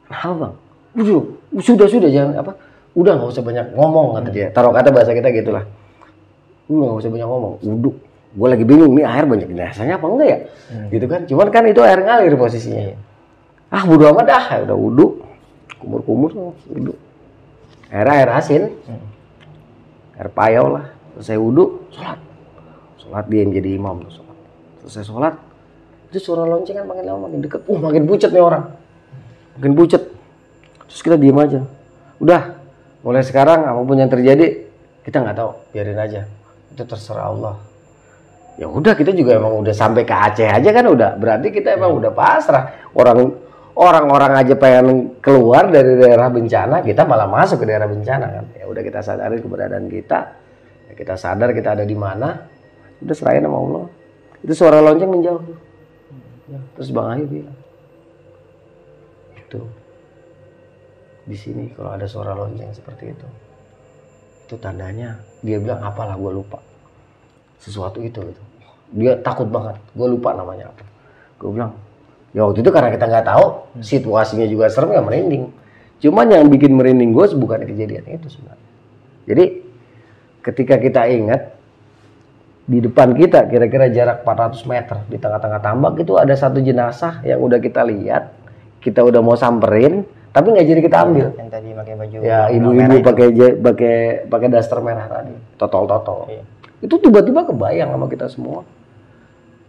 Nah, 0.10 0.34
bang. 0.34 0.54
Wudhu. 0.98 1.18
Sudah, 1.62 1.86
sudah. 1.86 2.10
Jangan 2.10 2.42
apa. 2.42 2.58
Udah 2.98 3.18
nggak 3.18 3.30
usah 3.38 3.46
banyak 3.46 3.78
ngomong 3.78 4.18
kata 4.18 4.30
dia. 4.34 4.48
Taruh 4.50 4.74
kata 4.74 4.90
bahasa 4.90 5.14
kita 5.14 5.30
gitulah. 5.30 5.66
Udah 6.70 6.98
nggak 6.98 7.02
usah 7.06 7.12
banyak 7.14 7.30
ngomong. 7.30 7.54
Wudhu 7.62 7.93
gue 8.34 8.48
lagi 8.50 8.66
bingung 8.66 8.98
nih 8.98 9.06
air 9.06 9.30
banyak 9.30 9.46
jenazahnya 9.46 10.02
apa 10.02 10.06
enggak 10.10 10.28
ya? 10.28 10.40
Hmm. 10.74 10.88
gitu 10.90 11.06
kan. 11.06 11.22
Cuman 11.30 11.48
kan 11.54 11.64
itu 11.70 11.82
air 11.86 12.02
ngalir 12.02 12.34
posisinya. 12.34 12.98
Ah 13.70 13.86
wudhu 13.86 14.10
amat 14.10 14.26
dah. 14.26 14.44
Ya 14.58 14.60
udah 14.66 14.78
wudhu. 14.78 15.06
Kumur 15.78 16.02
kumur 16.02 16.32
wudhu. 16.66 16.94
Air 17.94 18.08
air 18.10 18.30
asin. 18.34 18.74
Hmm. 18.90 19.06
air 20.18 20.30
payau 20.34 20.74
lah. 20.74 20.90
Selesai 21.14 21.38
wudhu 21.38 21.86
sholat. 21.94 22.20
Sholat 22.98 23.26
dia 23.30 23.40
yang 23.46 23.54
jadi 23.54 23.70
imam 23.78 24.02
sholat. 24.10 24.38
Selesai 24.82 25.06
sholat 25.06 25.36
itu 26.14 26.30
suara 26.30 26.46
lonceng 26.46 26.78
kan 26.78 26.86
makin 26.86 27.04
lama 27.06 27.30
makin 27.30 27.40
deket. 27.42 27.62
Uh 27.70 27.78
makin 27.78 28.06
pucet 28.10 28.34
nih 28.34 28.42
orang. 28.42 28.74
Makin 29.62 29.74
pucet. 29.78 30.04
Terus 30.90 31.02
kita 31.06 31.18
diem 31.22 31.38
aja. 31.38 31.62
Udah 32.18 32.58
mulai 33.06 33.22
sekarang 33.22 33.66
apa 33.66 33.82
pun 33.82 33.98
yang 33.98 34.10
terjadi 34.10 34.66
kita 35.06 35.22
nggak 35.22 35.38
tahu. 35.38 35.54
Biarin 35.70 36.02
aja. 36.02 36.26
Itu 36.74 36.86
terserah 36.90 37.30
Allah 37.30 37.73
ya 38.58 38.70
udah 38.70 38.94
kita 38.94 39.12
juga 39.14 39.38
emang 39.42 39.62
udah 39.66 39.74
sampai 39.74 40.06
ke 40.06 40.14
Aceh 40.14 40.50
aja 40.50 40.70
kan 40.70 40.86
udah. 40.86 41.18
Berarti 41.18 41.50
kita 41.50 41.78
emang 41.78 41.98
udah 41.98 42.12
pasrah. 42.14 42.92
Orang 42.94 43.42
orang-orang 43.74 44.34
aja 44.38 44.54
pengen 44.54 45.18
keluar 45.18 45.70
dari 45.74 45.98
daerah 45.98 46.30
bencana 46.30 46.86
kita 46.86 47.10
malah 47.10 47.26
masuk 47.26 47.64
ke 47.64 47.66
daerah 47.70 47.90
bencana 47.90 48.42
kan. 48.42 48.46
Ya 48.58 48.66
udah 48.70 48.82
kita 48.86 49.00
sadari 49.02 49.42
keberadaan 49.42 49.90
kita. 49.90 50.20
Ya 50.90 50.94
kita 50.94 51.16
sadar 51.18 51.50
kita 51.52 51.74
ada 51.78 51.86
di 51.86 51.98
mana. 51.98 52.50
Udah 53.02 53.16
serahin 53.18 53.44
sama 53.44 53.58
Allah. 53.58 53.86
Itu 54.44 54.54
suara 54.54 54.84
lonceng 54.84 55.12
menjauh 55.12 55.74
ya, 56.52 56.60
terus 56.76 56.90
Bang 56.92 57.08
Ayu 57.16 57.26
bilang 57.28 57.58
itu 59.40 59.62
di 61.24 61.38
sini 61.40 61.72
kalau 61.72 61.96
ada 61.96 62.04
suara 62.04 62.36
lonceng 62.36 62.74
seperti 62.76 63.16
itu 63.16 63.28
itu 64.44 64.56
tandanya. 64.60 65.16
Dia 65.40 65.56
bilang 65.56 65.80
apalah 65.80 66.20
gue 66.20 66.32
lupa 66.36 66.60
sesuatu 67.64 68.04
itu 68.04 68.20
gitu. 68.20 68.42
dia 68.94 69.16
takut 69.24 69.48
banget. 69.48 69.80
Gue 69.96 70.08
lupa 70.12 70.36
namanya 70.36 70.70
apa. 70.70 70.84
Gue 71.40 71.56
bilang 71.56 71.72
ya 72.36 72.44
waktu 72.44 72.60
itu 72.60 72.70
karena 72.70 72.90
kita 72.92 73.06
nggak 73.08 73.26
tahu 73.26 73.46
hmm. 73.48 73.82
situasinya 73.82 74.46
juga 74.52 74.68
serem 74.68 74.92
ya 74.92 75.02
merinding. 75.02 75.44
Cuman 76.04 76.28
yang 76.28 76.46
bikin 76.52 76.76
merinding 76.76 77.16
gue 77.16 77.26
bukan 77.40 77.64
kejadian 77.64 78.04
itu 78.06 78.28
sebenarnya. 78.28 78.70
Jadi 79.24 79.46
ketika 80.44 80.76
kita 80.76 81.02
ingat 81.08 81.42
di 82.64 82.80
depan 82.84 83.16
kita 83.16 83.48
kira-kira 83.48 83.92
jarak 83.92 84.24
400 84.24 84.72
meter 84.72 84.98
di 85.08 85.18
tengah-tengah 85.20 85.60
tambak 85.60 86.00
itu 86.00 86.16
ada 86.16 86.32
satu 86.36 86.64
jenazah 86.64 87.24
yang 87.28 87.44
udah 87.44 87.60
kita 87.60 87.84
lihat 87.84 88.32
kita 88.80 89.04
udah 89.04 89.20
mau 89.20 89.36
samperin 89.36 90.04
tapi 90.32 90.48
nggak 90.50 90.66
jadi 90.66 90.82
kita 90.82 90.98
ambil. 91.04 91.28
Yang 91.36 91.50
tadi 91.52 91.70
pakai 91.76 91.94
baju 92.00 92.16
ya 92.24 92.40
ibu-ibu 92.52 92.96
pakai 93.04 93.28
pakai 93.60 93.96
pakai 94.32 94.48
daster 94.48 94.80
merah 94.80 95.08
tadi 95.08 95.36
totol 95.60 95.84
totol 95.88 96.20
iya 96.32 96.53
itu 96.84 96.96
tiba-tiba 97.00 97.48
kebayang 97.48 97.96
sama 97.96 98.12
kita 98.12 98.28
semua. 98.28 98.68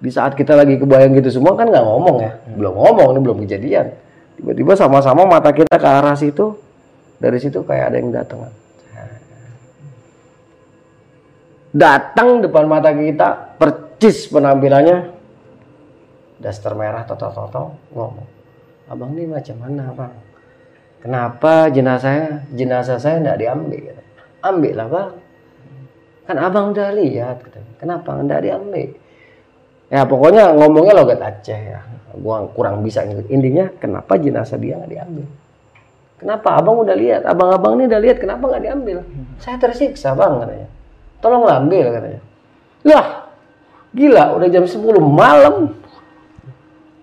Di 0.03 0.11
saat 0.11 0.35
kita 0.35 0.59
lagi 0.59 0.75
kebayang 0.83 1.15
gitu 1.23 1.39
semua 1.39 1.55
kan 1.55 1.71
nggak 1.71 1.87
ngomong 1.87 2.17
ya. 2.19 2.33
Hmm. 2.35 2.59
belum 2.59 2.75
ngomong 2.75 3.09
ini 3.15 3.21
belum 3.23 3.39
kejadian. 3.47 3.87
Tiba-tiba 4.35 4.75
sama-sama 4.75 5.23
mata 5.23 5.55
kita 5.55 5.79
ke 5.79 5.87
arah 5.87 6.19
situ. 6.19 6.59
Dari 7.23 7.39
situ 7.39 7.63
kayak 7.63 7.95
ada 7.95 7.97
yang 8.03 8.11
datang. 8.11 8.51
Datang 11.75 12.43
depan 12.43 12.67
mata 12.67 12.91
kita 12.91 13.55
percis 13.63 14.27
penampilannya. 14.27 15.15
Daster 16.43 16.75
merah 16.75 17.07
toto-toto 17.07 17.79
ngomong. 17.95 18.29
Abang 18.91 19.15
ini 19.15 19.31
macam 19.31 19.57
mana 19.63 19.95
bang? 19.95 20.15
Kenapa 20.99 21.71
jenazahnya 21.71 22.43
jenazah 22.53 22.99
saya 22.99 23.23
tidak 23.23 23.39
diambil? 23.39 23.95
Ambil 24.43 24.75
lah 24.77 24.89
bang 24.91 25.24
Kan 26.25 26.37
abang 26.41 26.73
udah 26.73 26.89
lihat, 26.97 27.45
katanya. 27.45 27.73
Kenapa 27.77 28.17
nggak 28.17 28.41
diambil? 28.41 28.89
Ya 29.93 30.01
pokoknya 30.09 30.57
ngomongnya 30.57 30.95
logat 30.97 31.21
Aceh 31.21 31.61
ya. 31.61 31.81
Gua 32.17 32.49
kurang 32.57 32.81
bisa 32.81 33.05
ingat. 33.05 33.29
Intinya 33.29 33.69
kenapa 33.77 34.17
jenazah 34.17 34.57
dia 34.57 34.81
nggak 34.81 34.91
diambil? 34.91 35.27
Kenapa 36.17 36.49
abang 36.57 36.81
udah 36.81 36.97
lihat? 36.97 37.23
Abang-abang 37.29 37.77
ini 37.77 37.85
udah 37.91 38.01
lihat, 38.01 38.17
kenapa 38.23 38.49
nggak 38.49 38.63
diambil? 38.65 39.05
Saya 39.43 39.61
tersiksa 39.61 40.17
bang 40.17 40.41
katanya. 40.41 40.69
Tolong 41.21 41.45
ambil 41.45 41.87
katanya. 41.93 42.21
Lah, 42.89 43.07
gila 43.93 44.25
udah 44.39 44.49
jam 44.49 44.65
10 44.65 44.81
malam. 45.05 45.77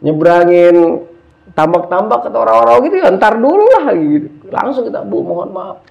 Nyebrangin 0.01 1.05
tambak-tambak 1.53 2.25
atau 2.25 2.39
orang-orang 2.41 2.89
gitu 2.89 2.95
ya, 2.97 3.13
ntar 3.13 3.37
dulu 3.37 3.65
lah 3.77 3.93
gitu. 3.93 4.27
Langsung 4.49 4.89
kita, 4.89 5.05
Bu 5.05 5.21
mohon 5.21 5.53
maaf. 5.53 5.85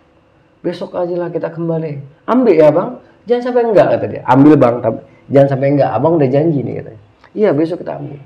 Besok 0.65 0.99
aja 0.99 1.15
lah 1.15 1.31
kita 1.31 1.55
kembali. 1.55 2.27
Ambil 2.27 2.57
ya 2.59 2.75
bang 2.75 2.99
jangan 3.29 3.43
sampai 3.51 3.63
enggak 3.69 3.87
kata 3.97 4.05
dia. 4.09 4.23
Ambil 4.29 4.55
bang. 4.57 4.77
Tapi 4.81 4.99
jangan 5.33 5.49
sampai 5.57 5.69
enggak. 5.77 5.91
Abang 5.93 6.13
udah 6.17 6.29
janji 6.29 6.61
nih 6.61 6.75
katanya. 6.81 7.01
Iya 7.31 7.51
besok 7.55 7.83
kita 7.83 7.93
ambil. 7.99 8.21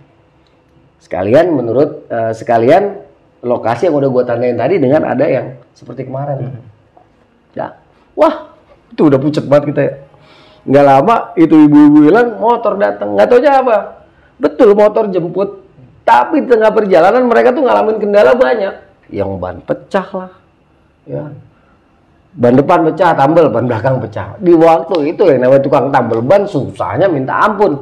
Sekalian 1.00 1.46
menurut 1.52 2.08
uh, 2.08 2.32
sekalian 2.32 3.04
lokasi 3.44 3.92
yang 3.92 3.96
udah 4.00 4.08
gue 4.08 4.22
tandain 4.24 4.56
tadi 4.56 4.80
dengan 4.80 5.04
ada 5.04 5.26
yang 5.28 5.46
seperti 5.76 6.08
kemarin. 6.08 6.40
Hmm. 6.40 6.64
ya. 7.52 7.76
Wah 8.16 8.56
itu 8.88 9.02
udah 9.10 9.20
pucet 9.20 9.44
banget 9.44 9.64
kita 9.74 9.80
ya. 9.84 9.94
Nggak 10.64 10.84
lama 10.88 11.16
itu 11.36 11.54
ibu-ibu 11.68 12.08
bilang 12.08 12.40
motor 12.40 12.80
datang 12.80 13.12
nggak 13.12 13.28
tahu 13.28 13.38
aja 13.44 13.60
apa. 13.60 13.76
Betul 14.40 14.72
motor 14.72 15.12
jemput. 15.12 15.60
Tapi 16.04 16.44
di 16.44 16.48
tengah 16.52 16.72
perjalanan 16.72 17.24
mereka 17.24 17.52
tuh 17.52 17.64
ngalamin 17.64 17.96
kendala 18.00 18.32
banyak. 18.36 18.74
Yang 19.12 19.30
ban 19.40 19.56
pecah 19.60 20.08
lah. 20.12 20.32
Ya. 21.04 21.32
Ban 22.34 22.58
depan 22.58 22.82
pecah, 22.82 23.14
tambal, 23.14 23.46
ban 23.46 23.64
belakang 23.70 24.02
pecah. 24.02 24.34
Di 24.42 24.50
waktu 24.58 25.14
itu 25.14 25.22
yang 25.30 25.46
namanya 25.46 25.62
tukang 25.62 25.94
tambal 25.94 26.18
ban 26.18 26.42
susahnya 26.50 27.06
minta 27.06 27.38
ampun. 27.46 27.78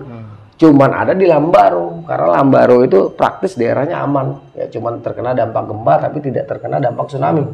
Cuman 0.60 0.90
ada 0.92 1.16
di 1.16 1.24
Lambaro. 1.24 2.04
Karena 2.04 2.38
Lambaro 2.38 2.84
itu 2.84 3.10
praktis 3.16 3.56
daerahnya 3.56 4.04
aman. 4.04 4.36
Ya 4.52 4.68
cuman 4.68 5.00
terkena 5.00 5.32
dampak 5.32 5.66
gempa 5.66 5.94
tapi 6.04 6.20
tidak 6.20 6.44
terkena 6.46 6.78
dampak 6.78 7.08
tsunami. 7.08 7.48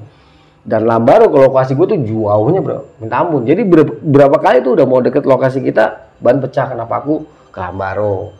Dan 0.67 0.85
Lambaro 0.85 1.31
ke 1.31 1.39
lokasi 1.39 1.73
gue 1.79 1.87
tuh 1.87 1.99
jauhnya 2.03 2.61
bro, 2.61 2.99
minta 3.01 3.25
ampun. 3.25 3.47
Jadi 3.47 3.63
ber- 3.65 4.03
berapa 4.05 4.37
kali 4.37 4.61
tuh 4.61 4.77
udah 4.77 4.85
mau 4.85 5.01
deket 5.01 5.25
lokasi 5.25 5.65
kita, 5.65 6.13
ban 6.19 6.43
pecah 6.43 6.75
kena 6.75 6.85
paku 6.85 7.25
ke 7.55 7.59
Lambaro. 7.63 8.35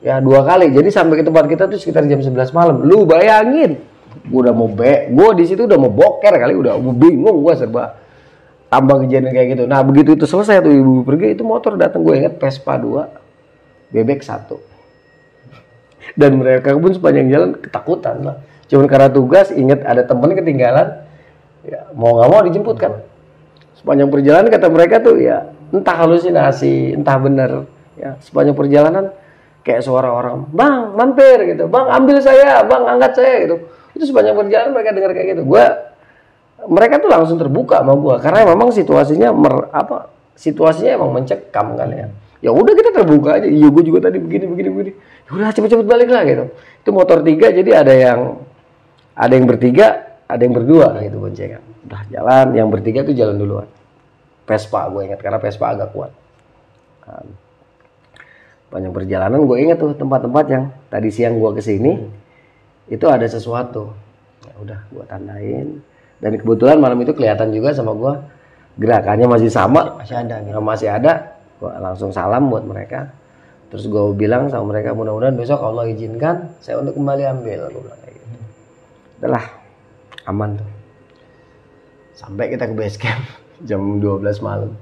Ya 0.00 0.22
dua 0.22 0.46
kali. 0.46 0.70
Jadi 0.72 0.88
sampai 0.88 1.20
ke 1.20 1.24
tempat 1.26 1.44
kita 1.50 1.68
tuh 1.68 1.76
sekitar 1.76 2.06
jam 2.06 2.22
11 2.22 2.54
malam. 2.56 2.86
Lu 2.86 3.04
bayangin, 3.04 3.82
gue 4.24 4.40
udah 4.40 4.54
mau 4.56 4.70
be, 4.70 5.12
gue 5.12 5.28
di 5.36 5.44
situ 5.44 5.68
udah 5.68 5.76
mau 5.76 5.92
boker 5.92 6.32
kali, 6.32 6.56
udah 6.56 6.78
gua 6.80 6.94
bingung 6.96 7.44
gue 7.44 7.54
serba 7.56 8.00
tambah 8.66 9.04
kejadian 9.04 9.32
kayak 9.32 9.48
gitu. 9.56 9.64
Nah 9.68 9.80
begitu 9.84 10.16
itu 10.16 10.24
selesai 10.24 10.64
tuh 10.64 10.72
ibu 10.72 11.04
pergi 11.04 11.36
itu 11.36 11.42
motor 11.44 11.76
datang 11.76 12.02
gue 12.02 12.14
inget 12.16 12.40
Vespa 12.40 12.80
2 12.80 13.92
bebek 13.94 14.20
satu 14.26 14.58
dan 16.16 16.38
mereka 16.38 16.74
pun 16.74 16.90
sepanjang 16.94 17.28
jalan 17.28 17.50
ketakutan 17.58 18.16
lah. 18.24 18.36
Cuman 18.66 18.86
karena 18.90 19.08
tugas 19.10 19.54
inget 19.54 19.82
ada 19.86 20.02
temen 20.02 20.34
ketinggalan, 20.34 21.06
ya 21.62 21.86
mau 21.94 22.18
nggak 22.18 22.28
mau 22.30 22.40
dijemput 22.42 22.76
kan. 22.78 22.98
Sepanjang 23.78 24.10
perjalanan 24.10 24.50
kata 24.50 24.66
mereka 24.70 24.98
tuh 24.98 25.18
ya 25.22 25.50
entah 25.70 25.94
halusinasi, 25.94 26.94
entah 26.94 27.16
bener. 27.18 27.50
Ya 27.94 28.18
sepanjang 28.22 28.58
perjalanan 28.58 29.14
kayak 29.62 29.82
suara 29.82 30.10
orang, 30.10 30.46
bang 30.50 30.94
mampir 30.94 31.42
gitu, 31.46 31.66
bang 31.66 31.86
ambil 31.90 32.18
saya, 32.22 32.62
bang 32.66 32.82
angkat 32.86 33.12
saya 33.18 33.34
gitu. 33.46 33.56
Itu 33.96 34.04
sepanjang 34.04 34.36
perjalanan 34.36 34.76
mereka 34.76 34.90
dengar 34.92 35.10
kayak 35.16 35.28
gitu. 35.32 35.42
Gua 35.48 35.64
mereka 36.68 37.00
tuh 37.00 37.08
langsung 37.08 37.40
terbuka 37.40 37.80
sama 37.80 37.96
gua. 37.96 38.20
Karena 38.20 38.44
memang 38.44 38.68
situasinya 38.68 39.32
mer, 39.32 39.72
apa 39.72 40.12
situasinya 40.36 41.00
emang 41.00 41.16
mencekam 41.16 41.72
kan 41.80 41.88
ya. 41.88 42.06
Ya 42.44 42.50
udah 42.52 42.72
kita 42.76 42.92
terbuka 42.92 43.40
aja. 43.40 43.48
Iya 43.48 43.72
gua 43.72 43.82
juga 43.82 43.98
tadi 44.12 44.20
begini 44.20 44.44
begini 44.44 44.68
begini. 44.68 44.92
Ya 45.26 45.30
udah 45.32 45.48
cepet-cepet 45.56 45.86
balik 45.88 46.12
lah 46.12 46.22
gitu. 46.28 46.44
Itu 46.84 46.90
motor 46.92 47.24
tiga 47.24 47.48
jadi 47.48 47.80
ada 47.80 47.94
yang 47.96 48.20
ada 49.16 49.32
yang 49.32 49.48
bertiga 49.48 50.06
ada 50.28 50.42
yang 50.44 50.54
berdua 50.54 51.00
gitu 51.00 51.16
boncengan 51.16 51.62
udah 51.86 52.02
jalan 52.10 52.46
yang 52.52 52.68
bertiga 52.68 53.06
tuh 53.06 53.14
jalan 53.14 53.38
duluan. 53.38 53.68
Vespa 54.46 54.86
gue 54.90 55.10
ingat 55.10 55.20
karena 55.22 55.38
Vespa 55.42 55.74
agak 55.74 55.90
kuat. 55.94 56.12
Kan. 57.02 57.26
panjang 58.66 58.90
perjalanan 58.90 59.46
gue 59.46 59.56
ingat 59.62 59.78
tuh 59.78 59.94
tempat-tempat 59.94 60.44
yang 60.50 60.64
tadi 60.90 61.08
siang 61.14 61.38
gue 61.38 61.50
ke 61.54 61.62
sini 61.62 62.02
itu 62.86 63.06
ada 63.10 63.26
sesuatu. 63.26 63.90
Ya 64.46 64.54
udah 64.62 64.80
gue 64.90 65.04
tandain. 65.10 65.68
Dan 66.22 66.32
kebetulan 66.40 66.78
malam 66.80 66.96
itu 67.02 67.12
kelihatan 67.12 67.52
juga 67.52 67.74
sama 67.74 67.92
gue 67.92 68.14
gerakannya 68.78 69.26
masih 69.26 69.50
sama. 69.50 69.98
Masih 70.00 70.16
ada 70.16 70.34
gitu. 70.42 70.54
Nah, 70.54 70.64
masih 70.64 70.88
ada. 70.88 71.12
Gue 71.58 71.72
langsung 71.82 72.10
salam 72.14 72.48
buat 72.48 72.62
mereka. 72.62 73.10
Terus 73.66 73.90
gue 73.90 74.04
bilang 74.14 74.46
sama 74.46 74.70
mereka 74.70 74.94
mudah-mudahan 74.94 75.34
besok 75.34 75.58
Allah 75.58 75.90
izinkan 75.90 76.54
saya 76.62 76.78
untuk 76.78 76.94
kembali 76.94 77.22
ambil. 77.26 77.58
Gue 77.74 77.82
bilang 77.82 78.00
kayak 78.06 78.14
gitu. 78.14 78.38
Udahlah 79.18 79.44
aman 80.30 80.50
tuh. 80.62 80.70
Sampai 82.16 82.48
kita 82.54 82.70
ke 82.70 82.74
base 82.78 82.96
camp 82.96 83.22
jam 83.68 83.98
12 83.98 84.22
malam. 84.40 84.72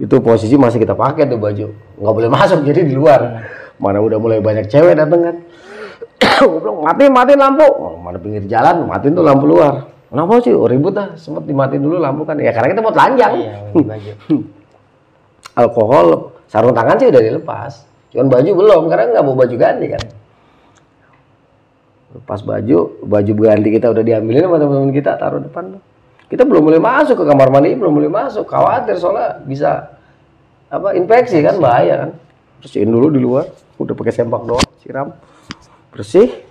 Itu 0.00 0.20
posisi 0.20 0.56
masih 0.56 0.80
kita 0.84 0.92
pakai 0.92 1.28
tuh 1.28 1.40
baju. 1.40 1.66
Nggak 2.00 2.14
boleh 2.14 2.30
masuk 2.30 2.60
jadi 2.64 2.84
di 2.84 2.92
luar. 2.92 3.48
Mana 3.80 4.04
udah 4.04 4.20
mulai 4.20 4.44
banyak 4.44 4.68
cewek 4.68 4.92
dateng 4.92 5.24
kan 5.24 5.36
gue 6.20 6.60
bilang 6.60 6.84
matiin 6.84 7.12
matiin 7.12 7.40
lampu. 7.40 7.66
Oh, 7.66 7.96
mana 7.96 8.16
pinggir 8.20 8.44
jalan 8.48 8.84
matiin 8.88 9.12
tuh 9.16 9.24
lampu 9.24 9.44
luar. 9.48 9.88
Kenapa 10.10 10.42
sih? 10.42 10.52
Oh, 10.52 10.66
ribut 10.66 10.92
lah 10.92 11.14
sempet 11.14 11.46
dimatiin 11.46 11.82
dulu 11.86 11.96
lampu 12.02 12.26
kan. 12.26 12.36
Ya 12.36 12.50
karena 12.50 12.74
kita 12.74 12.82
mau 12.82 12.92
telanjang. 12.92 13.32
Iya, 13.38 13.54
alkohol 15.60 16.34
sarung 16.50 16.74
tangan 16.74 16.98
sih 16.98 17.08
udah 17.08 17.22
dilepas. 17.22 17.72
Cuman 18.10 18.26
baju 18.26 18.50
belum 18.50 18.82
karena 18.90 19.04
nggak 19.16 19.24
mau 19.24 19.34
baju 19.38 19.54
ganti 19.54 19.86
kan. 19.86 20.02
Lepas 22.10 22.42
baju 22.42 22.78
baju 23.06 23.32
ganti 23.38 23.68
kita 23.70 23.86
udah 23.94 24.02
diambilin 24.02 24.42
sama 24.50 24.58
teman-teman 24.58 24.90
kita 24.90 25.14
taruh 25.14 25.38
depan 25.38 25.78
kita 26.26 26.42
belum 26.42 26.62
boleh 26.62 26.82
masuk 26.82 27.22
ke 27.22 27.24
kamar 27.26 27.50
mandi 27.54 27.78
belum 27.78 27.94
boleh 27.94 28.10
masuk. 28.10 28.50
Khawatir 28.50 28.98
soalnya 28.98 29.38
bisa 29.46 29.94
apa 30.70 30.94
infeksi 30.98 31.38
kan 31.38 31.58
bahaya 31.62 32.06
kan. 32.06 32.10
Bersihin 32.60 32.90
dulu 32.90 33.14
di 33.14 33.20
luar 33.22 33.46
udah 33.78 33.94
pakai 33.96 34.12
sempak 34.12 34.42
doang 34.44 34.66
siram 34.82 35.14
bersih 35.90 36.50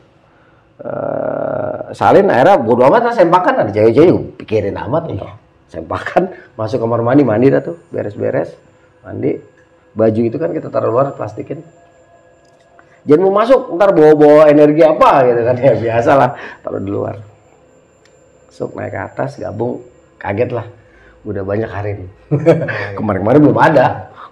Eh, 0.80 1.92
salin 1.92 2.32
akhirnya 2.32 2.56
bodo 2.56 2.88
amat 2.88 3.12
lah 3.12 3.16
sempakan. 3.20 3.68
Ada 3.68 3.72
cewek-cewek 3.76 4.08
juga 4.08 4.22
pikirin 4.40 4.78
amat. 4.88 5.04
Gitu. 5.12 5.28
sempakan 5.70 6.34
masuk 6.58 6.82
kamar 6.82 7.06
mandi 7.06 7.22
mandi 7.22 7.54
dah 7.54 7.62
tuh 7.62 7.78
beres-beres 7.92 8.56
mandi. 9.04 9.38
Baju 9.94 10.22
itu 10.24 10.38
kan 10.40 10.56
kita 10.56 10.72
taruh 10.72 10.90
luar 10.90 11.14
plastikin. 11.14 11.62
Jangan 13.04 13.22
mau 13.28 13.44
masuk 13.44 13.76
ntar 13.76 13.92
bawa-bawa 13.92 14.48
energi 14.50 14.82
apa 14.82 15.28
gitu 15.28 15.42
kan. 15.44 15.56
Ya 15.68 15.74
biasa 15.76 16.12
lah 16.16 16.30
taruh 16.64 16.80
di 16.80 16.90
luar. 16.90 17.20
Masuk 18.48 18.72
naik 18.80 18.96
ke 18.96 19.00
atas 19.04 19.36
gabung 19.36 19.84
kaget 20.16 20.50
lah 20.56 20.66
udah 21.22 21.44
banyak 21.44 21.68
harin 21.68 22.08
kemarin-kemarin 22.98 23.40
belum 23.44 23.60
ada. 23.60 23.88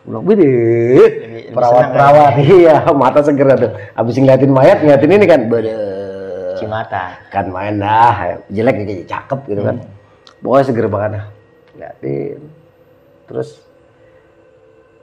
Udah 0.08 0.24
bide 0.24 0.48
lebih 0.48 1.52
perawat-perawat. 1.52 2.34
Iya 2.48 2.76
mata 2.92 3.20
seger 3.20 3.48
tuh. 3.60 3.72
Habis 3.94 4.16
ngeliatin 4.16 4.52
mayat 4.52 4.80
ngeliatin 4.80 5.12
ini 5.12 5.26
kan 5.28 5.42
bede 5.46 5.76
Cimata. 6.56 7.20
kan 7.30 7.46
main 7.52 7.76
dah 7.78 8.40
jelek 8.48 8.82
jadi 8.82 9.04
cakep 9.04 9.40
gitu 9.46 9.62
kan. 9.62 9.78
Pokoknya 10.40 10.64
seger 10.64 10.88
banget 10.88 11.10
dah. 11.20 11.26
Liatin 11.76 12.40
terus 13.28 13.60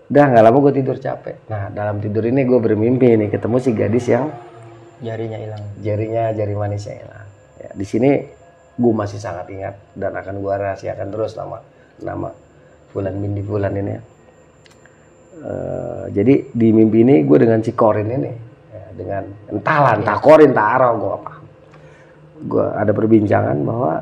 udah 0.04 0.24
nggak 0.24 0.42
lama 0.42 0.58
gue 0.62 0.74
tidur 0.74 0.96
capek. 0.96 1.36
Nah 1.48 1.68
dalam 1.68 2.00
tidur 2.00 2.24
ini 2.24 2.44
gue 2.44 2.56
bermimpi 2.56 3.12
nih 3.14 3.28
ketemu 3.28 3.56
si 3.58 3.70
gadis 3.72 4.08
yang 4.08 4.32
Jarinya 5.04 5.36
hilang. 5.36 5.60
jarinya 5.84 6.32
jari 6.32 6.54
manisnya 6.54 6.96
hilang. 6.96 7.26
Ya, 7.60 7.68
di 7.70 7.84
sini 7.84 8.10
gue 8.74 8.92
masih 8.94 9.20
sangat 9.20 9.52
ingat 9.52 9.76
dan 9.92 10.16
akan 10.16 10.40
gue 10.40 10.54
rahasiakan 10.54 11.12
terus 11.12 11.36
nama 11.36 11.60
nama 12.02 12.32
bulan 12.90 13.14
bindi 13.18 13.42
bulan 13.44 13.72
ini 13.78 13.90
ya. 13.92 14.02
Eh, 15.34 16.04
jadi 16.14 16.34
di 16.50 16.68
mimpi 16.70 17.02
ini 17.02 17.26
gue 17.26 17.38
dengan 17.42 17.58
si 17.60 17.74
Korin 17.74 18.06
ini 18.06 18.30
ya, 18.70 18.84
dengan 18.94 19.22
entahlah 19.50 19.98
entah 19.98 20.18
Korin 20.22 20.54
entah 20.54 20.68
Aro 20.78 20.90
gue 20.94 21.12
apa 21.12 21.32
gue 22.44 22.66
ada 22.76 22.92
perbincangan 22.92 23.56
bahwa 23.64 23.92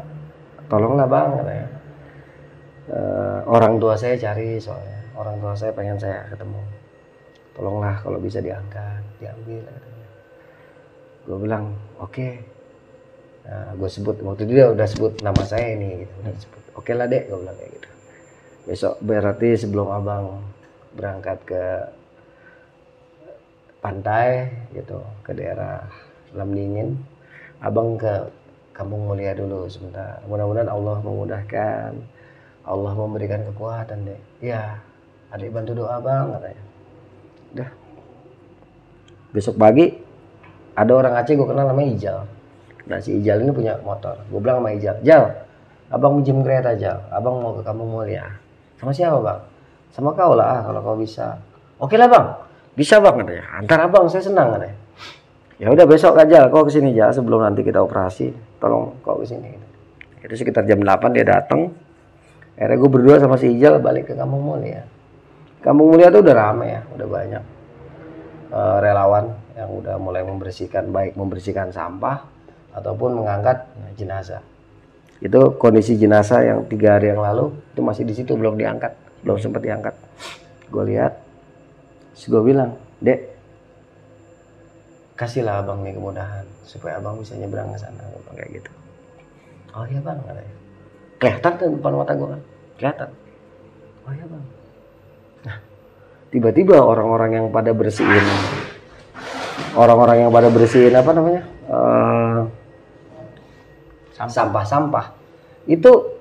tolonglah 0.67 1.07
bang 1.07 1.31
katanya. 1.37 1.69
Eh, 2.93 3.41
orang 3.47 3.79
tua 3.79 3.95
saya 3.95 4.19
cari 4.19 4.59
soalnya. 4.59 4.99
Orang 5.15 5.39
tua 5.39 5.55
saya 5.55 5.71
pengen 5.71 5.97
saya 6.01 6.27
ketemu. 6.33 6.61
Tolonglah 7.53 8.01
kalau 8.03 8.19
bisa 8.19 8.41
diangkat 8.41 9.05
diambil 9.21 9.63
katanya. 9.63 10.09
Gue 11.29 11.39
bilang 11.39 11.65
oke. 12.01 12.29
Nah, 13.43 13.75
gue 13.75 13.89
sebut 13.91 14.17
waktu 14.23 14.47
itu 14.47 14.53
dia 14.55 14.67
udah 14.71 14.87
sebut 14.87 15.13
nama 15.23 15.43
saya 15.47 15.75
ini 15.75 16.07
gitu. 16.07 16.15
Udah 16.25 16.35
sebut 16.41 16.62
oke 16.77 16.93
lah 16.93 17.07
dek 17.09 17.29
gue 17.29 17.39
bilang 17.39 17.57
kayak 17.57 17.71
gitu. 17.77 17.89
Besok 18.63 18.95
berarti 19.03 19.49
sebelum 19.59 19.91
abang 19.91 20.39
berangkat 20.95 21.39
ke 21.43 21.65
pantai 23.83 24.53
gitu 24.71 25.03
ke 25.27 25.35
daerah 25.35 25.83
Lam 26.33 26.55
Dingin 26.55 26.95
abang 27.59 27.99
ke 27.99 28.31
Kampung 28.73 29.05
Mulia 29.05 29.37
dulu 29.37 29.69
sebentar. 29.69 30.25
Mudah-mudahan 30.25 30.71
Allah 30.73 30.97
memudahkan 31.05 31.93
Allah 32.65 32.93
memberikan 32.97 33.45
kekuatan 33.53 34.09
dek. 34.09 34.21
Ya 34.41 34.81
adik 35.29 35.53
bantu 35.53 35.77
doa 35.77 36.01
bang 36.01 36.33
katanya. 36.33 36.65
Udah. 37.53 37.71
Besok 39.37 39.61
pagi 39.61 39.93
ada 40.73 40.93
orang 40.97 41.21
Aceh 41.21 41.37
gue 41.37 41.45
kenal 41.45 41.69
namanya 41.69 41.89
Ijal. 41.93 42.19
Nah 42.89 42.99
si 43.05 43.21
Ijal 43.21 43.45
ini 43.45 43.53
punya 43.53 43.77
motor. 43.85 44.17
Gue 44.33 44.41
bilang 44.41 44.65
sama 44.65 44.73
Ijal 44.73 44.97
Jal 45.05 45.25
abang 45.93 46.19
minjem 46.19 46.41
kereta 46.41 46.73
Jal 46.75 46.99
abang 47.13 47.39
mau 47.39 47.53
ke 47.55 47.63
Kampung 47.63 47.93
Mulia. 47.93 48.25
Sama 48.81 48.91
siapa 48.91 49.21
bang? 49.21 49.41
Sama 49.93 50.11
kau 50.17 50.33
lah 50.33 50.49
ah, 50.49 50.61
kalau 50.65 50.81
kau 50.81 50.97
bisa. 50.97 51.37
Oke 51.79 52.01
lah 52.01 52.09
bang. 52.09 52.27
Bisa 52.73 52.99
bang 52.99 53.21
katanya. 53.21 53.45
Antar 53.61 53.79
abang 53.87 54.09
saya 54.09 54.25
senang 54.25 54.57
katanya. 54.57 54.77
Ya 55.61 55.71
udah 55.71 55.87
besok 55.87 56.17
aja 56.17 56.49
kau 56.49 56.65
ke 56.65 56.73
sini 56.73 56.97
Jal 56.97 57.13
sebelum 57.13 57.45
nanti 57.45 57.61
kita 57.61 57.79
operasi. 57.85 58.33
Tolong 58.59 58.99
kau 59.05 59.21
ke 59.21 59.29
sini 59.29 59.73
itu 60.23 60.35
sekitar 60.39 60.63
jam 60.65 60.79
8 60.81 61.13
dia 61.15 61.27
datang. 61.27 61.75
Akhirnya 62.55 62.77
gue 62.79 62.91
berdua 62.91 63.17
sama 63.19 63.35
si 63.35 63.51
Ijal 63.51 63.83
balik 63.83 64.13
ke 64.13 64.15
Kampung 64.15 64.55
Mulia. 64.55 64.87
Kampung 65.59 65.91
Mulia 65.91 66.15
tuh 66.15 66.23
udah 66.23 66.35
rame 66.35 66.67
ya 66.79 66.83
udah 66.95 67.07
banyak 67.11 67.43
eh, 68.55 68.77
relawan 68.79 69.25
yang 69.59 69.71
udah 69.71 69.95
mulai 69.99 70.23
membersihkan 70.23 70.95
baik 70.95 71.19
membersihkan 71.19 71.75
sampah 71.75 72.23
ataupun 72.73 73.19
mengangkat 73.19 73.67
jenazah 73.99 74.41
itu 75.23 75.41
kondisi 75.57 75.95
jenazah 75.95 76.43
yang 76.43 76.59
tiga 76.67 76.99
hari 76.99 77.15
yang 77.15 77.23
lalu 77.23 77.55
itu 77.73 77.81
masih 77.81 78.03
di 78.03 78.15
situ 78.15 78.35
belum 78.35 78.59
diangkat 78.59 78.93
belum 79.23 79.39
sempat 79.39 79.63
diangkat. 79.63 79.95
Gue 80.69 80.85
lihat 80.91 81.15
terus 82.13 82.27
gue 82.27 82.43
bilang 82.43 82.75
dek 82.99 83.31
kasihlah 85.15 85.63
abang 85.63 85.87
nih 85.87 85.95
kemudahan 85.95 86.43
supaya 86.67 86.99
abang 86.99 87.23
bisa 87.23 87.39
nyebrang 87.39 87.71
ke 87.71 87.79
sana. 87.79 88.03
Kayak 88.35 88.51
gitu. 88.61 88.71
Oh 89.73 89.87
iya 89.87 90.01
bang 90.03 90.19
katanya 90.27 90.55
kelihatan 91.23 91.53
tuh 91.55 91.67
depan 91.79 91.93
mata 91.95 92.13
gue 92.19 92.29
kan? 92.29 92.41
Kelihatan. 92.77 93.09
Oh 94.03 94.13
iya 94.13 94.25
bang. 94.27 94.45
Nah 95.47 95.57
tiba-tiba 96.35 96.77
orang-orang 96.83 97.31
yang 97.39 97.47
pada 97.55 97.71
bersihin 97.71 98.27
orang-orang 99.79 100.27
yang 100.27 100.31
pada 100.35 100.51
bersihin 100.51 100.93
apa 100.99 101.15
namanya 101.15 101.47
Eh, 101.73 102.41
sampah-sampah. 104.17 105.15
Itu 105.67 106.19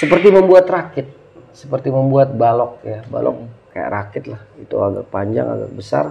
seperti 0.00 0.34
membuat 0.34 0.66
rakit 0.66 1.24
seperti 1.54 1.88
membuat 1.88 2.34
balok 2.34 2.82
ya. 2.82 3.00
Balok 3.06 3.46
kayak 3.70 3.88
rakit 3.88 4.24
lah. 4.28 4.42
Itu 4.58 4.82
agak 4.82 5.08
panjang 5.08 5.46
agak 5.46 5.70
besar. 5.72 6.04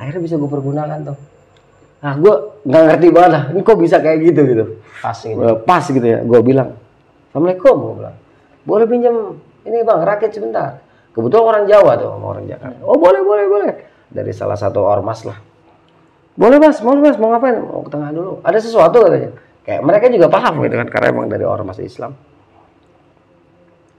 Akhirnya 0.00 0.24
bisa 0.24 0.34
gue 0.40 0.50
pergunakan 0.50 0.98
tuh. 1.12 1.18
Nah 2.00 2.12
gue 2.16 2.34
nggak 2.64 2.82
ngerti 2.92 3.06
banget 3.12 3.30
lah 3.32 3.42
ini 3.52 3.60
kok 3.64 3.78
bisa 3.78 3.96
kayak 4.00 4.18
gitu 4.24 4.40
gitu? 4.48 4.64
Pas 5.04 5.16
gitu. 5.16 5.40
Eh, 5.40 5.56
pas 5.62 5.84
gitu 5.84 6.06
ya 6.06 6.18
gue 6.24 6.40
bilang. 6.42 6.74
Assalamualaikum 7.30 7.74
gue 7.76 7.94
bilang. 8.02 8.16
Boleh 8.66 8.86
pinjam 8.88 9.16
ini 9.68 9.76
bang 9.84 10.00
rakit 10.02 10.32
sebentar. 10.32 10.80
Kebetulan 11.12 11.44
orang 11.44 11.64
Jawa 11.68 11.92
tuh 11.96 12.08
sama 12.12 12.26
orang 12.36 12.44
Jakarta. 12.48 12.80
Oh 12.84 12.96
boleh 12.96 13.20
boleh 13.24 13.44
boleh. 13.48 13.72
Dari 14.08 14.32
salah 14.32 14.56
satu 14.56 14.84
ormas 14.84 15.24
lah. 15.24 15.38
Boleh 16.36 16.60
mas 16.60 16.80
mau 16.84 16.92
mas 17.00 17.16
mau 17.16 17.32
ngapain? 17.32 17.56
Mau 17.56 17.80
ke 17.80 17.90
tengah 17.92 18.12
dulu. 18.12 18.44
Ada 18.44 18.60
sesuatu 18.60 19.00
katanya 19.00 19.32
kayak 19.66 19.82
mereka 19.82 20.06
juga 20.08 20.30
paham 20.30 20.62
gitu 20.62 20.78
kan 20.78 20.88
karena 20.88 21.06
emang 21.10 21.26
dari 21.26 21.42
ormas 21.42 21.82
Islam. 21.82 22.14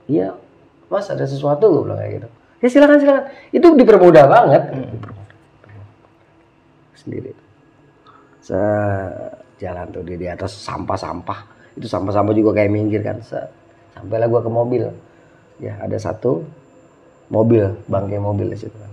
Iya 0.08 0.40
mas 0.88 1.12
ada 1.12 1.28
sesuatu 1.28 1.68
gue 1.68 1.82
bilang 1.84 2.00
kayak 2.00 2.14
gitu. 2.24 2.28
Ya 2.64 2.68
silakan 2.72 2.98
silakan. 3.04 3.24
Itu 3.52 3.68
dipermudah 3.76 4.26
banget. 4.26 4.64
Dipermudah. 4.72 5.36
sendiri. 6.98 7.32
Sejalan 8.42 9.88
tuh 9.92 10.04
di, 10.08 10.16
di 10.16 10.28
atas 10.32 10.56
sampah-sampah. 10.64 11.40
Itu 11.76 11.86
sampah-sampah 11.86 12.34
juga 12.34 12.58
kayak 12.58 12.72
minggir 12.72 13.04
kan. 13.04 13.20
Se- 13.20 13.52
sampailah 13.94 14.28
gua 14.32 14.42
ke 14.42 14.50
mobil. 14.50 14.88
Ya 15.60 15.76
ada 15.84 16.00
satu 16.00 16.48
mobil 17.28 17.68
bangkai 17.92 18.18
mobil 18.24 18.56
di 18.56 18.58
situ 18.58 18.74
kan. 18.74 18.92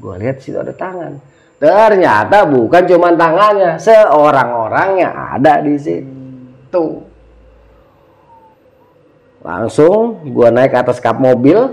Gua 0.00 0.16
lihat 0.16 0.40
situ 0.40 0.56
ada 0.56 0.72
tangan 0.72 1.35
ternyata 1.56 2.44
bukan 2.44 2.82
cuma 2.84 3.08
tangannya 3.16 3.80
seorang 3.80 4.50
orangnya 4.52 5.08
ada 5.36 5.64
di 5.64 5.76
situ. 5.80 6.84
Langsung 9.40 10.26
gua 10.34 10.52
naik 10.52 10.74
ke 10.74 10.78
atas 10.82 10.98
kap 10.98 11.16
mobil 11.16 11.70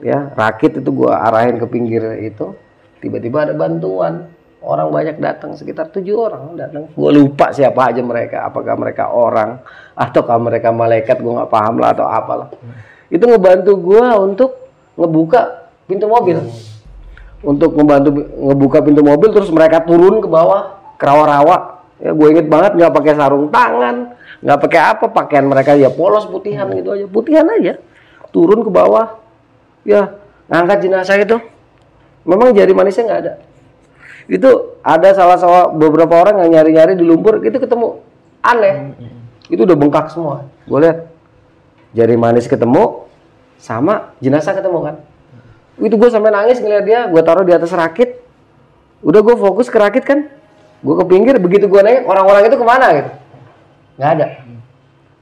ya 0.00 0.32
rakit 0.32 0.80
itu 0.80 0.90
gua 0.92 1.20
arahin 1.28 1.60
ke 1.60 1.66
pinggir 1.68 2.04
itu. 2.22 2.56
Tiba-tiba 3.00 3.48
ada 3.48 3.54
bantuan 3.56 4.28
orang 4.60 4.88
banyak 4.92 5.16
datang 5.20 5.56
sekitar 5.56 5.88
tujuh 5.88 6.16
orang 6.16 6.52
datang. 6.56 6.84
Gue 6.92 7.10
lupa 7.16 7.48
siapa 7.52 7.92
aja 7.92 8.04
mereka 8.04 8.44
apakah 8.44 8.76
mereka 8.76 9.08
orang 9.08 9.64
ataukah 9.96 10.36
mereka 10.36 10.68
malaikat 10.68 11.16
gue 11.16 11.32
nggak 11.32 11.48
paham 11.48 11.80
lah 11.80 11.96
atau 11.96 12.04
apalah. 12.04 12.48
Itu 13.08 13.24
ngebantu 13.24 13.72
gue 13.80 14.04
untuk 14.20 14.50
ngebuka 15.00 15.72
pintu 15.88 16.06
mobil 16.06 16.44
untuk 17.40 17.72
membantu 17.76 18.12
ngebuka 18.20 18.84
pintu 18.84 19.00
mobil 19.00 19.32
terus 19.32 19.48
mereka 19.48 19.80
turun 19.84 20.20
ke 20.20 20.28
bawah 20.28 20.76
ke 21.00 21.04
rawa-rawa 21.08 21.80
ya 21.96 22.12
gue 22.12 22.28
inget 22.32 22.46
banget 22.48 22.76
nggak 22.76 22.92
pakai 22.92 23.12
sarung 23.16 23.48
tangan 23.48 24.20
nggak 24.40 24.58
pakai 24.60 24.80
apa 24.80 25.04
pakaian 25.12 25.44
mereka 25.44 25.76
ya 25.76 25.92
polos 25.92 26.24
putihan 26.24 26.68
gitu 26.72 26.96
aja. 26.96 27.06
Putihan 27.06 27.44
aja. 27.44 27.76
Turun 28.32 28.64
ke 28.64 28.70
bawah. 28.72 29.20
Ya 29.84 30.16
ngangkat 30.48 30.88
jenazah 30.88 31.16
itu. 31.20 31.36
Memang 32.24 32.56
jari 32.56 32.72
manisnya 32.72 33.04
nggak 33.04 33.20
ada. 33.24 33.34
Itu 34.28 34.80
ada 34.80 35.08
salah 35.12 35.36
salah 35.36 35.64
beberapa 35.72 36.16
orang 36.16 36.44
yang 36.44 36.60
nyari-nyari 36.60 36.96
di 36.96 37.04
lumpur 37.04 37.44
itu 37.44 37.60
ketemu. 37.60 38.00
Aneh. 38.40 38.96
Itu 39.52 39.68
udah 39.68 39.76
bengkak 39.76 40.08
semua. 40.08 40.48
Gue 40.64 40.80
lihat 40.88 41.12
jari 41.92 42.16
manis 42.16 42.48
ketemu 42.48 43.04
sama 43.60 44.16
jenazah 44.24 44.56
ketemu 44.56 44.78
kan 44.88 44.96
itu 45.80 45.96
gue 45.96 46.10
sampai 46.12 46.28
nangis 46.28 46.60
ngeliat 46.60 46.84
dia 46.84 47.00
gue 47.08 47.22
taruh 47.24 47.44
di 47.44 47.56
atas 47.56 47.72
rakit. 47.72 48.20
Udah 49.00 49.24
gue 49.24 49.36
fokus 49.36 49.72
ke 49.72 49.80
rakit 49.80 50.04
kan. 50.04 50.28
Gue 50.84 50.94
ke 51.00 51.04
pinggir 51.08 51.36
begitu 51.40 51.68
gue 51.68 51.80
nengok 51.80 52.04
orang-orang 52.08 52.48
itu 52.48 52.56
ke 52.60 52.66
mana 52.66 52.86
gitu? 52.96 53.10
Nggak 53.96 54.10
ada. 54.16 54.26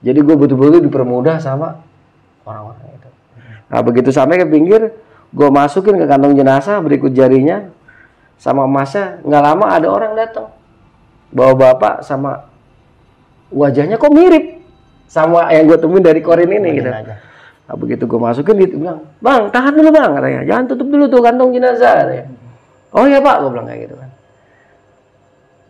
Jadi 0.03 0.19
gue 0.23 0.37
betul-betul 0.39 0.81
dipermudah 0.87 1.43
sama 1.43 1.83
orang-orang 2.47 2.87
itu. 2.95 3.09
Nah 3.71 3.81
begitu 3.83 4.11
sampai 4.11 4.43
ke 4.43 4.47
pinggir 4.47 4.95
gue 5.29 5.49
masukin 5.51 5.99
ke 6.01 6.07
kantong 6.09 6.35
jenazah 6.35 6.83
berikut 6.83 7.15
jarinya 7.15 7.71
sama 8.39 8.67
emasnya. 8.67 9.23
Nggak 9.23 9.43
lama 9.43 9.67
ada 9.71 9.87
orang 9.91 10.13
datang. 10.19 10.51
Bawa 11.31 11.55
bapak 11.55 12.03
sama 12.03 12.49
wajahnya 13.53 14.01
kok 14.01 14.11
mirip 14.11 14.59
sama 15.09 15.49
yang 15.55 15.71
gue 15.71 15.79
temuin 15.81 16.05
dari 16.05 16.21
korin 16.21 16.51
ini 16.51 16.83
gitu. 16.83 16.91
aja. 16.91 17.28
Nah, 17.69 17.77
begitu 17.77 18.09
gue 18.09 18.17
masukin 18.17 18.57
dia 18.57 18.69
bilang, 18.73 19.05
bang 19.21 19.53
tahan 19.53 19.77
dulu 19.77 19.93
bang 19.93 20.11
katanya, 20.17 20.41
jangan 20.49 20.65
tutup 20.73 20.89
dulu 20.89 21.05
tuh 21.13 21.21
kantong 21.21 21.53
jenazah 21.53 21.95
katanya. 22.01 22.27
Oh 22.97 23.05
iya 23.05 23.21
pak, 23.21 23.37
gue 23.45 23.51
bilang 23.53 23.67
kayak 23.69 23.81
gitu 23.85 23.95
kan. 24.01 24.11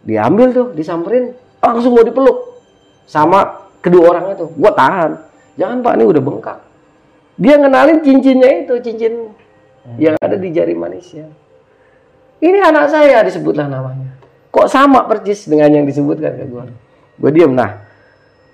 Diambil 0.07 0.49
tuh, 0.55 0.67
disamperin, 0.79 1.35
langsung 1.59 1.99
mau 1.99 2.07
dipeluk 2.07 2.39
sama 3.11 3.67
kedua 3.83 4.15
orang 4.15 4.39
itu. 4.39 4.47
Gue 4.55 4.71
tahan, 4.71 5.11
jangan 5.59 5.83
pak 5.83 5.93
ini 5.99 6.05
udah 6.07 6.23
bengkak. 6.23 6.59
Dia 7.35 7.55
ngenalin 7.59 7.99
cincinnya 8.07 8.51
itu, 8.63 8.75
cincin 8.79 9.35
yang 9.99 10.15
ada 10.23 10.39
di 10.39 10.55
jari 10.55 10.79
manisnya. 10.79 11.27
Ini 12.39 12.63
anak 12.63 12.95
saya 12.95 13.27
disebutlah 13.27 13.67
namanya. 13.67 14.15
Kok 14.55 14.71
sama 14.71 15.03
persis 15.11 15.51
dengan 15.51 15.75
yang 15.75 15.83
disebutkan 15.83 16.39
ke 16.39 16.47
gue. 16.47 16.65
Gue 17.19 17.31
diem. 17.35 17.51
Nah, 17.51 17.88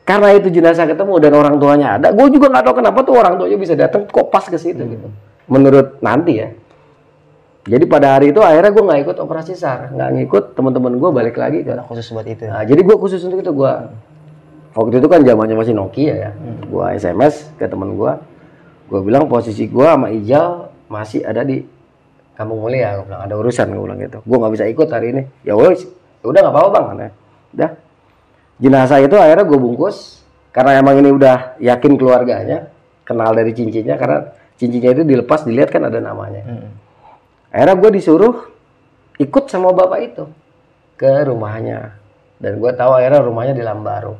karena 0.04 0.36
itu 0.36 0.52
jenazah 0.52 0.84
ketemu 0.84 1.16
dan 1.16 1.32
orang 1.32 1.56
tuanya 1.56 1.96
ada, 1.96 2.12
gue 2.12 2.26
juga 2.28 2.52
nggak 2.52 2.64
tahu 2.68 2.74
kenapa 2.84 2.98
tuh 3.00 3.14
orang 3.16 3.40
tuanya 3.40 3.56
bisa 3.56 3.72
datang 3.72 4.04
kok 4.04 4.28
pas 4.28 4.44
ke 4.44 4.60
situ 4.60 4.84
gitu. 4.84 5.08
Menurut 5.48 5.96
nanti 6.04 6.44
ya. 6.44 6.52
Jadi 7.64 7.88
pada 7.88 8.20
hari 8.20 8.28
itu 8.28 8.44
akhirnya 8.44 8.68
gue 8.68 8.84
nggak 8.84 9.00
ikut 9.08 9.16
operasi 9.24 9.56
sar, 9.56 9.88
nggak 9.96 10.08
ngikut 10.20 10.44
teman-teman 10.52 11.00
gue 11.00 11.08
balik 11.08 11.40
lagi 11.40 11.64
ke. 11.64 11.72
Karena 11.72 11.88
khusus 11.88 12.04
buat 12.12 12.28
itu. 12.28 12.44
Nah, 12.44 12.60
jadi 12.68 12.84
gue 12.84 12.96
khusus 13.00 13.24
untuk 13.24 13.40
itu 13.40 13.52
gue 13.56 13.72
waktu 14.76 14.94
itu 15.00 15.08
kan 15.08 15.24
zamannya 15.24 15.56
masih 15.56 15.72
Nokia 15.72 16.14
ya. 16.28 16.30
Gue 16.68 16.84
SMS 17.00 17.48
ke 17.56 17.64
temen 17.64 17.96
gue, 17.96 18.12
gue 18.92 19.00
bilang 19.00 19.24
posisi 19.24 19.64
gue 19.72 19.86
sama 19.88 20.12
Ijal 20.12 20.68
masih 20.92 21.24
ada 21.24 21.40
di 21.40 21.64
Kampung 22.36 22.60
Mulia. 22.60 23.00
Gue 23.00 23.08
bilang 23.08 23.24
ada 23.24 23.34
urusan, 23.40 23.72
gue 23.72 23.80
bilang 23.80 24.00
gitu. 24.04 24.20
Gue 24.20 24.36
nggak 24.36 24.52
bisa 24.52 24.64
ikut 24.68 24.88
hari 24.92 25.06
ini. 25.16 25.22
Ya 25.48 25.56
wes, 25.56 25.88
ya 26.20 26.26
udah 26.28 26.40
nggak 26.44 26.52
apa-apa 26.52 26.68
bang. 26.76 26.84
Udah. 27.56 27.70
Jenazah 28.62 29.02
itu 29.02 29.16
akhirnya 29.18 29.44
gue 29.46 29.58
bungkus 29.58 30.22
karena 30.54 30.78
emang 30.78 31.02
ini 31.02 31.10
udah 31.10 31.58
yakin 31.58 31.98
keluarganya, 31.98 32.70
kenal 33.02 33.34
dari 33.34 33.50
cincinnya 33.50 33.98
karena 33.98 34.30
cincinnya 34.54 34.94
itu 34.94 35.02
dilepas 35.02 35.42
dilihat 35.42 35.74
kan 35.74 35.90
ada 35.90 35.98
namanya. 35.98 36.42
Hmm. 36.46 36.70
Akhirnya 37.50 37.76
gue 37.78 37.90
disuruh 37.98 38.34
ikut 39.18 39.44
sama 39.50 39.74
bapak 39.74 40.00
itu 40.02 40.24
ke 40.94 41.26
rumahnya. 41.26 41.98
Dan 42.38 42.58
gue 42.58 42.70
tahu 42.74 42.92
akhirnya 42.98 43.20
rumahnya 43.22 43.54
di 43.54 43.62
Lambaru. 43.62 44.14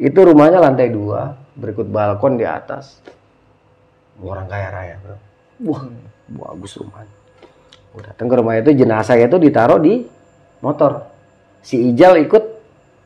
Itu 0.00 0.24
rumahnya 0.24 0.62
lantai 0.62 0.88
dua, 0.88 1.34
berikut 1.54 1.86
balkon 1.90 2.40
di 2.40 2.46
atas. 2.46 3.02
Orang 4.20 4.48
kaya 4.48 4.68
raya 4.72 4.94
bro. 5.00 5.16
Wah, 5.68 5.82
bagus 6.30 6.78
rumahnya. 6.80 7.16
Gue 7.90 8.02
datang 8.06 8.26
ke 8.30 8.34
rumah 8.38 8.54
itu, 8.56 8.70
jenazah 8.72 9.18
itu 9.18 9.36
ditaruh 9.36 9.82
di 9.82 10.06
motor. 10.62 11.10
Si 11.60 11.76
Ijal 11.90 12.22
ikut 12.22 12.44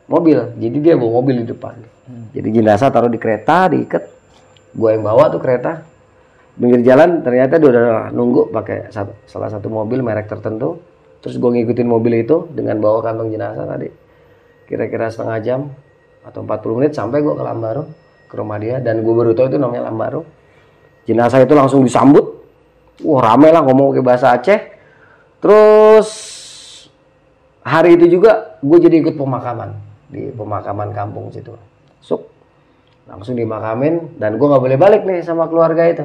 mobil, 0.07 0.39
jadi 0.61 0.77
dia 0.81 0.95
bawa 0.95 1.23
mobil 1.23 1.45
di 1.45 1.47
depan. 1.49 1.75
Jadi 2.37 2.49
jenazah 2.53 2.93
taruh 2.93 3.09
di 3.09 3.17
kereta, 3.17 3.73
diikat. 3.73 4.05
Gue 4.75 4.93
yang 4.93 5.07
bawa 5.07 5.33
tuh 5.33 5.41
kereta, 5.41 5.81
pinggir 6.59 6.85
jalan 6.85 7.25
ternyata 7.25 7.57
dia 7.57 7.69
udah 7.71 8.13
nunggu 8.13 8.53
pakai 8.53 8.93
satu- 8.93 9.17
salah 9.25 9.49
satu 9.49 9.71
mobil 9.73 10.05
merek 10.05 10.29
tertentu. 10.29 10.83
Terus 11.25 11.41
gue 11.41 11.51
ngikutin 11.57 11.89
mobil 11.89 12.21
itu 12.21 12.53
dengan 12.53 12.77
bawa 12.85 13.01
kantong 13.01 13.33
jenazah 13.33 13.65
tadi. 13.65 13.89
Kira-kira 14.69 15.09
setengah 15.09 15.39
jam 15.41 15.61
atau 16.21 16.45
40 16.45 16.77
menit 16.77 16.93
sampai 16.93 17.25
gue 17.25 17.33
ke 17.33 17.41
Lambaru 17.41 17.85
ke 18.29 18.35
rumah 18.37 18.61
dia. 18.61 18.77
Dan 18.85 19.01
gue 19.01 19.15
baru 19.17 19.33
tahu 19.33 19.49
itu 19.49 19.57
namanya 19.57 19.89
Lambaru. 19.89 20.21
Jenazah 21.09 21.41
itu 21.41 21.57
langsung 21.57 21.81
disambut. 21.81 22.45
Wah 23.09 23.21
rame 23.25 23.49
lah 23.49 23.65
ngomong 23.65 23.97
ke 23.97 24.05
bahasa 24.05 24.37
Aceh. 24.37 24.61
Terus 25.41 26.09
hari 27.65 27.97
itu 27.97 28.21
juga 28.21 28.61
gue 28.61 28.79
jadi 28.85 29.01
ikut 29.01 29.17
pemakaman 29.17 29.94
di 30.09 30.31
pemakaman 30.33 30.93
kampung 30.93 31.33
situ. 31.33 31.55
Suk 32.01 32.35
langsung 33.05 33.37
dimakamin 33.37 34.17
dan 34.17 34.41
gue 34.41 34.47
nggak 34.49 34.65
boleh 34.65 34.79
balik 34.81 35.03
nih 35.05 35.21
sama 35.21 35.49
keluarga 35.49 35.85
itu. 35.89 36.05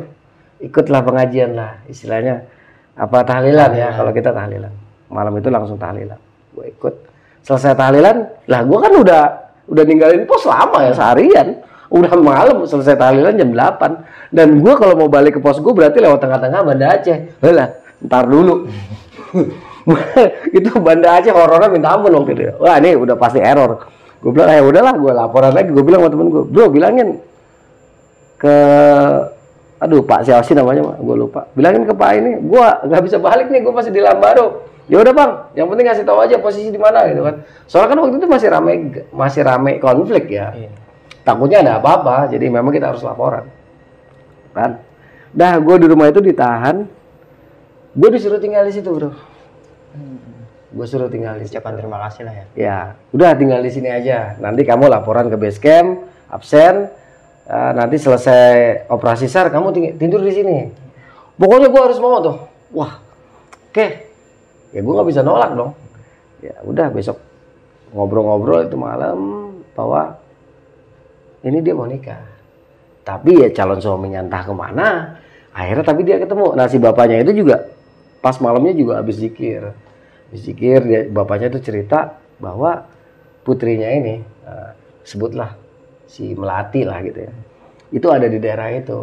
Ikutlah 0.60 1.04
pengajian 1.08 1.56
lah 1.56 1.80
istilahnya 1.88 2.44
apa 3.00 3.24
tahlilan 3.24 3.72
ya 3.76 3.96
kalau 3.96 4.12
kita 4.12 4.36
tahlilan. 4.36 4.72
Malam 5.08 5.34
itu 5.40 5.48
langsung 5.48 5.80
tahlilan. 5.80 6.20
Gue 6.52 6.72
ikut. 6.76 6.94
Selesai 7.44 7.74
tahlilan 7.76 8.28
lah 8.52 8.62
gue 8.68 8.80
kan 8.80 8.94
udah 8.94 9.22
udah 9.72 9.84
ninggalin 9.88 10.28
pos 10.28 10.44
lama 10.44 10.80
ya 10.84 10.92
seharian. 10.92 11.64
Udah 11.90 12.14
malam 12.22 12.70
selesai 12.70 13.02
tahlilan 13.02 13.34
jam 13.34 13.50
8 13.50 14.36
dan 14.36 14.62
gue 14.62 14.74
kalau 14.78 14.94
mau 14.94 15.10
balik 15.10 15.40
ke 15.40 15.42
pos 15.42 15.58
gue 15.58 15.74
berarti 15.74 15.98
lewat 16.04 16.22
tengah-tengah 16.22 16.62
Banda 16.62 16.86
Aceh. 16.94 17.18
Lah 17.42 17.74
ntar 18.00 18.28
dulu 18.28 18.68
itu 20.58 20.70
Banda 20.82 21.18
Aceh 21.18 21.32
horornya 21.34 21.70
minta 21.72 21.96
ampun 21.96 22.14
waktu 22.14 22.32
itu. 22.36 22.44
Wah 22.60 22.78
ini 22.78 22.96
udah 22.96 23.16
pasti 23.16 23.40
error. 23.42 23.86
Gue 24.20 24.32
bilang 24.36 24.52
ya 24.52 24.62
udahlah 24.64 24.94
gue 25.00 25.12
laporan 25.16 25.52
lagi. 25.56 25.70
Gue 25.72 25.84
bilang 25.84 26.04
sama 26.04 26.12
temen 26.12 26.28
gue, 26.30 26.44
bro 26.46 26.66
bilangin 26.68 27.24
ke 28.40 28.56
aduh 29.80 30.04
Pak 30.04 30.28
siapa 30.28 30.44
sih 30.44 30.56
namanya 30.56 31.00
gue 31.00 31.16
lupa. 31.16 31.48
Bilangin 31.56 31.88
ke 31.88 31.94
Pak 31.96 32.12
ini, 32.20 32.32
gue 32.44 32.66
nggak 32.90 33.02
bisa 33.08 33.18
balik 33.20 33.48
nih, 33.48 33.64
gue 33.64 33.74
masih 33.74 33.92
di 33.96 34.02
Lambaro. 34.04 34.68
Ya 34.90 34.98
udah 34.98 35.14
bang, 35.14 35.32
yang 35.54 35.70
penting 35.70 35.86
kasih 35.86 36.02
tahu 36.02 36.18
aja 36.18 36.42
posisi 36.42 36.74
di 36.74 36.82
mana 36.82 37.06
gitu 37.06 37.22
kan. 37.22 37.46
Soalnya 37.70 37.94
kan 37.94 37.98
waktu 38.02 38.18
itu 38.18 38.26
masih 38.26 38.48
rame 38.50 38.74
masih 39.14 39.42
rame 39.46 39.78
konflik 39.78 40.34
ya. 40.34 40.50
Iya. 40.50 40.74
Takutnya 41.22 41.62
ada 41.62 41.78
apa-apa, 41.78 42.26
jadi 42.34 42.50
memang 42.50 42.74
kita 42.74 42.90
harus 42.90 43.06
laporan. 43.06 43.46
Kan? 44.58 44.82
Dah, 45.30 45.62
gue 45.62 45.76
di 45.78 45.86
rumah 45.86 46.10
itu 46.10 46.26
ditahan. 46.26 46.90
Gue 47.94 48.10
disuruh 48.10 48.42
tinggal 48.42 48.66
di 48.66 48.74
situ 48.74 48.90
bro. 48.90 49.14
Gue 50.70 50.86
suruh 50.86 51.10
tinggal 51.10 51.42
di. 51.42 51.50
Ucapan 51.50 51.74
terima 51.78 51.98
kasih 52.06 52.22
lah 52.30 52.34
ya. 52.34 52.46
Ya, 52.54 52.80
udah 53.10 53.34
tinggal 53.34 53.60
di 53.66 53.72
sini 53.74 53.90
aja. 53.90 54.38
Nanti 54.38 54.62
kamu 54.62 54.86
laporan 54.86 55.28
ke 55.34 55.38
base 55.38 55.58
camp, 55.58 56.06
absen. 56.30 56.94
Eh, 57.50 57.72
nanti 57.74 57.98
selesai 57.98 58.86
operasi 58.94 59.26
sar, 59.26 59.50
kamu 59.50 59.98
tidur 59.98 60.22
di 60.22 60.34
sini. 60.34 60.58
Pokoknya 61.34 61.74
gue 61.74 61.82
harus 61.82 61.98
mau 61.98 62.22
tuh. 62.22 62.38
Wah, 62.78 63.02
oke. 63.74 63.88
Ya 64.70 64.80
gue 64.86 64.94
nggak 64.94 65.10
bisa 65.10 65.26
nolak 65.26 65.58
dong. 65.58 65.74
Ya 66.46 66.54
udah 66.62 66.94
besok 66.94 67.18
ngobrol-ngobrol 67.90 68.70
itu 68.70 68.78
malam 68.78 69.50
bahwa 69.74 70.22
ini 71.42 71.58
dia 71.66 71.74
mau 71.74 71.90
nikah. 71.90 72.22
Tapi 73.02 73.42
ya 73.42 73.50
calon 73.50 73.82
suaminya 73.82 74.22
entah 74.22 74.46
ke 74.46 74.54
mana. 74.54 75.18
Akhirnya 75.50 75.82
tapi 75.82 76.06
dia 76.06 76.22
ketemu. 76.22 76.54
Nah 76.54 76.70
si 76.70 76.78
bapaknya 76.78 77.26
itu 77.26 77.42
juga 77.42 77.66
pas 78.20 78.36
malamnya 78.40 78.76
juga 78.76 79.00
habis 79.00 79.20
zikir. 79.20 79.72
Habis 80.30 80.42
zikir 80.46 80.80
dia, 80.86 81.02
bapaknya 81.10 81.52
itu 81.58 81.60
cerita 81.72 82.20
bahwa 82.38 82.86
putrinya 83.44 83.90
ini 83.90 84.22
eh, 84.24 84.70
sebutlah 85.04 85.58
si 86.06 86.34
Melati 86.36 86.82
lah 86.86 87.00
gitu 87.02 87.20
ya. 87.26 87.34
Itu 87.90 88.08
ada 88.14 88.30
di 88.30 88.38
daerah 88.38 88.70
itu. 88.70 89.00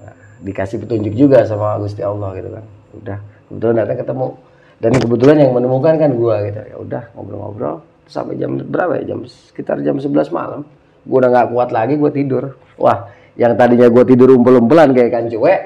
Nah, 0.00 0.14
dikasih 0.40 0.80
petunjuk 0.84 1.12
juga 1.12 1.44
sama 1.44 1.76
Gusti 1.80 2.00
Allah 2.00 2.32
gitu 2.36 2.48
kan. 2.52 2.64
Udah 2.96 3.18
kebetulan 3.48 3.76
datang 3.84 3.98
ketemu. 4.00 4.28
Dan 4.76 4.92
kebetulan 5.00 5.36
yang 5.40 5.52
menemukan 5.56 5.94
kan 5.96 6.10
gua 6.12 6.44
gitu. 6.44 6.60
Ya 6.60 6.76
udah 6.76 7.02
ngobrol-ngobrol 7.16 7.80
sampai 8.08 8.36
jam 8.36 8.60
berapa 8.60 9.00
ya? 9.00 9.12
Jam 9.12 9.24
sekitar 9.24 9.80
jam 9.80 9.96
11 9.96 10.32
malam. 10.32 10.64
Gua 11.04 11.18
udah 11.24 11.30
nggak 11.32 11.48
kuat 11.52 11.68
lagi, 11.72 11.94
gua 11.96 12.12
tidur. 12.12 12.56
Wah, 12.76 13.08
yang 13.36 13.52
tadinya 13.54 13.86
gua 13.92 14.04
tidur 14.08 14.32
umpel-umpelan 14.32 14.96
kayak 14.96 15.10
kan 15.12 15.24
cuek, 15.28 15.60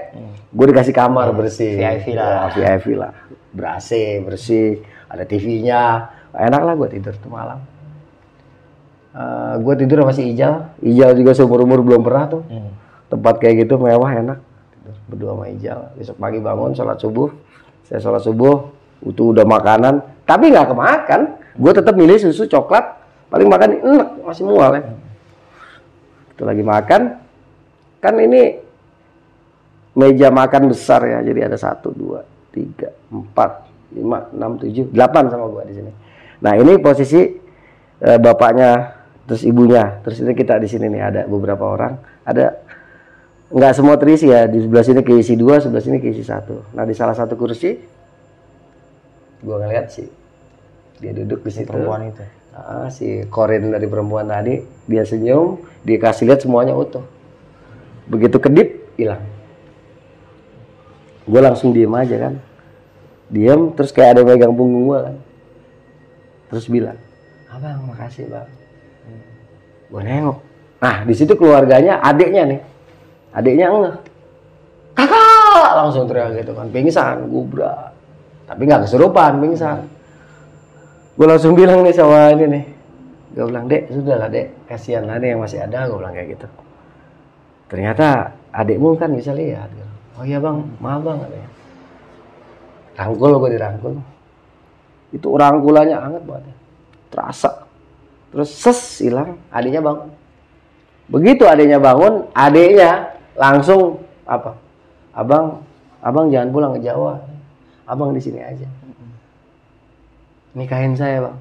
gua 0.51 0.65
dikasih 0.67 0.95
kamar 0.95 1.31
bersih. 1.35 1.79
VIP 1.79 2.19
lah. 2.19 2.51
Ya, 2.59 2.77
VIP 2.77 2.99
lah. 2.99 3.15
Ber 3.51 3.79
AC, 3.79 4.23
bersih, 4.23 4.83
ada 5.11 5.23
TV-nya. 5.27 6.11
Enak 6.31 6.63
lah 6.63 6.75
gua 6.75 6.87
tidur 6.91 7.15
tuh 7.19 7.31
malam. 7.31 7.59
Eh, 9.11 9.55
gua 9.63 9.75
tidur 9.75 10.07
sama 10.07 10.15
si 10.15 10.23
Ijal. 10.31 10.71
Ijal 10.83 11.19
juga 11.19 11.35
seumur 11.35 11.63
umur 11.67 11.83
belum 11.83 12.03
pernah 12.03 12.31
tuh. 12.31 12.43
Hmm. 12.47 12.71
Tempat 13.11 13.43
kayak 13.43 13.67
gitu 13.67 13.75
mewah 13.79 14.11
enak. 14.15 14.39
Tidur 14.75 14.95
berdua 15.11 15.31
sama 15.35 15.45
Ijal. 15.51 15.81
Besok 15.99 16.17
pagi 16.19 16.39
bangun 16.39 16.71
sholat 16.79 16.99
subuh. 17.03 17.31
Saya 17.87 17.99
sholat 17.99 18.23
subuh. 18.23 18.71
Itu 19.03 19.35
udah 19.35 19.43
makanan. 19.43 20.23
Tapi 20.23 20.55
nggak 20.55 20.71
kemakan. 20.71 21.21
Gue 21.59 21.73
tetap 21.75 21.99
milih 21.99 22.23
susu 22.23 22.47
coklat. 22.47 23.03
Paling 23.31 23.51
makan 23.51 23.69
enak 23.83 24.09
masih 24.27 24.47
mual 24.47 24.79
ya. 24.79 24.83
Itu 26.35 26.43
lagi 26.47 26.63
makan. 26.63 27.03
Kan 28.01 28.17
ini 28.17 28.57
meja 29.95 30.33
makan 30.33 30.73
besar 30.73 31.05
ya. 31.05 31.19
Jadi 31.21 31.41
ada 31.45 31.61
satu, 31.61 31.93
dua, 31.93 32.25
tiga, 32.49 32.89
empat, 33.13 33.69
lima, 33.93 34.27
enam, 34.33 34.57
tujuh, 34.57 34.89
delapan 34.89 35.29
sama 35.29 35.47
gua 35.53 35.63
di 35.69 35.77
sini. 35.77 35.93
Nah 36.41 36.57
ini 36.57 36.81
posisi 36.81 37.21
eh, 38.01 38.19
bapaknya, 38.19 38.97
terus 39.29 39.45
ibunya, 39.45 40.01
terus 40.01 40.25
ini 40.25 40.33
kita 40.33 40.57
di 40.57 40.69
sini 40.69 40.89
nih 40.89 41.03
ada 41.05 41.23
beberapa 41.29 41.69
orang. 41.69 42.25
Ada 42.25 42.57
nggak 43.53 43.73
semua 43.77 44.01
terisi 44.01 44.33
ya. 44.33 44.49
Di 44.49 44.65
sebelah 44.65 44.85
sini 44.87 45.01
keisi 45.05 45.37
dua, 45.37 45.61
sebelah 45.61 45.85
sini 45.85 46.01
keisi 46.01 46.25
satu. 46.25 46.73
Nah 46.73 46.89
di 46.89 46.97
salah 46.97 47.13
satu 47.13 47.37
kursi, 47.37 47.77
gua 49.45 49.61
ngeliat 49.61 49.93
sih 49.93 50.09
dia 51.01 51.13
duduk 51.13 51.45
di 51.45 51.53
situ. 51.53 51.69
Perempuan 51.69 52.09
itu. 52.09 52.25
Ah, 52.51 52.89
si 52.89 53.25
Korin 53.29 53.73
dari 53.73 53.87
perempuan 53.87 54.29
tadi 54.29 54.61
dia 54.89 55.05
senyum, 55.05 55.61
dia 55.85 55.97
kasih 56.01 56.29
lihat 56.29 56.41
semuanya 56.41 56.73
utuh. 56.73 57.20
Begitu 58.11 58.37
kedip 58.43 58.69
hilang. 58.99 59.23
Gue 61.31 61.39
langsung 61.39 61.71
diem 61.71 61.95
aja 61.95 62.17
kan, 62.27 62.35
diem 63.31 63.71
terus 63.79 63.95
kayak 63.95 64.19
ada 64.19 64.27
yang 64.27 64.29
megang 64.35 64.55
punggung 64.59 64.91
gue 64.91 64.99
kan, 64.99 65.17
terus 66.51 66.67
bilang, 66.67 66.99
abang 67.47 67.87
makasih 67.87 68.27
bang. 68.27 68.51
Gue 69.95 70.03
nengok, 70.03 70.43
nah 70.83 71.07
di 71.07 71.15
situ 71.15 71.39
keluarganya 71.39 72.03
adiknya 72.03 72.51
nih, 72.51 72.61
adiknya 73.31 73.67
enggak, 73.71 73.97
kakak! 74.99 75.71
Langsung 75.79 76.11
teriak 76.11 76.35
gitu 76.35 76.51
kan, 76.51 76.67
pingsan, 76.75 77.31
gubrak, 77.31 77.95
tapi 78.51 78.67
nggak 78.67 78.91
kesurupan, 78.91 79.39
pingsan. 79.39 79.87
Gue 81.15 81.27
langsung 81.31 81.55
bilang 81.55 81.87
nih 81.87 81.95
sama 81.95 82.35
ini 82.35 82.45
nih. 82.49 82.65
Gue 83.39 83.45
bilang 83.47 83.71
dek 83.71 83.93
sudah 83.93 84.17
lah 84.19 84.33
dek. 84.33 84.67
Kasihan 84.67 85.07
lah 85.07 85.21
nih 85.21 85.37
yang 85.37 85.41
masih 85.45 85.63
ada. 85.63 85.87
Gue 85.87 86.01
bilang 86.01 86.17
kayak 86.17 86.35
gitu 86.35 86.49
ternyata 87.71 88.35
adikmu 88.51 88.99
kan 88.99 89.15
bisa 89.15 89.31
lihat. 89.31 89.71
Oh 90.21 90.25
iya 90.27 90.37
bang. 90.37 90.61
Maaf 90.83 91.01
bang 91.01 91.17
katanya. 91.25 91.51
Rangkul 93.01 93.33
gue 93.41 93.51
dirangkul. 93.57 93.95
Itu 95.17 95.29
rangkulannya 95.33 95.97
hangat 95.97 96.23
banget. 96.29 96.45
Ya. 96.53 96.55
terasa. 97.11 97.51
Terus 98.31 98.51
ses 98.53 98.79
hilang. 99.01 99.41
Adiknya 99.49 99.81
bangun. 99.81 100.13
Begitu 101.09 101.49
adiknya 101.49 101.81
bangun 101.81 102.29
adiknya 102.37 103.17
langsung 103.35 104.05
apa? 104.29 104.61
Abang 105.17 105.65
abang 106.05 106.29
jangan 106.29 106.53
pulang 106.53 106.73
ke 106.77 106.85
Jawa. 106.85 107.25
Abang 107.89 108.13
di 108.13 108.21
sini 108.21 108.45
aja. 108.45 108.69
Nikahin 110.53 110.95
saya 110.99 111.25
bang. 111.25 111.37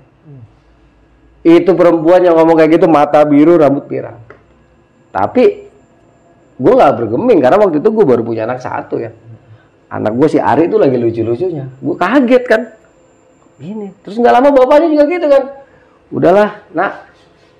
Itu 1.44 1.72
perempuan 1.76 2.24
yang 2.24 2.36
ngomong 2.36 2.56
kayak 2.60 2.80
gitu 2.80 2.88
mata 2.88 3.24
biru 3.24 3.56
rambut 3.60 3.88
pirang. 3.88 4.20
Tapi 5.10 5.69
gue 6.60 6.74
nggak 6.76 6.94
bergeming 7.00 7.40
karena 7.40 7.58
waktu 7.58 7.80
itu 7.80 7.90
gue 7.90 8.06
baru 8.06 8.22
punya 8.22 8.44
anak 8.44 8.60
satu 8.60 9.00
ya. 9.00 9.16
Anak 9.90 10.14
gue 10.20 10.28
si 10.28 10.38
Ari 10.38 10.68
itu 10.68 10.76
lagi 10.76 11.00
lucu-lucunya. 11.00 11.66
Gue 11.80 11.96
kaget 11.96 12.44
kan. 12.46 12.62
Ini 13.60 13.96
terus 14.04 14.20
nggak 14.20 14.34
lama 14.36 14.50
bapaknya 14.52 14.88
juga 14.92 15.06
gitu 15.08 15.28
kan. 15.32 15.44
Udahlah 16.12 16.50
nak 16.76 17.10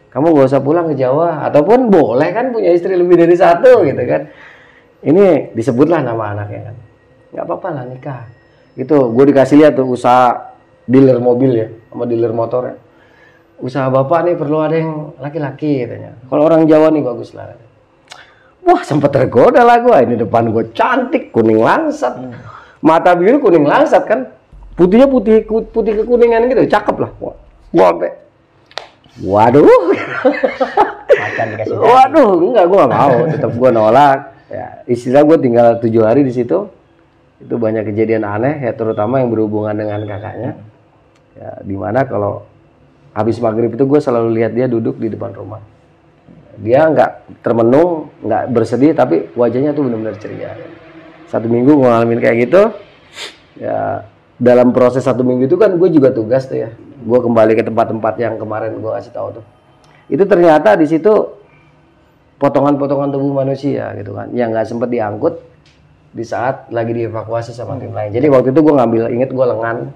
kamu 0.10 0.42
gak 0.42 0.48
usah 0.50 0.62
pulang 0.62 0.90
ke 0.90 0.98
Jawa 0.98 1.46
ataupun 1.46 1.94
boleh 1.94 2.30
kan 2.34 2.50
punya 2.50 2.74
istri 2.74 2.98
lebih 2.98 3.16
dari 3.16 3.36
satu 3.40 3.88
gitu 3.88 4.04
kan. 4.04 4.28
Ini 5.00 5.56
disebutlah 5.56 6.04
nama 6.04 6.36
anaknya 6.36 6.74
kan. 6.74 6.76
Nggak 7.32 7.44
apa-apa 7.46 7.68
lah 7.72 7.84
nikah. 7.88 8.22
Itu 8.76 9.16
gue 9.16 9.26
dikasih 9.32 9.64
lihat 9.64 9.74
tuh 9.80 9.88
usaha 9.88 10.56
dealer 10.90 11.22
mobil 11.22 11.52
ya 11.56 11.68
sama 11.88 12.04
dealer 12.10 12.34
motor 12.36 12.62
ya. 12.74 12.76
Usaha 13.60 13.88
bapak 13.92 14.28
nih 14.28 14.36
perlu 14.36 14.58
ada 14.60 14.76
yang 14.76 15.14
laki-laki 15.22 15.86
katanya. 15.86 16.18
Kalau 16.26 16.44
orang 16.44 16.66
Jawa 16.66 16.90
nih 16.90 17.04
bagus 17.06 17.32
lah 17.38 17.54
wah 18.70 18.82
sempat 18.86 19.10
tergoda 19.12 19.66
lah 19.66 19.82
gue 19.82 19.98
ini 20.06 20.16
depan 20.22 20.54
gue 20.54 20.70
cantik 20.78 21.34
kuning 21.34 21.60
langsat 21.60 22.14
mata 22.80 23.18
biru 23.18 23.42
kuning 23.42 23.66
langsat 23.66 24.06
kan 24.06 24.30
putihnya 24.78 25.10
putih 25.10 25.44
putih 25.46 26.04
kekuningan 26.04 26.48
gitu 26.48 26.64
cakep 26.70 26.96
lah 27.02 27.12
wah 27.20 27.36
gua 27.70 27.86
sampai 27.94 28.12
waduh. 29.20 29.68
Waduh, 31.70 32.52
enggak, 32.52 32.66
gua 32.68 32.78
nggak 32.86 32.94
mau. 32.94 33.16
Tetap 33.32 33.52
gua 33.56 33.70
nolak. 33.72 34.20
Ya, 34.52 34.84
istilah 34.90 35.24
gua 35.24 35.38
tinggal 35.40 35.80
tujuh 35.80 36.04
hari 36.04 36.28
di 36.28 36.34
situ. 36.36 36.68
Itu 37.40 37.56
banyak 37.56 37.88
kejadian 37.88 38.28
aneh, 38.28 38.60
ya 38.60 38.76
terutama 38.76 39.24
yang 39.24 39.32
berhubungan 39.32 39.72
dengan 39.72 40.04
kakaknya. 40.04 40.60
Ya, 41.40 41.50
di 41.64 41.76
mana 41.80 42.04
kalau 42.04 42.44
habis 43.16 43.40
maghrib 43.40 43.72
itu 43.72 43.88
gue 43.88 44.00
selalu 44.04 44.36
lihat 44.36 44.52
dia 44.52 44.68
duduk 44.68 45.00
di 45.00 45.08
depan 45.08 45.32
rumah. 45.32 45.64
Dia 46.60 46.92
nggak 46.92 47.42
termenung, 47.44 48.12
nggak 48.20 48.44
bersedih, 48.52 48.92
tapi 48.92 49.32
wajahnya 49.34 49.72
tuh 49.72 49.88
benar-benar 49.88 50.20
ceria. 50.20 50.56
Satu 51.32 51.48
minggu 51.48 51.78
gua 51.78 52.00
ngalamin 52.00 52.20
kayak 52.20 52.38
gitu. 52.50 52.62
Ya, 53.60 54.08
dalam 54.40 54.72
proses 54.72 55.04
satu 55.04 55.24
minggu 55.24 55.48
itu 55.52 55.60
kan 55.60 55.76
gue 55.76 55.90
juga 55.92 56.16
tugas 56.16 56.48
tuh 56.48 56.64
ya. 56.64 56.70
Gue 57.00 57.20
kembali 57.20 57.56
ke 57.56 57.64
tempat-tempat 57.64 58.14
yang 58.20 58.36
kemarin 58.40 58.76
gue 58.80 58.92
kasih 58.92 59.12
tahu 59.16 59.40
tuh 59.40 59.46
itu 60.10 60.26
ternyata 60.26 60.74
di 60.74 60.90
situ 60.90 61.14
potongan-potongan 62.42 63.14
tubuh 63.14 63.46
manusia 63.46 63.94
gitu 63.94 64.18
kan 64.18 64.34
yang 64.34 64.50
nggak 64.50 64.66
sempat 64.66 64.90
diangkut 64.90 65.38
di 66.10 66.26
saat 66.26 66.74
lagi 66.74 66.98
dievakuasi 66.98 67.54
sama 67.54 67.78
tim 67.78 67.94
lain. 67.94 68.10
Jadi 68.10 68.26
waktu 68.34 68.50
itu 68.50 68.66
gue 68.66 68.74
ngambil, 68.74 69.14
inget 69.14 69.30
gue 69.30 69.46
lengan, 69.46 69.94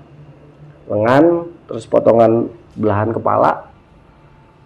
lengan, 0.85 1.49
terus 1.65 1.90
potongan 1.90 2.53
belahan 2.77 3.10
kepala, 3.10 3.73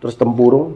terus 0.03 0.19
tempurung, 0.19 0.75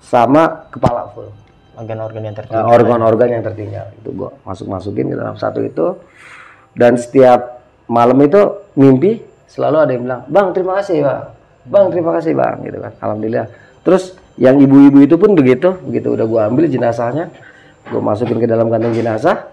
sama 0.00 0.66
kepala 0.72 1.12
full. 1.12 1.28
Organ-organ 1.76 2.22
yang 2.28 2.34
Nah, 2.36 2.40
tertinggal. 2.44 2.64
organ-organ 2.68 3.28
yang 3.30 3.44
tertinggal. 3.44 3.86
Itu 3.96 4.08
gue 4.12 4.30
masuk 4.44 4.66
masukin 4.68 5.06
ke 5.12 5.16
dalam 5.16 5.36
satu 5.40 5.64
itu. 5.64 5.96
Dan 6.76 7.00
setiap 7.00 7.64
malam 7.88 8.20
itu 8.20 8.40
mimpi 8.76 9.24
selalu 9.50 9.76
ada 9.82 9.90
yang 9.96 10.02
bilang 10.06 10.22
bang 10.30 10.46
terima 10.54 10.78
kasih 10.78 11.02
bang 11.02 11.24
bang 11.66 11.86
terima 11.90 12.10
kasih 12.14 12.32
bang 12.38 12.56
gitu 12.62 12.78
kan. 12.78 12.92
Alhamdulillah. 13.02 13.46
Terus 13.82 14.14
yang 14.38 14.56
ibu-ibu 14.62 15.02
itu 15.02 15.16
pun 15.18 15.34
begitu 15.34 15.74
begitu 15.82 16.14
udah 16.14 16.26
gua 16.30 16.40
ambil 16.46 16.70
jenazahnya 16.70 17.34
gua 17.90 18.00
masukin 18.00 18.38
ke 18.38 18.46
dalam 18.46 18.70
kantong 18.70 18.94
jenazah 18.94 19.50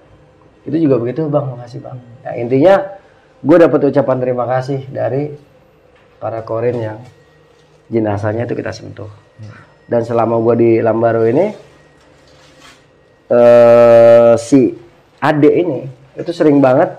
itu 0.68 0.78
juga 0.86 1.02
begitu 1.02 1.26
bang 1.32 1.48
makasih 1.48 1.80
bang. 1.82 1.98
Nah, 1.98 2.34
intinya 2.38 2.76
gue 3.38 3.57
dapat 3.57 3.80
ucapan 3.88 4.18
terima 4.19 4.45
kasih 4.49 4.84
dari 4.91 5.32
para 6.19 6.44
korin 6.44 6.78
yang 6.78 6.98
jenazahnya 7.88 8.44
itu 8.49 8.53
kita 8.57 8.76
sentuh 8.76 9.07
dan 9.88 10.03
selama 10.03 10.38
gua 10.43 10.55
di 10.59 10.84
Lambaro 10.84 11.23
ini 11.23 11.45
eh 13.27 14.34
si 14.39 14.72
Ade 15.19 15.51
ini 15.51 15.80
itu 16.15 16.31
sering 16.31 16.61
banget 16.61 16.93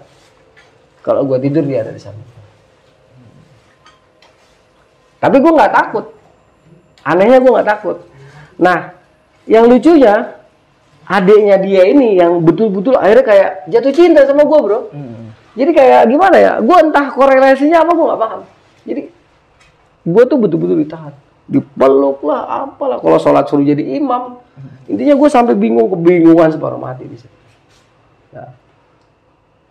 kalau 1.05 1.24
gua 1.24 1.40
tidur 1.40 1.62
dia 1.65 1.85
ada 1.85 1.93
di 1.94 2.02
sana. 2.02 2.20
Tapi 5.19 5.36
gua 5.40 5.52
nggak 5.62 5.74
takut. 5.74 6.06
Anehnya 7.05 7.40
gua 7.40 7.59
nggak 7.59 7.69
takut. 7.69 7.97
Nah, 8.60 8.93
yang 9.48 9.65
lucunya 9.66 10.36
adiknya 11.09 11.56
dia 11.59 11.89
ini 11.89 12.20
yang 12.20 12.44
betul-betul 12.44 12.94
akhirnya 13.01 13.24
kayak 13.24 13.51
jatuh 13.73 13.94
cinta 13.97 14.28
sama 14.28 14.44
gua 14.44 14.59
bro. 14.60 14.81
Jadi 15.59 15.70
kayak 15.74 16.06
gimana 16.06 16.36
ya? 16.36 16.52
Gua 16.62 16.85
entah 16.85 17.09
korelasinya 17.10 17.82
apa 17.82 17.93
gua 17.97 18.06
nggak 18.12 18.20
paham. 18.20 18.40
Jadi 18.86 19.02
gua 20.06 20.23
tuh 20.28 20.39
betul-betul 20.39 20.77
ditahan, 20.85 21.15
dipeluk 21.49 22.20
lah, 22.23 22.69
apalah. 22.69 23.01
Kalau 23.01 23.19
sholat 23.19 23.49
suruh 23.49 23.65
jadi 23.65 23.81
imam, 23.97 24.37
intinya 24.85 25.16
gue 25.16 25.29
sampai 25.33 25.57
bingung 25.57 25.89
kebingungan 25.89 26.53
separuh 26.53 26.77
mati 26.77 27.09
di 27.09 27.16
situ. 27.16 27.37
Nah, 28.37 28.53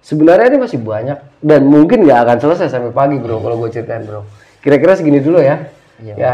sebenarnya 0.02 0.50
ini 0.50 0.58
masih 0.58 0.82
banyak 0.82 1.18
dan 1.46 1.62
mungkin 1.70 2.04
nggak 2.04 2.20
akan 2.26 2.38
selesai 2.42 2.74
sampai 2.74 2.90
pagi 2.90 3.22
bro 3.22 3.38
kalau 3.38 3.62
gue 3.62 3.70
ceritain 3.70 4.02
bro. 4.04 4.26
Kira-kira 4.66 4.98
segini 4.98 5.22
dulu 5.22 5.38
ya. 5.38 5.70
Iya. 6.02 6.16
Ya, 6.18 6.34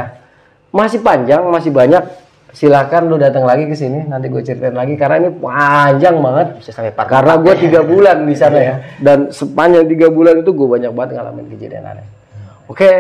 masih 0.72 1.04
panjang, 1.04 1.44
masih 1.52 1.76
banyak. 1.76 2.24
Silakan 2.54 3.10
lu 3.10 3.18
datang 3.18 3.50
lagi 3.50 3.66
ke 3.66 3.74
sini, 3.74 4.06
nanti 4.06 4.30
gue 4.30 4.46
ceritain 4.46 4.78
lagi 4.78 4.94
karena 4.94 5.26
ini 5.26 5.30
panjang 5.42 6.22
banget. 6.22 6.62
Bisa 6.62 6.70
sampai 6.70 6.94
part 6.94 7.10
Karena 7.10 7.34
gue 7.42 7.54
tiga 7.58 7.82
bulan 7.92 8.30
di 8.30 8.36
sana 8.38 8.60
ya, 8.62 8.76
dan 9.02 9.34
sepanjang 9.34 9.90
tiga 9.90 10.08
bulan 10.14 10.40
itu 10.40 10.54
gue 10.54 10.68
banyak 10.70 10.94
banget 10.94 11.18
ngalamin 11.18 11.46
kejadian 11.50 11.84
aneh. 11.84 12.06
Oke, 12.70 12.86
eh, 12.86 13.00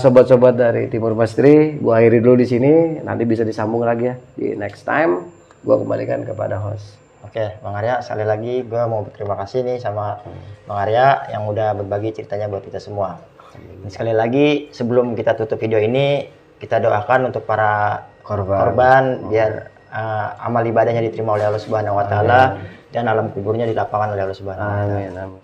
sobat-sobat 0.00 0.56
dari 0.56 0.88
Timur 0.88 1.12
Mastri, 1.12 1.76
gue 1.76 1.92
akhiri 1.92 2.18
dulu 2.24 2.40
di 2.40 2.46
sini. 2.48 2.72
Nanti 3.04 3.28
bisa 3.28 3.44
disambung 3.44 3.84
lagi 3.84 4.10
ya 4.10 4.16
di 4.36 4.56
next 4.56 4.88
time. 4.88 5.28
Gue 5.64 5.76
kembalikan 5.80 6.24
kepada 6.24 6.60
host. 6.60 7.00
Oke, 7.24 7.56
Bang 7.64 7.72
Arya, 7.72 8.04
sekali 8.04 8.24
lagi 8.28 8.60
gue 8.68 8.82
mau 8.84 9.00
berterima 9.00 9.34
kasih 9.40 9.64
nih 9.64 9.80
sama 9.80 10.20
Bang 10.68 10.78
Arya 10.84 11.32
yang 11.32 11.48
udah 11.48 11.72
berbagi 11.72 12.12
ceritanya 12.20 12.52
buat 12.52 12.64
kita 12.64 12.76
semua. 12.76 13.16
Dan 13.54 13.88
sekali 13.88 14.12
lagi, 14.12 14.68
sebelum 14.74 15.16
kita 15.16 15.32
tutup 15.38 15.56
video 15.56 15.80
ini, 15.80 16.28
kita 16.60 16.80
doakan 16.80 17.32
untuk 17.32 17.48
para 17.48 18.04
Korban. 18.24 18.56
korban 18.56 19.04
biar 19.28 19.68
uh, 19.92 20.28
amal 20.48 20.64
ibadahnya 20.64 21.04
diterima 21.04 21.36
oleh 21.36 21.44
Allah 21.44 21.60
Subhanahu 21.60 22.00
wa 22.00 22.06
taala 22.08 22.56
dan 22.88 23.04
alam 23.04 23.28
kuburnya 23.36 23.68
dilapangkan 23.68 24.16
oleh 24.16 24.22
Allah 24.24 24.38
Subhanahu 24.38 24.64
wa 24.64 24.72
taala. 24.72 24.96
Amin. 24.96 25.40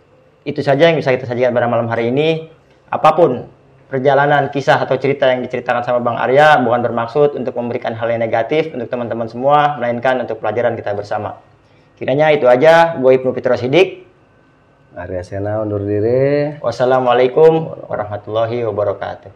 Itu 0.49 0.65
saja 0.65 0.89
yang 0.89 0.97
bisa 0.97 1.13
kita 1.13 1.29
sajikan 1.29 1.53
pada 1.53 1.69
malam 1.69 1.87
hari 1.93 2.09
ini. 2.09 2.49
Apa 2.89 3.15
pun 3.15 3.47
perjalanan 3.91 4.49
kisah 4.55 4.79
atau 4.79 4.95
cerita 4.97 5.27
yang 5.27 5.43
diceritakan 5.43 5.83
sama 5.83 5.99
Bang 5.99 6.17
Arya 6.17 6.63
bukan 6.63 6.81
bermaksud 6.87 7.35
untuk 7.35 7.59
memberikan 7.59 7.93
hal 7.99 8.07
yang 8.07 8.23
negatif 8.23 8.71
untuk 8.71 8.87
teman-teman 8.87 9.27
semua, 9.27 9.77
melainkan 9.77 10.23
untuk 10.23 10.39
pelajaran 10.39 10.79
kita 10.79 10.95
bersama. 10.95 11.43
Kiranya 11.99 12.31
itu 12.33 12.47
aja, 12.47 12.97
gue 12.97 13.11
Ibnu 13.11 13.35
Fitro 13.35 13.59
Sidik. 13.59 14.07
Arya 14.95 15.23
Sena 15.27 15.59
undur 15.63 15.83
diri. 15.83 16.57
Wassalamualaikum 16.63 17.87
warahmatullahi 17.91 18.63
wabarakatuh. 18.67 19.31